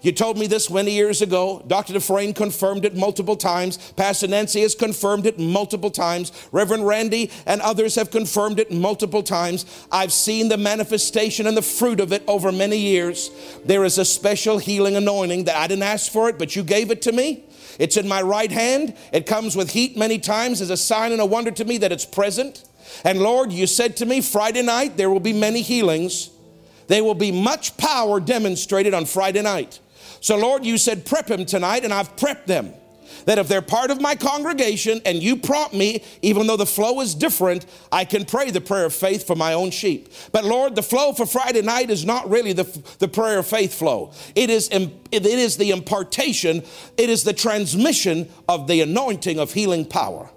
You 0.05 0.13
told 0.13 0.37
me 0.37 0.47
this 0.47 0.69
many 0.69 0.91
years 0.91 1.23
ago. 1.23 1.65
Dr. 1.67 1.95
Dufresne 1.95 2.35
confirmed 2.35 2.85
it 2.85 2.95
multiple 2.95 3.37
times. 3.37 3.79
Pastor 3.93 4.29
Nancy 4.29 4.61
has 4.61 4.75
confirmed 4.75 5.25
it 5.25 5.39
multiple 5.39 5.91
times. 5.91 6.31
Reverend 6.53 6.87
Randy 6.87 7.31
and 7.47 7.63
others 7.63 7.95
have 7.95 8.11
confirmed 8.11 8.61
it 8.61 8.71
multiple 8.71 9.23
times. 9.23 9.65
I've 9.91 10.13
seen 10.13 10.51
the 10.51 10.59
manifestation 10.59 11.47
and 11.47 11.57
the 11.57 11.63
fruit 11.63 12.01
of 12.01 12.13
it 12.13 12.23
over 12.29 12.53
many 12.53 12.77
years. 12.77 13.31
There 13.65 13.83
is 13.83 13.97
a 13.97 14.05
special 14.05 14.59
healing 14.59 14.95
anointing 14.95 15.45
that 15.45 15.57
I 15.57 15.67
didn't 15.69 15.85
ask 15.85 16.13
for 16.13 16.29
it, 16.29 16.39
but 16.39 16.55
you 16.55 16.63
gave 16.63 16.91
it 16.91 17.01
to 17.03 17.13
me. 17.13 17.43
It's 17.79 17.97
in 17.97 18.07
my 18.07 18.21
right 18.21 18.53
hand. 18.53 18.95
It 19.11 19.25
comes 19.25 19.57
with 19.57 19.71
heat 19.71 19.97
many 19.97 20.19
times 20.19 20.61
as 20.61 20.69
a 20.69 20.77
sign 20.77 21.13
and 21.13 21.21
a 21.23 21.27
wonder 21.27 21.51
to 21.53 21.65
me 21.65 21.79
that 21.79 21.93
it's 21.93 22.05
present. 22.05 22.63
And 23.05 23.21
Lord, 23.21 23.53
you 23.53 23.67
said 23.67 23.97
to 23.97 24.05
me 24.05 24.21
Friday 24.21 24.61
night 24.61 24.99
there 24.99 25.09
will 25.09 25.19
be 25.19 25.33
many 25.33 25.63
healings. 25.63 26.29
There 26.89 27.03
will 27.03 27.15
be 27.15 27.33
much 27.33 27.79
power 27.79 28.21
demonstrated 28.21 28.93
on 28.93 29.07
Friday 29.07 29.41
night. 29.41 29.81
So, 30.25 30.39
Lord, 30.39 30.65
you 30.65 30.79
said 30.79 31.05
prep 31.05 31.27
them 31.27 31.45
tonight, 31.45 31.85
and 31.85 31.93
I've 31.93 32.17
prepped 32.17 32.47
them 32.47 32.73
that 33.27 33.37
if 33.37 33.47
they're 33.47 33.61
part 33.61 33.91
of 33.91 34.01
my 34.01 34.15
congregation 34.15 35.03
and 35.05 35.23
you 35.23 35.37
prompt 35.37 35.75
me, 35.75 36.03
even 36.23 36.47
though 36.47 36.57
the 36.57 36.65
flow 36.65 37.03
is 37.03 37.15
different, 37.15 37.67
I 37.93 38.07
can 38.07 38.25
pray 38.25 38.51
the 38.51 38.63
prayer 38.63 38.87
of 38.87 38.95
faith 38.95 39.27
for 39.27 39.37
my 39.37 39.53
own 39.53 39.71
sheep. 39.71 40.11
But 40.33 40.47
Lord, 40.47 40.77
the 40.77 40.83
flow 40.83 41.13
for 41.13 41.27
Friday 41.27 41.61
night 41.61 41.91
is 41.91 42.07
not 42.07 42.31
really 42.31 42.55
the, 42.55 42.65
the 43.01 43.07
prayer 43.07 43.39
of 43.39 43.47
faith 43.47 43.75
flow. 43.75 44.13
It 44.35 44.49
is, 44.49 44.71
it 44.71 45.27
is 45.27 45.59
the 45.59 45.73
impartation, 45.73 46.63
it 46.97 47.11
is 47.11 47.25
the 47.25 47.35
transmission 47.35 48.31
of 48.49 48.67
the 48.67 48.81
anointing 48.81 49.39
of 49.39 49.53
healing 49.53 49.85
power. 49.85 50.31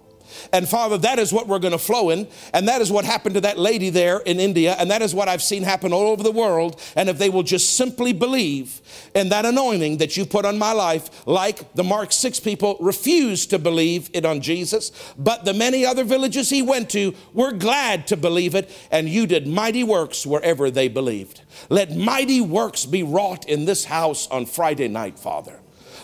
And 0.51 0.67
Father, 0.67 0.97
that 0.99 1.19
is 1.19 1.33
what 1.33 1.47
we're 1.47 1.59
going 1.59 1.71
to 1.71 1.77
flow 1.77 2.09
in. 2.09 2.27
And 2.53 2.67
that 2.67 2.81
is 2.81 2.91
what 2.91 3.05
happened 3.05 3.35
to 3.35 3.41
that 3.41 3.57
lady 3.57 3.89
there 3.89 4.19
in 4.19 4.39
India. 4.39 4.75
And 4.79 4.89
that 4.91 5.01
is 5.01 5.13
what 5.13 5.27
I've 5.27 5.41
seen 5.41 5.63
happen 5.63 5.93
all 5.93 6.07
over 6.07 6.23
the 6.23 6.31
world. 6.31 6.81
And 6.95 7.09
if 7.09 7.17
they 7.17 7.29
will 7.29 7.43
just 7.43 7.75
simply 7.75 8.13
believe 8.13 8.81
in 9.13 9.29
that 9.29 9.45
anointing 9.45 9.97
that 9.97 10.17
you 10.17 10.25
put 10.25 10.45
on 10.45 10.57
my 10.57 10.71
life, 10.71 11.25
like 11.27 11.73
the 11.73 11.83
Mark 11.83 12.11
6 12.11 12.39
people 12.39 12.77
refused 12.79 13.49
to 13.51 13.59
believe 13.59 14.09
it 14.13 14.25
on 14.25 14.41
Jesus, 14.41 14.91
but 15.17 15.45
the 15.45 15.53
many 15.53 15.85
other 15.85 16.03
villages 16.03 16.49
he 16.49 16.61
went 16.61 16.89
to 16.91 17.13
were 17.33 17.51
glad 17.51 18.07
to 18.07 18.17
believe 18.17 18.55
it. 18.55 18.69
And 18.91 19.09
you 19.09 19.27
did 19.27 19.47
mighty 19.47 19.83
works 19.83 20.25
wherever 20.25 20.69
they 20.71 20.87
believed. 20.87 21.41
Let 21.69 21.95
mighty 21.95 22.41
works 22.41 22.85
be 22.85 23.03
wrought 23.03 23.47
in 23.47 23.65
this 23.65 23.85
house 23.85 24.27
on 24.27 24.45
Friday 24.45 24.87
night, 24.87 25.19
Father. 25.19 25.59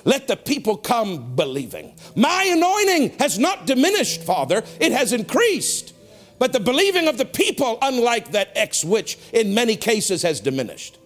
Let 0.05 0.27
the 0.27 0.35
people 0.35 0.77
come 0.77 1.35
believing. 1.35 1.93
My 2.15 2.43
anointing 2.43 3.17
has 3.19 3.39
not 3.39 3.65
diminished, 3.65 4.21
Father, 4.23 4.63
it 4.80 4.91
has 4.91 5.13
increased. 5.13 5.93
But 6.39 6.51
the 6.51 6.59
believing 6.59 7.07
of 7.07 7.17
the 7.17 7.25
people, 7.25 7.77
unlike 7.81 8.31
that 8.31 8.51
ex 8.55 8.84
witch, 8.84 9.17
in 9.31 9.53
many 9.53 9.75
cases 9.75 10.23
has 10.23 10.39
diminished. 10.39 10.97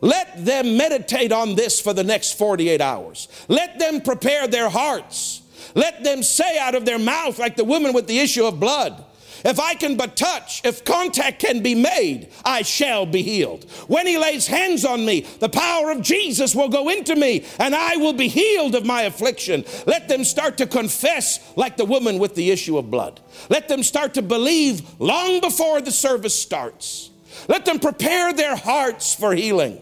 Let 0.00 0.44
them 0.44 0.76
meditate 0.76 1.30
on 1.30 1.54
this 1.54 1.80
for 1.80 1.92
the 1.92 2.02
next 2.02 2.38
48 2.38 2.80
hours. 2.80 3.28
Let 3.48 3.78
them 3.78 4.00
prepare 4.00 4.48
their 4.48 4.68
hearts. 4.68 5.42
Let 5.74 6.02
them 6.02 6.22
say 6.22 6.58
out 6.58 6.74
of 6.74 6.84
their 6.84 6.98
mouth, 6.98 7.38
like 7.38 7.56
the 7.56 7.64
woman 7.64 7.92
with 7.92 8.06
the 8.06 8.18
issue 8.18 8.44
of 8.44 8.58
blood, 8.58 9.04
if 9.44 9.58
I 9.58 9.74
can 9.74 9.96
but 9.96 10.16
touch, 10.16 10.64
if 10.64 10.84
contact 10.84 11.40
can 11.40 11.62
be 11.62 11.74
made, 11.74 12.28
I 12.44 12.62
shall 12.62 13.06
be 13.06 13.22
healed. 13.22 13.64
When 13.88 14.06
he 14.06 14.18
lays 14.18 14.46
hands 14.46 14.84
on 14.84 15.04
me, 15.04 15.22
the 15.40 15.48
power 15.48 15.90
of 15.90 16.02
Jesus 16.02 16.54
will 16.54 16.68
go 16.68 16.88
into 16.88 17.16
me 17.16 17.44
and 17.58 17.74
I 17.74 17.96
will 17.96 18.12
be 18.12 18.28
healed 18.28 18.74
of 18.74 18.86
my 18.86 19.02
affliction. 19.02 19.64
Let 19.86 20.08
them 20.08 20.24
start 20.24 20.58
to 20.58 20.66
confess 20.66 21.40
like 21.56 21.76
the 21.76 21.84
woman 21.84 22.18
with 22.18 22.34
the 22.34 22.50
issue 22.50 22.78
of 22.78 22.90
blood. 22.90 23.20
Let 23.48 23.68
them 23.68 23.82
start 23.82 24.14
to 24.14 24.22
believe 24.22 25.00
long 25.00 25.40
before 25.40 25.80
the 25.80 25.90
service 25.90 26.40
starts. 26.40 27.10
Let 27.48 27.64
them 27.64 27.80
prepare 27.80 28.32
their 28.32 28.56
hearts 28.56 29.14
for 29.14 29.34
healing. 29.34 29.80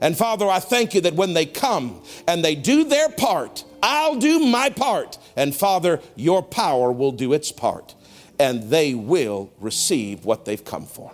And 0.00 0.16
Father, 0.16 0.46
I 0.46 0.60
thank 0.60 0.94
you 0.94 1.00
that 1.02 1.14
when 1.14 1.34
they 1.34 1.46
come 1.46 2.02
and 2.26 2.44
they 2.44 2.54
do 2.54 2.84
their 2.84 3.08
part, 3.08 3.64
I'll 3.82 4.16
do 4.16 4.40
my 4.40 4.70
part. 4.70 5.18
And 5.36 5.54
Father, 5.54 6.00
your 6.16 6.42
power 6.42 6.90
will 6.90 7.12
do 7.12 7.32
its 7.32 7.52
part 7.52 7.94
and 8.38 8.64
they 8.64 8.94
will 8.94 9.52
receive 9.60 10.24
what 10.24 10.44
they've 10.44 10.64
come 10.64 10.86
for. 10.86 11.12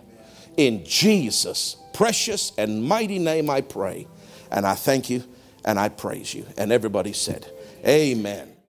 In 0.57 0.85
Jesus' 0.85 1.77
precious 1.93 2.53
and 2.59 2.85
mighty 2.85 3.19
name, 3.19 3.51
I 3.51 3.61
pray. 3.61 4.07
And 4.51 4.67
I 4.67 4.75
thank 4.75 5.11
you 5.11 5.25
and 5.65 5.79
I 5.79 5.89
praise 5.89 6.35
you. 6.35 6.47
And 6.57 6.73
everybody 6.73 7.13
said, 7.13 7.51
Amen. 7.87 8.50